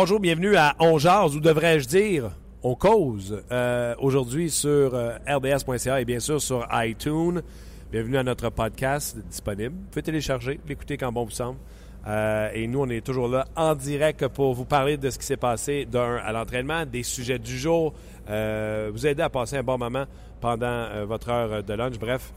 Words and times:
Bonjour, 0.00 0.20
bienvenue 0.20 0.54
à 0.54 0.76
On 0.78 0.96
Jase, 0.96 1.34
ou 1.34 1.40
devrais-je 1.40 1.88
dire 1.88 2.30
On 2.62 2.76
Cause, 2.76 3.42
euh, 3.50 3.96
aujourd'hui 3.98 4.48
sur 4.48 4.94
euh, 4.94 5.18
RDS.ca 5.26 6.00
et 6.00 6.04
bien 6.04 6.20
sûr 6.20 6.40
sur 6.40 6.64
iTunes. 6.72 7.42
Bienvenue 7.90 8.16
à 8.16 8.22
notre 8.22 8.48
podcast 8.50 9.18
disponible. 9.28 9.74
Vous 9.74 9.90
pouvez 9.90 10.04
télécharger, 10.04 10.60
l'écouter 10.68 10.96
quand 10.96 11.10
bon 11.10 11.24
vous 11.24 11.32
semble. 11.32 11.58
Euh, 12.06 12.48
et 12.54 12.68
nous, 12.68 12.78
on 12.78 12.88
est 12.88 13.04
toujours 13.04 13.26
là 13.26 13.48
en 13.56 13.74
direct 13.74 14.28
pour 14.28 14.54
vous 14.54 14.66
parler 14.66 14.96
de 14.96 15.10
ce 15.10 15.18
qui 15.18 15.26
s'est 15.26 15.36
passé 15.36 15.84
d'un 15.84 16.18
à 16.18 16.30
l'entraînement, 16.30 16.86
des 16.86 17.02
sujets 17.02 17.40
du 17.40 17.58
jour, 17.58 17.92
euh, 18.30 18.92
vous 18.92 19.04
aider 19.04 19.22
à 19.22 19.30
passer 19.30 19.56
un 19.56 19.64
bon 19.64 19.78
moment 19.78 20.04
pendant 20.40 21.04
votre 21.06 21.28
heure 21.28 21.64
de 21.64 21.74
lunch. 21.74 21.98
Bref, 21.98 22.32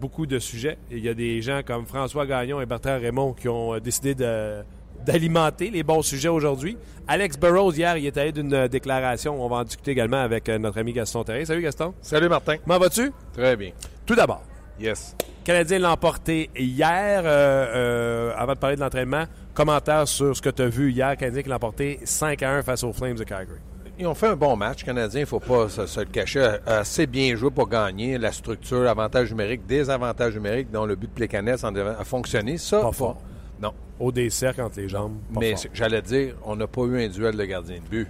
beaucoup 0.00 0.24
de 0.24 0.38
sujets. 0.38 0.78
Il 0.90 1.00
y 1.00 1.10
a 1.10 1.14
des 1.14 1.42
gens 1.42 1.60
comme 1.62 1.84
François 1.84 2.24
Gagnon 2.24 2.58
et 2.58 2.64
Bertrand 2.64 2.98
Raymond 2.98 3.34
qui 3.34 3.50
ont 3.50 3.78
décidé 3.80 4.14
de 4.14 4.62
d'alimenter 5.04 5.70
les 5.70 5.82
bons 5.82 6.02
sujets 6.02 6.28
aujourd'hui. 6.28 6.76
Alex 7.08 7.38
Burrows, 7.38 7.72
hier, 7.72 7.96
il 7.96 8.06
est 8.06 8.16
allé 8.16 8.32
d'une 8.32 8.52
euh, 8.54 8.68
déclaration. 8.68 9.42
On 9.44 9.48
va 9.48 9.56
en 9.56 9.64
discuter 9.64 9.90
également 9.92 10.20
avec 10.20 10.48
euh, 10.48 10.58
notre 10.58 10.78
ami 10.78 10.92
Gaston 10.92 11.24
Terrain. 11.24 11.44
Salut 11.44 11.62
Gaston. 11.62 11.94
Salut 12.00 12.28
Martin. 12.28 12.56
Comment 12.58 12.78
vas-tu? 12.78 13.10
Très 13.32 13.56
bien. 13.56 13.70
Tout 14.06 14.14
d'abord, 14.14 14.42
Yes. 14.78 15.14
Canadien 15.44 15.78
l'a 15.80 15.92
emporté 15.92 16.48
hier. 16.56 17.22
euh, 17.24 17.66
euh, 17.74 18.32
avant 18.36 18.54
de 18.54 18.58
parler 18.58 18.76
de 18.76 18.80
l'entraînement, 18.80 19.24
commentaire 19.52 20.06
sur 20.08 20.34
ce 20.36 20.40
que 20.40 20.48
tu 20.50 20.62
as 20.62 20.68
vu 20.68 20.90
hier. 20.92 21.16
Canadien 21.16 21.42
qui 21.42 21.48
l'a 21.48 21.56
emporté 21.56 21.98
5 22.04 22.42
à 22.42 22.50
1 22.56 22.62
face 22.62 22.84
aux 22.84 22.92
Flames 22.92 23.16
de 23.16 23.24
Calgary. 23.24 23.58
Ils 23.98 24.06
ont 24.06 24.14
fait 24.14 24.28
un 24.28 24.36
bon 24.36 24.56
match. 24.56 24.82
Canadien, 24.84 25.20
il 25.20 25.24
ne 25.24 25.26
faut 25.26 25.40
pas 25.40 25.68
se, 25.68 25.84
se 25.84 26.00
le 26.00 26.06
cacher. 26.06 26.56
Assez 26.66 27.06
bien 27.06 27.36
joué 27.36 27.50
pour 27.50 27.68
gagner. 27.68 28.16
La 28.16 28.32
structure, 28.32 28.88
avantage 28.88 29.30
numérique, 29.30 29.66
désavantage 29.66 30.34
numérique, 30.34 30.70
dont 30.70 30.86
le 30.86 30.94
but 30.96 31.10
de 31.14 31.26
devait- 31.26 31.90
a 32.00 32.04
fonctionné. 32.04 32.56
Ça, 32.56 32.80
Pas 32.80 32.92
fort. 32.92 33.20
Non. 33.60 33.72
Au 33.98 34.10
dessert 34.10 34.58
entre 34.58 34.80
les 34.80 34.88
jambes. 34.88 35.18
Mais 35.38 35.54
j'allais 35.74 36.02
dire, 36.02 36.34
on 36.44 36.56
n'a 36.56 36.66
pas 36.66 36.82
eu 36.82 37.04
un 37.04 37.08
duel 37.08 37.36
de 37.36 37.44
gardien 37.44 37.76
de 37.76 37.88
but. 37.88 38.08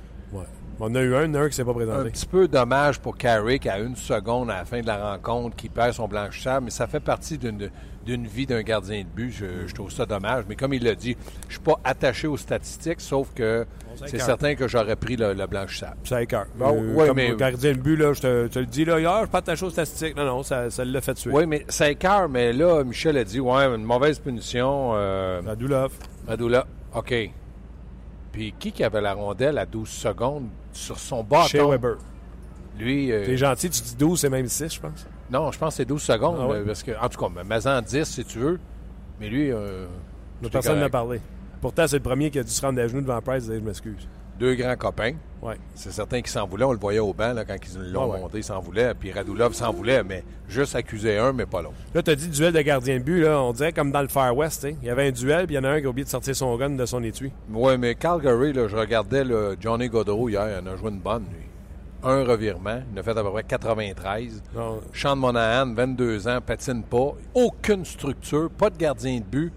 On 0.83 0.95
a 0.95 1.01
eu 1.03 1.15
un, 1.15 1.35
un 1.35 1.49
qui 1.49 1.55
s'est 1.57 1.65
pas 1.65 1.73
Un 1.73 1.75
présenté. 1.75 2.11
petit 2.11 2.27
peu 2.27 2.49
dommage 2.49 3.01
pour 3.01 3.17
Carrick 3.19 3.67
à 3.67 3.79
une 3.79 3.97
seconde 3.97 4.51
à 4.51 4.57
la 4.59 4.65
fin 4.65 4.81
de 4.81 4.87
la 4.87 5.13
rencontre 5.13 5.55
qui 5.55 5.69
perd 5.69 5.93
son 5.93 6.09
blanchisseur, 6.09 6.63
mais 6.63 6.71
ça 6.71 6.87
fait 6.87 7.01
partie 7.01 7.37
d'une 7.39 8.27
vie 8.27 8.47
d'un 8.47 8.63
gardien 8.63 9.01
de 9.03 9.07
but. 9.07 9.31
Je, 9.31 9.67
je 9.67 9.75
trouve 9.75 9.91
ça 9.93 10.07
dommage. 10.07 10.45
Mais 10.49 10.57
comme 10.57 10.73
il 10.73 10.83
l'a 10.83 10.95
dit, 10.95 11.17
je 11.49 11.53
suis 11.55 11.61
pas 11.63 11.79
attaché 11.85 12.27
aux 12.27 12.39
statistiques, 12.39 13.01
sauf 13.03 13.29
que 13.35 13.67
c'est 14.07 14.19
certain 14.21 14.55
que 14.55 14.67
j'aurais 14.69 14.97
pris 14.97 15.17
le, 15.17 15.35
le 15.35 15.47
blanchisseur. 15.47 15.93
Ça 16.05 16.23
écœure. 16.23 16.47
Bon, 16.57 16.75
Euh, 16.83 16.95
ouais, 16.95 17.07
comme 17.09 17.17
mais- 17.17 17.37
gardien 17.37 17.73
de 17.73 17.79
but, 17.79 17.97
là, 17.97 18.15
je 18.15 18.21
te, 18.23 18.47
te 18.49 18.59
le 18.59 18.67
dis, 18.67 18.87
là, 18.87 18.99
hier, 18.99 19.13
je 19.17 19.19
suis 19.25 19.29
pas 19.31 19.39
attaché 19.39 19.67
aux 19.67 19.71
statistiques. 19.71 20.17
Non, 20.17 20.25
non, 20.25 20.43
ça, 20.43 20.71
ça 20.71 20.83
l'a 20.85 21.01
fait 21.03 21.13
tuer. 21.15 21.31
Oui, 21.31 21.45
mais 21.47 21.67
ça 21.69 21.91
écœure, 21.91 22.29
mais 22.31 22.55
là, 22.55 22.83
Michel 22.85 23.19
a 23.19 23.25
dit, 23.25 23.39
ouais, 23.41 23.65
une 23.67 23.85
mauvaise 23.85 24.19
punition. 24.19 24.93
Euh. 24.95 25.43
Radula, 26.27 26.67
OK. 26.95 27.15
Puis 28.33 28.55
qui 28.59 28.73
qui 28.73 28.85
avait 28.85 29.01
la 29.01 29.15
rondelle 29.15 29.59
à 29.59 29.67
12 29.67 29.89
secondes 29.89 30.49
sur 30.73 30.99
son 30.99 31.23
bâton? 31.25 31.49
Chez 31.49 31.63
Weber. 31.63 31.97
Lui, 32.79 33.11
euh, 33.13 33.25
T'es 33.27 33.37
gentil, 33.37 33.69
tu 33.71 33.83
dis 33.83 33.97
12, 33.97 34.21
c'est 34.21 34.31
même 34.31 34.47
6, 34.49 34.75
je 34.75 34.81
pense. 34.81 35.07
non, 35.31 35.51
je 35.53 35.59
pense 35.59 35.75
que 35.75 35.77
c'est 35.79 35.85
12 35.85 36.01
secondes. 36.03 36.37
Ah 36.41 36.47
ouais? 36.47 36.57
euh, 36.59 36.65
parce 36.67 36.83
que, 36.83 36.93
en 36.99 37.09
tout 37.09 37.19
cas, 37.19 37.43
mais-en 37.45 37.83
10 37.83 38.05
si 38.05 38.25
tu 38.25 38.39
veux. 38.39 38.61
Mais 39.21 39.29
lui, 39.29 39.51
euh, 39.51 39.87
personne 40.51 40.79
n'a 40.81 40.89
parlé. 40.89 41.21
Pourtant, 41.61 41.87
c'est 41.87 41.97
le 41.97 42.03
premier 42.03 42.31
qui 42.31 42.39
a 42.39 42.43
dû 42.43 42.51
se 42.51 42.65
rendre 42.65 42.81
à 42.81 42.87
genoux 42.89 43.03
devant 43.03 43.21
Price 43.21 43.45
et 43.45 43.49
dire 43.49 43.61
je 43.61 43.65
m'excuse. 43.65 44.09
Deux 44.41 44.55
grands 44.55 44.75
copains. 44.77 45.13
Ouais. 45.43 45.57
C'est 45.75 45.93
certain 45.93 46.21
qu'ils 46.23 46.31
s'en 46.31 46.47
voulaient. 46.47 46.65
On 46.65 46.73
le 46.73 46.79
voyait 46.79 46.99
au 46.99 47.13
banc 47.13 47.33
là, 47.35 47.45
quand 47.45 47.57
ils 47.63 47.93
l'ont 47.93 48.11
ouais. 48.11 48.21
monté, 48.21 48.39
ils 48.39 48.45
s'en 48.45 48.59
voulaient. 48.61 48.95
Puis 48.95 49.13
Radulov 49.13 49.53
s'en 49.53 49.71
voulait, 49.73 50.03
mais 50.03 50.25
juste 50.49 50.75
accuser 50.75 51.19
un, 51.19 51.33
mais 51.35 51.45
pas 51.47 51.61
l'autre. 51.63 51.75
Là, 51.95 52.03
tu 52.03 52.11
as 52.11 52.15
dit 52.15 52.29
duel 52.29 52.53
de 52.55 52.61
gardien 52.63 52.99
de 52.99 53.03
but, 53.03 53.21
là, 53.21 53.41
on 53.43 53.53
dirait 53.53 53.73
comme 53.73 53.93
dans 53.93 54.01
le 54.03 54.09
Far 54.09 54.35
West. 54.37 54.65
hein. 54.65 54.73
Il 54.83 54.89
y 54.89 54.91
avait 54.91 55.09
un 55.09 55.13
duel, 55.13 55.47
puis 55.47 55.55
il 55.55 55.59
y 55.59 55.61
en 55.61 55.65
a 55.65 55.69
un 55.71 55.81
qui 55.81 55.87
a 55.87 55.91
oublié 55.91 56.05
de 56.05 56.11
sortir 56.11 56.35
son 56.35 56.57
gun 56.57 56.71
de 56.71 56.87
son 56.87 57.03
étui. 57.05 57.31
Oui, 57.51 57.77
mais 57.79 57.95
Calgary, 57.95 58.53
là, 58.55 58.67
je 58.67 58.77
regardais 58.77 59.25
le 59.25 59.57
Johnny 59.61 59.89
Godreau 59.89 60.29
hier, 60.31 60.49
il 60.49 60.67
en 60.69 60.73
a 60.73 60.77
joué 60.77 60.91
une 60.91 61.01
bonne, 61.01 61.25
lui. 61.31 61.47
Un 62.03 62.25
revirement, 62.25 62.81
il 62.91 62.99
a 62.99 63.03
fait 63.03 63.11
à 63.11 63.23
peu 63.23 63.31
près 63.31 63.45
93. 63.45 64.43
Non, 64.55 64.81
Sean 64.95 65.17
Monahan, 65.17 65.75
22 65.75 66.29
ans, 66.29 66.39
patine 66.45 66.83
pas. 66.83 67.13
Aucune 67.35 67.85
structure, 67.85 68.49
pas 68.51 68.71
de 68.71 68.79
gardien 68.79 69.19
de 69.19 69.25
but. 69.25 69.53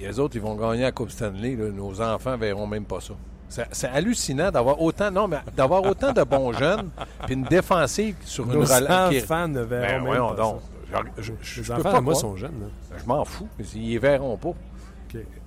Et 0.00 0.08
les 0.08 0.18
autres, 0.18 0.34
ils 0.34 0.42
vont 0.42 0.56
gagner 0.56 0.82
la 0.82 0.90
Coupe 0.90 1.10
Stanley. 1.10 1.54
là. 1.54 1.68
Nos 1.70 2.00
enfants 2.00 2.36
verront 2.36 2.66
même 2.66 2.84
pas 2.84 3.00
ça. 3.00 3.14
C'est- 3.48 3.86
hallucinant 3.88 4.50
d'avoir 4.50 4.80
autant, 4.82 5.10
non, 5.10 5.28
mais 5.28 5.38
d'avoir 5.56 5.82
autant 5.84 6.12
de 6.12 6.22
bons 6.24 6.52
jeunes, 6.58 6.90
puis 7.24 7.34
une 7.34 7.44
défensive 7.44 8.16
sur 8.24 8.44
une 8.46 8.60
Nos 8.60 8.64
relance. 8.64 9.10
qui 9.10 9.16
est- 9.16 9.22
enfants 9.24 9.46
ne 9.48 9.60
verront 9.60 10.04
Ben, 10.12 10.26
pas 10.34 10.42
donc. 10.42 10.60
ça. 10.60 11.00
Je, 11.16 11.22
je- 11.22 11.32
je- 11.42 11.60
Les 11.60 11.64
je 11.64 11.72
peux 11.72 11.78
enfants, 11.80 11.92
pas 11.92 12.00
moi, 12.00 12.14
sont 12.14 12.36
jeunes. 12.36 12.60
là. 12.60 12.96
Je 13.00 13.04
m'en 13.06 13.24
fous. 13.24 13.48
Ils 13.74 13.90
les 13.90 13.98
verront 13.98 14.36
pas. 14.36 14.52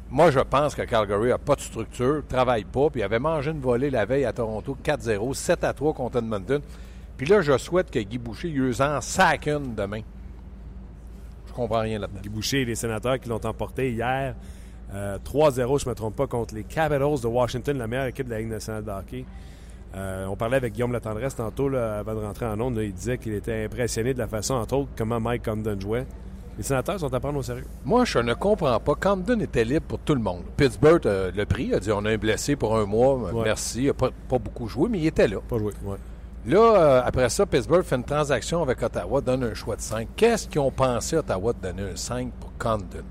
Moi, 0.10 0.32
je 0.32 0.40
pense 0.40 0.74
que 0.74 0.84
Calgary 0.84 1.30
n'a 1.30 1.38
pas 1.38 1.56
de 1.56 1.60
structure, 1.62 2.24
travaille 2.30 2.64
pas, 2.64 2.90
puis 2.90 3.02
il 3.02 3.04
avait 3.04 3.20
mangé 3.20 3.52
une 3.52 3.60
volée 3.60 3.90
la 3.90 4.06
veille 4.06 4.24
à 4.24 4.32
Toronto, 4.32 4.78
4-0, 4.82 5.34
7-3 5.34 5.94
contre 5.94 6.20
Edmonton. 6.20 6.62
Puis 7.18 7.26
là, 7.28 7.42
je 7.42 7.58
souhaite 7.58 7.92
que 7.92 8.00
Guy 8.00 8.18
Boucher 8.18 8.48
use 8.48 8.82
en 8.82 9.02
sac 9.02 9.48
une 9.48 9.76
demain. 9.76 10.00
Je 11.48 11.52
comprends 11.54 11.82
rien 11.82 12.00
là-dedans. 12.00 12.22
Guy 12.22 12.30
Boucher 12.30 12.62
et 12.62 12.66
les 12.66 12.76
sénateurs 12.76 13.20
qui 13.20 13.28
l'ont 13.28 13.44
emporté 13.46 13.92
hier. 13.92 14.36
Euh, 14.94 15.18
3-0, 15.24 15.80
je 15.80 15.86
ne 15.86 15.90
me 15.92 15.96
trompe 15.96 16.16
pas, 16.16 16.28
contre 16.28 16.56
les 16.56 16.64
Capitals 16.64 17.20
de 17.22 17.28
Washington, 17.28 17.78
la 17.78 17.88
meilleure 17.88 18.06
équipe 18.06 18.26
de 18.28 18.32
la 18.32 18.40
Ligue 18.40 18.50
nationale 18.50 18.84
de 18.84 18.92
hockey. 18.92 19.26
Euh, 19.96 20.26
on 20.28 20.36
parlait 20.36 20.58
avec 20.58 20.74
Guillaume 20.74 20.92
Latendresse 20.92 21.36
tantôt, 21.36 21.70
là, 21.70 22.00
avant 22.00 22.14
de 22.14 22.20
rentrer 22.20 22.46
en 22.46 22.60
onde. 22.60 22.76
là, 22.78 22.84
il 22.84 22.94
disait 22.94 23.18
qu'il 23.18 23.34
était 23.34 23.66
impressionné 23.66 24.14
de 24.14 24.20
la 24.20 24.28
façon, 24.28 24.54
entre 24.56 24.76
autres, 24.76 24.90
comment 24.98 25.20
Mike 25.20 25.46
Condon 25.46 25.80
jouait. 25.80 26.06
Les 26.58 26.64
sénateurs 26.64 27.00
sont 27.00 27.14
à 27.14 27.20
prendre 27.20 27.38
au 27.38 27.44
sérieux. 27.44 27.66
Moi, 27.86 28.04
je 28.06 28.18
ne 28.18 28.34
comprends 28.34 28.80
pas. 28.80 28.96
Camden 28.96 29.40
était 29.42 29.64
libre 29.64 29.86
pour 29.88 30.00
tout 30.00 30.16
le 30.16 30.22
monde. 30.22 30.42
Pittsburgh 30.58 31.06
euh, 31.06 31.32
le 31.36 31.46
pris, 31.46 31.72
a 31.74 31.80
dit 31.80 31.92
on 31.92 32.04
a 32.06 32.10
un 32.10 32.18
blessé 32.18 32.56
pour 32.56 32.76
un 32.76 32.86
mois, 32.86 33.16
Ouais. 33.16 33.44
merci. 33.44 33.82
Il 33.84 33.88
n'a 33.88 33.94
pas, 33.94 34.10
pas 34.28 34.40
beaucoup 34.40 34.68
joué, 34.68 34.90
mais 34.90 34.98
il 35.00 35.06
était 35.08 35.28
là. 35.28 35.38
Pas 35.48 35.60
joué, 35.60 35.72
ouais. 35.86 35.98
Là, 36.48 36.58
euh, 36.60 37.02
après 37.06 37.30
ça, 37.30 37.46
Pittsburgh 37.46 37.84
fait 37.84 37.96
une 37.98 38.04
transaction 38.04 38.62
avec 38.64 38.82
Ottawa, 38.82 39.22
donne 39.22 39.44
un 39.44 39.54
choix 39.54 39.76
de 39.76 39.82
5. 39.82 40.08
Qu'est-ce 40.16 40.48
qu'ils 40.48 40.62
ont 40.62 40.72
pensé, 40.72 41.18
Ottawa, 41.18 41.54
de 41.54 41.60
donner 41.62 41.92
un 41.92 41.96
5 41.96 42.32
pour 42.40 42.52
Condon? 42.58 43.04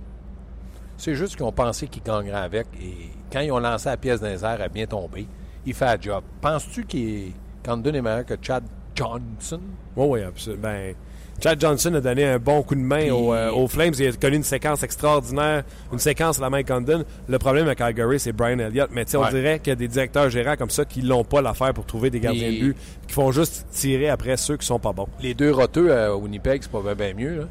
C'est 0.99 1.15
juste 1.15 1.37
qu'ils 1.37 1.45
ont 1.45 1.53
pensé 1.53 1.87
qu'ils 1.89 2.03
gagneraient 2.03 2.41
avec. 2.45 2.67
Et 2.81 3.11
quand 3.33 3.41
ils 3.41 3.53
ont 3.53 3.59
lancé 3.59 3.89
la 3.89 3.97
pièce 3.97 4.21
dans 4.21 4.29
les 4.29 4.45
airs, 4.45 4.55
elle 4.57 4.63
a 4.63 4.69
bien 4.69 4.87
tombé. 4.87 5.27
Il 5.67 5.75
fait 5.75 5.85
un 5.87 5.97
job. 6.01 6.23
Penses-tu 6.41 6.85
qu'il 6.85 7.33
Condon 7.65 7.93
est 7.93 8.01
meilleur 8.03 8.25
que 8.25 8.35
Chad 8.41 8.63
Johnson? 8.95 9.61
Oui, 9.97 10.07
oui, 10.09 10.23
absolument. 10.23 10.63
Ben, 10.63 10.95
Chad 11.43 11.61
Johnson 11.61 11.93
a 11.95 12.01
donné 12.01 12.25
un 12.25 12.39
bon 12.39 12.63
coup 12.63 12.75
de 12.75 12.81
main 12.81 13.01
Puis- 13.03 13.11
aux, 13.11 13.35
euh, 13.35 13.51
aux 13.51 13.69
Flames. 13.69 13.93
Il 13.99 14.07
a 14.09 14.13
connu 14.13 14.37
une 14.37 14.43
séquence 14.43 14.83
extraordinaire, 14.83 15.65
une 15.93 15.99
séquence 15.99 16.39
à 16.39 16.43
la 16.43 16.51
Mike 16.51 16.69
Condon. 16.69 17.05
Le 17.29 17.39
problème 17.39 17.69
à 17.69 17.75
Calgary, 17.75 18.19
c'est 18.19 18.33
Brian 18.33 18.59
Elliott. 18.59 18.89
Mais 18.93 19.05
on 19.15 19.23
Ouais. 19.23 19.31
dirait 19.31 19.59
qu'il 19.59 19.69
y 19.69 19.73
a 19.73 19.77
des 19.77 19.89
directeurs 19.89 20.31
gérants 20.31 20.57
comme 20.57 20.71
ça 20.71 20.87
qui 20.87 21.03
n'ont 21.03 21.25
pas 21.25 21.43
l'affaire 21.43 21.75
pour 21.75 21.85
trouver 21.85 22.09
des 22.09 22.21
gardiens 22.21 22.51
de 22.51 22.59
but, 22.59 22.77
qui 23.07 23.13
font 23.13 23.33
juste 23.33 23.67
tirer 23.71 24.09
après 24.09 24.39
ceux 24.39 24.57
qui 24.57 24.65
sont 24.67 24.79
pas 24.79 24.93
bons. 24.95 25.09
Les 25.21 25.35
deux 25.35 25.53
roteux 25.53 25.93
à 25.93 26.17
Winnipeg, 26.17 26.63
c'est 26.63 26.71
pas 26.73 26.95
bien 26.95 27.13
mieux. 27.13 27.41
Là. 27.41 27.45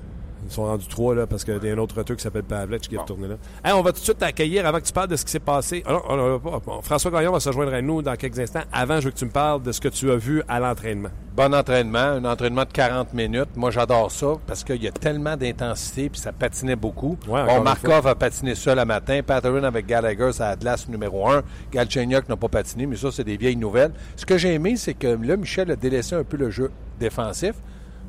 Ils 0.47 0.51
sont 0.51 0.65
rendus 0.65 0.87
trois, 0.87 1.15
là, 1.15 1.25
parce 1.25 1.43
qu'il 1.43 1.59
y 1.63 1.69
a 1.69 1.73
un 1.73 1.77
autre 1.77 1.97
retour 1.97 2.15
qui 2.15 2.21
s'appelle 2.21 2.43
Pavlech 2.43 2.81
qui 2.81 2.95
est 2.95 2.97
retourné 2.99 3.27
là. 3.27 3.35
Hey, 3.63 3.73
on 3.73 3.81
va 3.81 3.91
tout 3.91 3.99
de 3.99 4.03
suite 4.03 4.19
t'accueillir 4.19 4.65
avant 4.65 4.79
que 4.79 4.85
tu 4.85 4.93
parles 4.93 5.07
de 5.07 5.15
ce 5.15 5.25
qui 5.25 5.31
s'est 5.31 5.39
passé. 5.39 5.83
Ah 5.87 5.93
non, 6.07 6.15
non, 6.17 6.39
pas- 6.39 6.61
bon, 6.65 6.81
François 6.81 7.09
Gagnon 7.11 7.31
va 7.31 7.39
se 7.39 7.51
joindre 7.51 7.73
à 7.73 7.81
nous 7.81 8.01
dans 8.01 8.15
quelques 8.15 8.39
instants. 8.39 8.61
Avant, 8.71 8.99
je 8.99 9.05
veux 9.05 9.11
que 9.11 9.17
tu 9.17 9.25
me 9.25 9.31
parles 9.31 9.63
de 9.63 9.71
ce 9.71 9.81
que 9.81 9.87
tu 9.87 10.11
as 10.11 10.15
vu 10.15 10.43
à 10.47 10.59
l'entraînement. 10.59 11.09
Bon 11.35 11.53
entraînement, 11.53 11.97
un 11.99 12.23
entraînement 12.25 12.63
de 12.63 12.71
40 12.71 13.13
minutes. 13.13 13.49
Moi, 13.55 13.69
j'adore 13.71 14.09
ça 14.11 14.35
parce 14.47 14.63
qu'il 14.63 14.81
y 14.81 14.87
a 14.87 14.91
tellement 14.91 15.35
d'intensité 15.35 16.09
puis 16.09 16.19
ça 16.19 16.31
patinait 16.31 16.75
beaucoup. 16.77 17.17
Ouais, 17.27 17.43
bon, 17.45 17.61
Markov 17.61 18.07
a 18.07 18.15
patiné 18.15 18.55
seul 18.55 18.77
le 18.77 18.85
matin. 18.85 19.19
Patterson 19.25 19.63
avec 19.63 19.85
Gallagher, 19.85 20.29
c'est 20.31 20.43
à 20.43 20.55
glace 20.55 20.87
numéro 20.87 21.27
1. 21.27 21.41
Galchenyuk 21.73 22.29
n'a 22.29 22.37
pas 22.37 22.47
patiné, 22.47 22.85
mais 22.85 22.95
ça, 22.95 23.09
c'est 23.11 23.23
des 23.23 23.35
vieilles 23.37 23.57
nouvelles. 23.57 23.91
Ce 24.15 24.25
que 24.25 24.37
j'ai 24.37 24.53
aimé, 24.53 24.75
c'est 24.77 24.93
que 24.93 25.07
là, 25.07 25.35
Michel 25.35 25.71
a 25.71 25.75
délaissé 25.75 26.15
un 26.15 26.23
peu 26.23 26.37
le 26.37 26.49
jeu 26.51 26.71
défensif, 26.99 27.53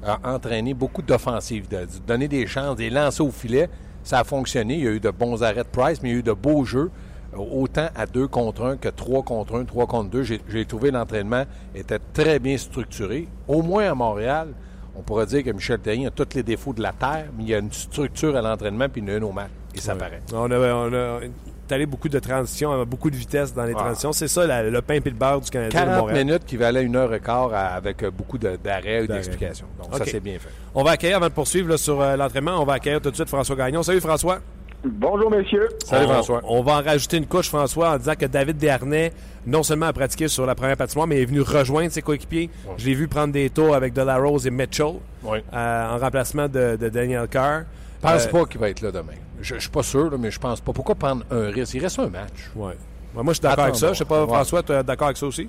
a 0.04 0.18
entraîné 0.34 0.74
beaucoup 0.74 1.02
d'offensives, 1.02 1.68
de, 1.68 1.78
de 1.78 1.98
donner 2.06 2.28
des 2.28 2.46
chances, 2.46 2.76
des 2.76 2.90
lancers 2.90 3.26
au 3.26 3.30
filet. 3.30 3.68
Ça 4.04 4.20
a 4.20 4.24
fonctionné. 4.24 4.74
Il 4.74 4.84
y 4.84 4.88
a 4.88 4.90
eu 4.92 5.00
de 5.00 5.10
bons 5.10 5.42
arrêts 5.42 5.64
de 5.64 5.68
Price, 5.68 6.00
mais 6.02 6.10
il 6.10 6.12
y 6.12 6.16
a 6.16 6.18
eu 6.18 6.22
de 6.22 6.32
beaux 6.32 6.64
jeux. 6.64 6.90
autant 7.36 7.88
à 7.94 8.06
deux 8.06 8.28
contre 8.28 8.64
un 8.64 8.76
que 8.76 8.88
trois 8.88 9.22
contre 9.22 9.56
un, 9.56 9.64
trois 9.64 9.86
contre 9.86 10.10
deux. 10.10 10.22
J'ai 10.22 10.64
trouvé 10.64 10.90
l'entraînement 10.90 11.44
était 11.74 12.00
très 12.12 12.38
bien 12.38 12.56
structuré. 12.56 13.28
Au 13.48 13.62
moins 13.62 13.90
à 13.90 13.94
Montréal, 13.94 14.48
on 14.94 15.02
pourrait 15.02 15.26
dire 15.26 15.42
que 15.44 15.50
Michel 15.50 15.78
Terrien 15.78 16.08
a 16.08 16.10
tous 16.10 16.34
les 16.34 16.42
défauts 16.42 16.72
de 16.72 16.82
la 16.82 16.92
terre, 16.92 17.26
mais 17.36 17.44
il 17.44 17.48
y 17.48 17.54
a 17.54 17.58
une 17.58 17.72
structure 17.72 18.36
à 18.36 18.42
l'entraînement 18.42 18.88
puis 18.88 19.02
une 19.02 19.24
au 19.24 19.32
match. 19.32 19.50
Et 19.74 19.80
ça 19.80 19.94
paraît. 19.94 20.22
On 20.32 20.50
a, 20.50 20.58
on 20.58 20.92
a 20.94 21.20
allé 21.72 21.86
beaucoup 21.86 22.08
de 22.08 22.18
transitions, 22.18 22.84
beaucoup 22.84 23.10
de 23.10 23.16
vitesse 23.16 23.54
dans 23.54 23.64
les 23.64 23.74
transitions. 23.74 24.12
C'est 24.12 24.28
ça 24.28 24.62
le 24.62 24.82
pain 24.82 24.94
et 24.94 25.00
le 25.04 25.10
beurre 25.10 25.40
du 25.40 25.50
Canadien 25.50 25.84
40 25.86 26.12
minutes 26.12 26.44
qui 26.46 26.56
valait 26.56 26.82
une 26.82 26.96
heure 26.96 27.12
et 27.12 27.20
quart 27.20 27.52
avec 27.54 28.04
beaucoup 28.06 28.38
d'arrêts 28.38 29.04
et 29.04 29.06
d'explications. 29.06 29.66
Donc 29.78 29.96
ça, 29.96 30.04
c'est 30.04 30.20
bien 30.20 30.38
fait. 30.38 30.50
On 30.74 30.82
va 30.82 30.90
accueillir, 30.92 31.16
avant 31.16 31.28
de 31.28 31.32
poursuivre 31.32 31.76
sur 31.78 32.00
euh, 32.02 32.16
l'entraînement, 32.16 32.60
on 32.60 32.64
va 32.64 32.74
accueillir 32.74 33.00
tout 33.00 33.10
de 33.10 33.14
suite 33.14 33.28
François 33.28 33.56
Gagnon. 33.56 33.82
Salut 33.82 34.00
François. 34.00 34.40
Bonjour, 34.84 35.30
messieurs. 35.30 35.68
Salut, 35.84 36.04
François. 36.04 36.40
On 36.44 36.62
va 36.62 36.72
en 36.74 36.82
rajouter 36.82 37.16
une 37.16 37.26
couche, 37.26 37.48
François, 37.48 37.92
en 37.92 37.96
disant 37.96 38.14
que 38.14 38.26
David 38.26 38.58
Desharnais, 38.58 39.12
non 39.46 39.62
seulement 39.62 39.86
a 39.86 39.92
pratiqué 39.92 40.28
sur 40.28 40.44
la 40.44 40.54
première 40.54 40.76
patinoire, 40.76 41.06
mais 41.06 41.22
est 41.22 41.24
venu 41.24 41.40
rejoindre 41.40 41.90
ses 41.90 42.02
coéquipiers. 42.02 42.50
Je 42.76 42.86
l'ai 42.86 42.94
vu 42.94 43.08
prendre 43.08 43.32
des 43.32 43.50
tours 43.50 43.74
avec 43.74 43.94
Delarose 43.94 44.46
et 44.46 44.50
Mitchell 44.50 44.96
euh, 45.24 45.40
en 45.52 45.98
remplacement 45.98 46.46
de, 46.46 46.76
Daniel 46.76 47.26
Carr. 47.28 47.62
Je 47.96 48.02
pense 48.02 48.26
euh, 48.26 48.30
pas 48.30 48.44
qu'il 48.44 48.60
va 48.60 48.68
être 48.68 48.82
là 48.82 48.92
demain. 48.92 49.14
Je, 49.40 49.54
ne 49.54 49.60
suis 49.60 49.70
pas 49.70 49.82
sûr, 49.82 50.18
mais 50.18 50.30
je 50.30 50.38
pense 50.38 50.60
pas. 50.60 50.72
Pourquoi 50.72 50.94
prendre 50.94 51.24
un 51.30 51.50
risque? 51.50 51.74
Il 51.74 51.82
reste 51.82 51.98
un 51.98 52.08
match. 52.08 52.50
Ouais. 52.54 52.74
moi, 53.14 53.24
je 53.28 53.32
suis 53.32 53.42
d'accord 53.42 53.64
avec 53.64 53.76
ça. 53.76 53.92
Je 53.92 53.98
sais 53.98 54.04
pas, 54.04 54.26
François, 54.26 54.62
tu 54.62 54.72
es 54.72 54.82
d'accord 54.82 55.08
avec 55.08 55.16
ça 55.16 55.26
aussi? 55.26 55.48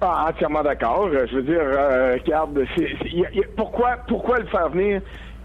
Ah, 0.00 0.26
entièrement 0.28 0.62
d'accord. 0.62 1.08
Je 1.12 1.36
veux 1.36 1.42
dire, 1.42 1.60
euh, 1.60 2.16
regarde, 2.22 2.58
pourquoi, 3.56 3.98
pourquoi 4.08 4.40
le 4.40 4.46
faire 4.46 4.68
venir? 4.68 5.00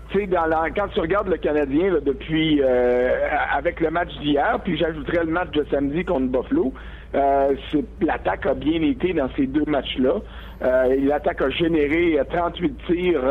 Tu 0.10 0.20
sais, 0.20 0.30
quand 0.76 0.88
tu 0.94 1.00
regardes 1.00 1.28
le 1.28 1.38
Canadien 1.38 1.96
depuis 2.04 2.62
euh, 2.64 3.10
avec 3.54 3.82
le 3.82 3.92
match 3.92 4.10
d'hier, 4.20 4.60
puis 4.64 4.78
j'ajouterais 4.78 5.26
le 5.26 5.32
match 5.32 5.52
de 5.52 5.66
samedi 5.70 6.06
contre 6.06 6.28
Buffalo, 6.28 6.74
euh, 7.14 7.56
l'attaque 8.02 8.46
a 8.46 8.54
bien 8.54 8.82
été 8.82 9.14
dans 9.14 9.30
ces 9.36 9.48
deux 9.48 9.66
matchs-là. 9.68 10.16
Euh, 10.64 10.96
l'attaque 11.04 11.42
a 11.42 11.50
généré 11.50 12.20
38 12.30 12.78
tirs 12.88 13.22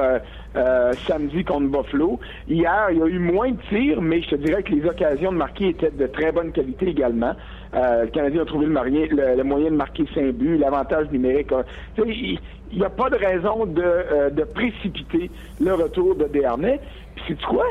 samedi 1.06 1.44
contre 1.44 1.68
Buffalo. 1.68 2.18
Hier, 2.48 2.88
il 2.90 2.98
y 2.98 3.02
a 3.02 3.06
eu 3.06 3.18
moins 3.18 3.50
de 3.50 3.58
tirs, 3.68 4.00
mais 4.00 4.22
je 4.22 4.30
te 4.30 4.34
dirais 4.36 4.62
que 4.62 4.72
les 4.72 4.84
occasions 4.86 5.32
de 5.32 5.36
marquer 5.36 5.68
étaient 5.68 5.90
de 5.90 6.06
très 6.06 6.32
bonne 6.32 6.52
qualité 6.52 6.88
également. 6.88 7.34
le 7.72 8.06
Canadien 8.06 8.42
a 8.42 8.44
trouvé 8.44 8.66
le, 8.66 9.42
moyen 9.42 9.70
de 9.70 9.76
marquer 9.76 10.04
5 10.14 10.32
buts, 10.32 10.58
l'avantage 10.58 11.10
numérique. 11.10 11.50
il, 11.98 12.38
n'y 12.72 12.84
a 12.84 12.90
pas 12.90 13.10
de 13.10 13.16
raison 13.16 13.66
de, 13.66 13.82
euh, 13.82 14.30
de, 14.30 14.44
précipiter 14.44 15.30
le 15.60 15.74
retour 15.74 16.16
de 16.16 16.24
Desharnais. 16.24 16.80
Puis 17.14 17.24
c'est 17.28 17.42
quoi? 17.42 17.66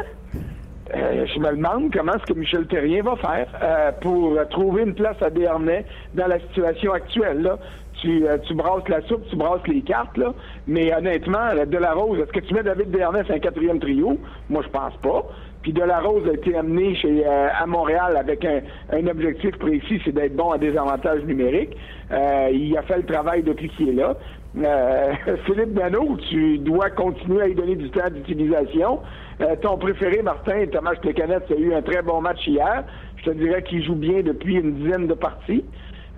Euh, 0.93 1.25
je 1.25 1.39
me 1.39 1.49
demande 1.55 1.91
comment 1.91 2.13
est-ce 2.13 2.31
que 2.31 2.37
Michel 2.37 2.67
Terrien 2.67 3.01
va 3.01 3.15
faire 3.15 3.47
euh, 3.61 3.91
pour 4.01 4.37
trouver 4.49 4.83
une 4.83 4.93
place 4.93 5.19
à 5.21 5.29
Desharnais 5.29 5.85
dans 6.13 6.27
la 6.27 6.39
situation 6.39 6.93
actuelle. 6.93 7.51
Tu, 8.01 8.25
tu 8.47 8.53
brasses 8.53 8.87
la 8.89 9.01
soupe, 9.03 9.25
tu 9.29 9.35
brasses 9.35 9.65
les 9.67 9.81
cartes, 9.81 10.17
là. 10.17 10.33
mais 10.67 10.93
honnêtement, 10.93 11.55
de 11.65 11.77
la 11.77 11.93
Rose, 11.93 12.19
est-ce 12.19 12.31
que 12.31 12.39
tu 12.41 12.53
mets 12.53 12.63
David 12.63 12.95
sur 13.25 13.35
un 13.35 13.39
quatrième 13.39 13.79
trio? 13.79 14.17
Moi, 14.49 14.61
je 14.63 14.69
pense 14.69 14.95
pas. 15.01 15.23
Puis 15.61 15.73
De 15.73 15.81
La 15.81 15.99
Rose 15.99 16.27
a 16.29 16.33
été 16.33 16.55
amené 16.55 16.93
chez, 16.95 17.25
à 17.25 17.65
Montréal 17.65 18.17
avec 18.17 18.45
un, 18.45 18.59
un 18.91 19.07
objectif 19.07 19.57
précis, 19.57 19.99
c'est 20.05 20.11
d'être 20.11 20.35
bon 20.35 20.51
à 20.51 20.59
des 20.59 20.77
avantages 20.77 21.23
numériques. 21.23 21.75
il 22.11 22.77
a 22.77 22.83
fait 22.83 22.97
le 22.97 23.05
travail 23.05 23.41
depuis 23.41 23.69
qu'il 23.69 23.89
est 23.89 23.93
là. 23.93 24.15
Euh, 24.57 25.13
Philippe 25.45 25.73
Dano, 25.73 26.17
tu 26.29 26.57
dois 26.59 26.89
continuer 26.89 27.41
à 27.41 27.47
y 27.47 27.55
donner 27.55 27.75
du 27.75 27.89
temps 27.89 28.09
d'utilisation. 28.09 28.99
Euh, 29.41 29.55
ton 29.61 29.77
préféré, 29.77 30.21
Martin, 30.21 30.65
Thomas 30.71 30.95
Plecanet, 30.95 31.41
a 31.49 31.55
eu 31.55 31.73
un 31.73 31.81
très 31.81 32.01
bon 32.01 32.21
match 32.21 32.47
hier. 32.47 32.83
Je 33.17 33.31
te 33.31 33.31
dirais 33.31 33.63
qu'il 33.63 33.83
joue 33.83 33.95
bien 33.95 34.21
depuis 34.21 34.55
une 34.55 34.75
dizaine 34.75 35.07
de 35.07 35.13
parties. 35.13 35.63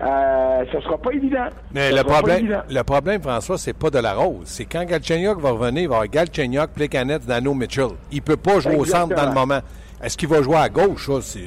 Euh, 0.00 0.64
ce 0.72 0.80
sera 0.80 0.96
pas 0.96 1.10
évident. 1.10 1.46
Mais 1.74 1.90
le 1.90 2.04
problème, 2.04 2.62
le 2.68 2.82
problème, 2.82 3.20
François, 3.20 3.58
c'est 3.58 3.72
pas 3.72 3.90
de 3.90 3.98
la 3.98 4.14
rose. 4.14 4.42
C'est 4.44 4.64
quand 4.64 4.84
Galchenyuk 4.84 5.40
va 5.40 5.50
revenir, 5.50 5.82
il 5.82 5.88
va 5.88 5.96
avoir 5.96 6.08
Galchenyuk, 6.08 6.70
Plecanet, 6.70 7.18
Dano, 7.26 7.52
Mitchell. 7.52 7.90
Il 8.12 8.22
peut 8.22 8.36
pas 8.36 8.60
jouer 8.60 8.76
au 8.76 8.84
centre 8.84 9.14
dans 9.14 9.26
le 9.26 9.34
moment. 9.34 9.60
Est-ce 10.02 10.16
qu'il 10.16 10.28
va 10.28 10.40
jouer 10.40 10.56
à 10.56 10.68
gauche? 10.68 11.06
Ça, 11.06 11.38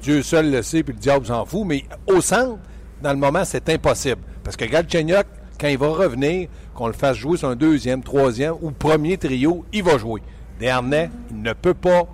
Dieu 0.00 0.22
seul 0.22 0.50
le 0.50 0.62
sait, 0.62 0.82
puis 0.82 0.94
le 0.94 1.00
diable 1.00 1.26
s'en 1.26 1.44
fout. 1.44 1.66
Mais 1.66 1.84
au 2.06 2.22
centre, 2.22 2.58
dans 3.02 3.12
le 3.12 3.18
moment, 3.18 3.44
c'est 3.44 3.68
impossible. 3.68 4.22
Parce 4.42 4.56
que 4.56 4.64
Galchenyuk, 4.64 5.26
quand 5.60 5.68
il 5.68 5.76
va 5.76 5.88
revenir, 5.88 6.48
qu'on 6.74 6.86
le 6.86 6.94
fasse 6.94 7.18
jouer 7.18 7.36
sur 7.36 7.48
un 7.48 7.56
deuxième, 7.56 8.02
troisième 8.02 8.54
ou 8.62 8.70
premier 8.70 9.18
trio, 9.18 9.66
il 9.74 9.82
va 9.82 9.98
jouer. 9.98 10.22
Dernay, 10.58 11.10
il 11.30 11.42
ne 11.42 11.52
peut 11.52 11.74
pas 11.74 12.04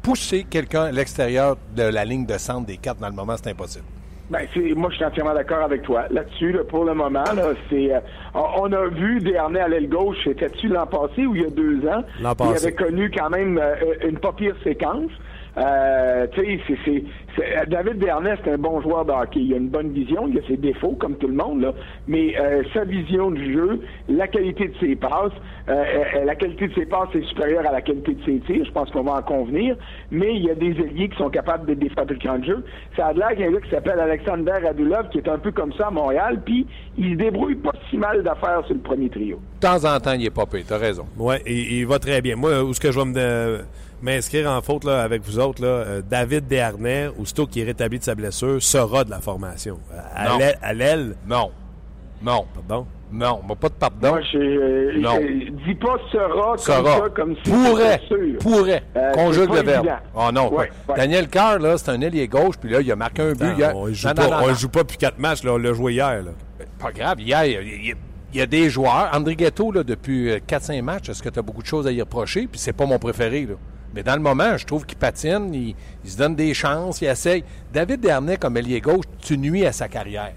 pousser 0.00 0.46
quelqu'un 0.48 0.84
à 0.84 0.92
l'extérieur 0.92 1.58
de 1.76 1.82
la 1.82 2.06
ligne 2.06 2.24
de 2.24 2.38
centre 2.38 2.66
des 2.66 2.78
quatre 2.78 2.98
dans 2.98 3.08
le 3.08 3.14
moment, 3.14 3.34
c'est 3.36 3.50
impossible. 3.50 3.84
Ben, 4.30 4.46
moi, 4.76 4.90
je 4.90 4.96
suis 4.96 5.04
entièrement 5.04 5.32
d'accord 5.32 5.62
avec 5.62 5.82
toi 5.82 6.04
là-dessus. 6.10 6.54
pour 6.68 6.84
le 6.84 6.92
moment, 6.92 7.24
là, 7.24 7.52
c'est, 7.70 7.94
euh, 7.94 8.00
on 8.34 8.70
a 8.72 8.86
vu 8.88 9.20
Dernay 9.20 9.60
à 9.60 9.68
l'aile 9.68 9.88
gauche. 9.88 10.18
C'était-tu 10.24 10.68
l'an 10.68 10.86
passé 10.86 11.26
ou 11.26 11.34
il 11.34 11.42
y 11.42 11.46
a 11.46 11.50
deux 11.50 11.86
ans? 11.88 12.02
L'an 12.20 12.34
passé. 12.34 12.50
Il 12.50 12.66
avait 12.66 12.74
connu 12.74 13.10
quand 13.10 13.30
même 13.30 13.58
euh, 13.58 13.74
une 14.06 14.18
pas 14.18 14.32
pire 14.32 14.54
séquence. 14.62 15.10
Euh, 15.58 16.26
tu 16.32 16.60
sais, 16.66 16.76
c'est, 16.84 17.68
David 17.68 17.98
Bernet, 17.98 18.36
c'est 18.44 18.52
un 18.52 18.58
bon 18.58 18.80
joueur 18.80 19.04
de 19.04 19.12
hockey. 19.12 19.40
Il 19.40 19.54
a 19.54 19.56
une 19.56 19.68
bonne 19.68 19.92
vision, 19.92 20.28
il 20.28 20.38
a 20.38 20.42
ses 20.46 20.56
défauts, 20.56 20.96
comme 20.98 21.16
tout 21.16 21.26
le 21.26 21.34
monde, 21.34 21.62
là. 21.62 21.72
mais 22.06 22.34
euh, 22.38 22.62
sa 22.72 22.84
vision 22.84 23.30
du 23.30 23.52
jeu, 23.52 23.80
la 24.08 24.28
qualité 24.28 24.68
de 24.68 24.74
ses 24.78 24.96
passes, 24.96 25.32
euh, 25.68 25.84
euh, 26.16 26.24
la 26.24 26.34
qualité 26.34 26.68
de 26.68 26.74
ses 26.74 26.86
passes 26.86 27.08
est 27.14 27.26
supérieure 27.28 27.66
à 27.66 27.72
la 27.72 27.80
qualité 27.80 28.14
de 28.14 28.24
ses 28.24 28.40
tirs, 28.40 28.64
je 28.64 28.70
pense 28.70 28.90
qu'on 28.90 29.02
va 29.02 29.14
en 29.14 29.22
convenir, 29.22 29.76
mais 30.10 30.34
il 30.34 30.44
y 30.44 30.50
a 30.50 30.54
des 30.54 30.72
alliés 30.80 31.08
qui 31.08 31.16
sont 31.16 31.30
capables 31.30 31.66
de 31.66 31.74
des 31.74 31.88
fabricants 31.90 32.38
de 32.38 32.44
jeu. 32.44 32.64
Ça 32.96 33.06
a 33.06 33.12
l'air 33.12 33.30
qu'il 33.30 33.40
y 33.40 33.44
a 33.44 33.48
un 33.48 33.52
gars 33.52 33.60
qui 33.60 33.70
s'appelle 33.70 34.00
Alexander 34.00 34.52
Radulov, 34.64 35.08
qui 35.10 35.18
est 35.18 35.28
un 35.28 35.38
peu 35.38 35.52
comme 35.52 35.72
ça 35.74 35.88
à 35.88 35.90
Montréal, 35.90 36.40
puis 36.44 36.66
il 36.96 37.12
se 37.12 37.18
débrouille 37.18 37.56
pas 37.56 37.72
si 37.90 37.96
mal 37.96 38.22
d'affaires 38.22 38.64
sur 38.66 38.74
le 38.74 38.80
premier 38.80 39.08
trio. 39.08 39.40
De 39.60 39.66
temps 39.66 39.84
en 39.84 39.98
temps, 40.00 40.12
il 40.12 40.26
est 40.26 40.30
popé, 40.30 40.64
t'as 40.66 40.78
raison. 40.78 41.04
Oui, 41.18 41.36
il, 41.46 41.78
il, 41.78 41.86
va 41.86 41.98
très 41.98 42.20
bien. 42.20 42.36
Moi, 42.36 42.62
où 42.62 42.70
est-ce 42.70 42.80
que 42.80 42.90
je 42.90 42.98
vais 42.98 43.04
me 43.04 43.60
m'inscrire 44.02 44.50
en 44.50 44.60
faute 44.62 44.84
là, 44.84 45.02
avec 45.02 45.22
vous 45.22 45.38
autres, 45.38 45.62
là, 45.62 45.68
euh, 45.68 46.02
David 46.08 46.46
Desharnais, 46.46 47.08
aussitôt 47.18 47.46
qui 47.46 47.60
est 47.60 47.64
rétabli 47.64 47.98
de 47.98 48.04
sa 48.04 48.14
blessure, 48.14 48.62
sera 48.62 49.04
de 49.04 49.10
la 49.10 49.20
formation. 49.20 49.78
À 50.14 50.72
l'aile? 50.72 51.16
Non. 51.26 51.50
Non. 52.22 52.44
Pardon? 52.54 52.86
Non, 53.10 53.40
pas 53.58 53.68
de 53.68 53.74
pardon. 53.74 54.10
Moi, 54.10 54.20
je, 54.32 54.98
non. 54.98 55.18
dis 55.66 55.74
pas 55.74 55.96
sera, 56.12 56.56
comme 56.56 56.86
ça, 56.86 57.08
comme 57.14 57.36
si 57.42 57.50
Pourrait. 57.50 58.00
Pourrait. 58.40 58.82
Euh, 58.96 59.12
Conjugue 59.12 59.54
le 59.54 59.62
verbe. 59.62 59.88
Oh 60.14 60.30
non. 60.32 60.52
Daniel 60.94 61.28
Carr, 61.28 61.58
là, 61.58 61.78
c'est 61.78 61.90
un 61.90 62.00
ailier 62.00 62.28
gauche, 62.28 62.56
puis 62.60 62.70
là, 62.70 62.80
il 62.80 62.92
a 62.92 62.96
marqué 62.96 63.22
un 63.22 63.32
but. 63.32 63.58
Non, 63.58 63.72
on 63.74 63.88
ne 63.88 63.92
joue, 63.94 64.08
joue, 64.54 64.68
pas 64.68 64.82
depuis 64.82 64.98
quatre 64.98 65.18
matchs, 65.18 65.42
là, 65.42 65.54
on 65.54 65.58
l'a 65.58 65.72
joué 65.72 65.94
hier. 65.94 66.22
Là. 66.22 66.32
Pas 66.78 66.92
grave. 66.92 67.20
Hier, 67.20 67.44
il, 67.44 67.96
y 68.34 68.40
a 68.40 68.46
des 68.46 68.68
joueurs. 68.68 69.10
André 69.14 69.36
Ghetto, 69.36 69.72
là, 69.72 69.82
depuis 69.82 70.28
4-5 70.46 70.78
euh, 70.78 70.82
matchs, 70.82 71.08
est-ce 71.08 71.22
que 71.22 71.30
tu 71.30 71.38
as 71.38 71.42
beaucoup 71.42 71.62
de 71.62 71.66
choses 71.66 71.86
à 71.86 71.92
y 71.92 72.00
reprocher? 72.00 72.46
Puis 72.46 72.60
c'est 72.60 72.74
pas 72.74 72.84
mon 72.84 72.98
préféré, 72.98 73.46
là. 73.46 73.54
Mais 73.98 74.04
dans 74.04 74.14
le 74.14 74.22
moment, 74.22 74.56
je 74.56 74.64
trouve 74.64 74.86
qu'il 74.86 74.96
patine, 74.96 75.52
il, 75.52 75.74
se 76.08 76.16
donne 76.16 76.36
des 76.36 76.54
chances, 76.54 77.00
il 77.00 77.08
essaye. 77.08 77.42
David 77.72 77.98
Dernay, 77.98 78.36
comme 78.36 78.56
ailier 78.56 78.80
gauche, 78.80 79.06
tu 79.20 79.36
nuis 79.36 79.66
à 79.66 79.72
sa 79.72 79.88
carrière. 79.88 80.34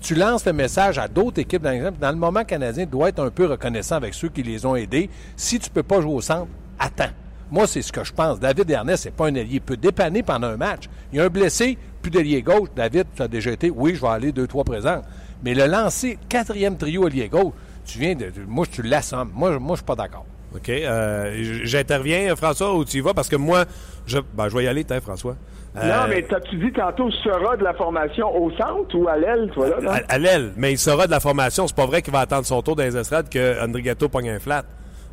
Tu 0.00 0.14
lances 0.14 0.46
le 0.46 0.54
message 0.54 0.96
à 0.96 1.08
d'autres 1.08 1.38
équipes, 1.38 1.60
dans, 1.60 1.92
dans 1.92 2.10
le 2.10 2.16
moment 2.16 2.42
canadien, 2.42 2.86
doit 2.86 3.10
être 3.10 3.22
un 3.22 3.28
peu 3.28 3.44
reconnaissant 3.44 3.96
avec 3.96 4.14
ceux 4.14 4.30
qui 4.30 4.42
les 4.42 4.64
ont 4.64 4.76
aidés. 4.76 5.10
Si 5.36 5.58
tu 5.58 5.68
ne 5.68 5.74
peux 5.74 5.82
pas 5.82 6.00
jouer 6.00 6.14
au 6.14 6.22
centre, 6.22 6.48
attends. 6.78 7.10
Moi, 7.50 7.66
c'est 7.66 7.82
ce 7.82 7.92
que 7.92 8.02
je 8.02 8.14
pense. 8.14 8.40
David 8.40 8.64
Dernay, 8.64 8.96
c'est 8.96 9.10
pas 9.10 9.26
un 9.26 9.36
allié. 9.36 9.56
Il 9.56 9.60
peut 9.60 9.76
dépanner 9.76 10.22
pendant 10.22 10.46
un 10.46 10.56
match. 10.56 10.84
Il 11.12 11.18
y 11.18 11.20
a 11.20 11.24
un 11.24 11.28
blessé, 11.28 11.76
plus 12.00 12.10
d'ailier 12.10 12.40
gauche. 12.40 12.70
David, 12.74 13.08
tu 13.14 13.20
as 13.20 13.28
déjà 13.28 13.50
été. 13.50 13.68
Oui, 13.68 13.94
je 13.94 14.00
vais 14.00 14.08
aller 14.08 14.32
deux, 14.32 14.46
trois 14.46 14.64
présents. 14.64 15.02
Mais 15.44 15.52
le 15.52 15.66
lancer, 15.66 16.18
quatrième 16.30 16.78
trio 16.78 17.04
allié 17.04 17.28
gauche, 17.28 17.52
tu 17.84 17.98
viens 17.98 18.14
de. 18.14 18.32
Moi, 18.48 18.64
tu 18.64 18.80
l'assommes. 18.80 19.32
Moi, 19.34 19.58
moi 19.58 19.74
je 19.74 19.80
suis 19.80 19.84
pas 19.84 19.96
d'accord. 19.96 20.24
OK? 20.54 20.68
Euh, 20.68 21.60
j'interviens, 21.64 22.34
François, 22.36 22.74
où 22.74 22.84
tu 22.84 22.98
y 22.98 23.00
vas? 23.00 23.14
Parce 23.14 23.28
que 23.28 23.36
moi, 23.36 23.64
je, 24.06 24.18
ben, 24.34 24.48
je 24.48 24.56
vais 24.56 24.64
y 24.64 24.68
aller, 24.68 24.84
t'es, 24.84 25.00
François. 25.00 25.36
Euh, 25.76 25.88
non, 25.88 26.06
mais 26.08 26.22
t'as-tu 26.22 26.56
dit 26.56 26.70
tantôt 26.72 27.10
sera 27.10 27.56
de 27.56 27.64
la 27.64 27.72
formation 27.72 28.28
au 28.36 28.50
centre 28.50 28.94
ou 28.94 29.08
à 29.08 29.16
l'aile, 29.16 29.50
toi, 29.54 29.68
là? 29.68 30.00
À, 30.08 30.18
l'aile, 30.18 30.52
mais 30.56 30.72
il 30.72 30.78
sera 30.78 31.06
de 31.06 31.10
la 31.10 31.20
formation. 31.20 31.66
C'est 31.66 31.76
pas 31.76 31.86
vrai 31.86 32.02
qu'il 32.02 32.12
va 32.12 32.20
attendre 32.20 32.44
son 32.44 32.60
tour 32.60 32.76
dans 32.76 32.82
les 32.82 32.96
estrades 32.96 33.30
que 33.30 33.62
André 33.64 33.80
Gatto 33.80 34.08
pogne 34.08 34.28
un 34.28 34.38
flat. 34.38 34.64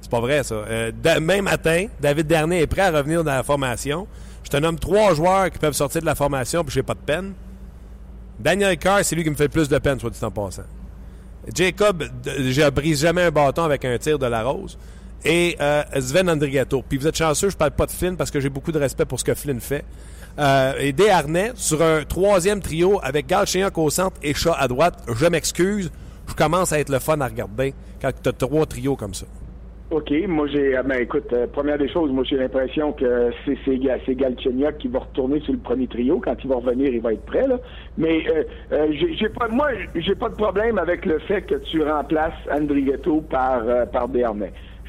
C'est 0.02 0.12
pas 0.12 0.20
vrai, 0.20 0.44
ça. 0.44 0.56
Euh, 0.56 0.92
demain 1.02 1.42
matin, 1.42 1.86
David 2.02 2.28
Dernier 2.28 2.62
est 2.62 2.68
prêt 2.68 2.82
à 2.82 2.92
revenir 2.92 3.24
dans 3.24 3.32
la 3.32 3.44
formation. 3.44 4.08
Je 4.44 4.50
te 4.50 4.58
nomme 4.58 4.78
trois 4.78 5.14
joueurs 5.14 5.50
qui 5.50 5.60
peuvent 5.60 5.74
sortir 5.74 6.02
de 6.02 6.06
la 6.06 6.16
formation, 6.16 6.64
puis 6.64 6.74
j'ai 6.74 6.84
pas 6.84 6.94
de 6.94 7.00
peine. 7.00 7.34
Daniel 8.38 8.78
Carr, 8.78 9.00
c'est 9.04 9.16
lui 9.16 9.24
qui 9.24 9.30
me 9.30 9.36
fait 9.36 9.44
le 9.44 9.50
plus 9.50 9.70
de 9.70 9.78
peine, 9.78 10.00
soit 10.00 10.10
dit 10.10 10.24
en 10.24 10.32
passant. 10.32 10.64
Jacob, 11.56 12.04
je 12.26 12.70
brise 12.70 13.02
jamais 13.02 13.24
un 13.24 13.32
bâton 13.32 13.64
avec 13.64 13.86
un 13.86 13.98
tir 13.98 14.20
de 14.20 14.26
la 14.26 14.44
rose 14.44 14.78
et 15.26 15.58
euh, 15.60 15.84
Sven 16.00 16.30
Andrigato. 16.30 16.84
Puis 16.88 16.98
vous 16.98 17.08
êtes 17.08 17.18
chanceux, 17.18 17.50
je 17.50 17.58
parle 17.58 17.72
pas 17.72 17.86
de 17.86 17.92
Flynn 17.92 18.16
parce 18.18 18.32
que 18.32 18.40
j'ai 18.40 18.50
beaucoup 18.50 18.72
de 18.72 18.80
respect 18.80 19.06
pour 19.06 19.20
ce 19.20 19.26
que 19.26 19.34
Flynn 19.34 19.60
fait. 19.60 19.84
Euh, 20.38 20.74
et 20.80 20.94
Desharnais 20.94 21.52
sur 21.56 21.82
un 21.82 22.04
troisième 22.04 22.62
trio 22.62 23.00
avec 23.04 23.28
Galchenyuk 23.28 23.78
au 23.78 23.90
centre 23.90 24.18
et 24.24 24.34
Chat 24.34 24.56
à 24.58 24.68
droite. 24.68 25.04
Je 25.14 25.26
m'excuse, 25.26 25.92
je 26.28 26.34
commence 26.34 26.72
à 26.72 26.80
être 26.80 26.90
le 26.90 27.00
fun 27.00 27.20
à 27.20 27.28
regarder 27.28 27.74
quand 28.02 28.12
tu 28.22 28.30
as 28.30 28.34
trois 28.34 28.66
trios 28.66 28.96
comme 28.96 29.14
ça. 29.14 29.26
OK, 29.92 30.14
moi 30.28 30.46
j'ai 30.46 30.76
ben 30.86 31.02
écoute, 31.02 31.34
euh, 31.34 31.48
première 31.48 31.80
des 31.80 31.90
choses, 31.90 32.12
moi 32.12 32.24
j'ai 32.24 32.38
l'impression 32.38 32.92
que 32.92 33.32
c'est 33.44 33.58
c'est 33.66 34.16
Galchenyuk 34.16 34.78
qui 34.78 34.88
va 34.88 35.00
retourner 35.00 35.40
sur 35.40 35.54
le 35.54 35.58
premier 35.58 35.88
trio 35.88 36.22
quand 36.24 36.36
il 36.44 36.48
va 36.48 36.58
revenir, 36.58 36.94
il 36.94 37.02
va 37.02 37.14
être 37.14 37.26
prêt. 37.26 37.46
Mais 37.98 38.22
euh, 38.30 38.44
euh, 38.72 38.88
j'ai 38.92 39.30
pas 39.30 39.48
moi 39.48 39.70
j'ai 39.96 40.14
pas 40.14 40.30
de 40.30 40.36
problème 40.36 40.78
avec 40.78 41.08
le 41.08 41.18
fait 41.18 41.42
que 41.42 41.56
tu 41.56 41.82
remplaces 41.82 42.34
Andrigetto 42.52 43.22
par 43.22 43.64
par. 43.92 44.08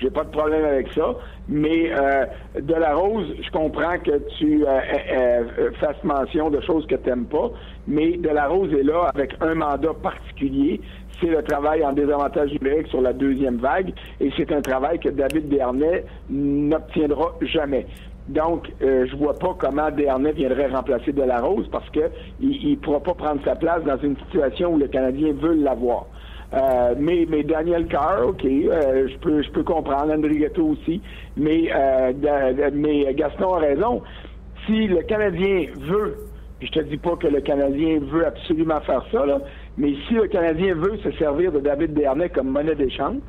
J'ai 0.00 0.10
pas 0.10 0.24
de 0.24 0.30
problème 0.30 0.64
avec 0.64 0.92
ça, 0.92 1.14
mais 1.48 1.92
Rose, 2.92 3.34
je 3.42 3.50
comprends 3.50 3.98
que 3.98 4.18
tu 4.38 4.64
fasses 5.78 6.02
mention 6.04 6.50
de 6.50 6.60
choses 6.62 6.86
que 6.86 6.94
tu 6.94 7.08
n'aimes 7.08 7.26
pas, 7.26 7.50
mais 7.86 8.16
de 8.16 8.28
la 8.28 8.48
Rose 8.48 8.72
est 8.72 8.82
là 8.82 9.10
avec 9.14 9.34
un 9.40 9.54
mandat 9.54 9.94
particulier 10.02 10.80
c'est 11.20 11.28
le 11.28 11.42
travail 11.42 11.84
en 11.84 11.92
désavantage 11.92 12.50
numérique 12.52 12.88
sur 12.88 13.00
la 13.00 13.12
deuxième 13.12 13.56
vague, 13.56 13.92
et 14.20 14.30
c'est 14.36 14.50
un 14.52 14.62
travail 14.62 14.98
que 14.98 15.10
David 15.10 15.48
Dernay 15.48 16.04
n'obtiendra 16.30 17.34
jamais. 17.42 17.86
Donc, 18.28 18.70
euh, 18.80 19.06
je 19.10 19.16
vois 19.16 19.34
pas 19.34 19.56
comment 19.58 19.90
Dernay 19.90 20.32
viendrait 20.32 20.68
remplacer 20.68 21.12
Delarose 21.12 21.68
parce 21.70 21.88
que 21.90 22.10
il, 22.40 22.78
pourra 22.78 23.00
pas 23.00 23.14
prendre 23.14 23.40
sa 23.44 23.56
place 23.56 23.82
dans 23.84 23.96
une 23.98 24.16
situation 24.18 24.74
où 24.74 24.78
le 24.78 24.88
Canadien 24.88 25.32
veut 25.32 25.54
l'avoir. 25.54 26.06
Euh, 26.52 26.94
mais, 26.98 27.26
mais 27.28 27.42
Daniel 27.44 27.86
Carr, 27.86 28.28
OK, 28.28 28.44
euh, 28.44 29.08
je 29.08 29.16
peux 29.18 29.42
je 29.42 29.50
peux 29.50 29.62
comprendre, 29.62 30.12
Andrigetto 30.12 30.64
aussi, 30.64 31.00
mais, 31.36 31.70
mais 32.72 33.14
Gaston 33.14 33.54
a 33.54 33.58
raison. 33.58 34.02
Si 34.66 34.88
le 34.88 35.02
Canadien 35.02 35.66
veut, 35.78 36.16
je 36.60 36.68
te 36.70 36.80
dis 36.80 36.96
pas 36.96 37.16
que 37.16 37.28
le 37.28 37.40
Canadien 37.40 38.00
veut 38.00 38.26
absolument 38.26 38.80
faire 38.80 39.04
ça, 39.12 39.24
là, 39.24 39.40
mais 39.78 39.94
si 40.08 40.14
le 40.14 40.26
Canadien 40.26 40.74
veut 40.74 40.98
se 40.98 41.10
servir 41.12 41.52
de 41.52 41.60
David 41.60 41.94
Dernay 41.94 42.28
comme 42.28 42.48
monnaie 42.48 42.74
d'échange, 42.74 43.22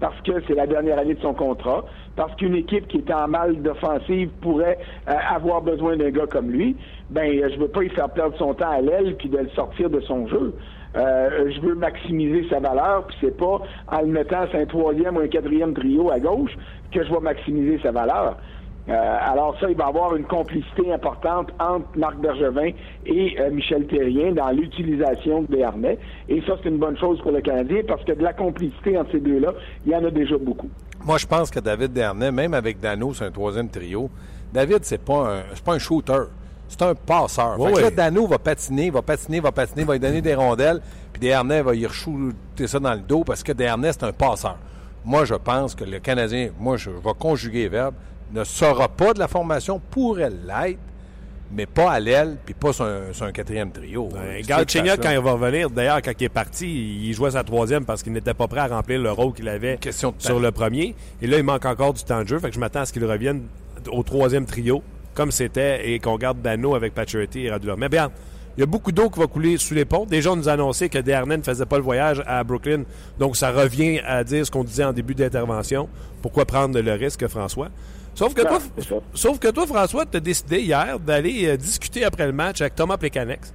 parce 0.00 0.20
que 0.22 0.32
c'est 0.46 0.54
la 0.54 0.66
dernière 0.66 0.98
année 0.98 1.14
de 1.14 1.20
son 1.20 1.34
contrat, 1.34 1.84
parce 2.16 2.34
qu'une 2.36 2.54
équipe 2.54 2.86
qui 2.88 2.98
est 2.98 3.12
en 3.12 3.28
mal 3.28 3.62
d'offensive 3.62 4.28
pourrait 4.40 4.78
euh, 5.08 5.12
avoir 5.34 5.62
besoin 5.62 5.96
d'un 5.96 6.10
gars 6.10 6.26
comme 6.26 6.50
lui, 6.50 6.76
ben 7.10 7.50
je 7.50 7.58
veux 7.58 7.68
pas 7.68 7.84
y 7.84 7.88
faire 7.88 8.10
perdre 8.10 8.36
son 8.36 8.54
temps 8.54 8.70
à 8.70 8.80
l'aile 8.80 9.16
puis 9.16 9.28
de 9.28 9.38
le 9.38 9.48
sortir 9.50 9.90
de 9.90 10.00
son 10.00 10.26
jeu. 10.28 10.54
Euh, 10.96 11.50
je 11.50 11.60
veux 11.60 11.74
maximiser 11.74 12.46
sa 12.48 12.60
valeur, 12.60 13.06
puis 13.06 13.16
c'est 13.20 13.36
pas 13.36 13.60
en 13.88 14.00
le 14.00 14.06
mettant 14.06 14.44
un 14.52 14.66
troisième 14.66 15.16
ou 15.16 15.20
un 15.20 15.28
quatrième 15.28 15.74
trio 15.74 16.10
à 16.10 16.20
gauche 16.20 16.52
que 16.92 17.04
je 17.04 17.12
vais 17.12 17.20
maximiser 17.20 17.80
sa 17.82 17.90
valeur. 17.90 18.36
Euh, 18.88 18.92
alors 18.92 19.56
ça, 19.60 19.70
il 19.70 19.76
va 19.76 19.86
y 19.86 19.88
avoir 19.88 20.14
une 20.14 20.24
complicité 20.24 20.92
importante 20.92 21.50
entre 21.58 21.86
Marc 21.96 22.18
Bergevin 22.18 22.70
et 23.06 23.34
euh, 23.40 23.50
Michel 23.50 23.86
Terrien 23.86 24.32
dans 24.32 24.50
l'utilisation 24.50 25.42
de 25.42 25.46
Béarnais. 25.46 25.98
Et 26.28 26.42
ça, 26.42 26.56
c'est 26.62 26.68
une 26.68 26.78
bonne 26.78 26.98
chose 26.98 27.18
pour 27.22 27.32
le 27.32 27.40
Canadien 27.40 27.80
parce 27.88 28.04
que 28.04 28.12
de 28.12 28.22
la 28.22 28.34
complicité 28.34 28.98
entre 28.98 29.12
ces 29.12 29.20
deux-là, 29.20 29.54
il 29.86 29.92
y 29.92 29.96
en 29.96 30.04
a 30.04 30.10
déjà 30.10 30.36
beaucoup. 30.36 30.68
Moi, 31.04 31.16
je 31.16 31.26
pense 31.26 31.50
que 31.50 31.60
David 31.60 31.92
Dernay, 31.92 32.30
même 32.30 32.52
avec 32.52 32.78
Dano, 32.78 33.14
c'est 33.14 33.24
un 33.24 33.30
troisième 33.30 33.70
trio. 33.70 34.10
David, 34.52 34.80
c'est 34.82 35.02
pas 35.02 35.38
un, 35.38 35.42
c'est 35.54 35.64
pas 35.64 35.74
un 35.74 35.78
shooter. 35.78 36.24
C'est 36.76 36.84
un 36.84 36.94
passeur. 36.94 37.56
Dano 37.94 38.26
va 38.26 38.38
patiner, 38.38 38.90
va 38.90 39.00
patiner, 39.00 39.38
va 39.38 39.52
patiner, 39.52 39.84
va 39.84 39.92
lui 39.92 40.00
donner 40.00 40.20
des 40.20 40.34
rondelles, 40.34 40.80
puis 41.12 41.20
Dernay 41.20 41.62
va 41.62 41.74
y 41.74 41.86
rechouter 41.86 42.66
ça 42.66 42.80
dans 42.80 42.94
le 42.94 43.00
dos 43.00 43.22
parce 43.22 43.44
que 43.44 43.52
Dernay, 43.52 43.92
c'est 43.92 44.02
un 44.02 44.12
passeur. 44.12 44.58
Moi, 45.04 45.24
je 45.24 45.34
pense 45.34 45.76
que 45.76 45.84
le 45.84 46.00
Canadien, 46.00 46.50
moi, 46.58 46.76
je 46.76 46.90
vais 46.90 47.12
conjuguer 47.16 47.64
les 47.64 47.68
verbes, 47.68 47.94
ne 48.32 48.42
sera 48.42 48.88
pas 48.88 49.12
de 49.12 49.20
la 49.20 49.28
formation, 49.28 49.80
pourrait 49.90 50.30
l'être, 50.30 50.80
mais 51.52 51.66
pas 51.66 51.92
à 51.92 52.00
l'aile, 52.00 52.38
puis 52.44 52.54
pas 52.54 52.72
sur 52.72 52.86
un, 52.86 53.32
quatrième 53.32 53.70
trio. 53.70 54.08
Galchenyuk, 54.44 55.00
quand 55.00 55.10
il 55.10 55.20
va 55.20 55.32
revenir, 55.32 55.70
d'ailleurs, 55.70 56.02
quand 56.02 56.12
il 56.18 56.24
est 56.24 56.28
parti, 56.28 56.66
il 57.06 57.12
jouait 57.12 57.30
sa 57.30 57.44
troisième 57.44 57.84
parce 57.84 58.02
qu'il 58.02 58.12
n'était 58.12 58.34
pas 58.34 58.48
prêt 58.48 58.60
à 58.60 58.66
remplir 58.66 59.00
le 59.00 59.12
rôle 59.12 59.32
qu'il 59.32 59.48
avait 59.48 59.78
sur 60.18 60.40
le 60.40 60.50
premier. 60.50 60.96
Et 61.22 61.28
là, 61.28 61.36
il 61.36 61.44
manque 61.44 61.66
encore 61.66 61.92
du 61.92 62.02
temps 62.02 62.22
de 62.22 62.26
jeu, 62.26 62.40
fait 62.40 62.48
que 62.48 62.54
je 62.54 62.60
m'attends 62.60 62.80
à 62.80 62.86
ce 62.86 62.92
qu'il 62.92 63.04
revienne 63.04 63.44
au 63.92 64.02
troisième 64.02 64.46
trio, 64.46 64.82
comme 65.14 65.30
c'était, 65.30 65.90
et 65.90 65.98
qu'on 65.98 66.16
garde 66.16 66.42
Dano 66.42 66.74
avec 66.74 66.94
Pacioretty 66.94 67.46
et 67.46 67.50
Radulov. 67.50 67.78
Mais 67.78 67.88
bien, 67.88 68.10
il 68.56 68.60
y 68.60 68.62
a 68.62 68.66
beaucoup 68.66 68.92
d'eau 68.92 69.10
qui 69.10 69.18
va 69.18 69.26
couler 69.26 69.56
sous 69.56 69.74
les 69.74 69.84
ponts. 69.84 70.06
Déjà, 70.06 70.30
on 70.30 70.36
nous 70.36 70.48
a 70.48 70.52
annoncé 70.52 70.88
que 70.88 70.98
Dernay 70.98 71.38
ne 71.38 71.42
faisait 71.42 71.66
pas 71.66 71.76
le 71.76 71.82
voyage 71.82 72.22
à 72.26 72.44
Brooklyn. 72.44 72.84
Donc, 73.18 73.36
ça 73.36 73.50
revient 73.50 74.00
à 74.06 74.22
dire 74.22 74.46
ce 74.46 74.50
qu'on 74.50 74.62
disait 74.62 74.84
en 74.84 74.92
début 74.92 75.14
d'intervention. 75.14 75.88
Pourquoi 76.22 76.44
prendre 76.44 76.78
le 76.80 76.92
risque, 76.92 77.26
François? 77.26 77.68
Sauf 78.14 78.32
que, 78.32 78.42
toi, 78.42 78.60
sauf 79.12 79.40
que 79.40 79.48
toi, 79.48 79.66
François, 79.66 80.06
tu 80.06 80.18
as 80.18 80.20
décidé 80.20 80.60
hier 80.60 81.00
d'aller 81.00 81.48
euh, 81.48 81.56
discuter 81.56 82.04
après 82.04 82.26
le 82.26 82.32
match 82.32 82.60
avec 82.60 82.76
Thomas 82.76 82.96
Plekanex. 82.96 83.52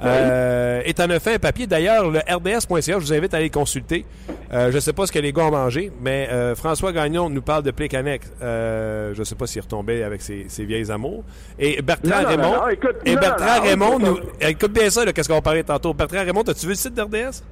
Euh, 0.00 0.82
et 0.84 0.94
t'en 0.94 1.10
as 1.10 1.18
fait 1.18 1.34
un 1.34 1.38
papier. 1.38 1.66
D'ailleurs, 1.66 2.10
le 2.10 2.20
RDS.ca, 2.20 2.80
je 2.80 3.04
vous 3.04 3.12
invite 3.12 3.34
à 3.34 3.38
aller 3.38 3.50
consulter. 3.50 4.04
Euh, 4.52 4.70
je 4.70 4.76
ne 4.76 4.80
sais 4.80 4.92
pas 4.92 5.06
ce 5.06 5.12
que 5.12 5.18
les 5.18 5.32
gars 5.32 5.46
ont 5.46 5.50
mangé, 5.50 5.90
mais 6.00 6.28
François 6.54 6.92
Gagnon 6.92 7.28
nous 7.28 7.42
parle 7.42 7.62
de 7.62 7.70
Plekanex. 7.70 8.30
je 8.40 9.18
ne 9.18 9.24
sais 9.24 9.34
pas 9.34 9.46
s'il 9.46 9.62
retombait 9.62 10.02
avec 10.02 10.22
ses, 10.22 10.46
vieilles 10.64 10.90
amours. 10.90 11.24
Et 11.58 11.82
Bertrand 11.82 12.26
Raymond. 12.26 12.68
écoute, 12.70 12.96
et 13.04 13.16
Bertrand 13.16 13.60
Raymond 13.62 13.98
nous. 13.98 14.18
Écoute 14.40 14.72
bien 14.72 14.90
ça, 14.90 15.10
qu'est-ce 15.12 15.28
qu'on 15.28 15.34
va 15.34 15.42
parler 15.42 15.64
tantôt. 15.64 15.94
Bertrand 15.94 16.24
Raymond, 16.24 16.42
as-tu 16.42 16.66
vu 16.66 16.72
le 16.72 16.76
site 16.76 16.94
d'RDS? 16.94 17.42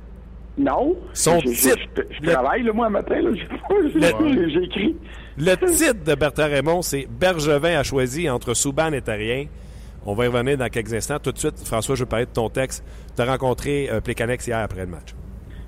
Non. 0.58 0.96
Son 1.12 1.40
titre. 1.40 1.78
Je, 2.22 2.30
travaille, 2.30 2.62
le, 2.62 2.72
moi, 2.72 2.88
matin. 2.88 3.16
J'ai 3.94 4.62
écrit. 4.62 4.96
Le 5.38 5.54
titre 5.54 6.04
de 6.04 6.14
Bertrand 6.14 6.46
Raymond, 6.46 6.82
c'est 6.82 7.06
Bergevin 7.10 7.78
a 7.78 7.82
choisi 7.82 8.30
entre 8.30 8.54
Souban 8.54 8.92
et 8.92 9.02
Tarien. 9.02 9.46
On 10.08 10.14
va 10.14 10.26
y 10.26 10.28
revenir 10.28 10.56
dans 10.56 10.68
quelques 10.68 10.94
instants. 10.94 11.18
Tout 11.18 11.32
de 11.32 11.38
suite, 11.38 11.58
François, 11.66 11.96
je 11.96 12.04
vais 12.04 12.08
parler 12.08 12.26
de 12.26 12.30
ton 12.30 12.48
texte. 12.48 12.84
Tu 13.16 13.22
as 13.22 13.24
rencontré 13.24 13.90
euh, 13.90 14.00
Plécanex 14.00 14.46
hier 14.46 14.58
après 14.58 14.82
le 14.82 14.86
match. 14.86 15.16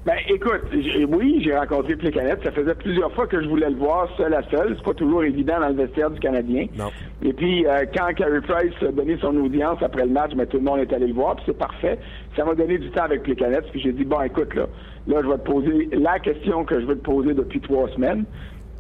Ben, 0.07 0.15
écoute, 0.29 0.63
oui, 1.09 1.43
j'ai 1.45 1.55
rencontré 1.55 1.97
Plécanex. 1.97 2.43
Ça 2.45 2.53
faisait 2.53 2.77
plusieurs 2.77 3.13
fois 3.15 3.27
que 3.27 3.43
je 3.43 3.49
voulais 3.49 3.69
le 3.69 3.77
voir 3.77 4.09
seul 4.17 4.33
à 4.33 4.43
seul. 4.49 4.77
C'est 4.77 4.85
pas 4.85 4.95
toujours 4.95 5.25
évident 5.25 5.59
dans 5.61 5.69
le 5.69 5.75
vestiaire 5.75 6.11
du 6.11 6.21
Canadien. 6.21 6.67
Non. 6.79 6.91
Et 7.21 7.33
puis, 7.33 7.67
euh, 7.67 7.85
quand 7.93 8.15
Carey 8.15 8.41
Price 8.41 8.73
a 8.81 8.93
donné 8.93 9.19
son 9.21 9.37
audience 9.37 9.83
après 9.83 10.05
le 10.05 10.13
match, 10.13 10.33
ben, 10.35 10.47
tout 10.47 10.59
le 10.59 10.63
monde 10.63 10.79
est 10.79 10.93
allé 10.93 11.09
le 11.09 11.15
voir, 11.15 11.35
puis 11.35 11.45
c'est 11.49 11.59
parfait. 11.59 11.99
Ça 12.37 12.45
m'a 12.45 12.55
donné 12.55 12.79
du 12.79 12.91
temps 12.91 13.05
avec 13.05 13.25
Plécanex, 13.25 13.69
puis 13.71 13.81
j'ai 13.81 13.93
dit, 13.93 14.05
bon, 14.05 14.23
écoute, 14.23 14.55
là, 14.55 14.67
là, 15.09 15.21
je 15.21 15.29
vais 15.29 15.39
te 15.39 15.51
poser 15.51 15.89
la 15.93 16.21
question 16.21 16.65
que 16.65 16.81
je 16.81 16.87
veux 16.87 16.97
te 16.97 17.05
poser 17.05 17.35
depuis 17.35 17.61
trois 17.61 17.89
semaines. 17.91 18.25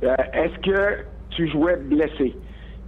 Euh, 0.05 0.15
est-ce 0.33 0.59
que 0.61 1.05
tu 1.31 1.49
jouais 1.49 1.77
blessé? 1.77 2.35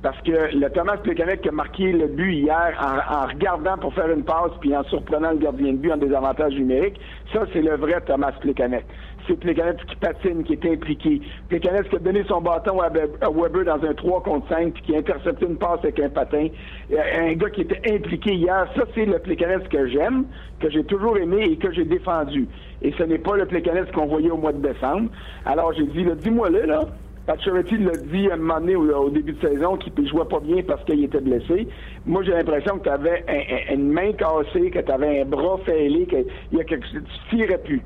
Parce 0.02 0.18
que 0.22 0.56
le 0.56 0.70
Thomas 0.70 0.96
Plekanec 0.96 1.42
qui 1.42 1.50
a 1.50 1.52
marqué 1.52 1.92
le 1.92 2.06
but 2.06 2.32
hier 2.32 2.72
en, 2.80 3.26
regardant 3.26 3.76
pour 3.76 3.92
faire 3.92 4.10
une 4.10 4.24
passe 4.24 4.52
puis 4.60 4.74
en 4.74 4.82
surprenant 4.84 5.32
le 5.32 5.36
gardien 5.36 5.72
de 5.72 5.76
but 5.76 5.92
en 5.92 5.98
désavantage 5.98 6.54
numérique, 6.54 6.98
ça, 7.34 7.44
c'est 7.52 7.60
le 7.60 7.76
vrai 7.76 8.00
Thomas 8.06 8.32
Plekanec. 8.40 8.86
C'est 9.28 9.38
Plekanec 9.38 9.84
qui 9.84 9.96
patine, 9.96 10.42
qui 10.42 10.54
est 10.54 10.64
impliqué. 10.64 11.20
Plekanec 11.50 11.90
qui 11.90 11.96
a 11.96 11.98
donné 11.98 12.24
son 12.24 12.40
bâton 12.40 12.80
à 12.80 12.88
Weber 12.88 13.64
dans 13.66 13.86
un 13.86 13.92
3 13.92 14.22
contre 14.22 14.48
5 14.48 14.72
puis 14.72 14.82
qui 14.84 14.96
a 14.96 15.00
intercepté 15.00 15.44
une 15.44 15.58
passe 15.58 15.80
avec 15.80 16.00
un 16.00 16.08
patin. 16.08 16.48
Euh, 16.92 16.96
un 17.18 17.34
gars 17.34 17.50
qui 17.50 17.60
était 17.60 17.94
impliqué 17.94 18.32
hier. 18.32 18.66
Ça, 18.74 18.84
c'est 18.94 19.04
le 19.04 19.18
Plekanec 19.18 19.68
que 19.68 19.86
j'aime, 19.86 20.24
que 20.60 20.70
j'ai 20.70 20.84
toujours 20.84 21.18
aimé 21.18 21.42
et 21.42 21.56
que 21.58 21.70
j'ai 21.72 21.84
défendu. 21.84 22.48
Et 22.80 22.92
ce 22.92 23.02
n'est 23.02 23.18
pas 23.18 23.36
le 23.36 23.44
Plekanec 23.44 23.92
qu'on 23.92 24.06
voyait 24.06 24.30
au 24.30 24.38
mois 24.38 24.54
de 24.54 24.66
décembre. 24.66 25.10
Alors, 25.44 25.74
j'ai 25.74 25.84
dit, 25.84 26.06
dis-moi-le, 26.22 26.62
là. 26.62 26.86
Pacioretty 27.30 27.78
l'a 27.78 27.92
dit 27.92 28.28
à 28.28 28.34
un 28.34 28.38
moment 28.38 28.58
donné 28.58 28.74
au, 28.74 29.08
début 29.08 29.32
de 29.34 29.48
saison 29.48 29.76
qu'il 29.76 29.92
ne 29.96 30.08
jouait 30.08 30.24
pas 30.24 30.40
bien 30.40 30.64
parce 30.66 30.82
qu'il 30.84 31.04
était 31.04 31.20
blessé. 31.20 31.68
Moi, 32.04 32.24
j'ai 32.24 32.32
l'impression 32.32 32.78
que 32.78 32.82
tu 32.82 32.88
avais 32.88 33.24
une 33.72 33.92
main 33.92 34.12
cassée, 34.14 34.70
que 34.70 34.80
tu 34.80 34.90
avais 34.90 35.20
un 35.20 35.24
bras 35.26 35.58
fêlé, 35.64 36.06
que 36.06 36.16
y 36.52 36.60
a 36.60 36.64
quelque 36.64 36.84
chose, 36.88 37.02
tu 37.30 37.36
tirais 37.36 37.58
plus. 37.58 37.82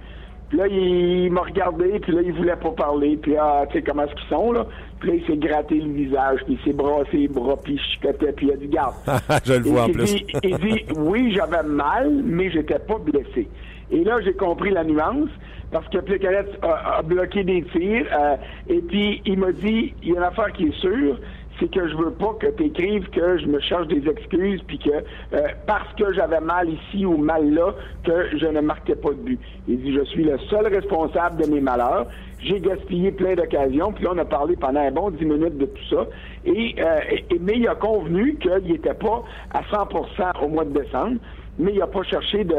Puis 0.49 0.59
là, 0.59 0.67
il, 0.67 1.31
m'a 1.31 1.43
regardé, 1.43 1.99
puis 2.01 2.13
là, 2.13 2.23
il 2.25 2.33
voulait 2.33 2.57
pas 2.57 2.71
parler. 2.71 3.19
Puis 3.19 3.37
ah, 3.37 3.65
tu 3.69 3.77
sais 3.77 3.83
comment 3.83 4.05
est-ce 4.05 4.15
qu'ils 4.15 4.29
sont, 4.31 4.51
là? 4.51 4.67
Puis 5.01 5.11
là, 5.11 5.15
il 5.17 5.27
s'est 5.27 5.37
gratté 5.37 5.75
le 5.75 5.93
visage, 5.93 6.41
puis 6.47 6.59
il 6.59 6.65
s'est 6.65 6.77
brassé 6.77 7.15
les 7.15 7.29
bras, 7.29 7.57
puis 7.63 7.75
il 7.75 7.81
chicotait, 7.81 8.33
puis 8.33 8.47
il 8.47 8.53
a 8.53 8.57
dit, 8.57 8.69
garde. 8.69 8.95
Je 9.45 9.53
le 9.53 9.69
vois 9.69 9.83
en 9.83 9.89
plus. 9.91 10.25
il 10.43 10.57
dit, 10.57 10.87
oui, 10.97 11.35
j'avais 11.37 11.65
mal, 11.65 12.11
mais 12.25 12.51
j'étais 12.51 12.79
pas 12.79 12.97
blessé. 12.97 13.47
Et 13.91 14.05
là, 14.05 14.21
j'ai 14.23 14.35
compris 14.35 14.71
la 14.71 14.85
nuance 14.85 15.31
parce 15.71 15.89
que 15.89 15.99
Plecanet 15.99 16.47
a, 16.63 17.03
bloqué 17.03 17.43
des 17.45 17.63
tirs. 17.65 18.07
Euh, 18.13 18.37
et 18.69 18.81
puis, 18.81 19.23
il 19.27 19.39
m'a 19.39 19.53
dit, 19.53 19.95
il 20.03 20.11
y 20.11 20.13
a 20.13 20.19
une 20.19 20.23
affaire 20.23 20.53
qui 20.53 20.69
est 20.69 20.81
sûre, 20.81 21.19
c'est 21.59 21.71
que 21.71 21.89
je 21.89 21.97
veux 21.97 22.11
pas 22.11 22.35
que 22.41 22.47
tu 22.47 22.65
écrives 22.65 23.09
que 23.11 23.39
je 23.39 23.47
me 23.47 23.61
cherche 23.61 23.87
des 23.89 24.09
excuses, 24.09 24.63
puis 24.67 24.79
que 24.79 24.91
euh, 24.91 25.49
parce 25.67 25.93
que 25.95 26.13
j'avais 26.13 26.41
mal 26.41 26.69
ici 26.69 27.05
ou 27.05 27.17
mal 27.17 27.53
là, 27.53 27.75
que 28.05 28.37
je 28.37 28.47
ne 28.47 28.61
marquais 28.61 28.97
pas 28.97 29.11
de 29.11 29.15
but. 29.15 29.41
Il 29.69 29.81
dit, 29.81 29.95
je 29.95 30.05
suis 30.05 30.25
le 30.25 30.39
seul 30.51 30.67
responsable 30.67 31.43
de 31.43 31.51
mes 31.51 31.61
malheurs. 31.61 32.07
J'ai 32.41 32.61
gaspillé 32.61 33.11
plein 33.11 33.35
d'occasions, 33.35 33.93
puis 33.93 34.07
on 34.07 34.19
a 34.19 34.25
parlé 34.25 34.57
pendant 34.57 34.81
un 34.81 34.91
bon 34.91 35.11
dix 35.11 35.25
minutes 35.25 35.57
de 35.57 35.67
tout 35.67 35.85
ça. 35.91 36.07
Et, 36.45 36.75
euh, 36.79 37.01
et 37.31 37.39
mais 37.41 37.55
il 37.57 37.69
a 37.69 37.75
convenu 37.75 38.37
qu'il 38.37 38.73
n'était 38.73 38.95
pas 38.95 39.23
à 39.53 39.63
100% 39.63 40.45
au 40.45 40.49
mois 40.49 40.65
de 40.65 40.79
décembre 40.79 41.17
mais 41.59 41.73
il 41.73 41.79
n'a 41.79 41.87
pas 41.87 42.03
cherché 42.03 42.45
de, 42.45 42.55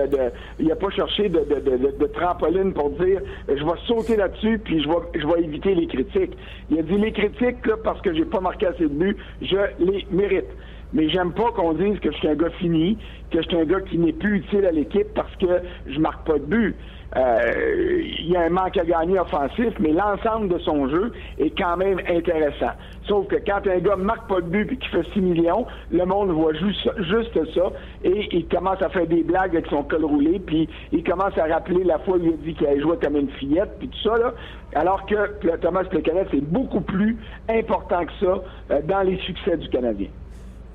il 0.59 0.71
a 0.71 0.75
pas 0.75 0.89
cherché 0.89 1.29
de, 1.29 1.39
de, 1.39 2.05
trampoline 2.07 2.73
pour 2.73 2.91
dire 2.91 3.21
je 3.47 3.63
vais 3.63 3.79
sauter 3.87 4.15
là-dessus 4.15 4.59
puis 4.59 4.81
je 4.81 4.87
vais 4.87 5.19
je 5.19 5.27
vais 5.27 5.43
éviter 5.43 5.75
les 5.75 5.87
critiques. 5.87 6.37
Il 6.69 6.79
a 6.79 6.81
dit 6.81 6.97
les 6.97 7.11
critiques 7.11 7.65
là, 7.65 7.75
parce 7.83 8.01
que 8.01 8.13
j'ai 8.13 8.25
pas 8.25 8.39
marqué 8.39 8.67
assez 8.67 8.83
de 8.83 8.87
buts, 8.87 9.17
je 9.41 9.57
les 9.79 10.05
mérite. 10.11 10.45
Mais 10.93 11.09
j'aime 11.09 11.33
pas 11.33 11.51
qu'on 11.51 11.73
dise 11.73 11.99
que 11.99 12.11
je 12.11 12.17
suis 12.17 12.27
un 12.27 12.35
gars 12.35 12.51
fini, 12.51 12.97
que 13.31 13.41
je 13.41 13.47
suis 13.47 13.57
un 13.57 13.65
gars 13.65 13.81
qui 13.81 13.97
n'est 13.97 14.13
plus 14.13 14.37
utile 14.37 14.65
à 14.65 14.71
l'équipe 14.71 15.07
parce 15.13 15.35
que 15.35 15.61
je 15.87 15.99
marque 15.99 16.25
pas 16.25 16.39
de 16.39 16.45
but. 16.45 16.75
Euh, 17.17 18.01
il 18.19 18.29
y 18.29 18.35
a 18.35 18.41
un 18.41 18.49
manque 18.49 18.77
à 18.77 18.83
gagner 18.83 19.19
offensif, 19.19 19.73
mais 19.79 19.91
l'ensemble 19.91 20.49
de 20.49 20.57
son 20.59 20.89
jeu 20.89 21.11
est 21.37 21.57
quand 21.57 21.77
même 21.77 21.99
intéressant. 22.09 22.71
Sauf 23.07 23.27
que 23.27 23.35
quand 23.45 23.67
un 23.67 23.79
gars 23.79 23.95
marque 23.95 24.27
pas 24.27 24.41
de 24.41 24.47
but 24.47 24.71
et 24.71 24.77
qu'il 24.77 24.89
fait 24.89 25.05
6 25.13 25.21
millions, 25.21 25.65
le 25.91 26.05
monde 26.05 26.31
voit 26.31 26.53
juste, 26.53 26.89
juste 27.03 27.53
ça 27.53 27.71
et 28.03 28.27
il 28.31 28.47
commence 28.47 28.81
à 28.81 28.89
faire 28.89 29.07
des 29.07 29.23
blagues 29.23 29.55
avec 29.55 29.67
son 29.67 29.83
col 29.83 30.05
roulé, 30.05 30.39
puis 30.39 30.67
il 30.91 31.03
commence 31.03 31.37
à 31.37 31.45
rappeler 31.45 31.83
la 31.83 31.99
fois 31.99 32.17
où 32.17 32.23
il 32.23 32.33
a 32.33 32.37
dit 32.37 32.53
qu'il 32.53 32.67
a 32.67 32.79
joué 32.79 32.97
comme 33.01 33.15
une 33.15 33.29
fillette, 33.31 33.77
puis 33.79 33.87
tout 33.87 34.09
ça, 34.09 34.17
là. 34.17 34.33
Alors 34.73 35.05
que 35.05 35.55
Thomas 35.57 35.85
Plecanet, 35.85 36.27
c'est 36.31 36.43
beaucoup 36.43 36.81
plus 36.81 37.17
important 37.47 38.05
que 38.05 38.11
ça 38.19 38.41
euh, 38.71 38.81
dans 38.83 39.01
les 39.03 39.17
succès 39.19 39.55
du 39.55 39.69
Canadien. 39.69 40.07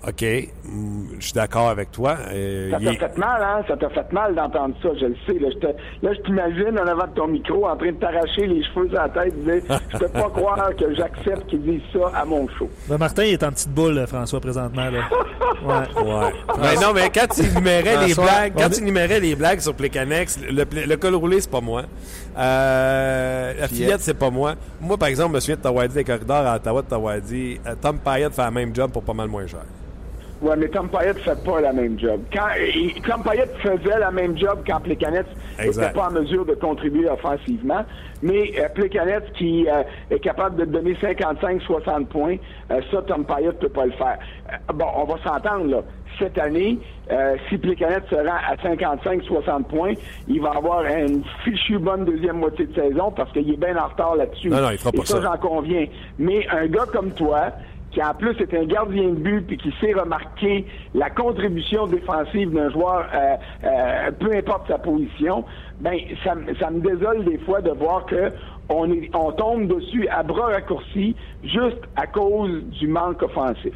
OK. 0.06 0.22
Je 0.22 1.24
suis 1.24 1.32
d'accord 1.34 1.68
avec 1.68 1.90
toi. 1.90 2.16
Euh, 2.32 2.70
ça 2.70 2.78
t'a 2.78 3.08
fait 3.08 3.18
mal, 3.18 3.42
hein? 3.42 3.62
Ça 3.68 3.76
t'a 3.76 3.90
fait 3.90 4.12
mal 4.12 4.34
d'entendre 4.34 4.74
ça, 4.82 4.88
je 4.98 5.06
le 5.06 5.16
sais. 5.26 5.38
Là, 5.38 6.12
je, 6.14 6.20
t'imagine 6.22 6.78
en 6.78 6.86
avant 6.86 7.06
de 7.06 7.14
ton 7.14 7.26
micro 7.26 7.68
en 7.68 7.76
train 7.76 7.92
de 7.92 7.96
t'arracher 7.96 8.46
les 8.46 8.64
cheveux 8.64 8.88
à 8.98 9.02
la 9.02 9.08
tête 9.10 9.34
et 9.36 9.58
dire 9.58 9.80
Je 9.92 9.98
peux 9.98 10.08
pas 10.08 10.30
croire 10.34 10.70
que 10.76 10.94
j'accepte 10.94 11.46
qu'ils 11.48 11.62
disent 11.62 11.82
ça 11.92 12.10
à 12.14 12.24
mon 12.24 12.48
show. 12.58 12.68
Ben, 12.88 12.96
Martin, 12.96 13.24
il 13.24 13.34
est 13.34 13.42
en 13.42 13.50
petite 13.50 13.70
boule, 13.70 14.06
François, 14.06 14.40
présentement. 14.40 14.90
Là. 14.90 15.00
Ouais. 15.62 16.02
ouais. 16.02 16.32
Ben, 16.58 16.80
non, 16.80 16.94
mais 16.94 17.10
quand 17.10 17.26
tu 17.34 17.42
numérais 17.42 18.06
les 18.06 18.14
blagues, 18.14 18.54
quand 18.56 18.70
tu 18.70 18.82
numérais 18.82 19.20
les 19.20 19.34
blagues 19.34 19.60
sur 19.60 19.74
Plécanex, 19.74 20.38
le, 20.40 20.64
le 20.86 20.96
col 20.96 21.14
roulé, 21.14 21.40
c'est 21.40 21.50
pas 21.50 21.60
moi. 21.60 21.82
Euh, 22.38 23.52
la 23.58 23.68
fillette, 23.68 24.00
c'est 24.00 24.14
pas 24.14 24.30
moi. 24.30 24.54
Moi, 24.80 24.96
par 24.96 25.08
exemple, 25.08 25.30
je 25.30 25.34
me 25.34 25.40
souviens 25.40 25.56
de 25.56 25.88
dit 25.88 25.94
des 25.94 26.04
corridors 26.04 26.46
à 26.46 26.56
Ottawa, 26.56 27.16
de 27.16 27.20
dit 27.20 27.60
euh, 27.66 27.74
Tom 27.80 27.98
Payette 27.98 28.34
fait 28.34 28.44
le 28.44 28.50
même 28.50 28.74
job 28.74 28.90
pour 28.90 29.02
pas 29.02 29.12
mal 29.12 29.28
moins 29.28 29.46
cher. 29.46 29.60
Oui, 30.42 30.52
mais 30.56 30.68
Tom 30.68 30.88
Payette 30.88 31.16
ne 31.16 31.20
fait 31.20 31.44
pas 31.44 31.60
la 31.60 31.72
même 31.72 31.98
job. 31.98 32.20
Quand, 32.32 32.48
Tom 33.06 33.22
Payette 33.22 33.54
faisait 33.58 33.98
la 33.98 34.10
même 34.10 34.38
job 34.38 34.60
quand 34.66 34.80
Plekanec 34.80 35.26
n'était 35.58 35.92
pas 35.92 36.08
en 36.08 36.12
mesure 36.12 36.46
de 36.46 36.54
contribuer 36.54 37.08
offensivement. 37.10 37.84
Mais 38.22 38.52
euh, 38.58 38.68
qui 39.34 39.66
euh, 39.68 39.82
est 40.10 40.18
capable 40.20 40.56
de 40.56 40.64
donner 40.64 40.94
55-60 40.94 42.06
points, 42.06 42.36
euh, 42.70 42.80
ça, 42.90 43.02
Tom 43.02 43.24
Payette 43.24 43.62
ne 43.62 43.68
peut 43.68 43.68
pas 43.68 43.86
le 43.86 43.92
faire. 43.92 44.18
Euh, 44.52 44.72
bon, 44.74 44.86
on 44.96 45.04
va 45.04 45.16
s'entendre, 45.22 45.66
là. 45.66 45.82
Cette 46.18 46.38
année, 46.38 46.76
si 47.48 47.56
Plekanec 47.56 48.02
se 48.10 48.16
rend 48.16 48.36
à 48.46 48.54
55-60 48.56 49.62
points, 49.64 49.94
il 50.28 50.40
va 50.42 50.50
avoir 50.50 50.84
une 50.84 51.22
fichue 51.44 51.78
bonne 51.78 52.04
deuxième 52.04 52.38
moitié 52.38 52.66
de 52.66 52.74
saison 52.74 53.10
parce 53.12 53.32
qu'il 53.32 53.48
est 53.48 53.56
bien 53.56 53.76
en 53.76 53.86
retard 53.86 54.16
là-dessus. 54.16 54.50
Non, 54.50 54.60
non, 54.60 54.70
il 54.70 54.76
fera 54.76 54.92
pas 54.92 55.02
Et 55.02 55.06
ça. 55.06 55.20
j'en 55.22 55.38
conviens. 55.38 55.86
Mais 56.18 56.46
un 56.48 56.66
gars 56.66 56.84
comme 56.92 57.12
toi, 57.12 57.52
qui 57.90 58.02
en 58.02 58.14
plus 58.14 58.36
est 58.40 58.54
un 58.54 58.64
gardien 58.64 59.10
de 59.10 59.14
but 59.14 59.46
puis 59.46 59.56
qui 59.56 59.72
sait 59.80 59.92
remarquer 59.92 60.66
la 60.94 61.10
contribution 61.10 61.86
défensive 61.86 62.52
d'un 62.52 62.70
joueur, 62.70 63.06
euh, 63.14 63.36
euh, 63.64 64.10
peu 64.12 64.32
importe 64.34 64.68
sa 64.68 64.78
position, 64.78 65.44
ben 65.80 65.98
ça, 66.24 66.34
ça 66.58 66.70
me 66.70 66.80
désole 66.80 67.24
des 67.24 67.38
fois 67.38 67.60
de 67.60 67.70
voir 67.70 68.06
que 68.06 68.32
on, 68.68 68.90
est, 68.92 69.10
on 69.14 69.32
tombe 69.32 69.66
dessus 69.66 70.06
à 70.08 70.22
bras 70.22 70.46
raccourcis 70.46 71.16
juste 71.42 71.80
à 71.96 72.06
cause 72.06 72.62
du 72.64 72.86
manque 72.86 73.22
offensif. 73.22 73.74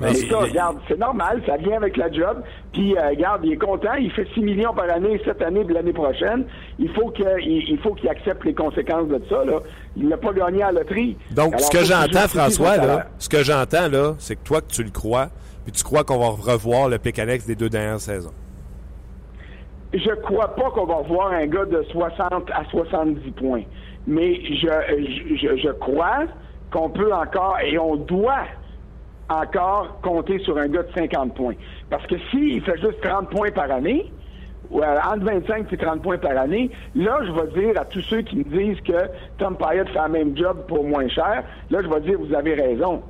Regarde, 0.00 0.78
c'est 0.88 0.98
normal, 0.98 1.42
ça 1.46 1.56
vient 1.58 1.76
avec 1.76 1.96
la 1.96 2.10
job. 2.10 2.42
Puis, 2.72 2.96
euh, 2.96 3.10
regarde, 3.10 3.42
il 3.44 3.52
est 3.52 3.56
content, 3.56 3.94
il 3.94 4.10
fait 4.10 4.26
6 4.34 4.40
millions 4.40 4.72
par 4.72 4.90
année 4.90 5.20
cette 5.24 5.42
année 5.42 5.64
de 5.64 5.72
l'année 5.72 5.92
prochaine. 5.92 6.44
Il 6.78 6.88
faut 6.90 7.10
qu'il 7.10 7.26
il, 7.40 7.78
faut 7.78 7.94
qu'il 7.94 8.08
accepte 8.08 8.44
les 8.44 8.54
conséquences 8.54 9.08
de 9.08 9.20
ça. 9.28 9.44
Là. 9.44 9.60
Il 9.96 10.08
n'a 10.08 10.16
pas 10.16 10.32
gagné 10.32 10.62
à 10.62 10.72
la 10.72 10.80
loterie. 10.80 11.16
Donc, 11.30 11.60
ce 11.60 11.70
que 11.70 11.84
j'entends, 11.84 12.26
François, 12.28 12.76
là, 12.78 13.06
ce 13.18 13.28
que 13.28 13.42
j'entends, 13.42 13.88
là, 13.88 14.14
c'est 14.18 14.36
que 14.36 14.44
toi, 14.44 14.60
que 14.60 14.72
tu 14.72 14.82
le 14.82 14.90
crois, 14.90 15.28
puis 15.64 15.72
tu 15.72 15.84
crois 15.84 16.04
qu'on 16.04 16.18
va 16.18 16.52
revoir 16.52 16.88
le 16.88 16.98
Pécanex 16.98 17.46
des 17.46 17.54
deux 17.54 17.68
dernières 17.68 18.00
saisons. 18.00 18.32
Je 19.92 20.14
crois 20.22 20.54
pas 20.54 20.70
qu'on 20.70 20.86
va 20.86 20.94
revoir 20.96 21.32
un 21.32 21.46
gars 21.46 21.66
de 21.66 21.82
60 21.92 22.50
à 22.50 22.64
70 22.70 23.30
points. 23.32 23.62
Mais 24.06 24.34
je, 24.46 24.66
je, 25.36 25.56
je 25.56 25.70
crois 25.72 26.24
qu'on 26.72 26.88
peut 26.88 27.12
encore, 27.12 27.58
et 27.62 27.78
on 27.78 27.96
doit 27.96 28.46
encore 29.32 30.00
compter 30.02 30.38
sur 30.40 30.58
un 30.58 30.68
gars 30.68 30.82
de 30.82 30.92
50 30.94 31.34
points. 31.34 31.54
Parce 31.90 32.06
que 32.06 32.16
s'il 32.30 32.62
fait 32.62 32.78
juste 32.80 33.00
30 33.02 33.30
points 33.30 33.50
par 33.50 33.70
année, 33.70 34.10
ou 34.70 34.80
euh, 34.82 34.98
entre 35.04 35.24
25 35.24 35.72
et 35.72 35.76
30 35.76 36.02
points 36.02 36.18
par 36.18 36.36
année, 36.36 36.70
là, 36.94 37.18
je 37.24 37.32
vais 37.32 37.62
dire 37.62 37.80
à 37.80 37.84
tous 37.84 38.00
ceux 38.02 38.22
qui 38.22 38.36
me 38.36 38.44
disent 38.44 38.80
que 38.80 39.08
Tom 39.38 39.56
Payette 39.56 39.88
fait 39.90 40.02
le 40.06 40.12
même 40.12 40.36
job 40.36 40.64
pour 40.66 40.84
moins 40.84 41.08
cher, 41.08 41.44
là, 41.70 41.78
je 41.82 41.88
vais 41.88 42.00
dire, 42.00 42.18
vous 42.18 42.34
avez 42.34 42.54
raison. 42.54 43.02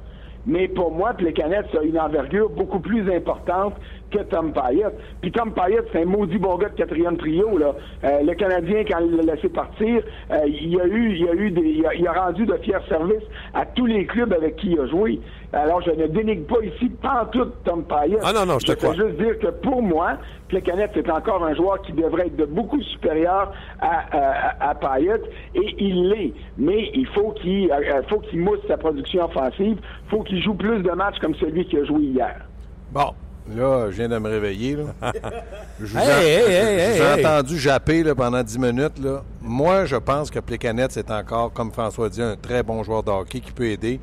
Mais 0.45 0.67
pour 0.67 0.91
moi, 0.91 1.14
Plekanec 1.14 1.67
a 1.75 1.82
une 1.85 1.99
envergure 1.99 2.50
beaucoup 2.50 2.80
plus 2.80 3.08
importante 3.13 3.75
que 4.11 4.19
Tom 4.19 4.52
Payette. 4.52 4.99
Puis 5.21 5.30
Tom 5.30 5.52
Payette, 5.52 5.87
c'est 5.93 6.02
un 6.02 6.04
maudit 6.04 6.39
bon 6.39 6.56
gars 6.56 6.69
de 6.69 6.75
quatrième 6.75 7.17
trio. 7.17 7.56
Là. 7.56 7.75
Euh, 8.04 8.23
le 8.23 8.35
Canadien, 8.35 8.82
quand 8.85 8.99
il 9.00 9.17
l'a 9.17 9.35
laissé 9.35 9.49
partir, 9.49 10.02
euh, 10.32 10.39
il 10.47 10.80
a 10.80 10.87
eu, 10.87 11.15
il 11.15 11.28
a 11.28 11.35
eu 11.35 11.50
des, 11.50 11.82
il 11.97 12.06
a, 12.08 12.13
rendu 12.13 12.45
de 12.45 12.54
fiers 12.56 12.82
services 12.89 13.25
à 13.54 13.67
tous 13.67 13.87
les 13.87 14.04
clubs 14.04 14.32
avec 14.32 14.56
qui 14.56 14.73
il 14.73 14.80
a 14.80 14.87
joué. 14.87 15.21
Alors, 15.52 15.82
je 15.82 15.91
ne 15.91 16.06
dénigre 16.06 16.47
pas 16.47 16.65
ici 16.65 16.91
tout 17.32 17.45
Tom 17.65 17.84
Payette. 17.84 18.21
Ah 18.23 18.32
non, 18.32 18.47
non, 18.47 18.58
je 18.58 18.67
te 18.67 18.73
crois. 18.73 18.95
juste 18.95 19.17
dire 19.17 19.38
que 19.38 19.49
pour 19.49 19.82
moi, 19.82 20.12
Plekanec, 20.49 20.93
c'est 20.95 21.10
encore 21.10 21.45
un 21.45 21.54
joueur 21.54 21.82
qui 21.82 21.93
devrait 21.93 22.28
être 22.28 22.36
de 22.36 22.47
beaucoup 22.47 22.80
supérieur 22.82 23.52
à, 23.80 24.71
à, 24.71 24.75
Payette, 24.75 25.25
et 25.54 25.75
il 25.78 26.08
l'est. 26.08 26.32
Mais 26.56 26.91
il 26.95 27.06
faut 27.08 27.32
qu'il 27.32 27.71
euh, 27.71 28.02
faut 28.08 28.21
qu'il 28.21 28.41
mousse 28.41 28.60
sa 28.67 28.78
production 28.78 29.26
offensive, 29.26 29.78
il 29.78 30.10
faut 30.10 30.23
qu'il 30.23 30.43
joue 30.43 30.54
plus 30.54 30.82
de 30.82 30.91
matchs 30.93 31.19
comme 31.21 31.34
celui 31.34 31.67
qu'il 31.67 31.80
a 31.80 31.84
joué 31.84 32.02
hier. 32.02 32.47
Bon, 32.91 33.12
Là, 33.50 33.91
je 33.91 33.97
viens 33.97 34.08
de 34.08 34.19
me 34.19 34.28
réveiller. 34.28 34.78
J'ai 35.82 37.21
entendu 37.21 37.58
japper 37.58 38.04
là, 38.04 38.15
pendant 38.15 38.43
10 38.43 38.58
minutes. 38.58 38.99
Là. 39.02 39.23
Moi, 39.41 39.84
je 39.84 39.97
pense 39.97 40.30
que 40.30 40.38
Plécanet, 40.38 40.86
c'est 40.91 41.10
encore, 41.10 41.52
comme 41.52 41.73
François 41.73 42.08
dit, 42.08 42.23
un 42.23 42.36
très 42.36 42.62
bon 42.62 42.84
joueur 42.84 43.02
de 43.02 43.10
hockey 43.10 43.41
qui 43.41 43.50
peut 43.50 43.67
aider. 43.67 43.99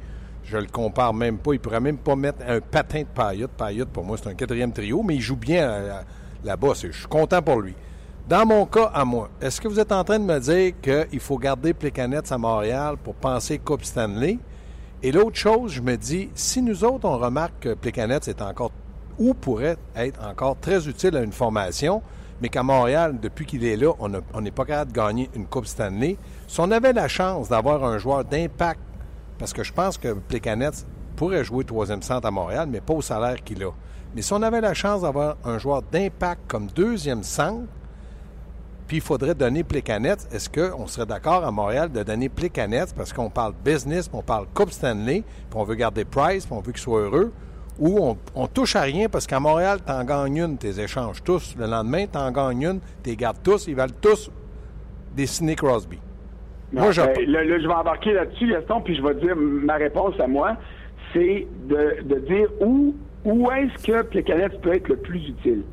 Je 0.49 0.57
le 0.57 0.65
compare 0.65 1.13
même 1.13 1.38
pas. 1.38 1.53
Il 1.53 1.59
pourrait 1.59 1.79
même 1.79 1.97
pas 1.97 2.15
mettre 2.15 2.39
un 2.47 2.59
patin 2.59 3.01
de 3.01 3.07
paillotte. 3.13 3.51
Paillotte, 3.51 3.89
pour 3.89 4.03
moi, 4.03 4.17
c'est 4.17 4.29
un 4.29 4.33
quatrième 4.33 4.71
trio, 4.71 5.03
mais 5.03 5.15
il 5.15 5.21
joue 5.21 5.35
bien 5.35 5.69
euh, 5.69 6.01
là-bas. 6.43 6.73
Je 6.73 6.91
suis 6.91 7.07
content 7.07 7.41
pour 7.41 7.62
lui. 7.62 7.75
Dans 8.27 8.45
mon 8.47 8.65
cas, 8.65 8.91
à 8.93 9.05
moi, 9.05 9.29
est-ce 9.41 9.62
que 9.62 9.67
vous 9.67 9.79
êtes 9.79 9.91
en 9.91 10.03
train 10.03 10.17
de 10.17 10.23
me 10.23 10.39
dire 10.39 10.73
qu'il 10.81 11.19
faut 11.19 11.38
garder 11.38 11.73
Plécanet 11.73 12.31
à 12.31 12.38
Montréal 12.38 12.95
pour 13.03 13.13
penser 13.13 13.59
Coupe 13.59 13.83
Stanley? 13.83 14.39
Et 15.03 15.12
l'autre 15.12 15.38
chose, 15.38 15.71
je 15.71 15.81
me 15.81 15.95
dis, 15.95 16.29
si 16.33 16.62
nous 16.62 16.83
autres, 16.83 17.07
on 17.07 17.17
remarque 17.17 17.59
que 17.59 17.73
Plécanet, 17.75 18.19
c'est 18.21 18.41
encore 18.41 18.71
ou 19.19 19.33
pourrait 19.33 19.77
être 19.95 20.19
encore 20.25 20.57
très 20.59 20.88
utile 20.88 21.15
à 21.17 21.21
une 21.21 21.31
formation, 21.31 22.01
mais 22.41 22.49
qu'à 22.49 22.63
Montréal, 22.63 23.17
depuis 23.21 23.45
qu'il 23.45 23.65
est 23.65 23.75
là, 23.75 23.91
on 23.99 24.41
n'est 24.41 24.51
pas 24.51 24.65
capable 24.65 24.91
de 24.91 24.95
gagner 24.95 25.29
une 25.35 25.45
Coupe 25.45 25.65
Stanley. 25.65 26.17
Si 26.47 26.59
on 26.59 26.71
avait 26.71 26.93
la 26.93 27.07
chance 27.07 27.49
d'avoir 27.49 27.83
un 27.83 27.97
joueur 27.97 28.23
d'impact, 28.25 28.79
parce 29.39 29.54
que 29.54 29.63
je 29.63 29.73
pense 29.73 29.97
que 29.97 30.13
Plekanec 30.13 30.73
pourrait 31.15 31.43
jouer 31.43 31.63
troisième 31.63 32.04
centre 32.04 32.28
à 32.28 32.32
Montréal, 32.32 32.67
mais 32.69 32.82
pas 32.82 32.93
au 32.93 33.02
salaire 33.02 33.43
qu'il 33.43 33.63
a. 33.63 33.71
Mais 34.15 34.21
si 34.21 34.34
on 34.34 34.41
avait 34.41 34.62
la 34.62 34.73
chance 34.73 35.02
d'avoir 35.02 35.38
un 35.43 35.58
joueur 35.58 35.82
d'impact 35.82 36.41
comme 36.47 36.67
deuxième 36.67 37.23
centre, 37.23 37.67
puis 38.88 38.97
il 38.97 39.02
faudrait 39.04 39.36
donner 39.36 39.63
Plekanec, 39.63 40.19
est-ce 40.32 40.49
qu'on 40.49 40.88
serait 40.88 41.06
d'accord 41.06 41.45
à 41.45 41.52
Montréal 41.52 41.91
de 41.91 42.02
donner 42.04 42.28
Plekanec 42.28 42.89
parce 42.95 43.13
qu'on 43.13 43.30
parle 43.30 43.54
business, 43.63 44.10
on 44.12 44.23
parle 44.23 44.47
Coupe 44.54 44.71
Stanley, 44.71 45.23
puis 45.49 45.60
on 45.60 45.63
veut 45.63 45.75
garder 45.75 46.06
Price, 46.06 46.45
puis 46.45 46.56
on 46.56 46.62
veut 46.62 46.71
qu'il 46.71 46.82
soit 46.82 47.02
heureux, 47.02 47.32
où 47.78 48.17
on, 48.36 48.47
touche 48.47 48.75
à 48.75 48.82
rien 48.82 49.08
parce 49.08 49.25
qu'à 49.25 49.39
Montréal, 49.39 49.80
tu 49.86 49.91
en 49.91 50.04
gagnes 50.04 50.38
une, 50.38 50.58
tes 50.58 50.80
échanges 50.80 51.23
tous. 51.23 51.56
Le 51.58 51.65
lendemain, 51.65 52.06
tu 52.12 52.17
en 52.17 52.32
gagnes 52.32 52.63
une, 52.63 52.80
tu 53.04 53.15
gardes 53.15 53.41
tous, 53.41 53.67
ils 53.67 53.75
valent 53.75 53.93
tous 54.02 54.30
des 55.15 55.25
Sidney 55.25 55.56
Crosby. 55.56 55.99
Moi, 56.73 56.91
je... 56.91 57.01
Ben, 57.01 57.15
je 57.25 57.67
vais 57.67 57.73
embarquer 57.73 58.13
là-dessus, 58.13 58.47
Gaston, 58.47 58.82
puis 58.82 58.95
je 58.95 59.01
vais 59.01 59.15
dire 59.15 59.36
ma 59.36 59.75
réponse 59.75 60.19
à 60.19 60.27
moi, 60.27 60.55
c'est 61.13 61.47
de, 61.67 62.19
dire 62.27 62.49
où, 62.62 62.95
où 63.25 63.51
est-ce 63.51 63.86
que 63.86 64.03
Plekanec 64.03 64.62
peut 64.62 64.73
être 64.73 64.88
le 64.88 64.97
plus 64.97 65.29
utile. 65.29 65.63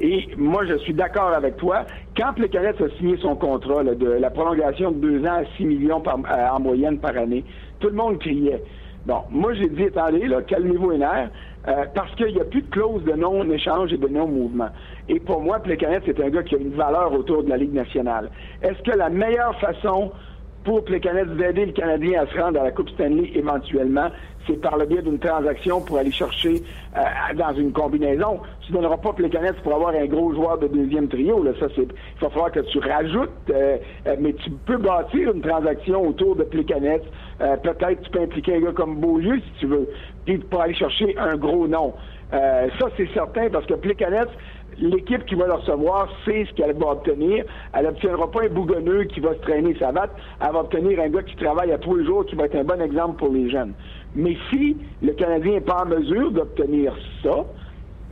Et 0.00 0.28
moi, 0.36 0.64
je 0.64 0.78
suis 0.78 0.94
d'accord 0.94 1.32
avec 1.32 1.56
toi. 1.56 1.84
Quand 2.16 2.32
Plekanec 2.34 2.80
a 2.80 2.88
signé 2.98 3.16
son 3.16 3.34
contrat 3.34 3.82
de 3.82 4.06
la 4.06 4.30
prolongation 4.30 4.92
de 4.92 4.98
deux 4.98 5.26
ans 5.26 5.40
à 5.40 5.44
6 5.56 5.64
millions 5.64 6.02
euh, 6.06 6.48
en 6.52 6.60
moyenne 6.60 6.98
par 6.98 7.16
année, 7.16 7.44
tout 7.80 7.88
le 7.88 7.94
monde 7.94 8.18
criait. 8.20 8.62
Bon, 9.06 9.22
moi, 9.30 9.54
j'ai 9.54 9.68
dit, 9.68 9.84
attendez, 9.84 10.26
là, 10.26 10.42
calmez-vous 10.42 10.90
les 10.90 10.98
nerfs, 10.98 11.30
euh, 11.66 11.84
parce 11.94 12.14
qu'il 12.14 12.32
n'y 12.34 12.40
a 12.40 12.44
plus 12.44 12.62
de 12.62 12.70
clause 12.70 13.02
de 13.04 13.12
non-échange 13.12 13.92
et 13.92 13.96
de 13.96 14.06
non-mouvement. 14.06 14.68
Et 15.08 15.18
pour 15.18 15.40
moi, 15.40 15.58
Plekanec, 15.58 16.02
c'est 16.06 16.20
un 16.20 16.28
gars 16.28 16.42
qui 16.44 16.54
a 16.54 16.58
une 16.58 16.74
valeur 16.74 17.12
autour 17.12 17.42
de 17.42 17.48
la 17.48 17.56
Ligue 17.56 17.74
nationale. 17.74 18.30
Est-ce 18.62 18.80
que 18.82 18.96
la 18.96 19.08
meilleure 19.08 19.58
façon 19.58 20.12
pour 20.64 20.84
Plekanec 20.84 21.36
d'aider 21.36 21.66
le 21.66 21.72
Canadien 21.72 22.22
à 22.22 22.26
se 22.26 22.38
rendre 22.38 22.60
à 22.60 22.64
la 22.64 22.70
Coupe 22.70 22.90
Stanley 22.90 23.30
éventuellement, 23.34 24.08
c'est 24.46 24.60
par 24.60 24.76
le 24.76 24.86
biais 24.86 25.02
d'une 25.02 25.18
transaction 25.18 25.80
pour 25.80 25.98
aller 25.98 26.10
chercher 26.10 26.62
euh, 26.96 27.00
dans 27.34 27.54
une 27.54 27.72
combinaison. 27.72 28.40
Tu 28.62 28.72
ne 28.72 28.78
donneras 28.78 28.96
pas 28.96 29.12
Plekanec 29.12 29.56
pour 29.62 29.74
avoir 29.74 29.94
un 29.94 30.06
gros 30.06 30.32
joueur 30.32 30.58
de 30.58 30.68
deuxième 30.68 31.08
trio. 31.08 31.42
Là. 31.42 31.52
Ça, 31.60 31.66
c'est, 31.74 31.82
il 31.82 32.20
va 32.20 32.30
falloir 32.30 32.52
que 32.52 32.60
tu 32.60 32.78
rajoutes, 32.78 33.30
euh, 33.50 33.76
mais 34.18 34.32
tu 34.34 34.50
peux 34.50 34.78
bâtir 34.78 35.32
une 35.32 35.42
transaction 35.42 36.06
autour 36.06 36.36
de 36.36 36.44
Plekanec 36.44 37.02
euh, 37.40 37.56
peut-être 37.56 38.02
tu 38.02 38.10
peux 38.10 38.20
impliquer 38.20 38.56
un 38.56 38.60
gars 38.60 38.72
comme 38.72 38.96
Beaulieu 38.96 39.36
si 39.36 39.60
tu 39.60 39.66
veux, 39.66 39.88
puis 40.24 40.38
pour 40.38 40.60
aller 40.60 40.74
chercher 40.74 41.16
un 41.18 41.36
gros 41.36 41.68
nom. 41.68 41.94
Euh, 42.32 42.68
ça, 42.78 42.86
c'est 42.96 43.08
certain, 43.14 43.48
parce 43.48 43.64
que 43.66 43.74
Plekanec, 43.74 44.28
l'équipe 44.80 45.24
qui 45.26 45.34
va 45.34 45.46
le 45.46 45.54
recevoir 45.54 46.08
sait 46.24 46.46
ce 46.48 46.54
qu'elle 46.54 46.76
va 46.76 46.92
obtenir. 46.92 47.44
Elle 47.72 47.84
n'obtiendra 47.84 48.30
pas 48.30 48.44
un 48.44 48.48
bougonneux 48.48 49.04
qui 49.04 49.20
va 49.20 49.34
se 49.34 49.40
traîner 49.40 49.76
sa 49.78 49.92
batte. 49.92 50.12
Elle 50.40 50.52
va 50.52 50.60
obtenir 50.60 51.00
un 51.00 51.08
gars 51.08 51.22
qui 51.22 51.36
travaille 51.36 51.72
à 51.72 51.78
tous 51.78 51.96
les 51.96 52.04
jours, 52.04 52.24
qui 52.26 52.36
va 52.36 52.44
être 52.44 52.56
un 52.56 52.64
bon 52.64 52.80
exemple 52.80 53.18
pour 53.18 53.32
les 53.32 53.50
jeunes. 53.50 53.74
Mais 54.14 54.36
si 54.50 54.76
le 55.02 55.12
Canadien 55.12 55.52
n'est 55.52 55.60
pas 55.60 55.84
en 55.84 55.86
mesure 55.86 56.30
d'obtenir 56.30 56.96
ça, 57.22 57.44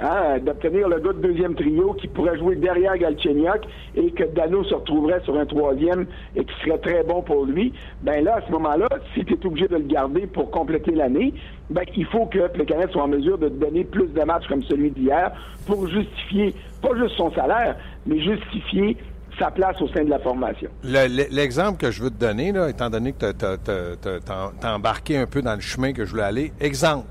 hein, 0.00 0.38
d'obtenir 0.38 0.88
le 0.88 1.00
gars 1.00 1.12
de 1.12 1.20
deuxième 1.20 1.54
trio 1.54 1.94
qui 1.94 2.08
pourrait 2.08 2.38
jouer 2.38 2.56
derrière 2.56 2.96
Galchenyuk 2.96 3.62
et 3.94 4.10
que 4.10 4.24
Dano 4.24 4.64
se 4.64 4.74
retrouverait 4.74 5.20
sur 5.24 5.38
un 5.38 5.46
troisième 5.46 6.06
et 6.34 6.44
qui 6.44 6.54
serait 6.64 6.78
très 6.78 7.02
bon 7.02 7.22
pour 7.22 7.44
lui, 7.44 7.72
ben 8.02 8.24
là, 8.24 8.36
à 8.36 8.46
ce 8.46 8.52
moment-là, 8.52 8.88
si 9.14 9.24
tu 9.24 9.34
es 9.34 9.46
obligé 9.46 9.68
de 9.68 9.76
le 9.76 9.84
garder 9.84 10.26
pour 10.26 10.50
compléter 10.50 10.92
l'année, 10.92 11.34
ben 11.70 11.82
il 11.96 12.06
faut 12.06 12.26
que 12.26 12.38
le 12.38 12.64
Canadien 12.64 12.92
soit 12.92 13.02
en 13.02 13.08
mesure 13.08 13.38
de 13.38 13.48
donner 13.48 13.84
plus 13.84 14.08
de 14.08 14.22
matchs 14.22 14.46
comme 14.48 14.62
celui 14.64 14.90
d'hier 14.90 15.32
pour 15.66 15.86
justifier, 15.88 16.54
pas 16.82 16.96
juste 16.96 17.16
son 17.16 17.32
salaire, 17.32 17.76
mais 18.06 18.20
justifier 18.20 18.96
sa 19.38 19.50
place 19.50 19.80
au 19.82 19.88
sein 19.88 20.04
de 20.04 20.10
la 20.10 20.18
formation. 20.18 20.70
L'exemple 20.82 21.78
que 21.78 21.90
je 21.90 22.02
veux 22.02 22.10
te 22.10 22.18
donner, 22.18 22.52
là, 22.52 22.68
étant 22.68 22.90
donné 22.90 23.12
que 23.12 23.32
tu 23.32 23.44
as, 24.64 24.74
embarqué 24.74 25.18
un 25.18 25.26
peu 25.26 25.42
dans 25.42 25.54
le 25.54 25.60
chemin 25.60 25.92
que 25.92 26.04
je 26.04 26.10
voulais 26.10 26.22
aller, 26.22 26.52
exemple, 26.60 27.06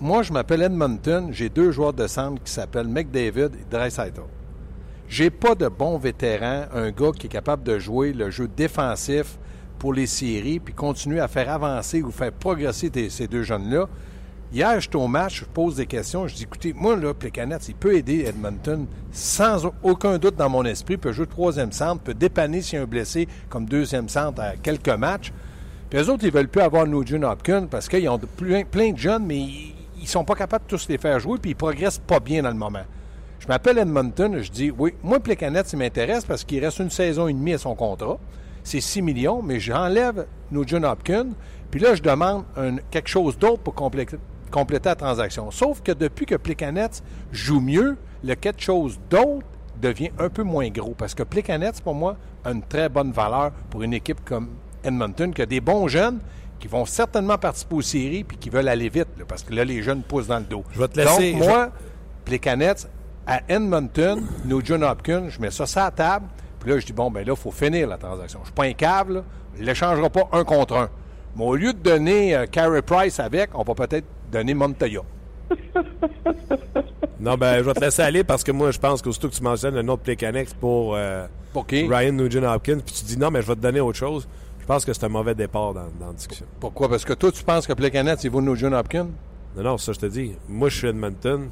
moi, 0.00 0.22
je 0.22 0.32
m'appelle 0.32 0.62
Edmonton. 0.62 1.28
J'ai 1.30 1.50
deux 1.50 1.72
joueurs 1.72 1.92
de 1.92 2.06
centre 2.06 2.42
qui 2.42 2.50
s'appellent 2.50 2.88
McDavid 2.88 3.50
et 3.54 3.66
Dreisaitl. 3.70 4.22
J'ai 5.08 5.28
pas 5.28 5.54
de 5.54 5.68
bon 5.68 5.98
vétéran, 5.98 6.64
un 6.72 6.90
gars 6.90 7.10
qui 7.14 7.26
est 7.26 7.30
capable 7.30 7.64
de 7.64 7.78
jouer 7.78 8.12
le 8.12 8.30
jeu 8.30 8.48
défensif 8.48 9.38
pour 9.78 9.92
les 9.92 10.06
séries, 10.06 10.60
puis 10.60 10.72
continuer 10.72 11.20
à 11.20 11.28
faire 11.28 11.50
avancer 11.50 12.02
ou 12.02 12.10
faire 12.10 12.32
progresser 12.32 12.90
ces 13.10 13.26
deux 13.26 13.42
jeunes-là. 13.42 13.88
Hier, 14.52 14.80
j'étais 14.80 14.96
au 14.96 15.06
match, 15.06 15.40
je 15.40 15.44
pose 15.44 15.76
des 15.76 15.86
questions, 15.86 16.26
je 16.26 16.34
dis, 16.34 16.42
écoutez, 16.44 16.72
moi, 16.72 16.96
là, 16.96 17.14
Plekanec, 17.14 17.60
il 17.68 17.74
peut 17.74 17.94
aider 17.94 18.24
Edmonton 18.26 18.86
sans 19.12 19.70
aucun 19.82 20.18
doute 20.18 20.36
dans 20.36 20.48
mon 20.48 20.64
esprit, 20.64 20.96
peut 20.96 21.12
jouer 21.12 21.26
troisième 21.26 21.72
centre, 21.72 22.02
peut 22.02 22.14
dépanner 22.14 22.62
s'il 22.62 22.76
y 22.76 22.78
a 22.78 22.82
un 22.82 22.86
blessé 22.86 23.28
comme 23.48 23.66
deuxième 23.66 24.08
centre 24.08 24.40
à 24.40 24.56
quelques 24.56 24.88
matchs. 24.88 25.32
Puis 25.88 25.98
eux 25.98 26.10
autres, 26.10 26.24
ils 26.24 26.32
veulent 26.32 26.48
plus 26.48 26.62
avoir 26.62 26.86
Nugent 26.86 27.22
Hopkins 27.22 27.66
parce 27.70 27.88
qu'ils 27.88 28.08
ont 28.08 28.18
plein, 28.18 28.64
plein 28.64 28.92
de 28.92 28.98
jeunes, 28.98 29.26
mais 29.26 29.38
ils 29.38 29.79
sont 30.08 30.24
pas 30.24 30.34
capables 30.34 30.64
de 30.64 30.70
tous 30.70 30.88
les 30.88 30.98
faire 30.98 31.18
jouer, 31.18 31.38
puis 31.38 31.52
ils 31.52 31.56
progressent 31.56 31.98
pas 31.98 32.20
bien 32.20 32.42
dans 32.42 32.50
le 32.50 32.54
moment. 32.54 32.84
Je 33.38 33.46
m'appelle 33.46 33.78
Edmonton, 33.78 34.38
je 34.42 34.50
dis, 34.50 34.70
oui, 34.70 34.94
moi, 35.02 35.18
Plekanec, 35.18 35.66
ça 35.66 35.76
m'intéresse 35.76 36.24
parce 36.24 36.44
qu'il 36.44 36.62
reste 36.64 36.78
une 36.78 36.90
saison 36.90 37.26
et 37.26 37.32
demie 37.32 37.54
à 37.54 37.58
son 37.58 37.74
contrat. 37.74 38.18
C'est 38.62 38.80
6 38.80 39.00
millions, 39.00 39.42
mais 39.42 39.58
j'enlève 39.58 40.26
Nugent 40.50 40.84
Hopkins, 40.84 41.30
puis 41.70 41.80
là, 41.80 41.94
je 41.94 42.02
demande 42.02 42.44
quelque 42.90 43.08
chose 43.08 43.38
d'autre 43.38 43.62
pour 43.62 43.74
compléter, 43.74 44.18
la 44.84 44.94
transaction. 44.94 45.50
Sauf 45.50 45.80
que 45.82 45.92
depuis 45.92 46.26
que 46.26 46.34
Plekanec 46.34 46.92
joue 47.32 47.60
mieux, 47.60 47.96
le 48.22 48.34
quelque 48.34 48.60
chose 48.60 49.00
d'autre 49.08 49.46
devient 49.80 50.10
un 50.18 50.28
peu 50.28 50.42
moins 50.42 50.68
gros. 50.68 50.94
Parce 50.98 51.14
que 51.14 51.22
Plekanec, 51.22 51.80
pour 51.80 51.94
moi, 51.94 52.16
a 52.44 52.50
une 52.50 52.62
très 52.62 52.90
bonne 52.90 53.12
valeur 53.12 53.52
pour 53.70 53.82
une 53.82 53.94
équipe 53.94 54.22
comme 54.24 54.50
Edmonton, 54.84 55.32
qui 55.32 55.40
a 55.40 55.46
des 55.46 55.60
bons 55.62 55.88
jeunes, 55.88 56.20
qui 56.60 56.68
vont 56.68 56.84
certainement 56.84 57.38
participer 57.38 57.74
aux 57.74 57.82
séries 57.82 58.22
puis 58.22 58.36
qui 58.36 58.50
veulent 58.50 58.68
aller 58.68 58.88
vite, 58.88 59.08
parce 59.26 59.42
que 59.42 59.52
là, 59.54 59.64
les 59.64 59.82
jeunes 59.82 60.02
poussent 60.02 60.28
dans 60.28 60.38
le 60.38 60.44
dos. 60.44 60.62
Je 60.72 60.78
vais 60.78 60.88
te 60.88 61.00
laisser. 61.00 61.32
Donc, 61.32 61.42
moi, 61.42 61.70
les 62.28 62.38
canettes, 62.38 62.88
à 63.26 63.40
Edmonton, 63.48 64.24
nous, 64.44 64.60
John 64.64 64.84
Hopkins, 64.84 65.28
je 65.28 65.40
mets 65.40 65.50
ça 65.50 65.66
sur 65.66 65.80
la 65.80 65.90
table, 65.90 66.26
puis 66.60 66.70
là, 66.70 66.78
je 66.78 66.86
dis, 66.86 66.92
bon, 66.92 67.10
ben 67.10 67.26
là, 67.26 67.32
il 67.36 67.40
faut 67.40 67.50
finir 67.50 67.88
la 67.88 67.96
transaction. 67.96 68.40
Je 68.40 68.42
ne 68.42 68.46
suis 68.46 68.54
pas 68.54 68.64
un 68.64 68.72
câble, 68.72 69.14
là. 69.14 69.24
Il 69.56 69.62
ne 69.62 69.66
l'échangera 69.66 70.08
pas 70.08 70.28
un 70.32 70.44
contre 70.44 70.76
un. 70.76 70.88
Mais 71.36 71.44
au 71.44 71.56
lieu 71.56 71.72
de 71.72 71.78
donner 71.78 72.36
euh, 72.36 72.46
Carey 72.46 72.82
Price 72.82 73.18
avec, 73.20 73.50
on 73.54 73.62
va 73.62 73.74
peut-être 73.74 74.06
donner 74.30 74.54
Montoya. 74.54 75.02
non, 77.20 77.34
ben, 77.36 77.58
je 77.58 77.62
vais 77.62 77.74
te 77.74 77.80
laisser 77.80 78.02
aller 78.02 78.24
parce 78.24 78.44
que 78.44 78.52
moi, 78.52 78.70
je 78.70 78.78
pense 78.78 79.02
qu'aussitôt 79.02 79.28
que 79.28 79.34
tu 79.34 79.42
mentionnes 79.42 79.76
un 79.76 79.88
autre 79.88 80.02
Plecanex 80.02 80.54
pour, 80.54 80.94
euh, 80.94 81.26
pour 81.52 81.66
Ryan 81.68 82.12
Nugent 82.12 82.44
Hopkins, 82.44 82.78
puis 82.84 82.94
tu 82.94 83.04
dis 83.04 83.18
non, 83.18 83.30
mais 83.30 83.42
je 83.42 83.46
vais 83.46 83.56
te 83.56 83.60
donner 83.60 83.80
autre 83.80 83.98
chose. 83.98 84.28
Je 84.60 84.66
pense 84.66 84.84
que 84.84 84.92
c'est 84.92 85.04
un 85.04 85.08
mauvais 85.08 85.34
départ 85.34 85.74
dans, 85.74 85.88
la 86.00 86.12
discussion. 86.14 86.46
Pourquoi? 86.60 86.88
Parce 86.88 87.04
que 87.04 87.12
toi, 87.12 87.32
tu 87.32 87.42
penses 87.42 87.66
que 87.66 87.72
Plekanec, 87.72 88.22
il 88.22 88.30
vaut 88.30 88.40
nos 88.40 88.54
John 88.54 88.74
Hopkins? 88.74 89.08
Non, 89.56 89.62
non, 89.62 89.78
ça, 89.78 89.92
je 89.92 89.98
te 89.98 90.06
dis. 90.06 90.32
Moi, 90.48 90.68
je 90.68 90.76
suis 90.76 90.88
Edmonton. 90.88 91.48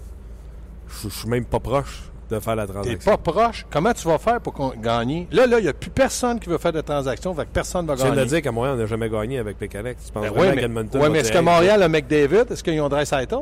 Je 1.03 1.09
suis 1.09 1.29
même 1.29 1.45
pas 1.45 1.61
proche 1.61 2.11
de 2.31 2.39
faire 2.39 2.57
la 2.57 2.67
transaction. 2.67 2.99
T'es 2.99 3.05
pas 3.05 3.33
proche? 3.33 3.67
Comment 3.71 3.93
tu 3.93 4.07
vas 4.07 4.19
faire 4.19 4.41
pour 4.41 4.75
gagner? 4.77 5.27
Là, 5.33 5.47
là, 5.47 5.59
il 5.59 5.63
n'y 5.63 5.69
a 5.69 5.73
plus 5.73 5.91
personne 5.91 6.39
qui 6.39 6.49
veut 6.49 6.59
faire 6.59 6.73
de 6.73 6.81
transaction, 6.81 7.35
fait 7.35 7.45
que 7.45 7.51
personne 7.53 7.87
va 7.87 7.95
gagner. 7.95 8.11
Tu 8.11 8.15
viens 8.15 8.25
de 8.25 8.29
dire 8.29 8.43
qu'à 8.43 8.53
Montréal, 8.53 8.75
on 8.77 8.79
n'a 8.79 8.87
jamais 8.87 9.09
gagné 9.09 9.39
avec 9.39 9.59
Plekanec. 9.59 9.97
Tu 10.05 10.13
penses 10.13 10.25
ben 10.25 10.31
vraiment 10.31 10.55
mais, 10.55 10.61
qu'Edmonton 10.61 11.01
Oui, 11.03 11.09
mais 11.11 11.21
est-ce 11.21 11.33
que 11.33 11.39
Montréal 11.39 11.83
a 11.83 11.89
McDavid? 11.89 12.45
Est-ce 12.51 12.63
qu'ils 12.63 12.81
ont 12.81 12.89
Dreisaitl? 12.89 13.37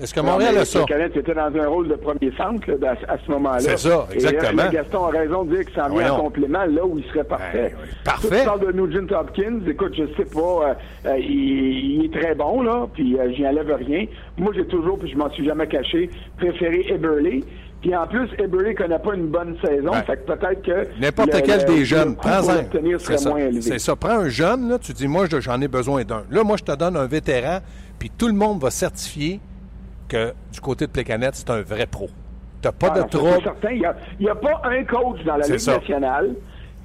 Est-ce 0.00 0.14
que 0.14 0.20
Montréal 0.20 0.58
a 0.58 0.64
ça? 0.64 0.84
Canette 0.84 1.16
était 1.16 1.34
dans 1.34 1.52
un 1.54 1.66
rôle 1.66 1.88
de 1.88 1.96
premier 1.96 2.32
centre 2.36 2.70
là, 2.80 2.94
à, 3.08 3.16
ce 3.18 3.30
moment-là. 3.30 3.60
C'est 3.60 3.78
ça, 3.78 4.06
exactement. 4.12 4.70
Et 4.70 4.74
Gaston 4.74 5.04
a 5.06 5.10
raison 5.10 5.44
de 5.44 5.56
dire 5.56 5.66
que 5.66 5.72
ça 5.72 5.86
en 5.86 5.96
vient 5.96 6.12
en 6.12 6.20
complément 6.20 6.64
là 6.64 6.84
où 6.84 6.98
il 6.98 7.04
serait 7.06 7.24
parfait. 7.24 7.74
Ben, 7.76 7.88
parfait. 8.04 8.40
Tu 8.40 8.44
parles 8.46 8.66
de 8.66 8.72
Nugent 8.72 9.12
Hopkins. 9.12 9.60
Écoute, 9.66 9.94
je 9.96 10.04
sais 10.16 10.28
pas, 10.30 10.40
euh, 10.40 10.74
euh, 11.06 11.18
il, 11.18 12.04
est 12.04 12.20
très 12.20 12.34
bon, 12.34 12.62
là, 12.62 12.86
puis 12.92 13.18
euh, 13.18 13.32
j'y 13.34 13.46
enlève 13.46 13.74
rien. 13.74 14.06
Moi, 14.36 14.52
j'ai 14.54 14.66
toujours, 14.66 14.98
puis 14.98 15.10
je 15.10 15.16
m'en 15.16 15.30
suis 15.30 15.44
jamais 15.44 15.66
caché, 15.66 16.10
préféré 16.36 16.86
Eberle. 16.90 17.42
Puis 17.80 17.94
en 17.94 18.06
plus, 18.06 18.28
Eberle 18.38 18.74
connaît 18.74 18.98
pas 18.98 19.14
une 19.14 19.28
bonne 19.28 19.56
saison, 19.64 19.92
fait 19.92 20.16
que 20.16 20.32
peut-être 20.32 20.62
que... 20.62 21.00
N'importe 21.00 21.42
quel 21.44 21.64
des 21.64 21.84
jeunes, 21.84 22.16
prends-en. 22.16 22.64
C'est 22.98 23.18
ça. 23.18 23.34
C'est 23.60 23.78
ça. 23.78 23.96
Prends 23.96 24.18
un 24.18 24.28
jeune, 24.28 24.68
là, 24.68 24.78
tu 24.78 24.92
dis, 24.92 25.08
moi, 25.08 25.26
j'en 25.28 25.60
ai 25.60 25.68
besoin 25.68 26.04
d'un. 26.04 26.24
Là, 26.30 26.44
moi, 26.44 26.56
je 26.56 26.64
te 26.64 26.76
donne 26.76 26.96
un 26.96 27.06
vétéran, 27.06 27.58
puis 27.98 28.10
tout 28.16 28.28
le 28.28 28.34
monde 28.34 28.60
va 28.60 28.70
certifier 28.70 29.40
que 30.08 30.32
du 30.52 30.60
côté 30.60 30.86
de 30.86 30.90
Plecanet, 30.90 31.30
c'est 31.32 31.50
un 31.50 31.62
vrai 31.62 31.86
pro. 31.86 32.08
T'as 32.60 32.72
pas 32.72 32.92
ah, 32.94 33.02
de 33.02 33.08
trouble. 33.08 33.38
Il 33.70 33.78
n'y 34.20 34.28
a, 34.28 34.34
pas 34.34 34.62
un 34.64 34.84
coach 34.84 35.22
dans 35.24 35.36
la 35.36 35.46
Ligue 35.46 35.66
nationale 35.66 36.34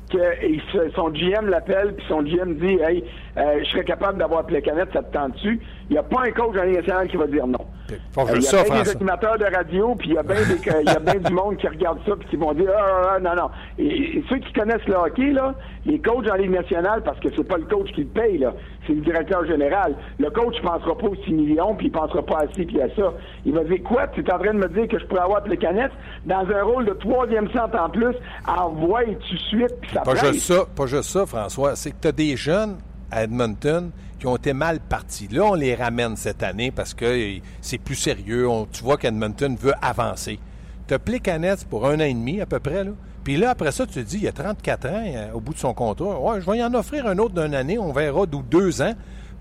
que 0.10 0.92
son 0.96 1.10
GM 1.10 1.48
l'appelle, 1.50 1.96
puis 1.96 2.06
son 2.08 2.22
GM 2.22 2.56
dit 2.56 2.78
Hey, 2.82 3.04
euh, 3.38 3.60
je 3.64 3.70
serais 3.70 3.84
capable 3.84 4.20
d'avoir 4.20 4.46
Plecanet, 4.46 4.86
ça 4.94 5.02
te 5.02 5.14
tente 5.14 5.34
dessus. 5.34 5.60
Il 5.90 5.94
n'y 5.94 5.98
a 5.98 6.04
pas 6.04 6.22
un 6.22 6.32
coach 6.32 6.56
dans 6.56 6.62
la 6.62 6.66
Ligue 6.66 6.78
nationale 6.78 7.08
qui 7.08 7.18
va 7.18 7.28
dire 7.28 7.48
non. 7.48 7.66
Euh, 7.92 7.96
il 8.36 8.44
y 8.44 8.48
a 8.48 8.64
bien 8.64 8.84
des 8.84 8.90
animateurs 8.92 9.38
de 9.38 9.46
radio, 9.46 9.96
puis 9.96 10.10
il 10.10 10.16
y 10.16 10.18
a 10.18 10.24
bien 10.24 11.16
du 11.16 11.34
monde 11.34 11.58
qui 11.58 11.68
regarde 11.68 12.00
ça, 12.08 12.16
puis 12.16 12.28
qui 12.30 12.36
vont 12.36 12.54
dire 12.54 12.70
ah, 12.76 12.82
ah, 12.86 13.14
ah, 13.16 13.20
non, 13.20 13.36
non. 13.36 13.50
Et, 13.78 14.24
ceux 14.30 14.38
qui 14.38 14.54
connaissent 14.54 14.88
le 14.88 14.96
hockey, 14.96 15.32
là, 15.32 15.56
les 15.86 16.00
coachs 16.00 16.30
en 16.30 16.36
Ligue 16.36 16.52
nationale, 16.52 17.02
parce 17.04 17.20
que 17.20 17.30
c'est 17.36 17.48
pas 17.48 17.58
le 17.58 17.66
coach 17.66 17.92
qui 17.94 18.02
le 18.02 18.08
paye, 18.08 18.38
là, 18.38 18.54
c'est 18.86 18.94
le 18.94 19.02
directeur 19.02 19.46
général. 19.46 19.96
Le 20.20 20.30
coach 20.30 20.56
ne 20.62 20.68
pensera 20.68 20.98
pas 20.98 21.08
aux 21.08 21.16
6 21.16 21.34
millions, 21.34 21.76
puis 21.76 21.88
il 21.88 21.92
pensera 21.92 22.22
pas 22.22 22.40
à 22.40 22.48
ci, 22.54 22.66
puis 22.66 22.82
à 22.82 22.88
ça. 22.96 23.14
Il 23.46 23.54
va 23.54 23.64
dire 23.64 23.82
quoi? 23.84 24.08
Tu 24.08 24.22
es 24.22 24.34
en 24.34 24.40
train 24.40 24.54
de 24.54 24.60
me 24.60 24.70
dire 24.70 24.88
que 24.88 25.00
je 25.00 25.06
pourrais 25.06 25.22
avoir 25.22 25.46
les 25.48 25.58
canettes 25.58 25.92
dans 26.26 26.46
un 26.48 26.64
rôle 26.64 26.86
de 26.86 26.94
troisième 26.94 27.50
centre 27.52 27.80
en 27.80 27.90
plus, 27.90 28.16
envoie 28.48 29.04
tout 29.06 29.34
de 29.36 29.40
suite, 29.40 29.76
puis 29.82 29.92
ça 29.94 30.02
Pas 30.02 30.16
juste 30.16 30.40
ça, 30.40 30.66
pas 30.76 30.86
juste 30.86 31.10
ça, 31.10 31.26
François. 31.26 31.76
C'est 31.76 31.92
que 31.92 31.98
tu 32.02 32.08
as 32.08 32.12
des 32.12 32.36
jeunes 32.36 32.78
à 33.12 33.24
Edmonton 33.24 33.92
qui 34.20 34.28
ont 34.28 34.36
été 34.36 34.54
mal 34.54 34.80
partis. 34.80 35.28
Là, 35.28 35.44
on 35.44 35.54
les 35.54 35.76
ramène 35.76 36.16
cette 36.16 36.44
année 36.44 36.72
parce 36.72 36.94
que 36.94 37.40
c'est 37.62 37.78
plus 37.78 37.96
sérieux. 37.96 38.48
tu 38.72 38.84
vois 38.84 38.98
qu'Edmonton 38.98 39.56
veut 39.60 39.74
avancer. 39.82 40.40
Tu 40.88 40.94
as 40.94 41.00
Plekanec 41.00 41.66
pour 41.70 41.86
un 41.88 41.96
an 41.96 42.06
et 42.06 42.14
demi 42.14 42.42
à 42.42 42.46
peu 42.46 42.60
près. 42.60 42.84
Là. 42.84 42.92
Puis 43.24 43.38
là, 43.38 43.52
après 43.52 43.72
ça, 43.72 43.86
tu 43.86 43.94
te 43.94 44.00
dis, 44.00 44.18
il 44.18 44.24
y 44.24 44.28
a 44.28 44.32
34 44.32 44.90
ans 44.90 45.04
euh, 45.06 45.32
au 45.34 45.40
bout 45.40 45.54
de 45.54 45.60
son 45.60 45.74
contrat. 45.74 46.20
Ouais, 46.20 46.42
je 46.42 46.50
vais 46.50 46.58
y 46.58 46.64
en 46.64 46.74
offrir 46.74 47.08
un 47.08 47.18
autre 47.18 47.42
d'une 47.42 47.56
année, 47.56 47.80
on 47.80 47.92
verra 47.92 48.26
d'où 48.26 48.42
deux 48.42 48.82
ans. 48.82 48.94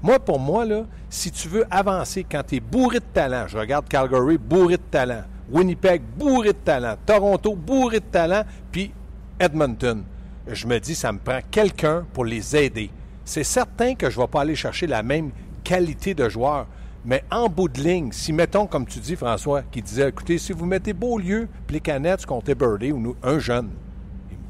Moi, 0.03 0.19
pour 0.19 0.39
moi, 0.39 0.65
là, 0.65 0.85
si 1.11 1.31
tu 1.31 1.49
veux 1.49 1.65
avancer 1.71 2.25
quand 2.29 2.43
tu 2.47 2.57
es 2.57 2.61
bourré 2.61 2.99
de 2.99 3.05
talent, 3.13 3.47
je 3.47 3.59
regarde 3.59 3.89
Calgary 3.89 4.39
bourré 4.39 4.77
de 4.77 4.83
talent, 4.83 5.23
Winnipeg 5.51 6.03
bourré 6.17 6.49
de 6.49 6.59
talent, 6.59 6.97
Toronto 7.07 7.55
bourré 7.55 8.01
de 8.01 8.05
talent, 8.05 8.43
puis 8.71 8.93
Edmonton. 9.39 10.03
Je 10.49 10.67
me 10.67 10.79
dis, 10.81 10.97
ça 10.97 11.13
me 11.13 11.19
prend 11.19 11.39
quelqu'un 11.51 12.05
pour 12.13 12.25
les 12.25 12.57
aider. 12.57 12.91
C'est 13.25 13.45
certain 13.45 13.95
que 13.95 14.11
je 14.11 14.19
ne 14.19 14.25
vais 14.25 14.29
pas 14.29 14.41
aller 14.41 14.57
chercher 14.57 14.89
la 14.89 15.05
même 15.05 15.31
qualité 15.63 16.15
de 16.15 16.29
joueur. 16.29 16.67
Mais 17.05 17.25
en 17.33 17.49
bout 17.49 17.69
de 17.69 17.81
ligne, 17.81 18.13
si 18.13 18.33
mettons, 18.33 18.67
comme 18.67 18.87
tu 18.87 19.01
dis, 19.01 19.17
François, 19.17 19.63
qui 19.63 19.83
disait, 19.83 20.09
écoutez, 20.09 20.39
si 20.39 20.53
vous 20.53 20.67
mettez 20.67 20.93
Beaulieu, 20.93 21.49
les 21.69 21.81
canettes 21.81 22.25
contre 22.27 22.55
Birdie, 22.55 22.93
ou 22.93 23.17
un 23.23 23.39
jeune, 23.41 23.71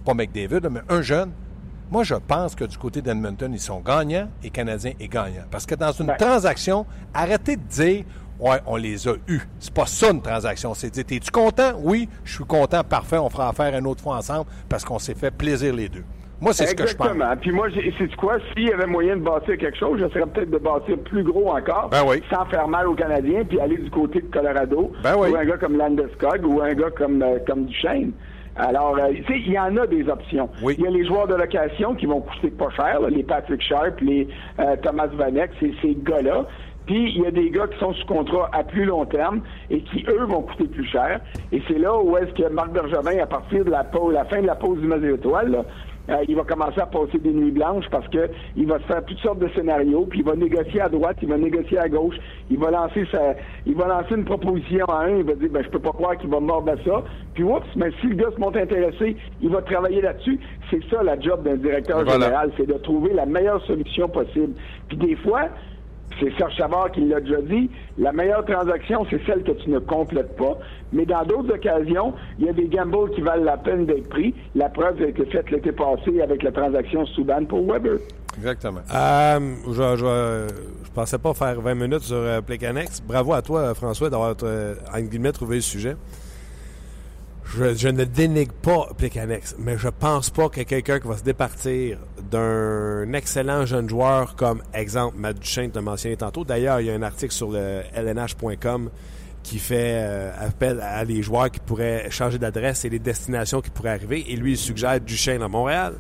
pas 0.04 0.12
McDavid, 0.12 0.68
mais 0.70 0.80
un 0.88 1.00
jeune, 1.00 1.32
moi, 1.90 2.04
je 2.04 2.14
pense 2.14 2.54
que 2.54 2.64
du 2.64 2.76
côté 2.78 3.02
d'Edmonton, 3.02 3.52
ils 3.52 3.60
sont 3.60 3.80
gagnants 3.80 4.28
et 4.42 4.50
Canadiens 4.50 4.92
est 4.98 5.08
gagnant. 5.08 5.44
Parce 5.50 5.66
que 5.66 5.74
dans 5.74 5.92
une 5.92 6.14
transaction, 6.18 6.86
arrêtez 7.12 7.56
de 7.56 7.62
dire, 7.62 8.04
ouais, 8.40 8.60
on 8.66 8.76
les 8.76 9.06
a 9.08 9.14
eus. 9.28 9.42
C'est 9.58 9.72
pas 9.72 9.86
ça 9.86 10.10
une 10.10 10.22
transaction. 10.22 10.74
C'est 10.74 10.90
dire, 10.90 11.04
es-tu 11.10 11.30
content? 11.30 11.72
Oui, 11.82 12.08
je 12.24 12.34
suis 12.34 12.44
content, 12.44 12.82
parfait, 12.82 13.18
on 13.18 13.28
fera 13.28 13.48
affaire 13.50 13.76
une 13.78 13.86
autre 13.86 14.02
fois 14.02 14.16
ensemble 14.16 14.46
parce 14.68 14.84
qu'on 14.84 14.98
s'est 14.98 15.14
fait 15.14 15.30
plaisir 15.30 15.74
les 15.74 15.88
deux. 15.88 16.04
Moi, 16.42 16.52
c'est 16.52 16.66
ce 16.66 16.74
que 16.74 16.88
je 16.88 16.96
pense. 16.96 17.06
Exactement. 17.06 17.36
Puis 17.40 17.52
moi, 17.52 17.68
c'est 17.98 18.16
quoi? 18.16 18.38
S'il 18.52 18.68
y 18.68 18.72
avait 18.72 18.86
moyen 18.86 19.16
de 19.16 19.22
bâtir 19.22 19.56
quelque 19.56 19.78
chose, 19.78 20.00
j'essaierais 20.00 20.28
peut-être 20.28 20.50
de 20.50 20.58
bâtir 20.58 20.98
plus 20.98 21.22
gros 21.22 21.50
encore, 21.50 21.88
ben 21.88 22.02
oui. 22.04 22.20
sans 22.28 22.44
faire 22.46 22.66
mal 22.66 22.88
aux 22.88 22.96
Canadiens, 22.96 23.44
puis 23.44 23.60
aller 23.60 23.76
du 23.76 23.90
côté 23.90 24.20
de 24.20 24.26
Colorado, 24.26 24.90
ben 25.04 25.14
oui. 25.16 25.30
ou 25.30 25.36
un 25.36 25.44
gars 25.44 25.56
comme 25.56 25.78
Landeskog, 25.78 26.44
ou 26.44 26.60
un 26.60 26.74
gars 26.74 26.90
comme, 26.90 27.22
euh, 27.22 27.38
comme 27.46 27.66
Duchesne. 27.66 28.10
Alors, 28.56 28.98
euh, 28.98 29.12
tu 29.14 29.24
sais, 29.24 29.38
il 29.38 29.52
y 29.52 29.58
en 29.58 29.76
a 29.76 29.86
des 29.86 30.08
options. 30.08 30.50
Oui. 30.64 30.74
Il 30.78 30.84
y 30.84 30.86
a 30.88 30.90
les 30.90 31.06
joueurs 31.06 31.28
de 31.28 31.36
location 31.36 31.94
qui 31.94 32.06
vont 32.06 32.20
coûter 32.20 32.50
pas 32.50 32.70
cher, 32.70 33.00
les 33.08 33.22
Patrick 33.22 33.62
Sharp, 33.62 34.00
les 34.00 34.26
euh, 34.58 34.74
Thomas 34.82 35.06
Vanek, 35.06 35.52
ces, 35.60 35.72
ces 35.80 35.96
gars-là 36.02 36.44
Puis 36.86 37.12
il 37.14 37.22
y 37.22 37.26
a 37.26 37.30
des 37.30 37.50
gars 37.50 37.68
qui 37.68 37.78
sont 37.78 37.94
sous 37.94 38.06
contrat 38.06 38.50
à 38.52 38.64
plus 38.64 38.84
long 38.84 39.06
terme 39.06 39.42
et 39.70 39.80
qui, 39.80 40.04
eux, 40.08 40.24
vont 40.24 40.42
coûter 40.42 40.64
plus 40.64 40.86
cher. 40.86 41.20
Et 41.52 41.62
c'est 41.68 41.78
là 41.78 41.96
où 41.96 42.16
est-ce 42.18 42.32
que 42.32 42.48
Marc 42.48 42.72
Bergevin, 42.72 43.22
à 43.22 43.26
partir 43.26 43.64
de 43.64 43.70
la, 43.70 43.84
pause, 43.84 44.12
la 44.12 44.24
fin 44.24 44.42
de 44.42 44.46
la 44.46 44.56
pause 44.56 44.80
du 44.80 44.86
match 44.88 45.02
étoile, 45.02 45.52
là, 45.52 45.64
euh, 46.08 46.24
il 46.28 46.34
va 46.36 46.42
commencer 46.44 46.80
à 46.80 46.86
passer 46.86 47.18
des 47.18 47.30
nuits 47.32 47.50
blanches 47.52 47.88
parce 47.90 48.06
que 48.08 48.28
il 48.56 48.66
va 48.66 48.78
se 48.80 48.84
faire 48.84 49.04
toutes 49.04 49.18
sortes 49.18 49.38
de 49.38 49.48
scénarios, 49.54 50.06
puis 50.06 50.20
il 50.20 50.24
va 50.24 50.34
négocier 50.34 50.80
à 50.80 50.88
droite, 50.88 51.16
il 51.22 51.28
va 51.28 51.38
négocier 51.38 51.78
à 51.78 51.88
gauche, 51.88 52.16
il 52.50 52.58
va 52.58 52.70
lancer 52.70 53.06
sa, 53.12 53.34
il 53.66 53.74
va 53.76 53.86
lancer 53.86 54.14
une 54.16 54.24
proposition 54.24 54.84
à 54.86 55.04
un, 55.04 55.18
il 55.18 55.24
va 55.24 55.34
dire 55.34 55.48
ben 55.50 55.62
je 55.62 55.68
peux 55.70 55.78
pas 55.78 55.92
croire 55.92 56.16
qu'il 56.16 56.30
va 56.30 56.40
mordre 56.40 56.72
à 56.72 56.76
ça. 56.84 57.02
Puis 57.34 57.44
oups, 57.44 57.66
mais 57.76 57.90
si 58.00 58.08
le 58.08 58.16
gars 58.16 58.30
se 58.34 58.40
monte 58.40 58.56
intéressé, 58.56 59.16
il 59.40 59.48
va 59.48 59.62
travailler 59.62 60.00
là-dessus. 60.00 60.38
C'est 60.70 60.82
ça 60.90 61.02
la 61.02 61.18
job 61.20 61.44
d'un 61.44 61.56
directeur 61.56 62.04
Voilà. 62.04 62.26
général, 62.26 62.50
c'est 62.56 62.66
de 62.66 62.74
trouver 62.74 63.12
la 63.14 63.26
meilleure 63.26 63.64
solution 63.64 64.08
possible. 64.08 64.52
Puis 64.88 64.96
des 64.98 65.16
fois, 65.16 65.48
c'est 66.20 66.36
Serge 66.36 66.56
Savard 66.56 66.90
qui 66.92 67.00
l'a 67.00 67.20
déjà 67.20 67.40
dit, 67.42 67.70
la 67.98 68.12
meilleure 68.12 68.44
transaction, 68.44 69.06
c'est 69.10 69.20
celle 69.26 69.42
que 69.42 69.52
tu 69.52 69.70
ne 69.70 69.78
complètes 69.78 70.36
pas. 70.36 70.58
Mais 70.92 71.06
dans 71.06 71.24
d'autres 71.24 71.54
occasions, 71.54 72.14
il 72.38 72.46
y 72.46 72.48
a 72.48 72.52
des 72.52 72.66
gambles 72.66 73.10
qui 73.14 73.20
valent 73.20 73.44
la 73.44 73.56
peine 73.56 73.86
d'être 73.86 74.08
pris. 74.08 74.34
La 74.54 74.68
preuve 74.68 75.00
a 75.02 75.06
été 75.06 75.24
faite 75.26 75.50
l'été 75.50 75.72
passé 75.72 76.20
avec 76.20 76.42
la 76.42 76.52
transaction 76.52 77.06
Souban 77.06 77.44
pour 77.44 77.66
Weber. 77.66 77.98
Exactement. 78.36 78.80
Euh, 78.94 79.54
je, 79.66 79.96
je, 79.96 80.48
je 80.84 80.90
pensais 80.90 81.18
pas 81.18 81.32
faire 81.34 81.60
20 81.60 81.74
minutes 81.74 82.02
sur 82.02 82.16
euh, 82.16 82.40
Plecanex. 82.40 83.00
Bravo 83.00 83.32
à 83.32 83.42
toi, 83.42 83.60
euh, 83.60 83.74
François, 83.74 84.10
d'avoir, 84.10 84.34
euh, 84.42 84.74
guillemets, 84.98 85.32
trouvé 85.32 85.56
le 85.56 85.62
sujet. 85.62 85.96
Je, 87.54 87.88
ne 87.88 88.04
dénigre 88.04 88.54
pas 88.54 88.88
Plecanex, 88.96 89.56
mais 89.58 89.76
je 89.76 89.88
pense 89.88 90.30
pas 90.30 90.48
que 90.48 90.62
quelqu'un 90.62 90.98
qui 91.00 91.06
va 91.06 91.18
se 91.18 91.22
départir 91.22 91.98
d'un 92.30 93.12
excellent 93.12 93.66
jeune 93.66 93.90
joueur 93.90 94.36
comme, 94.36 94.62
exemple, 94.72 95.18
Matt 95.18 95.38
Duchesne, 95.38 95.70
tu 95.70 95.76
l'as 95.76 95.82
mentionné 95.82 96.16
tantôt. 96.16 96.44
D'ailleurs, 96.44 96.80
il 96.80 96.86
y 96.86 96.90
a 96.90 96.94
un 96.94 97.02
article 97.02 97.34
sur 97.34 97.50
le 97.50 97.82
lnh.com 97.94 98.88
qui 99.42 99.58
fait 99.58 99.96
euh, 99.96 100.32
appel 100.38 100.80
à 100.80 101.04
les 101.04 101.22
joueurs 101.22 101.50
qui 101.50 101.60
pourraient 101.60 102.10
changer 102.10 102.38
d'adresse 102.38 102.86
et 102.86 102.88
les 102.88 102.98
destinations 102.98 103.60
qui 103.60 103.68
pourraient 103.68 103.90
arriver. 103.90 104.24
Et 104.28 104.36
lui, 104.36 104.52
il 104.52 104.58
suggère 104.58 104.98
Duchesne 105.00 105.42
à 105.42 105.48
Montréal. 105.48 105.96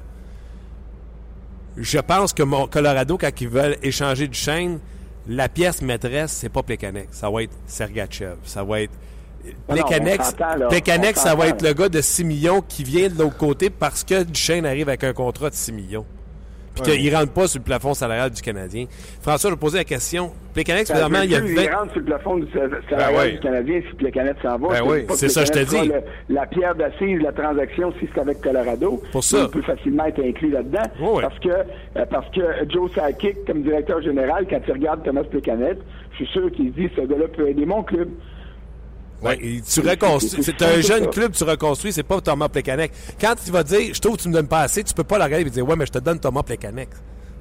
Je 1.76 1.98
pense 1.98 2.32
que 2.32 2.42
mon 2.42 2.66
Colorado, 2.66 3.18
quand 3.18 3.40
ils 3.40 3.48
veulent 3.48 3.76
échanger 3.82 4.26
du 4.26 4.38
chaîne, 4.38 4.78
la 5.28 5.48
pièce 5.50 5.82
maîtresse, 5.82 6.32
c'est 6.32 6.48
pas 6.48 6.62
Plekanec. 6.62 7.08
Ça 7.10 7.30
va 7.30 7.42
être 7.42 7.54
Sergachev. 7.66 8.36
Ça 8.44 8.64
va 8.64 8.80
être. 8.80 8.94
Plekanec, 9.68 10.20
On 10.20 11.20
ça 11.20 11.34
va 11.34 11.48
être 11.48 11.62
là. 11.62 11.68
le 11.70 11.74
gars 11.74 11.88
de 11.88 12.00
6 12.00 12.24
millions 12.24 12.60
qui 12.66 12.84
vient 12.84 13.08
de 13.08 13.18
l'autre 13.18 13.36
côté 13.36 13.70
parce 13.70 14.04
que 14.04 14.22
Duchesne 14.22 14.66
arrive 14.66 14.88
avec 14.88 15.04
un 15.04 15.12
contrat 15.12 15.50
de 15.50 15.54
6 15.54 15.72
millions. 15.72 16.04
Puis 16.74 16.90
Ouais. 16.90 16.96
qu'il 16.98 17.14
rentre 17.14 17.32
pas 17.32 17.46
sur 17.48 17.58
le 17.58 17.64
plafond 17.64 17.92
salarial 17.92 18.30
du 18.30 18.40
Canadien. 18.40 18.86
François, 19.20 19.50
je 19.50 19.54
vais 19.56 19.60
poser 19.60 19.76
la 19.76 19.84
question. 19.84 20.32
Ça 20.56 20.62
finalement, 20.86 21.20
il 21.22 21.30
y 21.30 21.34
a 21.34 21.40
plus, 21.40 21.54
20... 21.54 21.62
il 21.64 21.70
rentre 21.70 21.90
sur 21.92 22.00
le 22.00 22.06
plafond 22.06 22.36
du 22.38 22.46
salarial 22.50 23.12
Ben 23.14 23.20
oui. 23.26 23.32
du 23.32 23.40
Canadien 23.40 23.80
si 23.90 24.10
Canadien 24.10 24.34
s'en 24.42 24.56
va. 24.58 24.68
Ben 24.68 24.82
oui, 24.86 25.04
c'est 25.14 25.28
ça, 25.28 25.44
je 25.44 25.50
te 25.52 25.58
dis. 25.58 25.86
le- 25.88 26.00
la 26.34 26.46
pierre 26.46 26.74
d'assise, 26.74 27.20
la 27.20 27.32
transaction, 27.32 27.92
si 28.00 28.08
c'est 28.14 28.20
avec 28.22 28.40
Colorado. 28.40 29.02
Pour 29.12 29.22
ça. 29.22 29.40
Il 29.42 29.48
peut 29.50 29.60
facilement 29.60 30.06
être 30.06 30.24
inclus 30.24 30.50
là-dedans. 30.50 30.82
Oui. 30.98 31.20
Parce 31.20 31.38
que 31.40 31.48
euh, 31.50 32.06
parce 32.08 32.26
que 32.34 32.40
Joe 32.70 32.90
Sakic, 32.94 33.44
comme 33.46 33.62
directeur 33.62 34.00
général, 34.00 34.46
quand 34.48 34.60
il 34.66 34.72
regarde 34.72 35.02
Thomas 35.04 35.24
Plekanec, 35.24 35.76
je 36.12 36.24
suis 36.24 36.32
sûr 36.32 36.50
qu'il 36.52 36.72
dit 36.72 36.88
ce 36.96 37.02
gars-là 37.02 37.28
peut 37.36 37.48
aider 37.50 37.66
mon 37.66 37.82
club. 37.82 38.08
Ouais, 39.22 39.38
et 39.40 39.60
tu 39.62 39.80
reconstruis. 39.80 40.42
c'est 40.42 40.60
un 40.62 40.80
jeune 40.80 41.08
club, 41.10 41.32
tu 41.32 41.44
reconstruis, 41.44 41.92
c'est 41.92 42.02
pas 42.02 42.20
Thomas 42.20 42.48
Plekanec. 42.48 42.90
Quand 43.20 43.34
tu 43.44 43.50
vas 43.52 43.62
dire, 43.62 43.94
je 43.94 44.00
trouve 44.00 44.16
que 44.16 44.22
tu 44.22 44.28
me 44.28 44.34
donnes 44.34 44.48
pas 44.48 44.62
assez, 44.62 44.82
tu 44.82 44.92
peux 44.94 45.04
pas 45.04 45.18
le 45.18 45.24
regarder 45.24 45.46
et 45.46 45.50
dire, 45.50 45.68
ouais, 45.68 45.76
mais 45.76 45.86
je 45.86 45.92
te 45.92 45.98
donne 45.98 46.18
Thomas 46.18 46.42
Plekanec. 46.42 46.88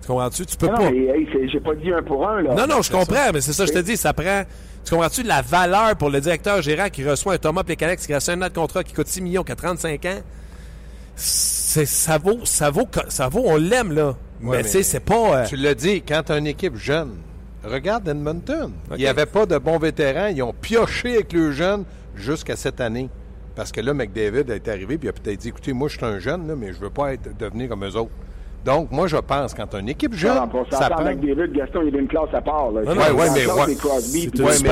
Tu 0.02 0.08
comprends-tu? 0.08 0.46
Tu 0.46 0.58
peux 0.58 0.68
Non, 0.68 0.74
pas. 0.74 0.84
non, 0.86 0.92
mais, 0.92 0.98
hey, 1.20 1.28
c'est- 1.32 1.48
j'ai 1.50 1.60
pas 1.60 1.76
dit 1.76 1.92
un 1.92 2.02
pour 2.04 2.28
un, 2.28 2.42
là. 2.42 2.54
Non, 2.56 2.66
non, 2.68 2.82
je 2.82 2.92
comprends, 2.92 3.32
mais 3.34 3.42
c'est 3.42 3.54
ça, 3.54 3.66
je 3.66 3.72
te 3.72 3.80
dis, 3.80 3.98
ça 3.98 4.14
prend. 4.14 4.44
Tu 4.84 4.94
comprends-tu 4.96 5.22
la 5.24 5.42
valeur 5.44 5.96
pour 5.96 6.10
le 6.10 6.20
directeur 6.22 6.62
gérant 6.62 6.90
qui 6.90 7.08
reçoit 7.08 7.34
un 7.34 7.38
Thomas 7.38 7.64
Plekanec 7.64 8.00
qui 8.00 8.14
reste 8.14 8.30
un 8.30 8.42
an 8.42 8.48
de 8.48 8.54
contrat 8.54 8.84
qui 8.84 8.94
coûte 8.94 9.08
6 9.08 9.22
millions, 9.22 9.44
qui 9.44 9.52
a 9.52 9.56
35 9.56 10.06
ans? 10.06 10.20
C'est, 11.16 11.86
ça 11.86 12.18
vaut, 12.18 12.40
ça 12.46 12.70
vaut, 12.72 12.88
ça 13.10 13.28
vaut, 13.28 13.44
on 13.46 13.58
l'aime, 13.58 13.92
là. 13.92 14.16
Ouais, 14.42 14.58
mais, 14.58 14.64
tu 14.64 14.70
sais, 14.70 14.84
c'est 14.84 15.00
pas. 15.02 15.42
euh, 15.42 15.46
Tu 15.46 15.56
l'as 15.56 15.76
dit, 15.76 16.02
quand 16.02 16.24
tu 16.26 16.32
as 16.32 16.38
une 16.38 16.48
équipe 16.48 16.76
jeune, 16.76 17.12
regarde 17.64 18.08
Edmonton. 18.08 18.72
Il 18.92 18.98
n'y 18.98 19.08
avait 19.08 19.26
pas 19.26 19.46
de 19.46 19.58
bons 19.58 19.78
vétérans. 19.78 20.28
Ils 20.28 20.44
ont 20.44 20.54
pioché 20.54 21.16
avec 21.16 21.34
le 21.34 21.52
jeune 21.52 21.86
jusqu'à 22.16 22.56
cette 22.56 22.82
année. 22.82 23.10
Parce 23.56 23.72
que 23.72 23.82
là, 23.82 23.94
McDavid 23.94 24.50
est 24.50 24.68
arrivé 24.68 24.98
puis 24.98 25.08
il 25.08 25.10
a 25.10 25.14
peut-être 25.14 25.40
dit 25.40 25.50
écoutez, 25.50 25.74
moi, 25.74 25.90
je 25.90 25.98
suis 25.98 26.06
un 26.06 26.20
jeune, 26.20 26.48
là, 26.48 26.56
mais 26.56 26.74
je 26.74 26.80
veux 26.80 26.90
pas 26.90 27.14
être, 27.14 27.36
devenir 27.38 27.70
comme 27.70 27.86
eux 27.86 27.96
autres. 27.96 28.12
Donc, 28.64 28.92
moi, 28.92 29.08
je 29.08 29.18
pense, 29.18 29.54
quand 29.54 29.74
une 29.76 29.90
équipe 29.90 30.14
jeune, 30.14 30.36
Non, 30.36 30.48
pour 30.48 30.66
ça 30.72 30.90
prend. 30.90 31.02
avec 31.02 31.20
David, 31.20 31.52
Gaston, 31.54 31.82
il 31.88 31.96
a 31.96 32.00
une 32.00 32.08
classe 32.08 32.30
à 32.34 32.42
part. 32.42 32.72
Là. 32.72 32.82
Non, 32.84 32.94
non, 32.94 33.02
la 33.02 33.14
mais 33.14 33.46
ouais. 33.46 33.76
Crosby, 33.76 34.32
Ouais, 34.40 34.44
mais- 34.44 34.56
ces 34.58 34.64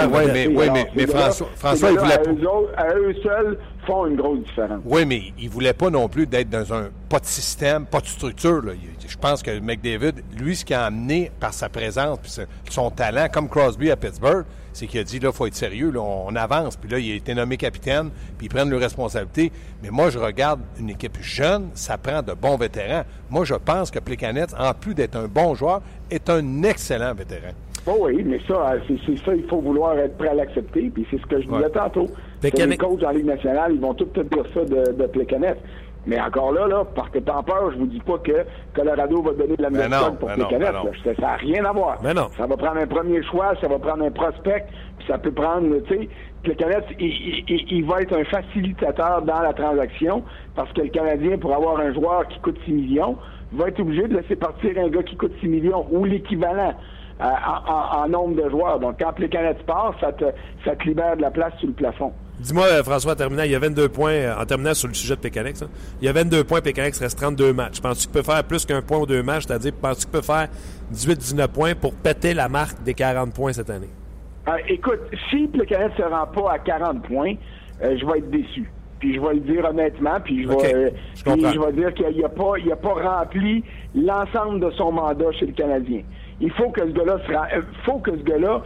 mais 0.95 1.07
François- 1.07 1.91
il 1.91 1.97
voulait 1.99 2.13
à 2.13 2.17
pas- 2.19 2.29
eux, 2.31 2.47
autres- 2.47 2.71
à 2.77 2.93
eux 2.95 3.15
seuls, 3.23 3.57
font 3.87 4.05
une 4.05 4.15
grosse 4.15 4.39
différence. 4.43 4.81
Oui, 4.85 5.05
mais 5.05 5.21
il 5.39 5.49
voulait 5.49 5.73
pas 5.73 5.89
non 5.89 6.07
plus 6.07 6.27
d'être 6.27 6.49
dans 6.49 6.71
un 6.73 6.89
pas 7.09 7.19
de 7.19 7.25
système, 7.25 7.85
pas 7.85 7.99
de 8.01 8.05
structure. 8.07 8.61
là. 8.61 8.73
Je 9.07 9.17
pense 9.17 9.41
que 9.41 9.59
McDavid, 9.59 10.13
lui, 10.37 10.55
ce 10.55 10.63
qu'il 10.63 10.75
a 10.75 10.85
amené 10.85 11.31
par 11.39 11.53
sa 11.53 11.67
présence 11.69 12.19
puis 12.19 12.31
son 12.69 12.91
talent, 12.91 13.27
comme 13.33 13.49
Crosby 13.49 13.89
à 13.89 13.95
Pittsburgh, 13.95 14.45
c'est 14.73 14.87
qu'il 14.87 14.99
a 14.99 15.03
dit 15.03 15.19
là, 15.19 15.31
faut 15.31 15.45
être 15.47 15.55
sérieux, 15.55 15.91
là, 15.91 16.01
on 16.01 16.35
avance. 16.35 16.75
Puis 16.75 16.89
là, 16.89 16.99
il 16.99 17.11
a 17.11 17.15
été 17.15 17.33
nommé 17.33 17.57
capitaine, 17.57 18.09
puis 18.37 18.47
ils 18.47 18.49
prennent 18.49 18.69
leurs 18.69 18.79
responsabilités. 18.79 19.51
Mais 19.83 19.89
moi, 19.89 20.09
je 20.09 20.19
regarde 20.19 20.59
une 20.79 20.89
équipe 20.89 21.17
jeune, 21.21 21.69
ça 21.73 21.97
prend 21.97 22.21
de 22.21 22.33
bons 22.33 22.57
vétérans. 22.57 23.03
Moi, 23.29 23.45
je 23.45 23.55
pense 23.55 23.91
que 23.91 23.99
Plekanec, 23.99 24.49
en 24.57 24.73
plus 24.73 24.93
d'être 24.93 25.15
un 25.15 25.27
bon 25.27 25.55
joueur, 25.55 25.81
est 26.11 26.29
un 26.29 26.63
excellent 26.63 27.13
vétéran. 27.13 27.51
Oh 27.87 27.97
oui, 28.01 28.21
mais 28.25 28.39
ça, 28.47 28.73
euh, 28.73 28.79
c'est 29.05 29.17
ça, 29.25 29.33
il 29.33 29.45
faut 29.47 29.61
vouloir 29.61 29.97
être 29.97 30.17
prêt 30.17 30.27
à 30.27 30.33
l'accepter, 30.33 30.91
puis 30.93 31.07
c'est 31.09 31.19
ce 31.19 31.25
que 31.25 31.41
je 31.41 31.47
disais 31.47 31.63
Ouais. 31.63 31.69
tantôt. 31.71 32.07
Les 32.43 32.77
coachs 32.77 33.03
en 33.03 33.09
Ligue 33.11 33.25
nationale, 33.25 33.71
ils 33.73 33.79
vont 33.79 33.93
tous 33.93 34.05
te 34.05 34.19
dire 34.19 34.43
ça 34.53 34.63
de, 34.65 34.91
de 34.91 35.07
Plekanec. 35.07 35.57
Mais 36.09 36.19
encore 36.19 36.51
là, 36.51 36.67
là, 36.67 36.83
partez 36.83 37.21
pas 37.21 37.35
en 37.37 37.43
peur, 37.43 37.71
je 37.71 37.77
vous 37.77 37.85
dis 37.85 37.99
pas 37.99 38.17
que 38.17 38.45
Colorado 38.73 39.21
va 39.21 39.31
donner 39.33 39.55
la 39.59 39.69
même 39.69 39.91
non, 39.91 39.97
somme 39.97 40.17
pour 40.17 40.29
non. 40.37 40.47
là. 40.83 40.91
Ça 41.15 41.21
n'a 41.21 41.35
rien 41.35 41.63
à 41.65 41.71
voir. 41.71 42.01
Non. 42.03 42.29
Ça 42.37 42.47
va 42.47 42.57
prendre 42.57 42.77
un 42.81 42.87
premier 42.87 43.21
choix, 43.23 43.53
ça 43.61 43.67
va 43.67 43.77
prendre 43.79 44.03
un 44.03 44.11
prospect, 44.11 44.65
puis 44.97 45.07
ça 45.07 45.17
peut 45.19 45.31
prendre, 45.31 45.77
tu 45.87 45.93
sais, 45.95 46.09
Plekanec, 46.43 46.83
il, 46.99 47.05
il- 47.07 47.43
il- 47.47 47.73
il 47.77 47.83
va 47.85 48.01
être 48.01 48.13
un 48.17 48.23
facilitateur 48.25 49.21
dans 49.21 49.39
la 49.41 49.53
transaction, 49.53 50.23
parce 50.55 50.71
que 50.73 50.81
le 50.81 50.89
Canadien, 50.89 51.37
pour 51.37 51.53
avoir 51.53 51.79
un 51.79 51.93
joueur 51.93 52.27
qui 52.27 52.39
coûte 52.39 52.57
6 52.65 52.73
millions, 52.73 53.17
va 53.51 53.67
être 53.67 53.79
obligé 53.79 54.07
de 54.07 54.15
laisser 54.17 54.35
partir 54.35 54.71
un 54.77 54.89
gars 54.89 55.03
qui 55.03 55.15
coûte 55.15 55.33
6 55.41 55.47
millions, 55.47 55.85
ou 55.91 56.05
l'équivalent. 56.05 56.73
euh, 57.21 57.25
en, 57.25 57.73
en- 57.73 58.03
en 58.05 58.07
nombre 58.07 58.41
de 58.41 58.49
joueurs. 58.49 58.79
Donc, 58.79 58.95
quand 58.97 59.11
Plekanec 59.11 59.65
part, 59.65 59.93
ça 59.99 60.13
te, 60.13 60.23
ça 60.63 60.73
te 60.77 60.83
libère 60.85 61.17
de 61.17 61.21
la 61.21 61.31
place 61.31 61.51
sur 61.57 61.67
le 61.67 61.73
plafond. 61.73 62.13
Dis-moi, 62.39 62.65
euh, 62.67 62.83
François, 62.83 63.13
en 63.13 63.15
terminant, 63.15 63.43
il 63.43 63.51
y 63.51 63.55
a 63.55 63.59
22 63.59 63.89
points, 63.89 64.11
euh, 64.11 64.35
en 64.41 64.45
terminant 64.45 64.73
sur 64.73 64.87
le 64.87 64.93
sujet 64.93 65.15
de 65.15 65.19
Pécanex, 65.21 65.61
hein. 65.61 65.69
il 66.01 66.05
y 66.05 66.09
a 66.09 66.13
22 66.13 66.43
points, 66.45 66.61
Pécanex 66.61 66.97
reste 66.99 67.17
32 67.19 67.51
matchs. 67.53 67.81
Penses-tu 67.81 68.03
qu'il 68.07 68.13
peut 68.13 68.23
faire 68.23 68.43
plus 68.43 68.65
qu'un 68.65 68.81
point 68.81 68.99
ou 68.99 69.05
deux 69.05 69.21
matchs? 69.23 69.43
C'est-à-dire, 69.47 69.73
penses-tu 69.73 70.03
qu'il 70.05 70.11
peut 70.11 70.21
faire 70.21 70.47
18-19 70.93 71.47
points 71.49 71.75
pour 71.75 71.93
péter 71.93 72.33
la 72.33 72.47
marque 72.47 72.81
des 72.83 72.93
40 72.93 73.33
points 73.33 73.51
cette 73.53 73.69
année? 73.69 73.89
Euh, 74.47 74.53
écoute, 74.69 74.99
si 75.29 75.47
Plekanec 75.47 75.91
ne 75.97 76.03
se 76.03 76.09
rend 76.09 76.27
pas 76.27 76.53
à 76.53 76.59
40 76.59 77.03
points, 77.03 77.33
euh, 77.83 77.97
je 77.99 78.05
vais 78.05 78.19
être 78.19 78.29
déçu. 78.31 78.71
Puis 78.99 79.15
je 79.15 79.19
vais 79.21 79.33
le 79.35 79.39
dire 79.41 79.63
honnêtement, 79.65 80.19
puis 80.23 80.43
je 80.43 80.47
vais, 80.49 80.53
OK. 80.55 80.63
euh, 80.65 80.89
Je 81.15 81.23
puis 81.23 81.31
comprends. 81.33 81.51
je 81.53 81.59
vais 81.59 81.71
dire 81.73 81.93
qu'il 81.93 82.21
n'a 82.21 82.29
pas, 82.29 82.51
il 82.57 82.71
a 82.71 82.75
pas 82.75 82.93
rempli 83.19 83.63
l'ensemble 83.95 84.59
de 84.59 84.71
son 84.71 84.91
mandat 84.91 85.31
chez 85.39 85.45
le 85.45 85.53
Canadien. 85.53 86.01
Il 86.41 86.51
faut 86.51 86.69
que 86.69 86.81
ce 86.81 86.91
gars-là 86.91 87.17
faut 87.85 87.99
que 87.99 88.11
ce 88.11 88.23
gars-là 88.23 88.61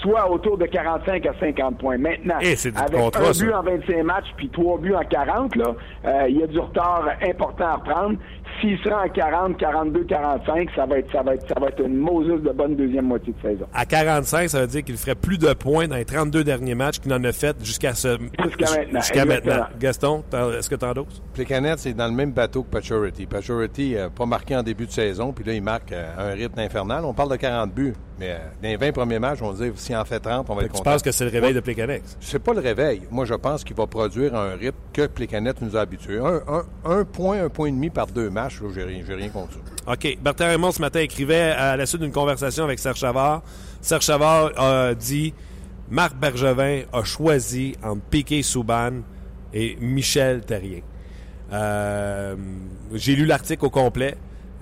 soit 0.00 0.30
autour 0.30 0.56
de 0.58 0.66
45 0.66 1.26
à 1.26 1.32
50 1.40 1.78
points. 1.78 1.98
Maintenant, 1.98 2.36
Eh, 2.40 2.54
avec 2.76 2.92
contrat, 3.00 3.28
un 3.28 3.32
ça. 3.32 3.44
but 3.44 3.52
en 3.52 3.62
25 3.62 4.02
matchs 4.04 4.26
puis 4.36 4.48
trois 4.48 4.78
buts 4.78 4.94
en 4.94 5.04
40, 5.04 5.56
là, 5.56 5.74
euh, 6.04 6.26
il 6.28 6.38
y 6.38 6.42
a 6.42 6.46
du 6.46 6.58
retard 6.58 7.08
important 7.26 7.66
à 7.74 7.78
prendre. 7.78 8.16
S'il 8.60 8.78
sera 8.78 9.04
en 9.04 9.08
40, 9.08 9.56
42, 9.58 10.04
45, 10.04 10.68
ça 10.74 10.86
va 10.86 10.98
être, 10.98 11.10
ça 11.12 11.22
va 11.22 11.34
être, 11.34 11.46
ça 11.48 11.60
va 11.60 11.68
être 11.68 11.80
une 11.84 11.96
Moses 11.96 12.42
de 12.42 12.50
bonne 12.50 12.76
deuxième 12.76 13.06
moitié 13.06 13.32
de 13.32 13.48
saison. 13.48 13.66
À 13.74 13.84
45, 13.84 14.48
ça 14.48 14.60
veut 14.60 14.66
dire 14.66 14.82
qu'il 14.84 14.96
ferait 14.96 15.14
plus 15.14 15.38
de 15.38 15.52
points 15.52 15.86
dans 15.86 15.96
les 15.96 16.04
32 16.04 16.42
derniers 16.44 16.74
matchs 16.74 16.98
qu'il 16.98 17.12
en 17.12 17.22
a 17.24 17.32
fait 17.32 17.56
jusqu'à 17.64 17.94
ce... 17.94 18.18
Jusqu'à 18.44 18.70
maintenant, 18.80 19.00
Jusqu'à 19.00 19.22
exactement. 19.22 19.54
maintenant. 19.56 19.66
Gaston, 19.78 20.24
est-ce 20.58 20.70
que 20.70 20.74
tu 20.76 20.84
endosses? 20.84 21.22
Plekanec, 21.34 21.78
c'est 21.78 21.92
dans 21.94 22.06
le 22.08 22.14
même 22.14 22.32
bateau 22.32 22.62
que 22.62 22.70
Pachority. 22.70 23.26
Pachority 23.26 23.94
n'a 23.94 24.10
pas 24.10 24.26
marqué 24.26 24.56
en 24.56 24.62
début 24.62 24.86
de 24.86 24.90
saison, 24.92 25.32
puis 25.32 25.44
là, 25.44 25.52
il 25.52 25.62
marque 25.62 25.92
euh, 25.92 26.06
un 26.18 26.34
rythme 26.34 26.58
infernal. 26.60 27.04
On 27.04 27.12
parle 27.14 27.30
de 27.30 27.36
40 27.36 27.72
buts, 27.72 27.94
mais 28.18 28.30
euh, 28.30 28.38
dans 28.62 28.68
les 28.68 28.76
20 28.76 28.92
premiers 28.92 29.18
matchs, 29.18 29.38
on 29.42 29.52
dit 29.52 29.70
s'il 29.76 29.96
en 29.96 30.04
fait 30.04 30.18
30, 30.20 30.48
on 30.50 30.54
va 30.54 30.62
être 30.62 30.68
Tu 30.72 30.78
content. 30.78 30.90
penses 30.92 31.02
que 31.02 31.12
c'est 31.12 31.24
le 31.24 31.30
réveil 31.30 31.54
de 31.54 31.60
Pécanex? 31.60 32.16
C'est 32.20 32.38
pas 32.38 32.52
le 32.52 32.60
réveil. 32.60 33.02
Moi, 33.10 33.24
je 33.24 33.34
pense 33.34 33.62
qu'il 33.64 33.76
va 33.76 33.86
produire 33.86 34.34
un 34.34 34.54
rythme 34.56 34.76
que 34.92 35.06
Plekanec 35.06 35.60
nous 35.60 35.76
a 35.76 35.80
habitués. 35.80 36.18
Un, 36.18 36.40
un- 36.48 36.66
un 36.84 37.04
point, 37.04 37.44
un 37.44 37.48
point 37.48 37.68
et 37.68 37.72
demi 37.72 37.90
par 37.90 38.06
deux 38.08 38.30
matchs, 38.30 38.60
j'ai 38.74 38.82
rien, 38.82 39.02
rien 39.08 39.28
contre 39.28 39.52
ça. 39.52 39.92
OK. 39.92 40.18
Bertrand 40.22 40.46
Raymond, 40.48 40.72
ce 40.72 40.80
matin, 40.80 41.00
écrivait 41.00 41.50
à 41.52 41.76
la 41.76 41.86
suite 41.86 42.02
d'une 42.02 42.12
conversation 42.12 42.64
avec 42.64 42.78
Serge 42.78 42.98
Chavard. 42.98 43.42
Serge 43.80 44.04
Chavard 44.04 44.50
a 44.56 44.94
dit 44.94 45.32
Marc 45.90 46.14
Bergevin 46.16 46.82
a 46.92 47.02
choisi 47.04 47.74
entre 47.82 48.02
Piquet 48.10 48.42
Souban 48.42 49.00
et 49.54 49.76
Michel 49.80 50.42
Terrien. 50.42 50.80
Euh, 51.52 52.36
J'ai 52.94 53.14
lu 53.16 53.24
l'article 53.24 53.64
au 53.64 53.70
complet. 53.70 54.14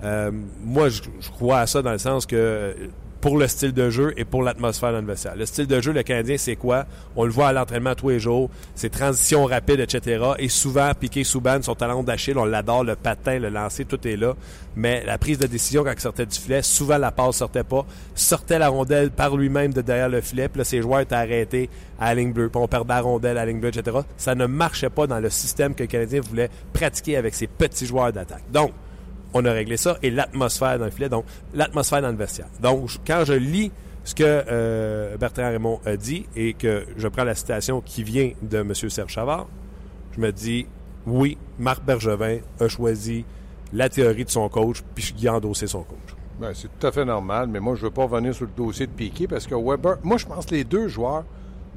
Euh, 0.03 0.31
moi, 0.63 0.89
je, 0.89 1.01
je 1.19 1.29
crois 1.31 1.59
à 1.59 1.67
ça 1.67 1.81
dans 1.81 1.91
le 1.91 1.97
sens 1.97 2.25
que 2.25 2.75
pour 3.21 3.37
le 3.37 3.47
style 3.47 3.73
de 3.73 3.89
jeu 3.89 4.13
et 4.17 4.25
pour 4.25 4.43
l'atmosphère 4.43 4.91
dans 4.91 5.01
le. 5.01 5.07
Le 5.35 5.45
style 5.45 5.67
de 5.67 5.81
jeu, 5.81 5.91
le 5.91 6.03
Canadien, 6.03 6.37
c'est 6.37 6.55
quoi? 6.55 6.85
On 7.15 7.23
le 7.23 7.31
voit 7.31 7.47
à 7.47 7.53
l'entraînement 7.53 7.95
tous 7.95 8.09
les 8.09 8.19
jours. 8.19 8.49
C'est 8.75 8.89
transition 8.89 9.45
rapide, 9.45 9.79
etc. 9.79 10.23
Et 10.37 10.49
souvent, 10.49 10.91
Piqué 10.99 11.23
Souban, 11.23 11.61
son 11.61 11.75
talent 11.75 12.03
d'Achille, 12.03 12.37
on 12.37 12.45
l'adore, 12.45 12.83
le 12.83 12.95
patin, 12.95 13.39
le 13.39 13.49
lancer, 13.49 13.85
tout 13.85 14.05
est 14.07 14.15
là. 14.15 14.35
Mais 14.75 15.03
la 15.05 15.17
prise 15.17 15.39
de 15.39 15.47
décision 15.47 15.83
quand 15.83 15.93
il 15.93 15.99
sortait 15.99 16.25
du 16.25 16.37
filet, 16.37 16.61
souvent 16.61 16.97
la 16.97 17.11
passe 17.11 17.37
sortait 17.37 17.63
pas. 17.63 17.85
Sortait 18.15 18.59
la 18.59 18.69
rondelle 18.69 19.11
par 19.11 19.35
lui-même 19.35 19.73
de 19.73 19.81
derrière 19.81 20.09
le 20.09 20.21
filet. 20.21 20.49
Puis 20.49 20.59
là, 20.59 20.65
ses 20.65 20.81
joueurs 20.81 20.99
étaient 20.99 21.15
arrêtés 21.15 21.69
à 21.99 22.13
la 22.13 22.21
ligne 22.21 22.33
bleue. 22.33 22.49
Puis 22.49 22.61
on 22.61 22.67
perdait 22.67 22.93
la 22.93 23.01
rondelle 23.01 23.37
à 23.37 23.45
la 23.45 23.51
ligne 23.51 23.59
bleue, 23.59 23.69
etc. 23.69 23.97
Ça 24.17 24.35
ne 24.35 24.45
marchait 24.45 24.89
pas 24.89 25.07
dans 25.07 25.19
le 25.19 25.29
système 25.29 25.73
que 25.73 25.83
le 25.83 25.87
Canadien 25.87 26.21
voulait 26.21 26.49
pratiquer 26.73 27.17
avec 27.17 27.33
ses 27.33 27.47
petits 27.47 27.87
joueurs 27.87 28.13
d'attaque. 28.13 28.43
Donc, 28.51 28.71
on 29.37 29.45
a 29.45 29.51
réglé 29.51 29.77
ça, 29.77 29.97
et 30.03 30.09
l'atmosphère 30.09 30.79
dans 30.79 30.85
le 30.85 30.91
filet, 30.91 31.09
donc 31.09 31.25
l'atmosphère 31.53 32.01
dans 32.01 32.11
le. 32.11 32.17
Donc, 32.61 32.89
quand 33.05 33.23
je 33.25 33.33
lis 33.33 33.71
ce 34.03 34.15
que 34.15 34.23
euh, 34.23 35.17
Bertrand 35.17 35.49
Raymond 35.49 35.79
a 35.85 35.97
dit 35.97 36.25
et 36.35 36.53
que 36.53 36.85
je 36.95 37.07
prends 37.07 37.25
la 37.25 37.35
citation 37.35 37.81
qui 37.81 38.03
vient 38.03 38.31
de 38.41 38.59
M. 38.59 38.73
Serge 38.73 39.11
Chavard, 39.11 39.47
je 40.15 40.21
me 40.21 40.31
dis, 40.31 40.65
oui, 41.05 41.37
Marc 41.59 41.83
Bergevin 41.83 42.39
a 42.59 42.67
choisi 42.67 43.25
la 43.73 43.89
théorie 43.89 44.25
de 44.25 44.29
son 44.29 44.47
coach, 44.49 44.81
puis 44.95 45.13
il 45.17 45.27
a 45.27 45.35
endossé 45.35 45.67
son 45.67 45.83
coach. 45.83 46.15
Ben, 46.39 46.51
c'est 46.53 46.67
tout 46.67 46.87
à 46.87 46.91
fait 46.91 47.03
normal, 47.03 47.47
mais 47.47 47.59
moi, 47.59 47.75
je 47.75 47.81
ne 47.81 47.85
veux 47.87 47.93
pas 47.93 48.03
revenir 48.03 48.33
sur 48.33 48.45
le 48.45 48.51
dossier 48.55 48.87
de 48.87 48.91
Piquet 48.91 49.27
parce 49.27 49.47
que 49.47 49.55
Weber, 49.55 49.97
moi, 50.03 50.17
je 50.17 50.25
pense 50.25 50.45
que 50.45 50.55
les 50.55 50.63
deux 50.63 50.87
joueurs 50.87 51.25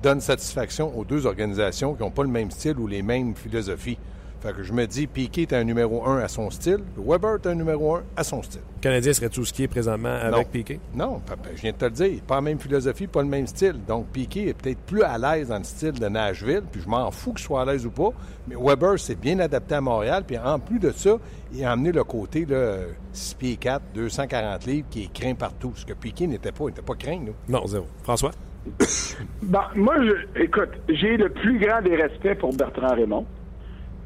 donnent 0.03 0.21
satisfaction 0.21 0.97
aux 0.97 1.05
deux 1.05 1.27
organisations 1.27 1.95
qui 1.95 2.03
n'ont 2.03 2.11
pas 2.11 2.23
le 2.23 2.29
même 2.29 2.51
style 2.51 2.79
ou 2.79 2.87
les 2.87 3.03
mêmes 3.03 3.35
philosophies. 3.35 3.99
Fait 4.41 4.55
que 4.55 4.63
je 4.63 4.73
me 4.73 4.87
dis, 4.87 5.07
Piquet 5.07 5.43
est 5.43 5.53
un 5.53 5.65
numéro 5.65 6.07
un 6.07 6.19
à 6.19 6.29
son 6.29 6.49
style, 6.49 6.79
Weber 6.97 7.35
est 7.35 7.47
un 7.47 7.55
numéro 7.55 7.97
un 7.97 8.03
à 8.17 8.25
son 8.25 8.43
style. 8.43 8.63
Le 8.77 8.81
Canadien 8.81 9.13
serait 9.13 9.29
tout 9.29 9.45
ce 9.45 9.53
qui 9.53 9.65
est 9.65 9.69
présentement 9.69 10.15
avec 10.15 10.51
Piquet? 10.51 10.81
Non, 10.95 11.21
papa, 11.21 11.51
je 11.55 11.61
viens 11.61 11.73
de 11.73 11.77
te 11.77 11.85
le 11.85 11.91
dire. 11.91 12.23
Pas 12.27 12.37
la 12.37 12.41
même 12.41 12.59
philosophie, 12.59 13.07
pas 13.07 13.21
le 13.21 13.29
même 13.29 13.47
style. 13.47 13.77
Donc, 13.87 14.07
Piquet 14.09 14.49
est 14.49 14.55
peut-être 14.55 14.79
plus 14.79 15.03
à 15.03 15.19
l'aise 15.19 15.49
dans 15.49 15.59
le 15.59 15.65
style 15.65 15.93
de 15.93 16.09
Nashville, 16.09 16.63
puis 16.73 16.81
je 16.81 16.89
m'en 16.89 17.11
fous 17.11 17.35
qu'il 17.35 17.45
soit 17.45 17.61
à 17.61 17.65
l'aise 17.67 17.85
ou 17.85 17.91
pas. 17.91 18.11
Mais 18.49 18.57
Weber 18.59 18.99
s'est 18.99 19.15
bien 19.15 19.39
adapté 19.41 19.75
à 19.75 19.83
Montréal, 19.83 20.25
puis 20.27 20.39
en 20.39 20.59
plus 20.59 20.79
de 20.79 20.91
ça, 20.91 21.19
il 21.53 21.63
a 21.63 21.73
amené 21.73 21.93
le 21.93 22.05
côté 22.05 22.47
là, 22.47 22.79
6 23.13 23.35
pieds 23.35 23.57
4, 23.57 23.83
240 23.95 24.65
livres, 24.65 24.87
qui 24.91 25.05
est 25.05 25.13
craint 25.13 25.35
partout. 25.35 25.73
Ce 25.75 25.85
que 25.85 25.93
Piquet 25.93 26.27
n'était 26.27 26.53
pas. 26.53 26.65
Il 26.65 26.69
n'était 26.69 26.81
pas 26.81 26.95
craint, 26.95 27.21
nous. 27.21 27.35
Non, 27.47 27.67
zéro. 27.67 27.87
François? 28.03 28.31
ben, 29.43 29.65
moi, 29.75 29.97
je, 30.03 30.43
écoute, 30.43 30.71
j'ai 30.89 31.19
le 31.19 31.29
plus 31.29 31.59
grand 31.59 31.83
des 31.83 31.97
respects 31.97 32.39
pour 32.39 32.55
Bertrand 32.55 32.95
Raymond. 32.95 33.27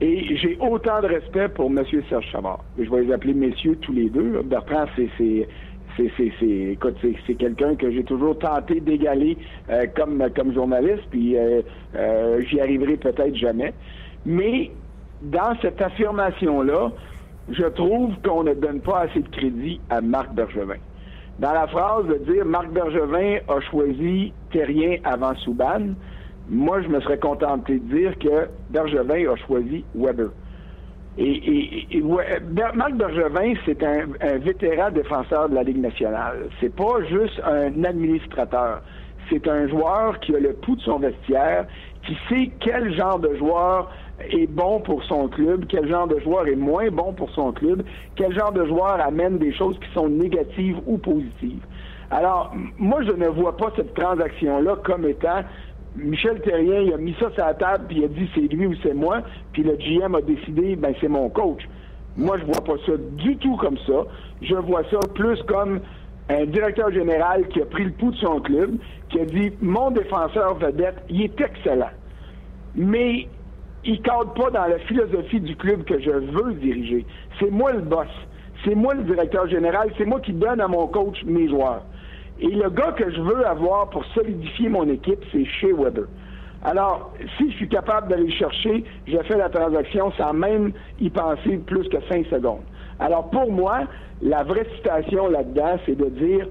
Et 0.00 0.36
j'ai 0.36 0.58
autant 0.60 1.00
de 1.00 1.06
respect 1.06 1.48
pour 1.48 1.70
M. 1.70 1.84
Serge 2.08 2.26
Chavard. 2.30 2.64
Je 2.78 2.90
vais 2.90 3.04
les 3.04 3.12
appeler 3.12 3.34
messieurs 3.34 3.76
tous 3.76 3.92
les 3.92 4.10
deux. 4.10 4.42
Bertrand, 4.42 4.86
c'est 4.96 5.46
c'est 5.96 7.34
quelqu'un 7.38 7.74
que 7.76 7.90
j'ai 7.90 8.04
toujours 8.04 8.38
tenté 8.38 8.80
d'égaler 8.80 9.36
euh, 9.70 9.86
comme 9.94 10.22
comme 10.34 10.52
journaliste 10.52 11.04
puis 11.10 11.36
euh, 11.36 11.62
euh, 11.94 12.40
j'y 12.48 12.60
arriverai 12.60 12.96
peut-être 12.96 13.36
jamais 13.36 13.72
mais 14.26 14.70
dans 15.22 15.54
cette 15.62 15.80
affirmation 15.80 16.62
là 16.62 16.90
je 17.50 17.64
trouve 17.64 18.14
qu'on 18.24 18.42
ne 18.42 18.54
donne 18.54 18.80
pas 18.80 19.02
assez 19.02 19.20
de 19.20 19.28
crédit 19.28 19.80
à 19.90 20.00
Marc 20.00 20.32
Bergevin 20.34 20.80
dans 21.38 21.52
la 21.52 21.66
phrase 21.66 22.06
de 22.06 22.32
dire 22.32 22.44
Marc 22.44 22.70
Bergevin 22.70 23.38
a 23.48 23.60
choisi 23.70 24.32
Terrien 24.50 24.96
avant 25.04 25.34
Souban 25.36 25.94
moi, 26.48 26.82
je 26.82 26.88
me 26.88 27.00
serais 27.00 27.18
contenté 27.18 27.78
de 27.78 27.96
dire 27.96 28.18
que 28.18 28.48
Bergevin 28.70 29.32
a 29.32 29.36
choisi 29.46 29.84
Weber. 29.94 30.30
Et, 31.16 32.02
Marc 32.74 32.94
Bergevin, 32.94 33.54
c'est 33.64 33.82
un, 33.82 34.06
vétéran 34.38 34.90
défenseur 34.90 35.48
de 35.48 35.54
la 35.54 35.62
Ligue 35.62 35.80
nationale. 35.80 36.48
C'est 36.60 36.74
pas 36.74 37.02
juste 37.08 37.40
un 37.44 37.84
administrateur. 37.84 38.82
C'est 39.30 39.46
un 39.48 39.68
joueur 39.68 40.18
qui 40.20 40.34
a 40.34 40.40
le 40.40 40.52
pouls 40.54 40.76
de 40.76 40.82
son 40.82 40.98
vestiaire, 40.98 41.66
qui 42.04 42.16
sait 42.28 42.50
quel 42.60 42.94
genre 42.94 43.18
de 43.18 43.34
joueur 43.36 43.90
est 44.20 44.46
bon 44.46 44.80
pour 44.80 45.02
son 45.04 45.28
club, 45.28 45.64
quel 45.68 45.88
genre 45.88 46.06
de 46.06 46.18
joueur 46.20 46.46
est 46.46 46.56
moins 46.56 46.90
bon 46.90 47.12
pour 47.14 47.30
son 47.30 47.52
club, 47.52 47.82
quel 48.16 48.34
genre 48.34 48.52
de 48.52 48.66
joueur 48.66 49.00
amène 49.00 49.38
des 49.38 49.52
choses 49.52 49.78
qui 49.78 49.90
sont 49.94 50.08
négatives 50.08 50.76
ou 50.86 50.98
positives. 50.98 51.64
Alors, 52.10 52.52
moi, 52.78 53.02
je 53.02 53.12
ne 53.12 53.28
vois 53.28 53.56
pas 53.56 53.72
cette 53.76 53.94
transaction-là 53.94 54.76
comme 54.84 55.06
étant 55.06 55.42
Michel 55.96 56.40
Terrien, 56.40 56.80
il 56.80 56.92
a 56.92 56.96
mis 56.96 57.14
ça 57.20 57.30
sur 57.30 57.44
la 57.44 57.54
table, 57.54 57.84
puis 57.88 57.98
il 57.98 58.04
a 58.04 58.08
dit 58.08 58.28
c'est 58.34 58.52
lui 58.52 58.66
ou 58.66 58.74
c'est 58.82 58.94
moi, 58.94 59.22
puis 59.52 59.62
le 59.62 59.76
GM 59.76 60.14
a 60.14 60.20
décidé, 60.20 60.76
ben 60.76 60.94
c'est 61.00 61.08
mon 61.08 61.28
coach. 61.28 61.62
Moi, 62.16 62.38
je 62.38 62.44
vois 62.44 62.62
pas 62.64 62.74
ça 62.86 62.92
du 62.96 63.36
tout 63.38 63.56
comme 63.56 63.78
ça. 63.86 64.04
Je 64.42 64.54
vois 64.54 64.82
ça 64.90 64.98
plus 65.14 65.40
comme 65.44 65.80
un 66.28 66.46
directeur 66.46 66.90
général 66.92 67.48
qui 67.48 67.60
a 67.60 67.66
pris 67.66 67.84
le 67.84 67.90
pouls 67.90 68.12
de 68.12 68.16
son 68.16 68.40
club, 68.40 68.76
qui 69.10 69.20
a 69.20 69.24
dit 69.24 69.52
mon 69.60 69.90
défenseur 69.90 70.54
vedette, 70.54 70.96
il 71.08 71.22
est 71.22 71.40
excellent. 71.40 71.90
Mais 72.76 73.28
il 73.84 74.00
cadre 74.00 74.32
pas 74.32 74.50
dans 74.50 74.66
la 74.66 74.78
philosophie 74.80 75.40
du 75.40 75.56
club 75.56 75.84
que 75.84 76.00
je 76.00 76.10
veux 76.10 76.54
diriger. 76.54 77.04
C'est 77.38 77.50
moi 77.50 77.72
le 77.72 77.80
boss. 77.80 78.08
C'est 78.64 78.74
moi 78.74 78.94
le 78.94 79.02
directeur 79.02 79.46
général. 79.48 79.92
C'est 79.98 80.06
moi 80.06 80.20
qui 80.20 80.32
donne 80.32 80.60
à 80.60 80.68
mon 80.68 80.86
coach 80.86 81.22
mes 81.24 81.48
joueurs. 81.48 81.82
Et 82.40 82.48
le 82.48 82.68
gars 82.70 82.92
que 82.92 83.10
je 83.10 83.20
veux 83.20 83.46
avoir 83.46 83.90
pour 83.90 84.04
solidifier 84.06 84.68
mon 84.68 84.88
équipe, 84.88 85.22
c'est 85.32 85.44
Shea 85.44 85.72
Weber. 85.72 86.04
Alors, 86.64 87.12
si 87.36 87.50
je 87.50 87.56
suis 87.56 87.68
capable 87.68 88.08
d'aller 88.08 88.24
le 88.24 88.32
chercher, 88.32 88.84
je 89.06 89.18
fais 89.18 89.36
la 89.36 89.50
transaction 89.50 90.10
sans 90.12 90.32
même 90.32 90.72
y 90.98 91.10
penser 91.10 91.58
plus 91.58 91.88
que 91.88 91.98
cinq 92.08 92.26
secondes. 92.26 92.62
Alors, 92.98 93.28
pour 93.30 93.52
moi, 93.52 93.82
la 94.22 94.42
vraie 94.44 94.66
citation 94.76 95.28
là-dedans, 95.28 95.78
c'est 95.84 95.96
de 95.96 96.06
dire 96.06 96.46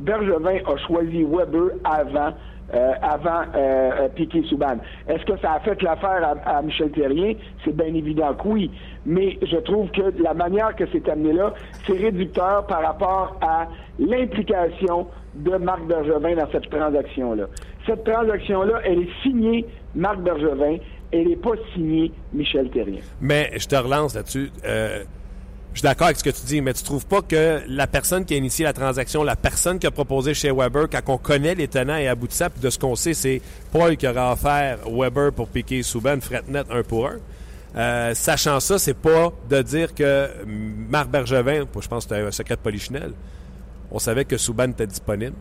Bergevin 0.00 0.58
a 0.66 0.76
choisi 0.86 1.24
Weber 1.24 1.70
avant 1.84 2.34
euh, 2.74 2.92
avant 3.00 3.42
euh, 3.54 3.90
euh, 4.00 4.08
Piquet 4.08 4.42
Souban. 4.48 4.78
Est-ce 5.08 5.24
que 5.24 5.38
ça 5.38 5.52
a 5.52 5.60
fait 5.60 5.80
l'affaire 5.82 6.34
à, 6.44 6.62
Michel 6.62 6.90
Terrien? 6.90 7.34
C'est 7.64 7.76
bien 7.76 7.94
évident 7.94 8.34
que 8.34 8.48
oui. 8.48 8.70
Mais 9.04 9.38
je 9.40 9.56
trouve 9.58 9.88
que 9.92 10.12
la 10.20 10.34
manière 10.34 10.74
que 10.74 10.84
c'est 10.92 11.08
amené 11.08 11.32
là, 11.32 11.54
c'est 11.86 11.96
réducteur 11.96 12.66
par 12.66 12.82
rapport 12.82 13.36
à 13.40 13.68
l'implication 14.00 15.06
de 15.34 15.56
Marc 15.58 15.86
Bergevin 15.86 16.34
dans 16.34 16.50
cette 16.50 16.68
transaction-là. 16.68 17.44
Cette 17.86 18.02
transaction-là, 18.02 18.80
elle 18.84 19.02
est 19.02 19.22
signée 19.22 19.64
Marc 19.94 20.18
Bergevin, 20.18 20.78
elle 21.12 21.28
n'est 21.28 21.36
pas 21.36 21.52
signée 21.72 22.10
Michel 22.32 22.68
Terrien. 22.70 23.00
Mais 23.20 23.50
je 23.56 23.66
te 23.68 23.76
relance 23.76 24.16
là-dessus. 24.16 24.50
Je 25.76 25.80
suis 25.80 25.88
d'accord 25.88 26.06
avec 26.06 26.16
ce 26.16 26.24
que 26.24 26.30
tu 26.30 26.40
dis, 26.46 26.62
mais 26.62 26.72
tu 26.72 26.82
trouves 26.82 27.04
pas 27.04 27.20
que 27.20 27.60
la 27.68 27.86
personne 27.86 28.24
qui 28.24 28.32
a 28.32 28.38
initié 28.38 28.64
la 28.64 28.72
transaction, 28.72 29.22
la 29.22 29.36
personne 29.36 29.78
qui 29.78 29.86
a 29.86 29.90
proposé 29.90 30.32
chez 30.32 30.50
Weber, 30.50 30.88
quand 30.90 31.02
on 31.08 31.18
connaît 31.18 31.54
les 31.54 31.68
tenants 31.68 31.98
et 31.98 32.08
aboutissants, 32.08 32.48
puis 32.48 32.62
de 32.62 32.70
ce 32.70 32.78
qu'on 32.78 32.96
sait, 32.96 33.12
c'est 33.12 33.42
Paul 33.72 33.94
qui 33.98 34.08
aura 34.08 34.32
offert 34.32 34.78
Weber 34.90 35.32
pour 35.32 35.48
piquer 35.48 35.82
Souban, 35.82 36.18
fret 36.22 36.44
net 36.48 36.66
un 36.70 36.82
pour 36.82 37.08
un. 37.08 37.18
Euh, 37.76 38.14
sachant 38.14 38.58
ça, 38.58 38.78
c'est 38.78 38.96
pas 38.96 39.30
de 39.50 39.60
dire 39.60 39.94
que 39.94 40.30
Marc 40.46 41.10
Bergevin, 41.10 41.66
je 41.78 41.88
pense 41.88 42.06
que 42.06 42.14
c'était 42.14 42.26
un 42.26 42.30
secret 42.30 42.56
de 42.56 42.62
polichinelle, 42.62 43.12
on 43.90 43.98
savait 43.98 44.24
que 44.24 44.38
Souban 44.38 44.70
était 44.70 44.86
disponible. 44.86 45.36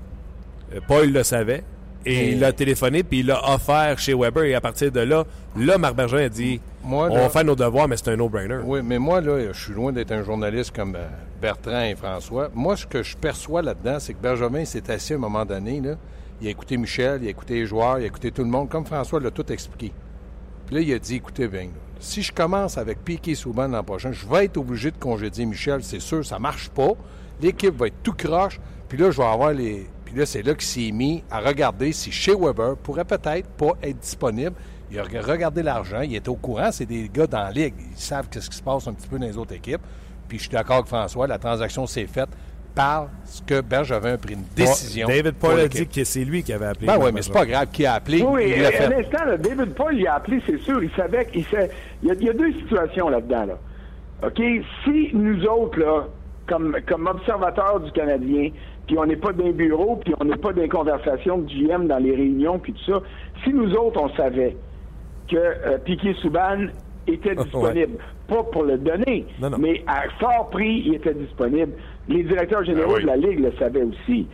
Euh, 0.73 0.81
Paul 0.85 1.13
le 1.13 1.23
savait. 1.23 1.63
Et 2.05 2.31
il 2.33 2.43
a 2.43 2.53
téléphoné, 2.53 3.03
puis 3.03 3.19
il 3.19 3.27
l'a 3.27 3.53
offert 3.53 3.97
chez 3.97 4.13
Weber. 4.13 4.43
Et 4.43 4.55
à 4.55 4.61
partir 4.61 4.91
de 4.91 4.99
là, 4.99 5.23
là, 5.57 5.77
Marc 5.77 5.99
a 5.99 6.29
dit 6.29 6.61
on 6.83 7.09
va 7.09 7.29
faire 7.29 7.43
nos 7.43 7.55
devoirs, 7.55 7.87
mais 7.87 7.97
c'est 7.97 8.09
un 8.09 8.15
no-brainer. 8.15 8.59
Oui, 8.63 8.81
mais 8.83 8.99
moi, 8.99 9.21
là, 9.21 9.51
je 9.51 9.59
suis 9.59 9.73
loin 9.73 9.91
d'être 9.91 10.11
un 10.11 10.23
journaliste 10.23 10.75
comme 10.75 10.95
euh, 10.95 11.07
Bertrand 11.41 11.81
et 11.81 11.95
François. 11.95 12.49
Moi, 12.53 12.77
ce 12.77 12.85
que 12.85 13.01
je 13.01 13.17
perçois 13.17 13.61
là-dedans, 13.61 13.97
c'est 13.99 14.13
que 14.13 14.21
Bergevin 14.21 14.65
s'est 14.65 14.89
assis 14.91 15.13
à 15.13 15.15
un 15.15 15.19
moment 15.19 15.45
donné. 15.45 15.81
Là, 15.81 15.95
il 16.41 16.47
a 16.47 16.51
écouté 16.51 16.77
Michel, 16.77 17.23
il 17.23 17.27
a 17.27 17.31
écouté 17.31 17.55
les 17.55 17.65
joueurs, 17.65 17.99
il 17.99 18.03
a 18.03 18.07
écouté 18.07 18.31
tout 18.31 18.43
le 18.43 18.49
monde, 18.49 18.69
comme 18.69 18.85
François 18.85 19.19
l'a 19.19 19.31
tout 19.31 19.51
expliqué. 19.51 19.91
Puis 20.67 20.75
là, 20.75 20.81
il 20.81 20.93
a 20.93 20.99
dit 20.99 21.15
écoutez 21.15 21.47
bien, 21.47 21.69
si 21.99 22.21
je 22.21 22.31
commence 22.31 22.77
avec 22.77 23.03
Piquet 23.03 23.35
Souban 23.35 23.67
l'an 23.67 23.83
prochain, 23.83 24.11
je 24.11 24.27
vais 24.27 24.45
être 24.45 24.57
obligé 24.57 24.91
de 24.91 24.97
congédier 24.97 25.45
Michel, 25.45 25.83
c'est 25.83 26.01
sûr, 26.01 26.25
ça 26.25 26.39
marche 26.39 26.69
pas. 26.69 26.91
L'équipe 27.41 27.75
va 27.75 27.87
être 27.87 28.03
tout 28.03 28.13
croche. 28.13 28.59
Puis 28.87 28.97
là, 28.97 29.09
je 29.11 29.17
vais 29.17 29.27
avoir 29.27 29.53
les, 29.53 29.87
là, 30.19 30.25
c'est 30.25 30.41
là 30.41 30.53
qu'il 30.53 30.63
s'est 30.63 30.91
mis 30.91 31.23
à 31.29 31.39
regarder 31.39 31.91
si 31.91 32.11
chez 32.11 32.33
Weber 32.33 32.75
pourrait 32.77 33.05
peut-être 33.05 33.47
pas 33.49 33.73
être 33.83 33.99
disponible. 33.99 34.53
Il 34.91 34.99
a 34.99 35.03
regardé 35.03 35.63
l'argent, 35.63 36.01
il 36.01 36.15
était 36.15 36.29
au 36.29 36.35
courant, 36.35 36.71
c'est 36.71 36.85
des 36.85 37.09
gars 37.11 37.27
dans 37.27 37.43
la 37.43 37.51
ligue, 37.51 37.73
ils 37.91 37.97
savent 37.97 38.27
ce 38.31 38.49
qui 38.49 38.57
se 38.57 38.63
passe 38.63 38.87
un 38.87 38.93
petit 38.93 39.07
peu 39.07 39.17
dans 39.17 39.25
les 39.25 39.37
autres 39.37 39.53
équipes. 39.53 39.81
Puis 40.27 40.37
je 40.37 40.43
suis 40.43 40.51
d'accord 40.51 40.77
avec 40.77 40.87
François, 40.87 41.27
la 41.27 41.37
transaction 41.37 41.85
s'est 41.87 42.07
faite 42.07 42.29
parce 42.75 43.41
que 43.47 43.61
Bergevin 43.61 44.13
a 44.13 44.17
pris 44.17 44.33
une 44.33 44.43
décision. 44.55 45.07
David 45.07 45.35
Paul 45.35 45.59
a 45.59 45.67
dit 45.67 45.87
que 45.87 46.03
c'est 46.03 46.25
lui 46.25 46.43
qui 46.43 46.51
avait 46.51 46.67
appelé. 46.67 46.87
Ben 46.87 46.97
oui, 46.99 47.11
mais 47.13 47.21
c'est 47.21 47.31
pas 47.31 47.45
grave 47.45 47.67
qui 47.71 47.85
a 47.85 47.93
appelé. 47.93 48.21
Oui, 48.21 48.53
il 48.55 48.65
à 48.65 48.89
l'instant, 48.89 49.25
David 49.39 49.73
Paul 49.73 49.95
il 49.95 50.05
a 50.05 50.15
appelé, 50.15 50.41
c'est 50.45 50.59
sûr. 50.59 50.83
Il 50.83 50.91
savait 50.91 51.25
qu'il 51.25 51.45
sait. 51.45 51.71
Il 52.03 52.09
y, 52.09 52.29
a, 52.29 52.33
deux 52.33 52.51
situations 52.53 53.09
là-dedans. 53.09 53.45
Là. 53.45 53.57
OK? 54.27 54.41
Si 54.83 55.11
nous 55.13 55.45
autres, 55.45 55.79
là, 55.79 56.07
comme, 56.47 56.77
comme 56.85 57.07
observateurs 57.07 57.79
du 57.79 57.91
Canadien, 57.91 58.49
puis 58.87 58.97
on 58.97 59.05
n'est 59.05 59.15
pas 59.15 59.31
d'un 59.33 59.51
bureau, 59.51 59.97
puis 60.03 60.13
on 60.19 60.25
n'est 60.25 60.35
pas 60.37 60.53
dans 60.53 60.67
conversation 60.67 61.39
de 61.39 61.47
GM 61.49 61.87
dans 61.87 61.97
les 61.97 62.15
réunions, 62.15 62.59
puis 62.59 62.73
tout 62.73 62.91
ça. 62.91 63.01
Si 63.43 63.51
nous 63.53 63.73
autres, 63.73 64.01
on 64.01 64.09
savait 64.15 64.55
que 65.29 65.35
euh, 65.37 65.77
Piquet 65.83 66.13
Souban 66.21 66.67
était 67.07 67.35
disponible, 67.43 67.97
pas 68.27 68.43
pour 68.43 68.63
le 68.63 68.77
donner, 68.77 69.25
mais 69.59 69.83
à 69.87 70.03
fort 70.19 70.49
prix, 70.51 70.83
il 70.85 70.95
était 70.95 71.13
disponible. 71.13 71.73
Les 72.07 72.23
directeurs 72.23 72.63
généraux 72.63 72.93
ben 72.95 73.01
de 73.01 73.07
la 73.07 73.17
Ligue 73.17 73.39
le 73.39 73.51
savaient 73.59 73.83
aussi. 73.83 74.27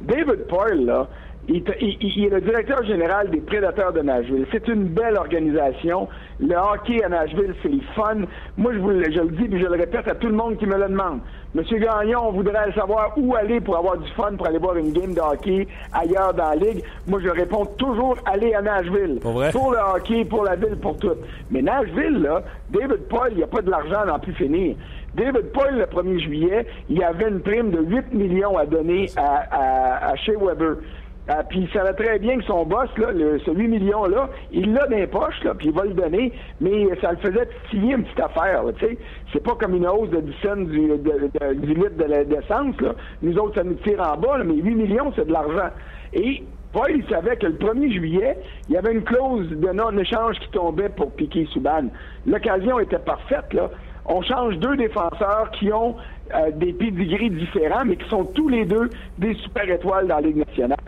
David 0.00 0.46
Poyle, 0.48 0.84
là, 0.84 1.08
il, 1.48 1.62
il- 1.80 1.96
il 2.16 2.24
est 2.26 2.30
le 2.30 2.40
directeur 2.40 2.82
général 2.84 3.30
des 3.30 3.40
Prédateurs 3.40 3.92
de 3.92 4.00
Nashville. 4.00 4.46
C'est 4.50 4.66
une 4.68 4.84
belle 4.84 5.16
organisation. 5.16 6.08
Le 6.40 6.54
hockey 6.56 7.02
à 7.04 7.08
Nashville, 7.10 7.54
c'est 7.62 7.68
le 7.68 7.80
fun. 7.94 8.16
Moi, 8.56 8.72
je, 8.74 8.78
vous 8.78 8.90
je 8.92 9.20
le 9.20 9.28
dis 9.30 9.54
et 9.54 9.58
je 9.60 9.66
le 9.66 9.72
répète 9.78 10.08
à 10.08 10.14
tout 10.14 10.28
le 10.28 10.34
monde 10.34 10.56
qui 10.56 10.66
me 10.66 10.76
le 10.76 10.88
demande. 10.88 11.20
Monsieur 11.54 11.78
Gagnon, 11.78 12.18
on 12.28 12.32
voudrait 12.32 12.72
savoir 12.72 13.12
où 13.16 13.36
aller 13.36 13.60
pour 13.60 13.76
avoir 13.76 13.96
du 13.96 14.10
fun, 14.12 14.32
pour 14.36 14.48
aller 14.48 14.58
voir 14.58 14.76
une 14.76 14.92
game 14.92 15.14
de 15.14 15.20
hockey 15.20 15.68
ailleurs 15.92 16.34
dans 16.34 16.48
la 16.48 16.56
ligue. 16.56 16.82
Moi, 17.06 17.20
je 17.22 17.28
réponds 17.28 17.64
toujours 17.78 18.16
aller 18.26 18.52
à 18.54 18.60
Nashville. 18.60 19.20
Pour 19.20 19.34
vrai? 19.34 19.52
Pour 19.52 19.70
le 19.70 19.78
hockey, 19.78 20.24
pour 20.24 20.42
la 20.42 20.56
ville, 20.56 20.76
pour 20.82 20.96
tout. 20.96 21.14
Mais 21.52 21.62
Nashville, 21.62 22.22
là, 22.22 22.42
David 22.70 23.06
Paul, 23.08 23.28
il 23.30 23.36
n'y 23.36 23.42
a 23.44 23.46
pas 23.46 23.62
de 23.62 23.70
l'argent 23.70 24.00
à 24.00 24.06
n'en 24.06 24.18
plus 24.18 24.34
finir. 24.34 24.74
David 25.14 25.52
Paul, 25.52 25.76
le 25.76 25.84
1er 25.84 26.18
juillet, 26.24 26.66
il 26.90 26.98
y 26.98 27.04
avait 27.04 27.28
une 27.28 27.40
prime 27.40 27.70
de 27.70 27.78
8 27.82 28.12
millions 28.12 28.58
à 28.58 28.66
donner 28.66 29.08
à, 29.16 29.44
à, 29.52 30.10
à 30.10 30.16
Shea 30.16 30.32
Weber. 30.36 30.78
Ah, 31.26 31.42
puis 31.42 31.60
il 31.60 31.70
savait 31.70 31.94
très 31.94 32.18
bien 32.18 32.36
que 32.36 32.44
son 32.44 32.66
boss, 32.66 32.90
là, 32.98 33.10
le, 33.10 33.38
ce 33.38 33.50
8 33.50 33.66
millions-là, 33.68 34.28
il 34.52 34.74
l'a 34.74 34.86
dans 34.86 34.96
les 34.96 35.06
poches, 35.06 35.42
là, 35.42 35.54
puis 35.54 35.68
il 35.68 35.72
va 35.72 35.84
le 35.84 35.94
donner, 35.94 36.30
mais 36.60 36.86
ça 37.00 37.12
le 37.12 37.16
faisait 37.16 37.48
titiller 37.70 37.94
une 37.94 38.04
petite 38.04 38.20
affaire, 38.20 38.62
tu 38.76 38.84
sais. 38.84 38.98
C'est 39.34 39.42
pas 39.42 39.56
comme 39.56 39.74
une 39.74 39.86
hausse 39.88 40.10
de 40.10 40.20
10 40.20 40.32
cents 40.44 40.56
du, 40.56 40.86
de, 40.86 41.74
litre 41.74 41.96
de 41.96 42.04
là. 42.04 42.94
Nous 43.20 43.36
autres, 43.36 43.56
ça 43.56 43.64
nous 43.64 43.74
tire 43.74 44.00
en 44.00 44.16
bas, 44.16 44.38
là, 44.38 44.44
mais 44.44 44.54
8 44.54 44.74
millions, 44.76 45.12
c'est 45.16 45.26
de 45.26 45.32
l'argent. 45.32 45.70
Et 46.12 46.44
Paul, 46.72 46.92
il 46.94 47.04
savait 47.08 47.36
que 47.36 47.46
le 47.46 47.54
1er 47.54 47.92
juillet, 47.92 48.38
il 48.68 48.74
y 48.74 48.78
avait 48.78 48.92
une 48.92 49.02
clause 49.02 49.48
de 49.48 49.72
non-échange 49.72 50.38
qui 50.38 50.50
tombait 50.50 50.88
pour 50.88 51.10
piquer 51.10 51.46
Souban. 51.52 51.86
L'occasion 52.26 52.78
était 52.78 53.00
parfaite, 53.00 53.52
là. 53.52 53.70
On 54.06 54.22
change 54.22 54.58
deux 54.58 54.76
défenseurs 54.76 55.50
qui 55.58 55.72
ont 55.72 55.96
euh, 56.34 56.50
des 56.52 56.72
pédigrés 56.72 57.30
différents, 57.30 57.84
mais 57.84 57.96
qui 57.96 58.08
sont 58.10 58.24
tous 58.24 58.48
les 58.48 58.66
deux 58.66 58.88
des 59.18 59.34
super 59.34 59.68
étoiles 59.68 60.06
dans 60.06 60.16
la 60.16 60.20
Ligue 60.20 60.46
nationale. 60.46 60.78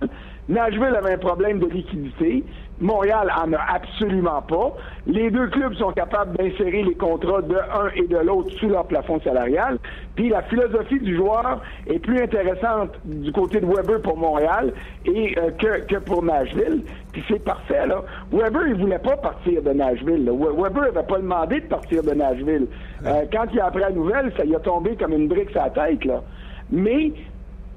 Nashville 0.49 0.95
avait 0.97 1.15
un 1.15 1.19
problème 1.19 1.59
de 1.59 1.67
liquidité. 1.67 2.45
Montréal 2.81 3.33
en 3.43 3.53
a 3.55 3.59
absolument 3.74 4.43
pas. 4.43 4.74
Les 5.07 5.31
deux 5.31 5.47
clubs 5.49 5.74
sont 5.74 5.93
capables 5.93 6.37
d'insérer 6.37 6.83
les 6.83 6.95
contrats 6.95 7.41
de 7.43 7.55
un 7.55 7.89
et 7.95 8.07
de 8.07 8.18
l'autre 8.18 8.51
sous 8.59 8.68
leur 8.68 8.85
plafond 8.87 9.18
salarial. 9.20 9.79
Puis 10.14 10.29
la 10.29 10.43
philosophie 10.43 11.01
du 11.01 11.16
joueur 11.16 11.61
est 11.87 11.99
plus 11.99 12.20
intéressante 12.20 12.91
du 13.05 13.33
côté 13.33 13.61
de 13.61 13.66
Weber 13.66 14.03
pour 14.03 14.16
Montréal 14.18 14.72
et 15.07 15.39
euh, 15.39 15.51
que, 15.53 15.87
que 15.87 15.97
pour 16.01 16.22
Nashville. 16.22 16.83
Puis 17.12 17.24
c'est 17.29 17.43
parfait, 17.43 17.87
là. 17.87 18.03
Weber, 18.31 18.66
il 18.68 18.74
voulait 18.74 18.99
pas 18.99 19.16
partir 19.16 19.62
de 19.62 19.70
Nashville. 19.70 20.24
là. 20.27 20.33
We- 20.33 20.55
Weber 20.55 20.83
avait 20.85 21.07
pas 21.07 21.18
demandé 21.18 21.61
de 21.61 21.66
partir 21.66 22.03
de 22.03 22.11
Nashville. 22.11 22.66
Euh, 23.07 23.22
quand 23.33 23.45
il 23.53 23.61
a 23.61 23.66
appris 23.66 23.81
la 23.81 23.91
nouvelle, 23.91 24.33
ça 24.37 24.45
lui 24.45 24.55
a 24.55 24.61
tombé 24.61 24.97
comme 24.97 25.12
une 25.12 25.29
brique 25.29 25.55
la 25.55 25.70
tête, 25.70 26.05
là. 26.05 26.22
Mais 26.70 27.12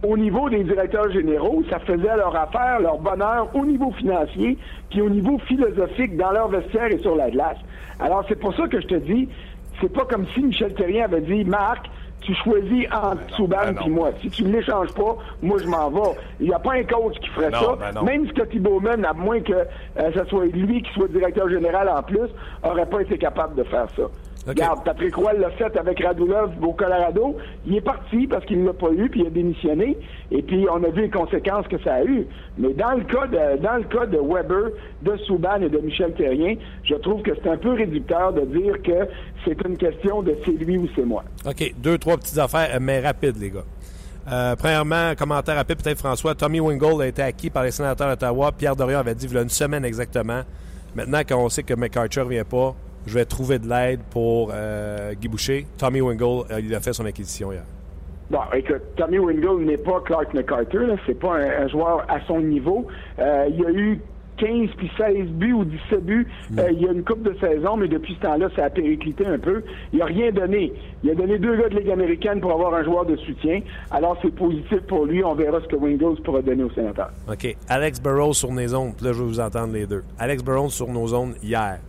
au 0.03 0.15
niveau 0.17 0.49
des 0.49 0.63
directeurs 0.63 1.11
généraux, 1.11 1.61
ça 1.69 1.79
faisait 1.79 2.15
leur 2.15 2.35
affaire, 2.35 2.79
leur 2.79 2.97
bonheur 2.99 3.49
au 3.53 3.65
niveau 3.65 3.91
financier, 3.91 4.57
puis 4.89 5.01
au 5.01 5.09
niveau 5.09 5.37
philosophique 5.39 6.15
dans 6.17 6.31
leur 6.31 6.47
vestiaire 6.47 6.87
et 6.91 6.99
sur 6.99 7.15
la 7.15 7.29
glace. 7.29 7.57
Alors 7.99 8.23
c'est 8.29 8.39
pour 8.39 8.53
ça 8.55 8.67
que 8.67 8.79
je 8.79 8.87
te 8.87 8.95
dis, 8.95 9.27
c'est 9.81 9.91
pas 9.91 10.05
comme 10.05 10.25
si 10.33 10.41
Michel 10.41 10.73
Terrien 10.73 11.05
avait 11.05 11.21
dit, 11.21 11.43
Marc, 11.43 11.89
tu 12.21 12.33
choisis 12.35 12.85
entre 12.91 13.33
Souban 13.35 13.57
ben 13.63 13.71
non. 13.73 13.81
puis 13.81 13.89
moi. 13.89 14.09
Si 14.21 14.29
tu 14.29 14.43
ne 14.43 14.51
l'échanges 14.51 14.93
pas, 14.93 15.15
moi 15.41 15.57
je 15.61 15.67
m'en 15.67 15.89
vais. 15.89 16.17
Il 16.41 16.47
n'y 16.47 16.53
a 16.53 16.59
pas 16.59 16.73
un 16.73 16.83
coach 16.83 17.17
qui 17.21 17.29
ferait 17.29 17.49
Non, 17.49 17.59
ça. 17.59 17.91
ben. 17.93 18.03
Même 18.03 18.27
Scotty 18.27 18.59
Bowman, 18.59 19.05
à 19.05 19.13
moins 19.13 19.39
que 19.39 19.53
euh, 19.53 20.11
ce 20.13 20.25
soit 20.25 20.45
lui 20.47 20.81
qui 20.81 20.91
soit 20.93 21.07
directeur 21.07 21.49
général 21.49 21.87
en 21.89 22.03
plus, 22.03 22.27
aurait 22.63 22.85
pas 22.85 23.01
été 23.01 23.17
capable 23.17 23.55
de 23.55 23.63
faire 23.63 23.87
ça. 23.95 24.03
Regarde, 24.47 24.83
Patrick 24.83 25.15
Roy 25.15 25.33
l'a 25.33 25.51
fait 25.51 25.75
avec 25.77 26.03
Radulov 26.03 26.51
au 26.61 26.73
Colorado. 26.73 27.37
Il 27.67 27.75
est 27.75 27.81
parti 27.81 28.25
parce 28.25 28.45
qu'il 28.45 28.61
ne 28.61 28.67
l'a 28.67 28.73
pas 28.73 28.91
eu, 28.91 29.09
puis 29.09 29.21
il 29.21 29.27
a 29.27 29.29
démissionné. 29.29 29.97
Et 30.31 30.41
puis, 30.41 30.65
on 30.71 30.83
a 30.83 30.89
vu 30.89 31.03
les 31.03 31.09
conséquences 31.09 31.67
que 31.67 31.77
ça 31.83 31.95
a 31.95 32.03
eu. 32.03 32.25
Mais 32.57 32.73
dans 32.73 32.91
le 32.91 33.03
cas 33.03 33.27
de, 33.27 33.61
dans 33.61 33.77
le 33.77 33.83
cas 33.83 34.05
de 34.05 34.17
Weber, 34.17 34.71
de 35.01 35.17
Souban 35.27 35.61
et 35.61 35.69
de 35.69 35.77
Michel 35.79 36.13
Terrien, 36.13 36.55
je 36.83 36.95
trouve 36.95 37.21
que 37.21 37.31
c'est 37.35 37.49
un 37.49 37.57
peu 37.57 37.73
réducteur 37.73 38.33
de 38.33 38.41
dire 38.41 38.81
que 38.81 39.07
c'est 39.45 39.61
une 39.67 39.77
question 39.77 40.21
de 40.23 40.35
c'est 40.45 40.51
lui 40.51 40.77
ou 40.77 40.87
c'est 40.95 41.05
moi. 41.05 41.23
OK, 41.45 41.73
deux, 41.77 41.97
trois 41.97 42.17
petites 42.17 42.37
affaires, 42.37 42.69
euh, 42.73 42.79
mais 42.81 43.01
rapides, 43.01 43.37
les 43.39 43.51
gars. 43.51 43.65
Euh, 44.31 44.55
premièrement, 44.55 45.13
commentaire 45.17 45.55
rapide, 45.55 45.81
peut-être 45.81 45.97
François. 45.97 46.35
Tommy 46.35 46.59
Wingold 46.59 47.01
a 47.01 47.07
été 47.07 47.21
acquis 47.21 47.49
par 47.49 47.63
les 47.63 47.71
sénateurs 47.71 48.09
d'Ottawa. 48.09 48.51
Pierre 48.51 48.75
Dorion 48.75 48.99
avait 48.99 49.15
dit 49.15 49.25
il 49.25 49.33
y 49.33 49.37
a 49.37 49.41
une 49.41 49.49
semaine 49.49 49.83
exactement. 49.85 50.41
Maintenant, 50.95 51.21
quand 51.27 51.37
on 51.37 51.49
sait 51.49 51.63
que 51.63 51.73
McArthur 51.73 52.25
ne 52.25 52.29
vient 52.31 52.43
pas, 52.43 52.75
je 53.05 53.13
vais 53.13 53.25
trouver 53.25 53.59
de 53.59 53.67
l'aide 53.67 54.01
pour 54.09 54.51
euh, 54.53 55.13
Guy 55.13 55.27
Boucher. 55.27 55.65
Tommy 55.77 56.01
Wingold, 56.01 56.51
euh, 56.51 56.59
il 56.59 56.73
a 56.73 56.79
fait 56.79 56.93
son 56.93 57.05
acquisition 57.05 57.51
hier. 57.51 57.63
Bon, 58.29 58.39
écoute, 58.53 58.81
Tommy 58.95 59.17
Wingold 59.17 59.65
n'est 59.65 59.77
pas 59.77 60.01
Clark 60.05 60.33
McCarter, 60.33 60.95
c'est 61.07 61.19
pas 61.19 61.33
un, 61.35 61.63
un 61.63 61.67
joueur 61.67 62.05
à 62.07 62.19
son 62.27 62.39
niveau. 62.41 62.85
Euh, 63.17 63.47
il 63.49 63.59
y 63.59 63.65
a 63.65 63.71
eu 63.71 63.99
15 64.37 64.69
puis 64.77 64.89
16 64.97 65.27
buts 65.31 65.53
ou 65.53 65.65
17 65.65 66.05
buts 66.05 66.27
euh, 66.57 66.71
il 66.71 66.81
y 66.81 66.87
a 66.87 66.91
une 66.91 67.03
coupe 67.03 67.23
de 67.23 67.35
saison, 67.39 67.75
mais 67.75 67.87
depuis 67.87 68.15
ce 68.15 68.21
temps-là, 68.21 68.47
ça 68.55 68.65
a 68.65 68.69
périclité 68.69 69.25
un 69.25 69.37
peu. 69.37 69.63
Il 69.93 70.01
a 70.01 70.05
rien 70.05 70.31
donné. 70.31 70.71
Il 71.03 71.09
a 71.11 71.15
donné 71.15 71.37
deux 71.39 71.57
gars 71.57 71.69
de 71.69 71.77
Ligue 71.77 71.89
américaine 71.91 72.39
pour 72.39 72.51
avoir 72.51 72.73
un 72.73 72.83
joueur 72.83 73.05
de 73.05 73.15
soutien. 73.17 73.61
Alors, 73.91 74.17
c'est 74.21 74.33
positif 74.33 74.79
pour 74.87 75.05
lui. 75.05 75.23
On 75.23 75.35
verra 75.35 75.59
ce 75.61 75.67
que 75.67 75.75
Wingold 75.75 76.23
pourra 76.23 76.41
donner 76.41 76.63
au 76.63 76.71
sénateur. 76.71 77.09
OK. 77.29 77.55
Alex 77.67 78.01
Burrows 78.01 78.33
sur 78.33 78.51
nos 78.51 78.67
zones. 78.67 78.93
Puis 78.95 79.05
Là, 79.05 79.13
je 79.13 79.19
vais 79.19 79.25
vous 79.27 79.39
entendre 79.39 79.73
les 79.73 79.85
deux. 79.85 80.03
Alex 80.17 80.43
Burrows 80.43 80.69
sur 80.69 80.87
nos 80.87 81.07
zones 81.07 81.33
hier. 81.43 81.79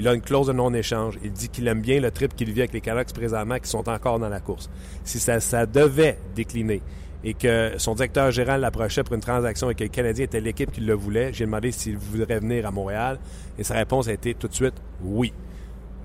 Il 0.00 0.08
a 0.08 0.14
une 0.14 0.22
clause 0.22 0.46
de 0.46 0.54
non-échange. 0.54 1.18
Il 1.22 1.30
dit 1.30 1.50
qu'il 1.50 1.68
aime 1.68 1.82
bien 1.82 2.00
le 2.00 2.10
trip 2.10 2.34
qu'il 2.34 2.50
vit 2.52 2.62
avec 2.62 2.72
les 2.72 2.80
Canucks 2.80 3.12
présentement 3.12 3.58
qui 3.58 3.68
sont 3.68 3.86
encore 3.86 4.18
dans 4.18 4.30
la 4.30 4.40
course. 4.40 4.70
Si 5.04 5.18
ça, 5.20 5.66
devait 5.66 6.16
décliner 6.34 6.80
et 7.22 7.34
que 7.34 7.74
son 7.76 7.94
directeur 7.94 8.30
gérant 8.30 8.56
l'approchait 8.56 9.04
pour 9.04 9.14
une 9.14 9.20
transaction 9.20 9.68
et 9.68 9.74
que 9.74 9.82
le 9.84 9.90
Canadien 9.90 10.24
était 10.24 10.40
l'équipe 10.40 10.72
qui 10.72 10.80
le 10.80 10.94
voulait, 10.94 11.34
j'ai 11.34 11.44
demandé 11.44 11.70
s'il 11.70 11.98
voudrait 11.98 12.40
venir 12.40 12.66
à 12.66 12.70
Montréal 12.70 13.18
et 13.58 13.62
sa 13.62 13.74
réponse 13.74 14.08
a 14.08 14.14
été 14.14 14.32
tout 14.32 14.48
de 14.48 14.54
suite 14.54 14.72
oui. 15.02 15.34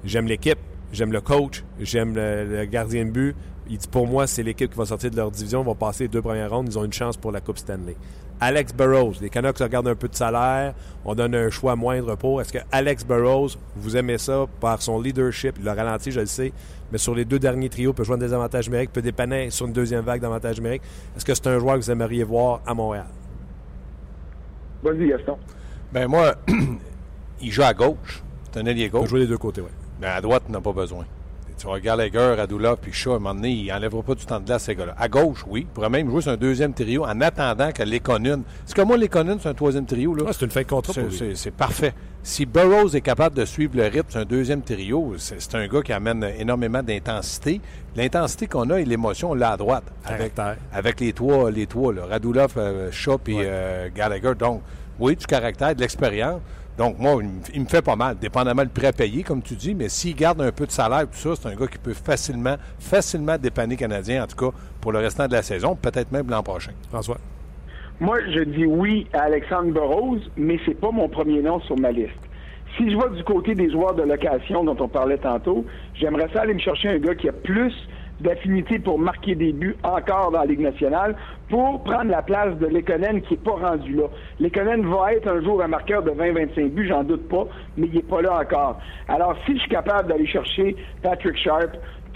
J'aime 0.03 0.27
l'équipe, 0.27 0.59
j'aime 0.91 1.13
le 1.13 1.21
coach, 1.21 1.63
j'aime 1.79 2.15
le, 2.15 2.65
gardien 2.65 3.05
de 3.05 3.11
but. 3.11 3.35
Il 3.69 3.77
dit 3.77 3.87
pour 3.87 4.07
moi, 4.07 4.27
c'est 4.27 4.43
l'équipe 4.43 4.71
qui 4.71 4.77
va 4.77 4.85
sortir 4.85 5.09
de 5.09 5.15
leur 5.15 5.31
division, 5.31 5.63
va 5.63 5.73
passer 5.73 6.03
les 6.03 6.07
deux 6.09 6.21
premières 6.21 6.51
rondes, 6.51 6.67
ils 6.69 6.77
ont 6.77 6.83
une 6.83 6.91
chance 6.91 7.15
pour 7.15 7.31
la 7.31 7.39
Coupe 7.39 7.59
Stanley. 7.59 7.95
Alex 8.41 8.73
Burrows, 8.73 9.13
les 9.21 9.29
Canucks 9.29 9.57
regardent 9.59 9.87
un 9.87 9.95
peu 9.95 10.07
de 10.09 10.15
salaire, 10.15 10.73
on 11.05 11.15
donne 11.15 11.33
un 11.35 11.49
choix 11.49 11.75
moindre 11.75 12.15
pour. 12.15 12.41
Est-ce 12.41 12.51
que 12.51 12.59
Alex 12.71 13.05
Burrows, 13.05 13.49
vous 13.77 13.95
aimez 13.95 14.17
ça 14.17 14.45
par 14.59 14.81
son 14.81 14.99
leadership, 15.01 15.55
il 15.57 15.63
l'a 15.63 15.73
ralenti, 15.73 16.11
je 16.11 16.19
le 16.19 16.25
sais, 16.25 16.51
mais 16.91 16.97
sur 16.97 17.15
les 17.15 17.23
deux 17.25 17.39
derniers 17.39 17.69
trios, 17.69 17.93
peut 17.93 18.03
jouer 18.03 18.15
en 18.15 18.19
désavantage 18.19 18.67
numérique, 18.67 18.91
peut 18.91 19.01
dépanner 19.01 19.49
sur 19.51 19.65
une 19.67 19.73
deuxième 19.73 20.03
vague 20.03 20.21
d'avantage 20.21 20.57
numérique. 20.57 20.81
Est-ce 21.15 21.23
que 21.25 21.33
c'est 21.33 21.47
un 21.47 21.59
joueur 21.59 21.75
que 21.75 21.81
vous 21.81 21.91
aimeriez 21.91 22.23
voir 22.23 22.61
à 22.65 22.73
Montréal? 22.73 23.07
Vas-y, 24.83 25.07
Gaston. 25.07 25.37
Ben 25.93 26.07
moi, 26.07 26.35
il 27.41 27.51
joue 27.51 27.63
à 27.63 27.73
gauche. 27.73 28.21
C'est 28.51 28.59
un 28.59 28.65
ailier 28.65 28.85
Il 28.85 28.91
peut 28.91 28.99
gauche. 28.99 29.09
jouer 29.09 29.21
les 29.21 29.27
deux 29.27 29.37
côtés, 29.37 29.61
oui. 29.61 29.69
Mais 30.01 30.07
à 30.07 30.19
droite, 30.21 30.43
il 30.47 30.51
n'a 30.51 30.61
pas 30.61 30.73
besoin. 30.73 31.05
Tu 31.57 31.67
vois, 31.67 31.79
Gallagher, 31.79 32.35
Radulov 32.37 32.77
puis 32.81 32.91
Shaw, 32.91 33.13
à 33.13 33.15
un 33.15 33.19
moment 33.19 33.33
donné, 33.35 33.49
il 33.51 33.67
n'enlèvera 33.67 34.03
pas 34.03 34.13
du 34.15 34.25
temps 34.25 34.39
de 34.41 34.45
glace, 34.45 34.63
ces 34.63 34.75
gars-là. 34.75 34.93
À 34.97 35.07
gauche, 35.07 35.45
oui. 35.47 35.61
Il 35.61 35.67
pourrait 35.67 35.89
même 35.89 36.09
jouer 36.09 36.21
sur 36.21 36.31
un 36.31 36.37
deuxième 36.37 36.73
trio 36.73 37.05
en 37.05 37.21
attendant 37.21 37.71
que 37.71 37.81
Lekonen. 37.83 38.41
Est-ce 38.67 38.75
que 38.75 38.81
moi, 38.81 38.97
Lekonen, 38.97 39.37
c'est 39.41 39.47
un 39.49 39.53
troisième 39.53 39.85
trio, 39.85 40.13
là? 40.15 40.23
Ouais, 40.25 40.31
c'est 40.33 40.43
une 40.45 40.51
fin 40.51 40.61
de 40.63 40.67
contrat 40.67 40.93
pour 40.93 41.03
C'est- 41.03 41.09
lui. 41.09 41.17
C'est 41.17 41.35
c'est 41.35 41.51
parfait. 41.51 41.93
Si 42.23 42.45
Burroughs 42.45 42.93
est 42.95 43.01
capable 43.01 43.37
de 43.37 43.45
suivre 43.45 43.77
le 43.77 43.83
rythme, 43.83 44.07
c'est 44.09 44.19
un 44.19 44.25
deuxième 44.25 44.63
trio. 44.63 45.13
C'est 45.17 45.55
un 45.55 45.67
gars 45.67 45.81
qui 45.81 45.93
amène 45.93 46.23
énormément 46.37 46.83
d'intensité. 46.83 47.61
L'intensité 47.95 48.47
qu'on 48.47 48.69
a 48.71 48.79
et 48.81 48.85
l'émotion, 48.85 49.31
on 49.31 49.33
l'a 49.35 49.51
à 49.51 49.57
droite. 49.57 49.85
Avec, 50.05 50.33
avec 50.73 50.99
les 50.99 51.13
trois, 51.13 51.51
les 51.51 51.67
trois 51.67 51.93
là, 51.93 52.05
Radulov, 52.09 52.53
euh, 52.57 52.91
Shaw 52.91 53.19
et 53.27 53.33
Ouais. 53.35 53.91
Gallagher. 53.95 54.33
Donc, 54.37 54.61
oui, 54.99 55.15
du 55.15 55.25
caractère, 55.25 55.73
de 55.75 55.79
l'expérience. 55.81 56.41
Donc, 56.77 56.99
moi, 56.99 57.21
il 57.53 57.61
me- 57.61 57.67
fait 57.67 57.81
pas 57.81 57.95
mal, 57.95 58.17
dépendamment 58.17 58.63
le 58.63 58.67
prêt 58.69 58.87
à 58.87 58.91
payer, 58.93 59.23
comme 59.23 59.41
tu 59.41 59.55
dis, 59.55 59.73
mais 59.73 59.87
s'il 59.87 60.15
garde 60.15 60.41
un 60.41 60.51
peu 60.51 60.65
de 60.65 60.71
salaire, 60.71 61.07
tout 61.09 61.15
ça, 61.17 61.29
c'est 61.35 61.47
un 61.47 61.55
gars 61.55 61.67
qui 61.67 61.77
peut 61.77 61.93
facilement, 61.93 62.55
facilement 62.79 63.37
dépanner 63.37 63.77
Canadien, 63.77 64.23
en 64.23 64.27
tout 64.27 64.35
cas, 64.51 64.57
pour 64.81 64.91
le 64.91 64.99
restant 64.99 65.27
de 65.27 65.31
la 65.31 65.41
saison, 65.41 65.75
peut-être 65.75 66.11
même 66.11 66.29
l'an 66.29 66.43
prochain. 66.43 66.71
François? 66.89 67.17
Moi, 68.01 68.17
je 68.29 68.41
dis 68.41 68.65
oui 68.65 69.07
à 69.13 69.21
Alexandre 69.21 69.71
Burroughs, 69.71 70.19
mais 70.35 70.59
c'est 70.65 70.73
pas 70.79 70.91
mon 70.91 71.07
premier 71.07 71.41
nom 71.41 71.61
sur 71.61 71.77
ma 71.79 71.91
liste. 71.91 72.11
Si 72.77 72.91
je 72.91 72.97
vais 72.97 73.15
du 73.15 73.23
côté 73.23 73.55
des 73.55 73.71
joueurs 73.71 73.95
de 73.95 74.03
location 74.03 74.65
dont 74.65 74.75
on 74.77 74.89
parlait 74.89 75.17
tantôt, 75.17 75.65
j'aimerais 75.93 76.27
ça 76.33 76.41
aller 76.41 76.53
me 76.53 76.59
chercher 76.59 76.89
un 76.89 76.97
gars 76.99 77.15
qui 77.15 77.29
a 77.29 77.31
plus 77.31 77.71
d'affinité 78.19 78.79
pour 78.79 78.99
marquer 78.99 79.35
des 79.35 79.51
buts 79.51 79.75
encore 79.83 80.31
dans 80.31 80.39
la 80.39 80.45
Ligue 80.45 80.61
nationale 80.61 81.15
pour 81.49 81.83
prendre 81.83 82.09
la 82.11 82.21
place 82.21 82.57
de 82.57 82.67
Lekonen 82.67 83.21
qui 83.21 83.35
est 83.35 83.43
pas 83.43 83.51
rendu 83.51 83.93
là. 83.93 84.05
Lekonen 84.39 84.85
va 84.87 85.13
être 85.13 85.27
un 85.27 85.41
jour 85.41 85.61
un 85.61 85.67
marqueur 85.67 86.03
de 86.03 86.11
20-25 86.11 86.69
buts, 86.69 86.87
j'en 86.87 87.03
doute 87.03 87.27
pas, 87.27 87.45
mais 87.77 87.87
il 87.87 87.97
est 87.97 88.07
pas 88.07 88.21
là 88.21 88.39
encore. 88.41 88.79
Alors, 89.07 89.35
si 89.45 89.53
je 89.53 89.59
suis 89.59 89.69
capable 89.69 90.09
d'aller 90.09 90.27
chercher 90.27 90.75
Patrick 91.01 91.37
Sharp, 91.37 91.71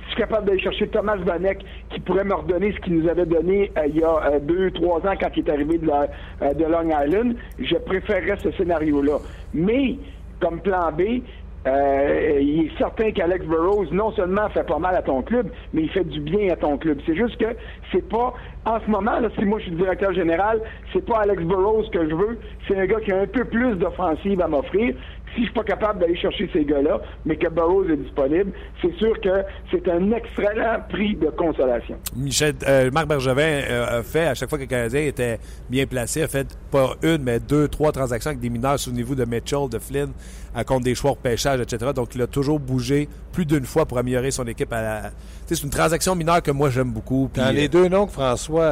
je 0.10 0.16
suis 0.16 0.24
capable 0.24 0.48
d'aller 0.48 0.60
chercher 0.60 0.88
Thomas 0.88 1.18
Vanek 1.18 1.64
qui 1.92 2.00
pourrait 2.00 2.24
me 2.24 2.34
redonner 2.34 2.74
ce 2.74 2.80
qu'il 2.80 2.96
nous 2.96 3.08
avait 3.08 3.28
donné 3.28 3.72
euh, 3.78 3.86
il 3.88 3.98
y 3.98 4.04
a 4.04 4.32
euh, 4.32 4.40
deux, 4.40 4.72
trois 4.72 4.98
ans 5.06 5.14
quand 5.20 5.30
il 5.36 5.48
est 5.48 5.52
arrivé 5.52 5.78
de, 5.78 5.88
euh, 5.88 6.54
de 6.54 6.66
Long 6.66 6.90
Island. 6.90 7.36
Je 7.60 7.76
préférerais 7.76 8.38
ce 8.42 8.50
scénario-là. 8.54 9.20
Mais, 9.54 9.98
comme 10.40 10.62
plan 10.62 10.92
B, 10.92 11.22
Euh, 11.68 12.40
il 12.42 12.68
est 12.68 12.78
certain 12.78 13.12
qu'Alex 13.12 13.46
Burrows 13.46 13.88
non 13.92 14.12
seulement 14.14 14.50
fait 14.50 14.64
pas 14.64 14.80
mal 14.80 14.96
à 14.96 15.02
ton 15.02 15.22
club, 15.22 15.50
mais 15.74 15.84
il 15.84 15.90
fait 15.90 16.06
du 16.06 16.20
bien 16.22 16.54
à 16.54 16.56
ton 16.56 16.78
club. 16.78 17.00
C'est 17.06 17.16
juste 17.16 17.38
que 17.38 17.56
c'est 17.92 18.08
pas 18.08 18.34
en 18.66 18.80
ce 18.82 18.90
moment, 18.90 19.20
là, 19.20 19.30
si 19.38 19.46
moi 19.46 19.60
je 19.60 19.66
suis 19.66 19.76
directeur 19.76 20.14
général, 20.14 20.62
c'est 20.94 21.06
pas 21.06 21.20
Alex 21.20 21.42
Burrows 21.44 21.86
que 21.92 22.10
je 22.10 22.14
veux, 22.14 22.40
c'est 22.68 22.78
un 22.78 22.86
gars 22.86 23.00
qui 23.00 23.12
a 23.12 23.22
un 23.22 23.28
peu 23.28 23.46
plus 23.46 23.76
d'offensive 23.76 24.42
à 24.42 24.48
m'offrir. 24.48 24.96
Si 25.36 25.42
je 25.42 25.46
suis 25.46 25.54
pas 25.54 25.64
capable 25.64 26.00
d'aller 26.00 26.16
chercher 26.16 26.50
ces 26.52 26.66
gars-là, 26.66 27.00
mais 27.26 27.36
que 27.36 27.48
Burrows 27.48 27.90
est 27.90 27.98
disponible, 27.98 28.52
c'est 28.82 28.94
sûr 28.96 29.20
que 29.22 29.44
c'est 29.72 29.88
un 29.88 30.12
excellent 30.12 30.80
prix 30.90 31.16
de 31.16 31.28
consolation. 31.30 31.96
Michel, 32.16 32.56
euh, 32.68 32.90
Marc 32.92 33.08
Bergevin 33.08 33.42
euh, 33.70 34.00
a 34.00 34.04
fait, 34.04 34.26
à 34.28 34.34
chaque 34.34 34.50
fois 34.50 34.58
que 34.58 34.64
le 34.64 34.70
Canadien 34.70 35.02
était 35.02 35.40
bien 35.70 35.86
placé, 35.86 36.24
a 36.24 36.28
fait 36.28 36.48
pas 36.72 36.96
une, 37.04 37.24
mais 37.24 37.40
deux, 37.40 37.68
trois 37.68 37.92
transactions 37.92 38.30
avec 38.30 38.40
des 38.42 38.50
mineurs. 38.50 38.80
Souvenez-vous 38.80 39.16
de 39.16 39.26
Mitchell, 39.26 39.70
de 39.72 39.80
Flynn, 39.80 40.12
à 40.56 40.64
compte 40.64 40.84
des 40.84 40.96
choix 40.96 41.12
de 41.12 41.18
pêchage, 41.18 41.60
etc. 41.62 41.92
Donc, 41.96 42.16
il 42.16 42.22
a 42.22 42.28
toujours 42.28 42.60
bougé 42.60 43.08
plus 43.32 43.46
d'une 43.46 43.66
fois 43.66 43.86
pour 43.86 43.98
améliorer 44.00 44.32
son 44.32 44.46
équipe. 44.48 44.74
À 44.74 44.82
la... 44.82 45.02
C'est 45.46 45.62
une 45.64 45.70
transaction 45.70 46.16
mineure 46.16 46.42
que 46.42 46.52
moi, 46.52 46.70
j'aime 46.70 46.92
beaucoup. 46.92 47.30
Dans 47.36 47.54
les 47.54 47.68
deux 47.68 47.88
noms 47.88 48.08
que 48.08 48.14
François 48.14 48.68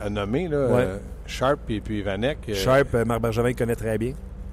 a, 0.00 0.08
nommés, 0.10 0.48
là, 0.48 0.66
Ouais. 0.66 0.82
euh, 0.82 0.98
Sharp 1.26 1.60
et 1.68 1.80
puis 1.80 2.02
Vanek, 2.02 2.38
euh, 2.48 2.54
Sharp, 2.54 2.94
euh, 2.94 3.04
Marc 3.04 3.20
Bergevin 3.22 3.52
connaît 3.52 3.76
très 3.76 3.98
bien. 3.98 4.12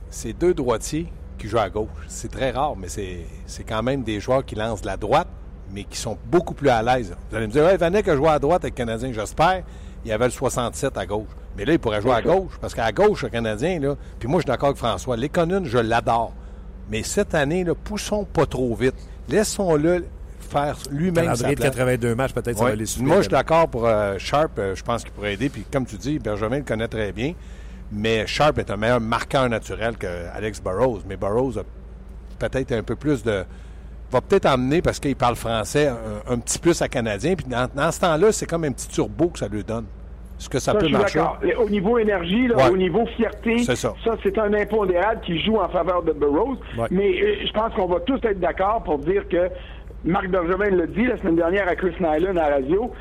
c'est 0.09 0.33
deux 0.33 0.53
droitiers 0.53 1.07
qui 1.37 1.47
jouent 1.47 1.59
à 1.59 1.69
gauche. 1.69 1.87
C'est 2.07 2.31
très 2.31 2.51
rare, 2.51 2.75
mais 2.75 2.87
c'est 2.89 3.63
quand 3.67 3.83
même 3.83 4.03
des 4.03 4.19
joueurs 4.19 4.45
qui 4.45 4.55
lancent 4.55 4.81
de 4.81 4.87
la 4.87 4.97
droite, 4.97 5.27
mais 5.71 5.83
qui 5.83 5.97
sont 5.97 6.17
beaucoup 6.25 6.53
plus 6.53 6.69
à 6.69 6.81
l'aise. 6.81 7.15
Vous 7.29 7.35
allez 7.35 7.47
me 7.47 7.51
dire, 7.51 7.63
ouais, 7.63 7.77
Vanek 7.77 8.07
a 8.07 8.15
joué 8.15 8.29
à 8.29 8.39
droite 8.39 8.63
avec 8.63 8.73
le 8.73 8.77
Canadien, 8.85 9.11
j'espère. 9.11 9.63
Il 10.05 10.09
y 10.09 10.13
avait 10.13 10.25
le 10.25 10.31
67 10.31 10.97
à 10.97 11.05
gauche. 11.05 11.27
Mais 11.57 11.65
là, 11.65 11.73
il 11.73 11.79
pourrait 11.79 12.01
jouer 12.01 12.13
à 12.13 12.21
gauche, 12.21 12.53
parce 12.61 12.73
qu'à 12.75 12.91
gauche, 12.91 13.23
le 13.23 13.29
Canadien, 13.29 13.79
là, 13.79 13.95
puis 14.19 14.27
moi, 14.27 14.39
je 14.39 14.43
suis 14.43 14.47
d'accord 14.51 14.69
avec 14.69 14.77
François, 14.77 15.17
Léconune, 15.17 15.65
je 15.65 15.79
l'adore. 15.79 16.33
Mais 16.89 17.03
cette 17.03 17.33
année, 17.35 17.63
là, 17.63 17.73
poussons 17.75 18.23
pas 18.25 18.45
trop 18.45 18.73
vite. 18.75 18.95
Laissons-le 19.27 20.05
faire 20.39 20.77
lui-même 20.91 21.35
sa 21.35 21.49
de 21.49 21.55
place. 21.55 21.69
82 21.69 22.15
matchs, 22.15 22.33
peut-être, 22.33 22.57
ça 22.57 22.63
va 22.63 22.75
les. 22.75 22.85
Moi, 22.99 23.17
je 23.17 23.21
suis 23.23 23.29
d'accord 23.31 23.67
pour 23.67 23.85
euh, 23.85 24.17
Sharp. 24.17 24.57
euh, 24.59 24.75
je 24.75 24.83
pense 24.83 25.03
qu'il 25.03 25.11
pourrait 25.11 25.33
aider. 25.33 25.49
Puis, 25.49 25.65
comme 25.71 25.85
tu 25.85 25.97
dis, 25.97 26.19
Benjamin 26.19 26.59
le 26.59 26.63
connaît 26.63 26.87
très 26.87 27.11
bien. 27.11 27.33
Mais 27.91 28.27
Sharp 28.27 28.57
est 28.59 28.69
un 28.69 28.77
meilleur 28.77 28.99
marqueur 28.99 29.47
naturel 29.49 29.97
que 29.97 30.07
Alex 30.33 30.61
Burrows. 30.61 30.99
Mais 31.07 31.15
Burrows 31.15 31.57
a 31.57 31.63
peut-être 32.39 32.71
un 32.73 32.83
peu 32.83 32.95
plus 32.95 33.23
de. 33.23 33.43
va 34.11 34.21
peut-être 34.21 34.45
emmener, 34.45 34.81
parce 34.81 34.99
qu'il 34.99 35.15
parle 35.15 35.35
français, 35.35 35.87
un, 35.87 36.33
un 36.33 36.37
petit 36.39 36.59
plus 36.59 36.81
à 36.81 36.87
Canadien. 36.87 37.35
Puis, 37.35 37.45
dans, 37.47 37.67
dans 37.73 37.91
ce 37.91 37.99
temps-là, 38.01 38.31
c'est 38.31 38.45
comme 38.45 38.63
un 38.65 38.71
petit 38.71 38.87
turbo 38.89 39.27
que 39.29 39.39
ça 39.39 39.47
lui 39.47 39.63
donne. 39.63 39.85
Est-ce 40.39 40.49
que 40.49 40.59
ça, 40.59 40.73
Ça, 40.73 40.77
peut 40.77 40.87
marcher? 40.89 41.19
Au 41.57 41.67
niveau 41.67 41.97
énergie, 41.97 42.47
là, 42.47 42.57
Ouais. 42.57 42.69
au 42.69 42.77
niveau 42.77 43.05
fierté, 43.17 43.57
ça. 43.63 43.73
c'est 44.21 44.37
un 44.37 44.53
impondérable 44.53 45.21
qui 45.21 45.41
joue 45.43 45.57
en 45.57 45.67
faveur 45.67 46.03
de 46.03 46.11
Burroughs. 46.11 46.59
Ouais. 46.77 46.87
Mais 46.91 47.09
euh, 47.21 47.35
je 47.47 47.51
pense 47.53 47.73
qu'on 47.73 47.87
va 47.87 47.99
tous 48.01 48.19
être 48.23 48.39
d'accord 48.39 48.83
pour 48.83 48.99
dire 48.99 49.27
que 49.27 49.49
Marc 50.05 50.29
Bergevin 50.29 50.69
l'a 50.69 50.85
dit 50.85 51.05
la 51.05 51.17
semaine 51.17 51.35
dernière 51.35 51.67
à 51.67 51.75
Chris 51.75 51.91
Nyland 51.99 52.29
à 52.37 52.49
la 52.49 52.55
radio. 52.57 52.91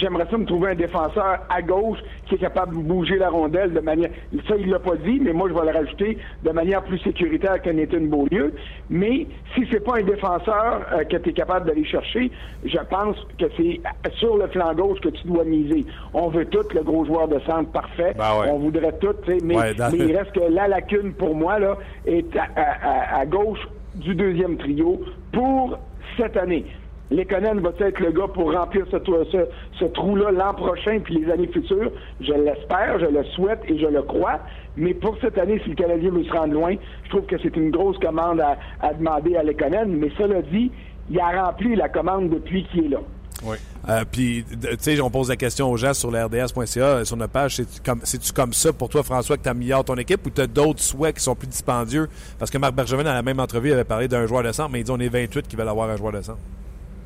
J'aimerais 0.00 0.26
ça 0.30 0.38
me 0.38 0.44
trouver 0.46 0.70
un 0.70 0.74
défenseur 0.74 1.40
à 1.48 1.62
gauche 1.62 1.98
qui 2.26 2.34
est 2.34 2.38
capable 2.38 2.76
de 2.76 2.82
bouger 2.82 3.16
la 3.16 3.28
rondelle 3.28 3.72
de 3.72 3.80
manière. 3.80 4.10
Ça, 4.48 4.56
il 4.58 4.68
l'a 4.70 4.78
pas 4.80 4.96
dit, 4.96 5.20
mais 5.22 5.32
moi, 5.32 5.48
je 5.48 5.54
vais 5.54 5.70
le 5.70 5.78
rajouter 5.78 6.18
de 6.42 6.50
manière 6.50 6.82
plus 6.82 6.98
sécuritaire 7.00 7.60
que 7.62 7.70
Nathan 7.70 8.00
Beaulieu. 8.00 8.54
Mais 8.90 9.26
si 9.54 9.68
c'est 9.70 9.84
pas 9.84 9.98
un 9.98 10.02
défenseur 10.02 10.80
euh, 10.94 11.04
que 11.04 11.18
tu 11.18 11.30
es 11.30 11.32
capable 11.32 11.66
d'aller 11.66 11.84
chercher, 11.84 12.30
je 12.64 12.78
pense 12.90 13.16
que 13.38 13.44
c'est 13.56 13.80
sur 14.16 14.36
le 14.38 14.48
flanc 14.48 14.74
gauche 14.74 15.00
que 15.00 15.10
tu 15.10 15.26
dois 15.28 15.44
miser. 15.44 15.84
On 16.14 16.28
veut 16.28 16.46
tout 16.46 16.64
le 16.74 16.82
gros 16.82 17.04
joueur 17.04 17.28
de 17.28 17.38
centre 17.40 17.70
parfait. 17.70 18.14
Ben 18.16 18.40
ouais. 18.40 18.50
On 18.50 18.58
voudrait 18.58 18.96
tout, 19.00 19.14
mais, 19.44 19.54
Ouais, 19.56 19.74
mais 19.92 19.98
il 19.98 20.16
reste 20.16 20.32
que 20.32 20.40
la 20.50 20.66
lacune 20.66 21.12
pour 21.12 21.36
moi 21.36 21.58
là, 21.60 21.76
est 22.06 22.34
à, 22.36 22.48
à- 22.56 23.16
à- 23.16 23.20
à 23.20 23.26
gauche 23.26 23.60
du 23.94 24.14
deuxième 24.14 24.56
trio 24.56 25.00
pour 25.32 25.78
cette 26.18 26.36
année. 26.36 26.66
Lekonen 27.10 27.60
va 27.60 27.70
être 27.78 28.00
le 28.00 28.10
gars 28.12 28.28
pour 28.28 28.52
remplir 28.52 28.84
ce, 28.90 28.96
trou- 28.98 29.24
ce- 29.32 29.48
ce 29.78 29.86
trou-là 29.86 30.30
l'an 30.30 30.52
prochain 30.52 31.00
puis 31.02 31.14
les 31.18 31.32
années 31.32 31.46
futures. 31.48 31.90
Je 32.20 32.34
l'espère, 32.34 32.98
je 32.98 33.06
le 33.06 33.24
souhaite 33.24 33.60
et 33.66 33.78
je 33.78 33.86
le 33.86 34.02
crois. 34.02 34.40
Mais 34.76 34.92
pour 34.92 35.16
cette 35.22 35.38
année, 35.38 35.58
si 35.64 35.70
le 35.70 35.74
Canadien 35.74 36.10
veut 36.10 36.24
se 36.24 36.32
rendre 36.32 36.52
loin, 36.52 36.74
je 37.04 37.08
trouve 37.08 37.24
que 37.24 37.38
c'est 37.38 37.56
une 37.56 37.70
grosse 37.70 37.96
commande 37.98 38.40
à, 38.40 38.58
à 38.80 38.92
demander 38.92 39.36
à 39.36 39.42
Lekonen. 39.42 39.96
Mais 39.96 40.10
cela 40.18 40.42
dit, 40.42 40.70
il 41.08 41.18
a 41.18 41.44
rempli 41.46 41.74
la 41.76 41.88
commande 41.88 42.28
depuis 42.28 42.64
qu'il 42.64 42.84
est 42.84 42.88
là. 42.88 43.00
Oui. 43.44 43.56
Euh, 43.88 44.04
Puis, 44.10 44.44
tu 44.50 44.68
sais, 44.80 45.00
on 45.00 45.10
pose 45.10 45.28
la 45.28 45.36
question 45.36 45.70
aux 45.70 45.76
gens 45.76 45.94
sur 45.94 46.10
le 46.10 46.24
RDS.ca, 46.24 46.80
euh, 46.82 47.04
sur 47.04 47.16
notre 47.16 47.32
page. 47.32 47.56
C'est-tu 47.56 47.80
comme, 47.80 48.00
c'est-tu 48.02 48.32
comme 48.32 48.52
ça 48.52 48.72
pour 48.72 48.88
toi, 48.88 49.02
François, 49.02 49.36
que 49.36 49.42
tu 49.42 49.48
améliores 49.48 49.84
ton 49.84 49.94
équipe 49.96 50.26
ou 50.26 50.30
tu 50.30 50.40
as 50.40 50.46
d'autres 50.46 50.80
souhaits 50.80 51.16
qui 51.16 51.22
sont 51.22 51.34
plus 51.36 51.46
dispendieux? 51.46 52.08
Parce 52.38 52.50
que 52.50 52.58
Marc 52.58 52.74
Bergevin, 52.74 53.04
dans 53.04 53.12
la 53.14 53.22
même 53.22 53.38
entrevue, 53.40 53.72
avait 53.72 53.84
parlé 53.84 54.08
d'un 54.08 54.26
joueur 54.26 54.42
de 54.42 54.50
centre, 54.52 54.70
mais 54.70 54.80
il 54.80 54.84
dit 54.84 54.90
on 54.90 54.98
est 54.98 55.08
28 55.08 55.46
qui 55.46 55.56
veulent 55.56 55.68
avoir 55.68 55.88
un 55.88 55.96
joueur 55.96 56.12
de 56.12 56.20
centre. 56.20 56.38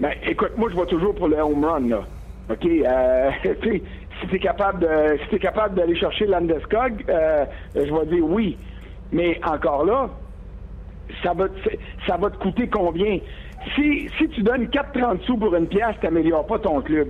Ben, 0.01 0.12
écoute, 0.26 0.53
moi, 0.57 0.68
je 0.72 0.76
vais 0.80 0.87
toujours 0.87 1.14
pour 1.14 1.28
le 1.28 1.37
home 1.39 1.64
run, 1.64 1.89
là. 1.89 2.01
OK? 2.51 2.64
Euh, 2.66 3.30
tu 3.62 3.68
sais, 3.70 3.83
si 4.20 4.26
tu 4.28 4.37
es 4.37 4.39
capable 4.39 4.80
de, 4.80 5.18
si 5.24 5.28
t'es 5.30 5.39
capable 5.39 5.74
d'aller 5.74 5.97
chercher 5.97 6.26
Landeskog, 6.26 7.05
euh, 7.09 7.45
je 7.74 7.80
vais 7.80 8.07
dire 8.07 8.24
oui. 8.26 8.57
Mais 9.12 9.39
encore 9.45 9.85
là, 9.85 10.09
ça 11.22 11.35
va, 11.35 11.49
te- 11.49 11.76
ça 12.07 12.16
va 12.16 12.30
te 12.30 12.37
coûter 12.39 12.68
combien? 12.68 13.18
Si, 13.74 14.08
si 14.18 14.28
tu 14.28 14.42
donnes 14.42 14.66
4,30 14.66 15.24
sous 15.24 15.36
pour 15.36 15.54
une 15.54 15.66
pièce, 15.66 15.94
tu 16.00 16.06
n'améliores 16.06 16.46
pas 16.46 16.58
ton 16.58 16.80
club. 16.80 17.08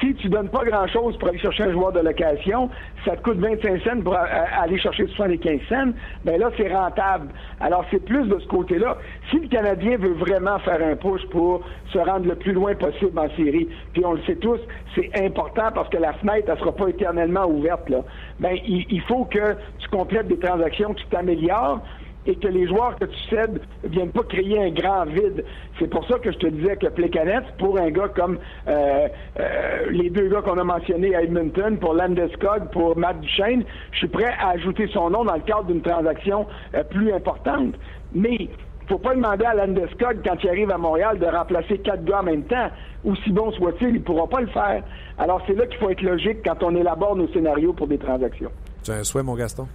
Si 0.00 0.14
tu 0.16 0.28
donnes 0.28 0.50
pas 0.50 0.64
grand-chose 0.64 1.16
pour 1.18 1.28
aller 1.28 1.38
chercher 1.38 1.64
un 1.64 1.72
joueur 1.72 1.92
de 1.92 2.00
location, 2.00 2.68
ça 3.04 3.16
te 3.16 3.22
coûte 3.22 3.38
25 3.38 3.82
cents 3.82 4.00
pour 4.02 4.14
aller 4.14 4.78
chercher 4.78 5.06
75 5.06 5.60
cents, 5.68 5.92
ben 6.24 6.38
là, 6.38 6.50
c'est 6.56 6.72
rentable. 6.72 7.28
Alors, 7.60 7.84
c'est 7.90 8.04
plus 8.04 8.28
de 8.28 8.38
ce 8.38 8.46
côté-là. 8.46 8.98
Si 9.30 9.38
le 9.38 9.48
Canadien 9.48 9.96
veut 9.96 10.12
vraiment 10.12 10.58
faire 10.58 10.80
un 10.86 10.96
push 10.96 11.24
pour 11.30 11.62
se 11.92 11.98
rendre 11.98 12.26
le 12.26 12.34
plus 12.34 12.52
loin 12.52 12.74
possible 12.74 13.18
en 13.18 13.30
série, 13.36 13.68
puis 13.94 14.04
on 14.04 14.12
le 14.12 14.22
sait 14.26 14.36
tous, 14.36 14.60
c'est 14.94 15.10
important 15.24 15.70
parce 15.74 15.88
que 15.88 15.96
la 15.96 16.12
fenêtre, 16.14 16.48
elle 16.50 16.58
sera 16.58 16.72
pas 16.72 16.88
éternellement 16.88 17.46
ouverte, 17.46 17.88
là. 17.88 18.02
Ben, 18.38 18.56
il, 18.66 18.84
il 18.90 19.00
faut 19.02 19.24
que 19.24 19.56
tu 19.78 19.88
complètes 19.88 20.28
des 20.28 20.38
transactions, 20.38 20.92
que 20.92 21.00
tu 21.00 21.06
t'améliores, 21.06 21.80
et 22.26 22.36
que 22.36 22.48
les 22.48 22.66
joueurs 22.66 22.96
que 22.98 23.04
tu 23.04 23.18
cèdes 23.30 23.60
ne 23.84 23.88
viennent 23.88 24.10
pas 24.10 24.22
créer 24.24 24.62
un 24.62 24.70
grand 24.70 25.04
vide. 25.04 25.44
C'est 25.78 25.88
pour 25.88 26.06
ça 26.08 26.18
que 26.18 26.32
je 26.32 26.38
te 26.38 26.46
disais 26.46 26.76
que 26.76 26.88
Plekanec, 26.88 27.44
pour 27.58 27.78
un 27.78 27.90
gars 27.90 28.08
comme 28.08 28.38
euh, 28.66 29.08
euh, 29.38 29.90
les 29.90 30.10
deux 30.10 30.28
gars 30.28 30.42
qu'on 30.42 30.58
a 30.58 30.64
mentionnés 30.64 31.14
à 31.14 31.22
Edmonton, 31.22 31.78
pour 31.78 31.94
Landeskog, 31.94 32.70
pour 32.72 32.96
Matt 32.96 33.20
Duchesne, 33.20 33.64
je 33.92 33.98
suis 33.98 34.08
prêt 34.08 34.34
à 34.40 34.50
ajouter 34.50 34.88
son 34.92 35.10
nom 35.10 35.24
dans 35.24 35.34
le 35.34 35.40
cadre 35.40 35.64
d'une 35.64 35.82
transaction 35.82 36.46
euh, 36.74 36.82
plus 36.84 37.12
importante. 37.12 37.74
Mais 38.12 38.48
faut 38.88 38.98
pas 38.98 39.14
demander 39.14 39.44
à 39.44 39.54
Landeskog, 39.54 40.18
quand 40.24 40.36
il 40.42 40.48
arrive 40.48 40.70
à 40.70 40.78
Montréal, 40.78 41.18
de 41.18 41.26
remplacer 41.26 41.78
quatre 41.78 42.04
gars 42.04 42.20
en 42.20 42.24
même 42.24 42.44
temps. 42.44 42.70
Aussi 43.04 43.30
bon 43.30 43.50
soit-il, 43.52 43.88
il 43.88 43.94
ne 43.94 43.98
pourra 44.00 44.28
pas 44.28 44.40
le 44.40 44.46
faire. 44.48 44.82
Alors 45.18 45.40
c'est 45.46 45.54
là 45.54 45.66
qu'il 45.66 45.78
faut 45.78 45.90
être 45.90 46.02
logique 46.02 46.38
quand 46.44 46.62
on 46.62 46.74
élabore 46.74 47.16
nos 47.16 47.28
scénarios 47.28 47.72
pour 47.72 47.88
des 47.88 47.98
transactions. 47.98 48.50
As 48.88 48.92
un 48.92 49.04
souhait, 49.04 49.22
mon 49.22 49.34
Gaston? 49.34 49.66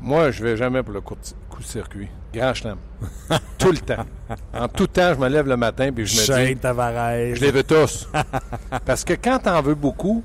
Moi, 0.00 0.30
je 0.30 0.42
vais 0.42 0.56
jamais 0.56 0.82
pour 0.82 0.92
le 0.92 1.00
coup 1.00 1.14
de 1.14 1.64
circuit. 1.64 2.08
Grand 2.32 2.54
chelem. 2.54 2.78
tout 3.58 3.72
le 3.72 3.78
temps. 3.78 4.04
En 4.52 4.68
tout 4.68 4.86
temps, 4.86 5.14
je 5.14 5.18
me 5.18 5.28
lève 5.28 5.46
le 5.46 5.56
matin 5.56 5.90
puis 5.92 6.06
je 6.06 6.14
me 6.14 6.20
dis... 6.20 6.26
Shane 6.26 6.58
Tavares. 6.58 7.34
Je 7.34 7.40
les 7.40 7.50
veux 7.50 7.62
tous. 7.62 8.08
parce 8.84 9.04
que 9.04 9.14
quand 9.14 9.38
tu 9.38 9.48
en 9.48 9.62
veux 9.62 9.74
beaucoup, 9.74 10.22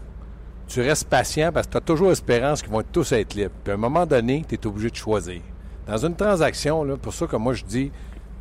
tu 0.68 0.82
restes 0.82 1.08
patient 1.08 1.52
parce 1.52 1.68
que 1.68 1.72
tu 1.72 1.78
as 1.78 1.82
toujours 1.82 2.12
espérance 2.12 2.62
qu'ils 2.62 2.72
vont 2.72 2.84
tous 2.84 3.12
être 3.14 3.34
libres. 3.34 3.56
Puis 3.64 3.72
à 3.72 3.76
un 3.76 3.78
moment 3.78 4.06
donné, 4.06 4.46
tu 4.48 4.56
es 4.56 4.68
obligé 4.68 4.90
de 4.90 4.96
choisir. 4.96 5.42
Dans 5.88 5.98
une 5.98 6.16
transaction, 6.16 6.84
là, 6.84 6.98
pour 6.98 7.14
ça 7.14 7.28
que 7.28 7.36
moi 7.36 7.54
je 7.54 7.64
dis, 7.64 7.92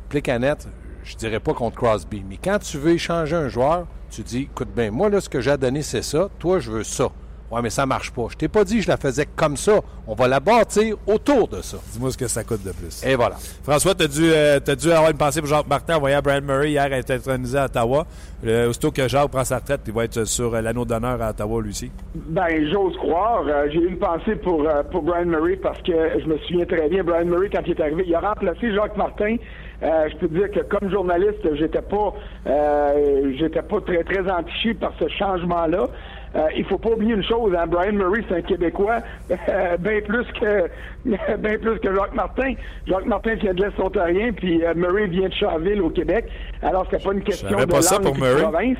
Plecanet, 0.09 0.67
je 1.03 1.15
dirais 1.15 1.39
pas 1.39 1.53
contre 1.53 1.77
Crosby. 1.77 2.23
Mais 2.27 2.37
quand 2.37 2.59
tu 2.59 2.77
veux 2.77 2.91
échanger 2.91 3.35
un 3.35 3.47
joueur, 3.47 3.87
tu 4.09 4.21
dis, 4.21 4.41
écoute 4.41 4.69
bien, 4.75 4.91
moi 4.91 5.09
là, 5.09 5.21
ce 5.21 5.29
que 5.29 5.41
j'ai 5.41 5.51
à 5.51 5.57
donner, 5.57 5.81
c'est 5.81 6.01
ça. 6.01 6.29
Toi, 6.39 6.59
je 6.59 6.71
veux 6.71 6.83
ça. 6.83 7.09
Ouais, 7.51 7.61
mais 7.61 7.69
ça 7.69 7.85
marche 7.85 8.11
pas. 8.11 8.27
Je 8.29 8.37
t'ai 8.37 8.47
pas 8.47 8.63
dit 8.63 8.77
que 8.77 8.83
je 8.83 8.87
la 8.87 8.97
faisais 8.97 9.25
comme 9.35 9.57
ça. 9.57 9.79
On 10.07 10.13
va 10.15 10.27
la 10.27 10.39
bâtir 10.39 10.95
autour 11.05 11.47
de 11.47 11.61
ça. 11.61 11.77
Dis-moi 11.91 12.11
ce 12.11 12.17
que 12.17 12.27
ça 12.27 12.43
coûte 12.43 12.63
de 12.63 12.71
plus. 12.71 13.03
Et 13.05 13.15
voilà. 13.15 13.35
François, 13.63 13.93
tu 13.93 14.03
as, 14.03 14.07
dû, 14.07 14.23
euh, 14.23 14.59
t'as 14.63 14.75
dû 14.75 14.91
avoir 14.91 15.11
une 15.11 15.17
pensée 15.17 15.41
pour 15.41 15.49
Jacques 15.49 15.67
Martin 15.67 15.97
envoyé 15.97 16.15
à 16.15 16.21
Brian 16.21 16.41
Murray 16.41 16.71
hier 16.71 16.91
être 16.93 17.11
intronisé 17.11 17.57
à 17.57 17.65
Ottawa. 17.65 18.05
Euh, 18.45 18.69
aussitôt 18.69 18.91
que 18.91 19.07
Jacques 19.07 19.29
prend 19.29 19.43
sa 19.43 19.57
retraite, 19.57 19.81
il 19.85 19.93
va 19.93 20.05
être 20.05 20.23
sur 20.25 20.53
euh, 20.55 20.61
l'anneau 20.61 20.85
d'honneur 20.85 21.21
à 21.21 21.29
Ottawa, 21.31 21.61
lui 21.61 21.69
aussi. 21.69 21.91
Ben, 22.15 22.47
j'ose 22.71 22.95
croire. 22.97 23.43
Euh, 23.47 23.67
J'ai 23.71 23.79
eu 23.79 23.87
une 23.89 23.99
pensée 23.99 24.35
pour, 24.37 24.67
euh, 24.67 24.83
pour 24.83 25.03
Brian 25.03 25.25
Murray 25.25 25.57
parce 25.57 25.81
que 25.81 25.91
je 26.19 26.25
me 26.25 26.37
souviens 26.39 26.65
très 26.65 26.87
bien, 26.89 27.03
Brian 27.03 27.25
Murray, 27.25 27.49
quand 27.51 27.61
il 27.65 27.71
est 27.71 27.81
arrivé, 27.81 28.03
il 28.07 28.15
a 28.15 28.19
remplacé 28.21 28.73
Jacques 28.73 28.97
Martin. 28.97 29.35
Euh, 29.83 30.07
je 30.11 30.17
peux 30.17 30.27
te 30.27 30.33
dire 30.35 30.51
que 30.51 30.59
comme 30.59 30.91
journaliste, 30.91 31.41
j'étais 31.55 31.81
pas 31.81 32.13
euh, 32.45 33.33
j'étais 33.39 33.63
pas 33.63 33.81
très 33.81 34.03
très 34.03 34.31
entiché 34.31 34.75
par 34.75 34.93
ce 34.99 35.07
changement-là. 35.07 35.87
Euh, 36.35 36.47
il 36.55 36.63
faut 36.63 36.77
pas 36.77 36.91
oublier 36.91 37.13
une 37.13 37.23
chose, 37.23 37.53
hein, 37.57 37.67
Brian 37.67 37.91
Murray, 37.91 38.23
c'est 38.29 38.35
un 38.35 38.41
Québécois, 38.41 38.99
euh, 39.31 39.77
bien 39.77 39.99
plus 40.01 40.25
que 40.39 40.69
bien 41.05 41.57
plus 41.57 41.79
que 41.79 41.93
Jacques 41.93 42.13
Martin. 42.13 42.53
Jacques 42.87 43.05
Martin 43.05 43.35
vient 43.35 43.53
de 43.53 43.63
l'Est 43.63 43.79
ontarien, 43.79 44.31
puis 44.31 44.63
euh, 44.63 44.73
Murray 44.75 45.07
vient 45.07 45.27
de 45.27 45.33
Charville 45.33 45.81
au 45.81 45.89
Québec. 45.89 46.25
Alors 46.61 46.87
c'est 46.89 47.03
pas 47.03 47.13
une 47.13 47.23
question 47.23 47.59
de 47.59 47.65
pas 47.65 47.81
ça 47.81 47.95
langue 47.95 48.05
pour 48.05 48.15
de 48.15 48.19
Murray. 48.21 48.41
province. 48.43 48.77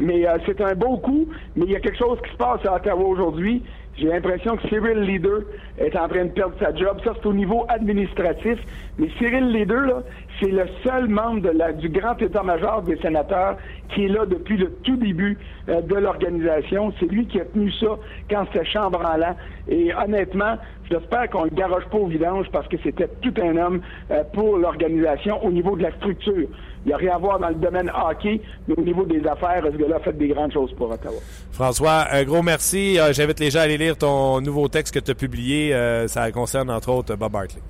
Mais 0.00 0.26
euh, 0.26 0.38
c'est 0.46 0.60
un 0.60 0.74
beau 0.74 0.96
coup. 0.98 1.28
Mais 1.56 1.66
il 1.66 1.72
y 1.72 1.76
a 1.76 1.80
quelque 1.80 1.98
chose 1.98 2.18
qui 2.24 2.32
se 2.32 2.36
passe 2.36 2.64
à 2.66 2.74
Ottawa 2.74 3.04
aujourd'hui 3.04 3.62
J'ai 3.96 4.08
l'impression 4.08 4.56
que 4.56 4.68
Cyril 4.68 5.00
Leader 5.00 5.40
est 5.78 5.96
en 5.96 6.08
train 6.08 6.24
de 6.24 6.30
perdre 6.30 6.54
sa 6.58 6.74
job. 6.74 6.98
Ça, 7.04 7.12
c'est 7.14 7.26
au 7.26 7.32
niveau 7.32 7.64
administratif. 7.68 8.58
Mais 8.98 9.08
Cyril 9.18 9.50
Leader, 9.52 9.82
là, 9.82 10.02
c'est 10.40 10.50
le 10.50 10.66
seul 10.82 11.08
membre 11.08 11.50
du 11.74 11.88
grand 11.88 12.20
état-major 12.20 12.82
des 12.82 12.96
sénateurs 12.98 13.56
qui 13.94 14.04
est 14.04 14.08
là 14.08 14.26
depuis 14.26 14.56
le 14.56 14.70
tout 14.82 14.96
début 14.96 15.38
euh, 15.68 15.80
de 15.82 15.94
l'organisation. 15.94 16.92
C'est 16.98 17.06
lui 17.06 17.26
qui 17.26 17.40
a 17.40 17.44
tenu 17.44 17.70
ça 17.72 17.98
quand 18.28 18.46
c'était 18.52 18.64
chambranlant. 18.64 19.36
Et 19.68 19.94
honnêtement, 19.94 20.56
j'espère 20.90 21.30
qu'on 21.30 21.44
ne 21.44 21.50
le 21.50 21.56
garoche 21.56 21.84
pas 21.86 21.98
au 21.98 22.06
vidange 22.06 22.46
parce 22.52 22.66
que 22.68 22.76
c'était 22.82 23.08
tout 23.22 23.34
un 23.40 23.56
homme 23.56 23.80
euh, 24.10 24.24
pour 24.32 24.58
l'organisation 24.58 25.44
au 25.44 25.50
niveau 25.50 25.76
de 25.76 25.82
la 25.82 25.92
structure. 25.92 26.48
Il 26.84 26.88
n'y 26.88 26.92
a 26.92 26.96
rien 26.96 27.14
à 27.14 27.18
voir 27.18 27.38
dans 27.38 27.48
le 27.48 27.54
domaine 27.54 27.90
hockey, 27.90 28.40
mais 28.68 28.74
au 28.76 28.82
niveau 28.82 29.04
des 29.04 29.24
affaires, 29.26 29.62
ce 29.64 29.76
gars-là 29.76 29.96
a 29.96 30.00
fait 30.00 30.16
des 30.18 30.28
grandes 30.28 30.52
choses 30.52 30.72
pour 30.74 30.90
Ottawa. 30.90 31.20
François, 31.52 32.06
un 32.10 32.24
gros 32.24 32.42
merci. 32.42 32.98
Euh, 32.98 33.12
J'invite 33.12 33.40
les 33.40 33.50
gens 33.50 33.60
à 33.60 33.62
aller 33.62 33.78
lire 33.78 33.96
ton 33.96 34.40
nouveau 34.40 34.68
texte 34.68 34.92
que 34.94 35.00
tu 35.00 35.10
as 35.12 35.14
publié. 35.14 35.74
Ça 36.08 36.30
concerne 36.32 36.70
entre 36.70 36.90
autres 36.90 37.14
Bob 37.16 37.34
Hartley. 37.36 37.62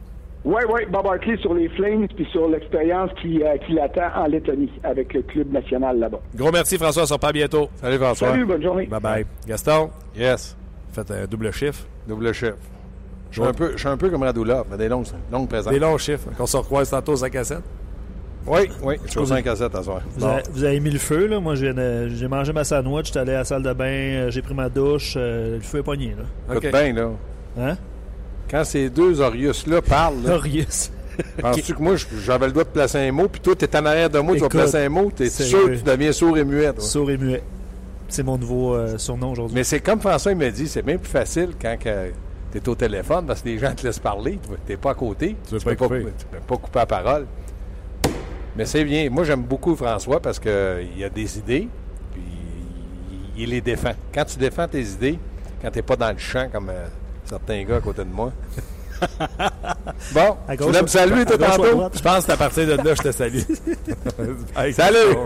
Oui, 0.45 0.61
oui, 0.71 0.83
Bob 0.91 1.07
Hartley 1.07 1.39
sur 1.39 1.55
les 1.55 1.69
Flames 1.71 2.07
puis 2.15 2.27
sur 2.31 2.49
l'expérience 2.49 3.11
qui, 3.21 3.43
euh, 3.43 3.57
qui 3.67 3.73
l'attend 3.73 4.11
en 4.15 4.27
Lettonie 4.27 4.71
avec 4.83 5.15
le 5.15 5.23
club 5.23 5.51
national 5.51 5.99
là-bas. 5.99 6.21
Gros 6.35 6.53
merci 6.53 6.77
François, 6.77 7.05
on 7.05 7.07
se 7.07 7.15
reparle 7.15 7.33
bientôt. 7.33 7.71
Salut 7.81 7.97
François. 7.97 8.29
Salut, 8.29 8.45
bonne 8.45 8.63
journée. 8.63 8.87
Bye 8.87 9.01
bye. 9.01 9.27
Gaston, 9.47 9.91
Yes. 10.15 10.55
faites 10.93 11.11
un 11.11 11.25
double 11.27 11.51
chiffre. 11.51 11.87
Double 12.07 12.33
chef. 12.35 12.55
Je 13.31 13.41
suis 13.41 13.49
un 13.49 13.53
peu, 13.53 13.73
je 13.73 13.79
suis 13.79 13.89
un 13.89 13.97
peu 13.97 14.11
comme 14.11 14.21
des 14.79 14.89
longues, 14.89 15.07
longues 15.33 15.49
présences. 15.49 15.73
Des 15.73 15.81
longs 15.81 15.99
chiffres. 15.99 16.29
Qu'on 16.37 16.47
se 16.47 16.57
recroise 16.57 16.91
tantôt 16.91 17.13
aux 17.13 17.17
5 17.17 17.35
à 17.35 17.43
7. 17.43 17.59
Oui, 18.47 18.69
oui. 18.83 18.97
Je 19.07 19.11
suis 19.11 19.19
aux 19.19 19.27
5 19.27 19.45
à 19.47 19.57
7 19.57 19.75
à 19.75 19.83
soir. 19.83 20.03
Vous, 20.17 20.25
avez, 20.25 20.43
vous 20.53 20.65
avez 20.65 20.79
mis 20.79 20.91
le 20.91 20.99
feu, 20.99 21.27
là. 21.27 21.41
Moi, 21.41 21.55
j'ai 21.57 22.29
mangé 22.29 22.53
ma 22.53 22.63
sandwich, 22.63 23.07
j'étais 23.07 23.21
allé 23.21 23.33
à 23.33 23.39
la 23.39 23.45
salle 23.45 23.63
de 23.63 23.73
bain, 23.73 23.85
euh, 23.87 24.31
j'ai 24.31 24.43
pris 24.43 24.55
ma 24.55 24.69
douche, 24.69 25.15
euh, 25.17 25.57
le 25.57 25.63
feu 25.63 25.79
est 25.79 25.83
pogné, 25.83 26.15
là. 26.17 26.55
Écoute 26.55 26.71
bien, 26.71 26.93
là. 26.93 27.11
Hein? 27.59 27.77
Quand 28.51 28.65
ces 28.65 28.91
deux 28.91 29.21
Orius-là 29.21 29.83
parlent, 29.83 30.23
là, 30.23 30.31
Glorious. 30.31 30.91
penses-tu 31.41 31.75
que 31.75 31.83
moi, 31.83 31.95
j'avais 32.25 32.47
le 32.47 32.53
droit 32.53 32.65
de 32.65 32.69
placer 32.71 32.99
un 32.99 33.13
mot, 33.13 33.29
puis 33.29 33.41
toi, 33.41 33.55
t'es 33.55 33.77
en 33.77 33.87
arrière 33.87 34.11
de 34.11 34.19
moi, 34.19 34.35
tu 34.35 34.41
vas 34.43 34.49
placer 34.49 34.79
un 34.79 34.89
mot, 34.89 35.11
t'es 35.15 35.31
sûr 35.31 35.67
que 35.67 35.77
tu 35.77 35.83
deviens 35.83 36.13
sourd 36.13 36.37
et 36.39 36.45
muet. 36.45 36.73
toi. 36.73 36.83
Sourd 36.83 37.11
et 37.11 37.17
muet. 37.17 37.43
C'est 38.09 38.23
mon 38.23 38.37
nouveau 38.37 38.75
euh, 38.75 38.99
surnom 38.99 39.33
aujourd'hui. 39.33 39.55
Mais 39.57 39.65
c'est 39.65 39.81
comme 39.81 40.01
François 40.01 40.33
il 40.33 40.39
m'a 40.39 40.51
dit, 40.51 40.69
c'est 40.69 40.83
bien 40.83 40.99
plus 40.99 41.11
facile 41.11 41.51
quand 41.61 41.77
tu 41.81 41.89
es 41.89 42.69
au 42.69 42.75
téléphone 42.75 43.27
parce 43.27 43.43
que 43.43 43.49
les 43.49 43.59
gens 43.59 43.75
te 43.75 43.85
laissent 43.87 43.99
parler, 43.99 44.39
tu 44.67 44.73
n'es 44.73 44.77
pas 44.77 44.91
à 44.91 44.95
côté, 44.95 45.37
Tu 45.49 45.55
veux 45.55 45.59
tu 45.59 45.65
pas 45.65 45.71
peux 45.71 45.77
pas, 45.77 45.89
couper. 45.89 46.13
tu 46.19 46.27
peux 46.27 46.39
pas 46.39 46.57
couper 46.57 46.79
la 46.81 46.87
parole. 46.87 47.27
Mais 48.57 48.67
c'est 48.67 48.85
bien. 48.85 49.09
Moi, 49.11 49.25
j'aime 49.25 49.43
beaucoup 49.43 49.75
François 49.75 50.21
parce 50.21 50.39
qu'il 50.39 50.51
a 50.53 51.09
des 51.13 51.39
idées, 51.39 51.69
puis 52.13 52.23
il, 53.37 53.43
il 53.45 53.51
les 53.51 53.61
défend. 53.61 53.93
Quand 54.13 54.25
tu 54.25 54.39
défends 54.39 54.69
tes 54.69 54.83
idées, 54.83 55.19
quand 55.61 55.71
tu 55.71 55.79
n'es 55.79 55.83
pas 55.83 55.97
dans 55.97 56.13
le 56.13 56.19
champ 56.19 56.49
comme 56.53 56.69
euh, 56.71 56.87
certains 57.25 57.65
gars 57.65 57.77
à 57.77 57.81
côté 57.81 58.05
de 58.05 58.11
moi. 58.11 58.33
bon, 60.15 60.37
À 60.49 60.57
gauche, 60.57 60.67
voulais 60.69 60.83
me 60.83 60.87
saluer 60.87 61.25
tout 61.27 61.37
tantôt? 61.37 61.71
droite? 61.71 61.93
Je 61.97 62.03
pense 62.03 62.17
que 62.19 62.23
c'est 62.27 62.33
à 62.33 62.37
partir 62.37 62.67
de 62.67 62.73
là 62.83 62.95
je 62.95 63.03
te 63.03 63.13
salue. 63.13 63.41
Hey, 64.57 64.73
Salut! 64.73 65.17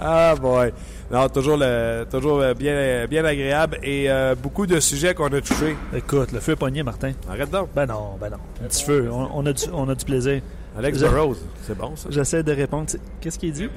ah 0.00 0.34
boy. 0.40 0.72
Non, 1.10 1.28
toujours, 1.28 1.56
le, 1.56 2.04
toujours 2.10 2.42
bien, 2.58 3.06
bien 3.06 3.24
agréable 3.24 3.78
et 3.82 4.10
euh, 4.10 4.34
beaucoup 4.34 4.66
de 4.66 4.80
sujets 4.80 5.14
qu'on 5.14 5.26
a 5.32 5.40
touchés. 5.40 5.76
Écoute, 5.94 6.32
le 6.32 6.40
feu 6.40 6.52
est 6.52 6.56
pogné, 6.56 6.82
Martin. 6.82 7.12
Arrête 7.30 7.50
donc. 7.50 7.68
Ben 7.74 7.86
non, 7.86 8.16
ben 8.20 8.30
non. 8.30 8.38
Un 8.64 8.66
petit 8.68 8.82
feu. 8.84 9.08
On, 9.12 9.28
on 9.32 9.46
a, 9.46 9.52
du, 9.52 9.64
on 9.72 9.88
a 9.88 9.94
du 9.94 10.04
plaisir. 10.04 10.40
Alex 10.76 10.98
Je- 10.98 11.06
Burrows, 11.06 11.36
c'est 11.62 11.76
bon 11.78 11.94
ça? 11.96 12.08
J'essaie 12.10 12.42
de 12.42 12.52
répondre. 12.52 12.86
Qu'est-ce 13.20 13.38
qu'il 13.38 13.52
dit? 13.52 13.68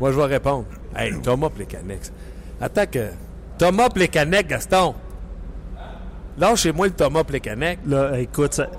Moi, 0.00 0.12
je 0.12 0.16
vais 0.16 0.24
répondre. 0.24 0.64
Hey, 0.96 1.12
Thomas 1.20 1.50
Plekanec. 1.50 2.00
Attends 2.60 2.86
que. 2.90 3.08
Thomas 3.58 3.90
Plekanec, 3.90 4.46
Gaston. 4.48 4.94
Lâchez-moi 6.38 6.86
le 6.88 6.92
Thomas 6.92 7.24
Plekanec. 7.24 7.78
Là, 7.86 8.18
écoute, 8.18 8.54
ça- 8.54 8.70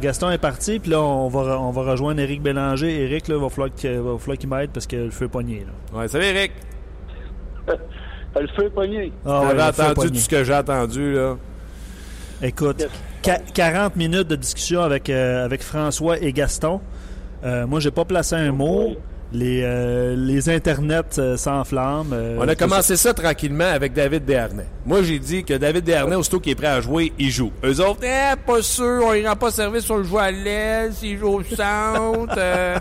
Gaston 0.00 0.30
est 0.30 0.38
parti, 0.38 0.78
puis 0.78 0.90
là, 0.90 1.00
on 1.02 1.28
va, 1.28 1.58
on 1.60 1.70
va 1.70 1.82
rejoindre 1.82 2.20
Éric 2.20 2.40
Bélanger. 2.42 3.02
Éric, 3.04 3.28
là, 3.28 3.38
va 3.38 3.48
falloir 3.50 3.74
qu'il 3.74 3.90
va 3.98 4.18
falloir 4.18 4.38
qu'il 4.38 4.48
m'aide 4.48 4.70
parce 4.70 4.86
que 4.86 4.96
le 4.96 5.10
feu 5.10 5.26
est 5.26 5.28
pogné. 5.28 5.66
Là. 5.66 5.98
Ouais, 6.00 6.08
salut 6.08 6.24
Eric. 6.24 6.52
Le 8.38 8.46
feu 8.48 8.64
est 8.66 8.70
pogné. 8.70 9.12
Ah 9.24 9.40
ouais, 9.40 9.62
entendu 9.62 9.94
pogné. 9.94 10.10
tout 10.10 10.16
ce 10.16 10.28
que 10.28 10.44
j'ai 10.44 10.54
entendu, 10.54 11.14
là. 11.14 11.36
Écoute, 12.42 12.86
qua- 13.22 13.38
40 13.54 13.96
minutes 13.96 14.28
de 14.28 14.36
discussion 14.36 14.82
avec, 14.82 15.08
euh, 15.08 15.42
avec 15.46 15.62
François 15.62 16.18
et 16.18 16.34
Gaston. 16.34 16.82
Euh, 17.44 17.66
moi, 17.66 17.80
j'ai 17.80 17.90
pas 17.90 18.04
placé 18.04 18.34
un 18.34 18.52
mot. 18.52 18.94
Les, 19.32 19.60
euh, 19.64 20.14
les 20.16 20.48
internets 20.48 21.18
euh, 21.18 21.36
s'enflamment. 21.36 22.06
euh, 22.12 22.38
On 22.40 22.46
a 22.46 22.54
commencé 22.54 22.96
ça 22.96 23.12
tranquillement 23.12 23.64
avec 23.64 23.92
David 23.92 24.24
Desharnais. 24.24 24.66
Moi, 24.86 25.02
j'ai 25.02 25.18
dit 25.18 25.42
que 25.44 25.54
David 25.54 25.84
Desharnais, 25.84 26.14
aussitôt 26.14 26.38
qu'il 26.38 26.52
est 26.52 26.56
prêt 26.56 26.68
à 26.68 26.80
jouer, 26.80 27.12
il 27.18 27.30
joue. 27.30 27.50
Eux 27.64 27.80
autres, 27.80 28.04
eh, 28.04 28.36
pas 28.46 28.62
sûr, 28.62 29.02
on 29.04 29.12
ne 29.14 29.26
rend 29.26 29.34
pas 29.34 29.50
service, 29.50 29.90
on 29.90 29.96
le 29.98 30.04
joue 30.04 30.18
à 30.18 30.30
l'aile, 30.30 30.92
s'il 30.92 31.18
joue 31.18 31.26
au 31.28 31.42
centre. 31.42 32.34
euh, 32.38 32.78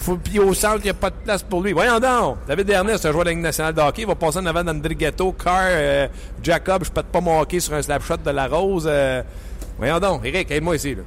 faut, 0.00 0.16
puis 0.16 0.38
au 0.38 0.52
centre, 0.52 0.80
il 0.80 0.84
n'y 0.84 0.90
a 0.90 0.94
pas 0.94 1.08
de 1.08 1.16
place 1.24 1.42
pour 1.42 1.62
lui. 1.62 1.72
Voyons 1.72 1.98
donc! 1.98 2.36
David 2.46 2.66
Desharnais, 2.66 2.98
c'est 2.98 3.08
un 3.08 3.12
joueur 3.12 3.24
de 3.24 3.30
la 3.30 3.34
Ligue 3.34 3.42
nationale 3.42 3.72
de 3.74 3.80
hockey. 3.80 4.02
Il 4.02 4.08
va 4.08 4.14
passer 4.14 4.38
en 4.40 4.46
avant 4.46 4.62
d'André 4.62 4.94
Ghetto, 4.94 5.32
Carr, 5.32 5.68
euh, 5.70 6.06
Jacob, 6.42 6.84
je 6.84 6.90
pète 6.90 7.06
pas 7.06 7.20
mon 7.22 7.40
hockey 7.40 7.60
sur 7.60 7.72
un 7.72 7.80
slap 7.80 8.02
shot 8.02 8.18
de 8.18 8.30
la 8.30 8.46
rose. 8.46 8.84
euh. 8.86 9.22
voyons 9.78 9.98
donc, 10.00 10.20
Eric, 10.26 10.50
aide-moi 10.50 10.76
ici. 10.76 10.94
Là. 10.94 11.02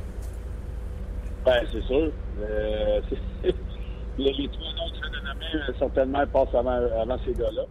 Ben, 1.45 1.61
c'est 1.71 1.83
sûr. 1.85 2.11
Euh, 4.21 4.31
les, 4.37 4.43
les 4.43 4.47
trois 4.49 5.23
nommer, 5.33 5.45
euh, 5.69 5.73
certainement, 5.79 6.25
passent 6.27 6.55
avant, 6.55 6.79
avant 7.01 7.17
ces 7.25 7.33
gars-là. 7.33 7.63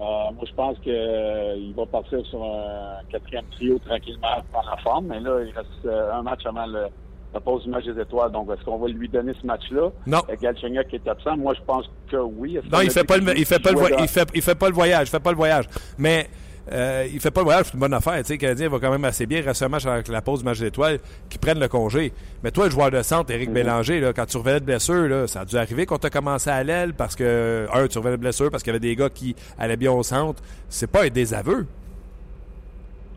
Euh, 0.00 0.32
moi, 0.32 0.44
je 0.46 0.54
pense 0.54 0.78
qu'il 0.78 1.74
va 1.76 1.86
partir 1.86 2.24
sur 2.26 2.42
un 2.42 2.98
quatrième 3.10 3.44
trio 3.52 3.78
tranquillement 3.80 4.42
par 4.52 4.64
la 4.70 4.76
forme, 4.82 5.06
mais 5.08 5.20
là, 5.20 5.40
il 5.42 5.52
reste 5.56 5.68
euh, 5.86 6.12
un 6.12 6.22
match 6.22 6.46
avant 6.46 6.66
le, 6.66 6.86
la 7.34 7.40
pause 7.40 7.64
du 7.64 7.70
match 7.70 7.84
des 7.84 8.00
étoiles. 8.00 8.30
Donc, 8.30 8.48
est-ce 8.50 8.64
qu'on 8.64 8.78
va 8.78 8.86
lui 8.88 9.08
donner 9.08 9.32
ce 9.40 9.46
match-là? 9.46 9.90
Non. 10.06 10.18
Euh, 10.30 10.36
Galchenyuk 10.40 10.86
qui 10.88 10.96
est 10.96 11.08
absent. 11.08 11.36
Moi, 11.36 11.54
je 11.54 11.62
pense 11.66 11.90
que 12.10 12.16
oui. 12.16 12.58
Non, 12.70 12.80
il 12.80 12.90
fait 12.90 13.02
pas 13.04 13.18
qu'il 13.18 13.26
le, 13.26 13.38
il 13.38 13.44
fait 13.44 13.58
pas 13.58 13.72
le, 13.72 13.76
dans- 13.90 13.98
il 13.98 14.08
fait, 14.08 14.28
il 14.34 14.42
fait 14.42 14.54
pas 14.54 14.68
le 14.68 14.74
voyage, 14.74 15.08
il 15.08 15.10
fait 15.10 15.20
pas 15.20 15.30
le 15.32 15.36
voyage. 15.36 15.64
Mais 15.98 16.28
euh, 16.72 17.06
il 17.12 17.20
fait 17.20 17.30
pas 17.30 17.40
le 17.40 17.44
voyage, 17.44 17.66
c'est 17.66 17.74
une 17.74 17.80
bonne 17.80 17.94
affaire. 17.94 18.16
Tu 18.18 18.24
sais, 18.24 18.34
le 18.34 18.38
Canadien 18.38 18.68
va 18.68 18.78
quand 18.78 18.90
même 18.90 19.04
assez 19.04 19.26
bien. 19.26 19.38
Il 19.38 19.46
reste 19.46 19.62
un 19.62 19.68
match 19.68 19.86
avec 19.86 20.08
la 20.08 20.20
pause 20.20 20.40
du 20.40 20.44
match 20.44 20.60
d'étoiles 20.60 20.98
qui 21.28 21.38
prennent 21.38 21.60
le 21.60 21.68
congé. 21.68 22.12
Mais 22.42 22.50
toi, 22.50 22.66
le 22.66 22.70
joueur 22.70 22.90
de 22.90 23.00
centre, 23.02 23.30
Éric 23.30 23.52
Bélanger, 23.52 24.00
là, 24.00 24.12
quand 24.12 24.26
tu 24.26 24.36
revenais 24.36 24.60
de 24.60 24.64
blessure, 24.64 25.08
là, 25.08 25.26
ça 25.26 25.40
a 25.40 25.44
dû 25.44 25.56
arriver 25.56 25.86
qu'on 25.86 25.98
t'a 25.98 26.10
commencé 26.10 26.50
à 26.50 26.62
l'aile 26.62 26.94
parce 26.94 27.16
que 27.16 27.66
un, 27.72 27.86
tu 27.86 27.98
revenais 27.98 28.16
de 28.16 28.20
blessure 28.20 28.50
parce 28.50 28.62
qu'il 28.62 28.72
y 28.72 28.76
avait 28.76 28.80
des 28.80 28.96
gars 28.96 29.10
qui 29.10 29.34
allaient 29.58 29.76
bien 29.76 29.92
au 29.92 30.02
centre. 30.02 30.42
C'est 30.68 30.90
pas 30.90 31.04
un 31.04 31.08
désaveu. 31.08 31.66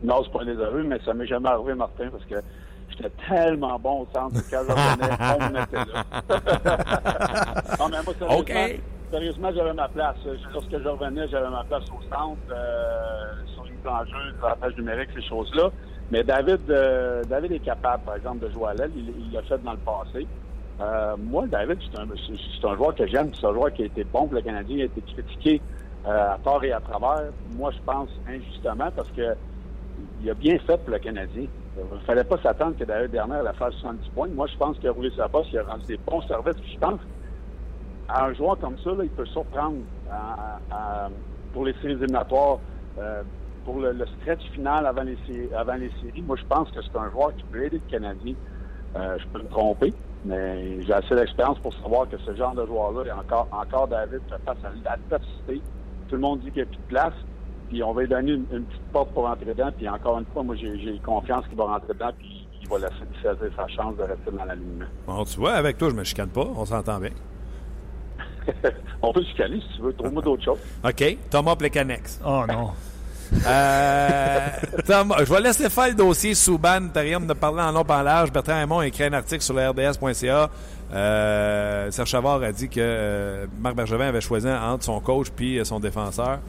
Non, 0.04 0.24
c'est 0.24 0.32
pas 0.32 0.42
un 0.42 0.46
désaveu, 0.46 0.84
mais 0.84 1.00
ça 1.06 1.14
m'est 1.14 1.28
jamais 1.28 1.50
arrivé, 1.50 1.76
Martin, 1.76 2.10
parce 2.12 2.26
que 2.26 2.36
j'étais 2.90 3.12
tellement 3.30 3.78
bon 3.78 4.02
au 4.02 4.08
centre 4.14 4.36
que 4.36 4.50
quand 4.50 4.64
je 4.68 4.72
revenais, 4.72 5.16
on 5.40 5.64
était 5.64 5.92
là. 5.94 6.06
non, 7.80 7.90
mais 7.90 7.98
moi, 8.04 8.14
sérieusement, 8.18 8.40
OK. 8.40 8.82
Sérieusement, 9.12 9.52
j'avais 9.54 9.74
ma 9.74 9.88
place. 9.90 10.16
Lorsque 10.54 10.72
je 10.72 10.88
revenais, 10.88 11.28
j'avais 11.28 11.50
ma 11.50 11.64
place 11.66 11.84
au 11.90 12.02
centre, 12.04 12.38
euh, 12.52 13.34
sur 13.54 13.66
une 13.66 13.74
mise 13.74 13.88
en 13.88 14.06
jeu, 14.06 14.34
sur 14.38 14.48
la 14.48 14.56
page 14.56 14.76
numérique, 14.78 15.10
ces 15.14 15.22
choses-là. 15.22 15.70
Mais 16.12 16.24
David, 16.24 16.60
euh, 16.70 17.24
David 17.26 17.52
est 17.54 17.60
capable, 17.60 18.04
par 18.04 18.16
exemple, 18.16 18.46
de 18.46 18.52
jouer 18.52 18.70
à 18.70 18.74
l'aile. 18.74 18.92
Il 18.96 19.32
l'a 19.32 19.42
fait 19.44 19.62
dans 19.64 19.74
le 19.74 19.78
passé. 19.78 20.28
Euh, 20.80 21.16
moi, 21.18 21.46
David, 21.48 21.78
c'est 21.92 22.66
un, 22.66 22.76
joueur 22.76 22.96
que 22.96 23.06
j'aime. 23.06 23.32
C'est 23.34 23.46
un 23.46 23.54
joueur 23.54 23.72
qui 23.74 23.84
a 23.84 23.86
été 23.86 24.04
bon 24.04 24.26
pour 24.26 24.36
le 24.36 24.42
Canadien. 24.42 24.78
Il 24.78 24.82
a 24.82 24.86
été 24.86 25.02
critiqué 25.02 25.62
à 26.06 26.38
tort 26.44 26.64
et 26.64 26.72
à 26.72 26.80
travers. 26.80 27.32
Moi, 27.56 27.72
je 27.72 27.80
pense 27.86 28.10
injustement 28.28 28.90
parce 28.96 29.10
que 29.10 29.36
il 30.24 30.30
a 30.30 30.34
bien 30.34 30.58
fait 30.60 30.78
pour 30.78 30.90
le 30.90 31.00
Canadien. 31.00 31.46
Il 31.78 31.96
ne 31.96 32.02
fallait 32.06 32.24
pas 32.24 32.38
s'attendre 32.42 32.76
que 32.78 32.84
David 32.84 33.12
Bernard 33.12 33.46
allait 33.46 33.58
faire 33.58 33.72
70 33.72 34.10
points. 34.10 34.28
Moi, 34.34 34.48
je 34.48 34.58
pense 34.58 34.78
que 34.80 34.88
Roulé 34.88 35.12
Sabas, 35.16 35.44
il 35.52 35.60
a 35.60 35.64
rendu 35.64 35.86
des 35.86 35.98
bons 35.98 36.22
services. 36.24 36.58
Je 36.74 36.80
pense 36.80 37.00
un 38.14 38.34
joueur 38.34 38.58
comme 38.60 38.78
ça, 38.84 38.92
il 39.02 39.10
peut 39.10 39.26
surprendre 39.26 39.78
pour 41.54 41.66
les 41.66 41.74
séries 41.82 41.94
éliminatoires, 41.94 42.60
euh, 43.00 43.24
pour 43.66 43.80
le, 43.80 43.94
stretch 44.22 44.44
final 44.52 44.86
avant 44.86 45.04
les, 45.04 45.18
séries. 45.28 46.22
Moi, 46.22 46.36
je 46.38 46.46
pense 46.46 46.70
que 46.72 46.82
c'est 46.82 46.98
un 46.98 47.10
joueur 47.12 47.36
qui 47.36 47.44
peut 47.44 47.66
aider 47.66 47.82
le 47.86 47.92
Canadien. 47.92 48.34
Euh, 48.96 49.18
je 49.20 49.28
peux 49.28 49.40
me 49.40 49.50
tromper, 49.50 49.94
mais 50.26 50.82
j'ai 50.82 50.94
assez 50.94 51.16
d'expérience 51.16 51.60
pour 51.60 51.74
savoir 51.76 52.10
que 52.10 52.18
ce 52.18 52.36
genre 52.36 52.54
de 52.54 52.66
joueur-là, 52.66 53.06
et 53.06 53.12
encore, 53.12 53.48
encore 53.52 53.88
David, 53.88 54.22
face 54.46 54.58
à 54.64 54.90
l'adversité. 54.90 55.62
Tout 56.10 56.16
le 56.16 56.22
monde 56.22 56.40
dit 56.40 56.52
qu'il 56.52 56.56
n'y 56.56 56.62
a 56.62 56.66
plus 56.66 56.78
de 56.78 56.88
place. 56.88 57.14
Puis 57.70 57.82
on 57.84 57.94
va 57.94 58.02
lui 58.02 58.10
donner 58.10 58.34
une, 58.34 58.46
petite 58.46 58.92
porte 58.92 59.12
pour 59.14 59.24
rentrer 59.24 59.46
dedans. 59.46 59.70
Puis 59.78 59.88
encore 59.88 60.20
une 60.20 60.26
fois, 60.26 60.44
moi, 60.44 60.56
j'ai 60.56 60.78
j'ai 60.78 61.00
confiance 61.00 61.48
qu'il 61.48 61.58
va 61.58 61.66
rentrer 61.66 61.94
dedans. 61.94 62.12
Puis 62.18 62.46
il 62.62 62.68
va 62.68 62.80
laisser 62.80 63.06
saisir 63.22 63.50
sa 63.56 63.68
chance 63.70 63.96
de 63.96 64.04
rester 64.04 64.32
dans 64.32 64.44
l'alignement. 64.44 64.86
Bon, 65.08 65.24
tu 65.24 65.40
vois, 65.40 65.54
avec 65.54 65.78
toi, 65.78 65.90
je 65.90 65.96
me 65.96 66.04
chicane 66.04 66.30
pas. 66.30 66.46
On 66.58 66.66
s'entend 66.66 67.00
bien. 67.00 67.12
on 69.02 69.14
peut 69.14 69.24
se 69.24 69.36
caler 69.36 69.60
si 69.60 69.78
tu 69.78 69.82
veux. 69.82 69.94
Trouve-moi 69.94 70.22
d'autres 70.22 70.44
choses. 70.44 70.60
OK. 70.84 71.18
Thomas 71.30 71.56
Plecanex. 71.56 72.20
Oh 72.26 72.44
non. 72.48 72.72
Euh, 73.48 74.48
Tom, 74.86 75.16
je 75.20 75.34
vais 75.34 75.42
laisser 75.42 75.70
faire 75.70 75.88
le 75.88 75.94
dossier 75.94 76.34
Souban 76.34 76.90
Therium 76.94 77.26
de 77.26 77.34
parler 77.34 77.62
en 77.62 77.72
long 77.72 77.86
par 77.86 78.04
large. 78.04 78.32
Bertrand 78.32 78.56
Raymond 78.56 78.80
a 78.80 78.88
écrit 78.88 79.06
un 79.06 79.14
article 79.14 79.42
sur 79.42 79.54
le 79.54 79.70
RDS.ca. 79.70 80.50
Euh, 80.94 81.92
Serge 81.92 82.10
Chavard 82.10 82.44
a 82.44 82.52
dit 82.52 82.68
que 82.68 82.80
euh, 82.80 83.46
Marc 83.60 83.76
Bergevin 83.76 84.08
avait 84.08 84.20
choisi 84.20 84.50
entre 84.50 84.84
son 84.84 85.00
coach 85.00 85.28
puis 85.34 85.58
euh, 85.58 85.64
son 85.64 85.80
défenseur. 85.80 86.40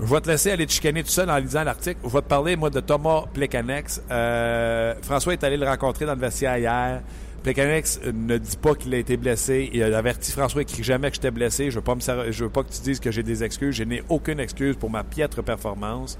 Je 0.00 0.06
vais 0.06 0.20
te 0.20 0.28
laisser 0.28 0.52
aller 0.52 0.64
te 0.64 0.72
chicaner 0.72 1.02
tout 1.02 1.10
seul 1.10 1.28
en 1.28 1.36
lisant 1.38 1.64
l'article. 1.64 1.98
Je 2.04 2.08
vais 2.08 2.22
te 2.22 2.28
parler, 2.28 2.54
moi, 2.54 2.70
de 2.70 2.78
Thomas 2.78 3.24
Plekanex. 3.34 4.00
Euh, 4.10 4.94
François 5.02 5.32
est 5.32 5.42
allé 5.42 5.56
le 5.56 5.66
rencontrer 5.66 6.06
dans 6.06 6.14
le 6.14 6.20
vestiaire 6.20 6.56
hier. 6.56 7.02
Plekanex 7.48 8.00
ne 8.12 8.36
dit 8.36 8.58
pas 8.58 8.74
qu'il 8.74 8.92
a 8.94 8.98
été 8.98 9.16
blessé. 9.16 9.70
Il 9.72 9.82
a 9.82 9.96
averti 9.96 10.32
François 10.32 10.64
qu'il 10.64 10.84
jamais 10.84 11.08
que 11.08 11.14
j'étais 11.14 11.30
blessé. 11.30 11.70
Je 11.70 11.76
veux 11.76 11.82
pas 11.82 11.94
me 11.94 12.00
je 12.30 12.44
veux 12.44 12.50
pas 12.50 12.62
que 12.62 12.70
tu 12.70 12.82
dises 12.82 13.00
que 13.00 13.10
j'ai 13.10 13.22
des 13.22 13.42
excuses. 13.42 13.74
Je 13.74 13.84
n'ai 13.84 14.02
aucune 14.10 14.38
excuse 14.38 14.76
pour 14.76 14.90
ma 14.90 15.02
piètre 15.02 15.42
performance. 15.42 16.18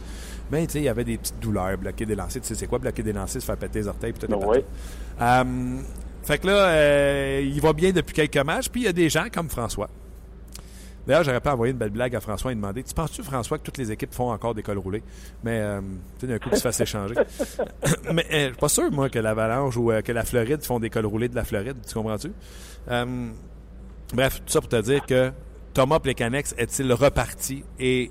Mais 0.50 0.66
tu 0.66 0.72
sais, 0.72 0.78
il 0.78 0.84
y 0.84 0.88
avait 0.88 1.04
des 1.04 1.18
petites 1.18 1.38
douleurs, 1.38 1.76
bloquer 1.76 2.06
des 2.06 2.14
lancers. 2.14 2.40
Tu 2.40 2.48
sais, 2.48 2.54
c'est 2.54 2.66
quoi 2.66 2.78
bloquer 2.78 3.02
des 3.02 3.12
lancers, 3.12 3.42
se 3.42 3.46
faire 3.46 3.58
péter 3.58 3.80
les 3.80 3.88
orteils, 3.88 4.14
puis 4.14 4.26
tout 4.26 4.34
oui. 4.46 4.58
euh, 5.20 5.76
fait 6.22 6.38
que 6.38 6.46
là, 6.46 6.68
euh, 6.68 7.42
il 7.44 7.60
va 7.60 7.74
bien 7.74 7.90
depuis 7.92 8.14
quelques 8.14 8.46
matchs. 8.46 8.70
Puis 8.70 8.80
il 8.80 8.84
y 8.84 8.88
a 8.88 8.92
des 8.94 9.10
gens 9.10 9.26
comme 9.30 9.50
François. 9.50 9.90
D'ailleurs, 11.08 11.24
j'aurais 11.24 11.40
pas 11.40 11.54
envoyé 11.54 11.72
une 11.72 11.78
belle 11.78 11.90
blague 11.90 12.14
à 12.14 12.20
François 12.20 12.52
et 12.52 12.54
demander 12.54 12.82
Tu 12.82 12.92
penses-tu, 12.94 13.22
François, 13.22 13.56
que 13.58 13.62
toutes 13.64 13.78
les 13.78 13.90
équipes 13.90 14.12
font 14.12 14.30
encore 14.30 14.54
des 14.54 14.62
cols 14.62 14.76
roulés? 14.78 15.02
Mais 15.42 15.58
euh, 15.58 15.80
tu 16.18 16.26
sais, 16.26 16.26
d'un 16.26 16.38
coup, 16.38 16.50
tu 16.50 16.56
te 16.56 16.60
fasses 16.60 16.78
échanger. 16.80 17.14
Mais 18.12 18.26
euh, 18.30 18.38
je 18.40 18.46
suis 18.48 18.56
pas 18.58 18.68
sûr, 18.68 18.92
moi, 18.92 19.08
que 19.08 19.18
l'Avalanche 19.18 19.76
ou 19.78 19.90
euh, 19.90 20.02
que 20.02 20.12
la 20.12 20.22
Floride 20.24 20.62
font 20.62 20.78
des 20.78 20.90
cols 20.90 21.06
roulés 21.06 21.28
de 21.30 21.34
la 21.34 21.44
Floride. 21.44 21.78
Tu 21.86 21.94
comprends-tu? 21.94 22.30
Euh, 22.90 23.28
Bref, 24.12 24.36
tout 24.44 24.52
ça 24.52 24.60
pour 24.60 24.68
te 24.68 24.80
dire 24.80 25.04
que 25.06 25.32
Thomas 25.74 25.98
Plekanex 25.98 26.54
est-il 26.58 26.92
reparti? 26.92 27.64
Et 27.78 28.10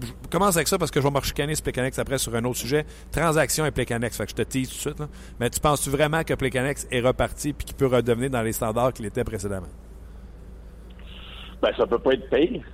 je 0.00 0.28
commence 0.30 0.56
avec 0.56 0.68
ça 0.68 0.78
parce 0.78 0.90
que 0.90 1.00
je 1.00 1.06
vais 1.06 1.12
me 1.12 1.20
chicaner 1.20 1.54
sur 1.54 1.64
Plekanex 1.64 1.98
après 1.98 2.18
sur 2.18 2.34
un 2.34 2.44
autre 2.44 2.58
sujet. 2.58 2.86
Transaction 3.10 3.66
et 3.66 3.70
Plekanex. 3.70 4.16
Fait 4.16 4.24
que 4.24 4.30
je 4.30 4.34
te 4.36 4.42
tease 4.42 4.68
tout 4.68 4.74
de 4.76 4.80
suite. 4.80 5.00
là. 5.00 5.08
Mais 5.40 5.50
tu 5.50 5.60
penses-tu 5.60 5.90
vraiment 5.90 6.22
que 6.24 6.34
Plekanex 6.34 6.86
est 6.90 7.00
reparti 7.00 7.52
puis 7.52 7.66
qu'il 7.66 7.76
peut 7.76 7.86
redevenir 7.86 8.30
dans 8.30 8.42
les 8.42 8.52
standards 8.52 8.92
qu'il 8.92 9.06
était 9.06 9.24
précédemment? 9.24 9.66
Ben, 11.62 11.70
ça 11.76 11.86
peut 11.86 11.98
pas 11.98 12.14
être 12.14 12.28
pire. 12.28 12.64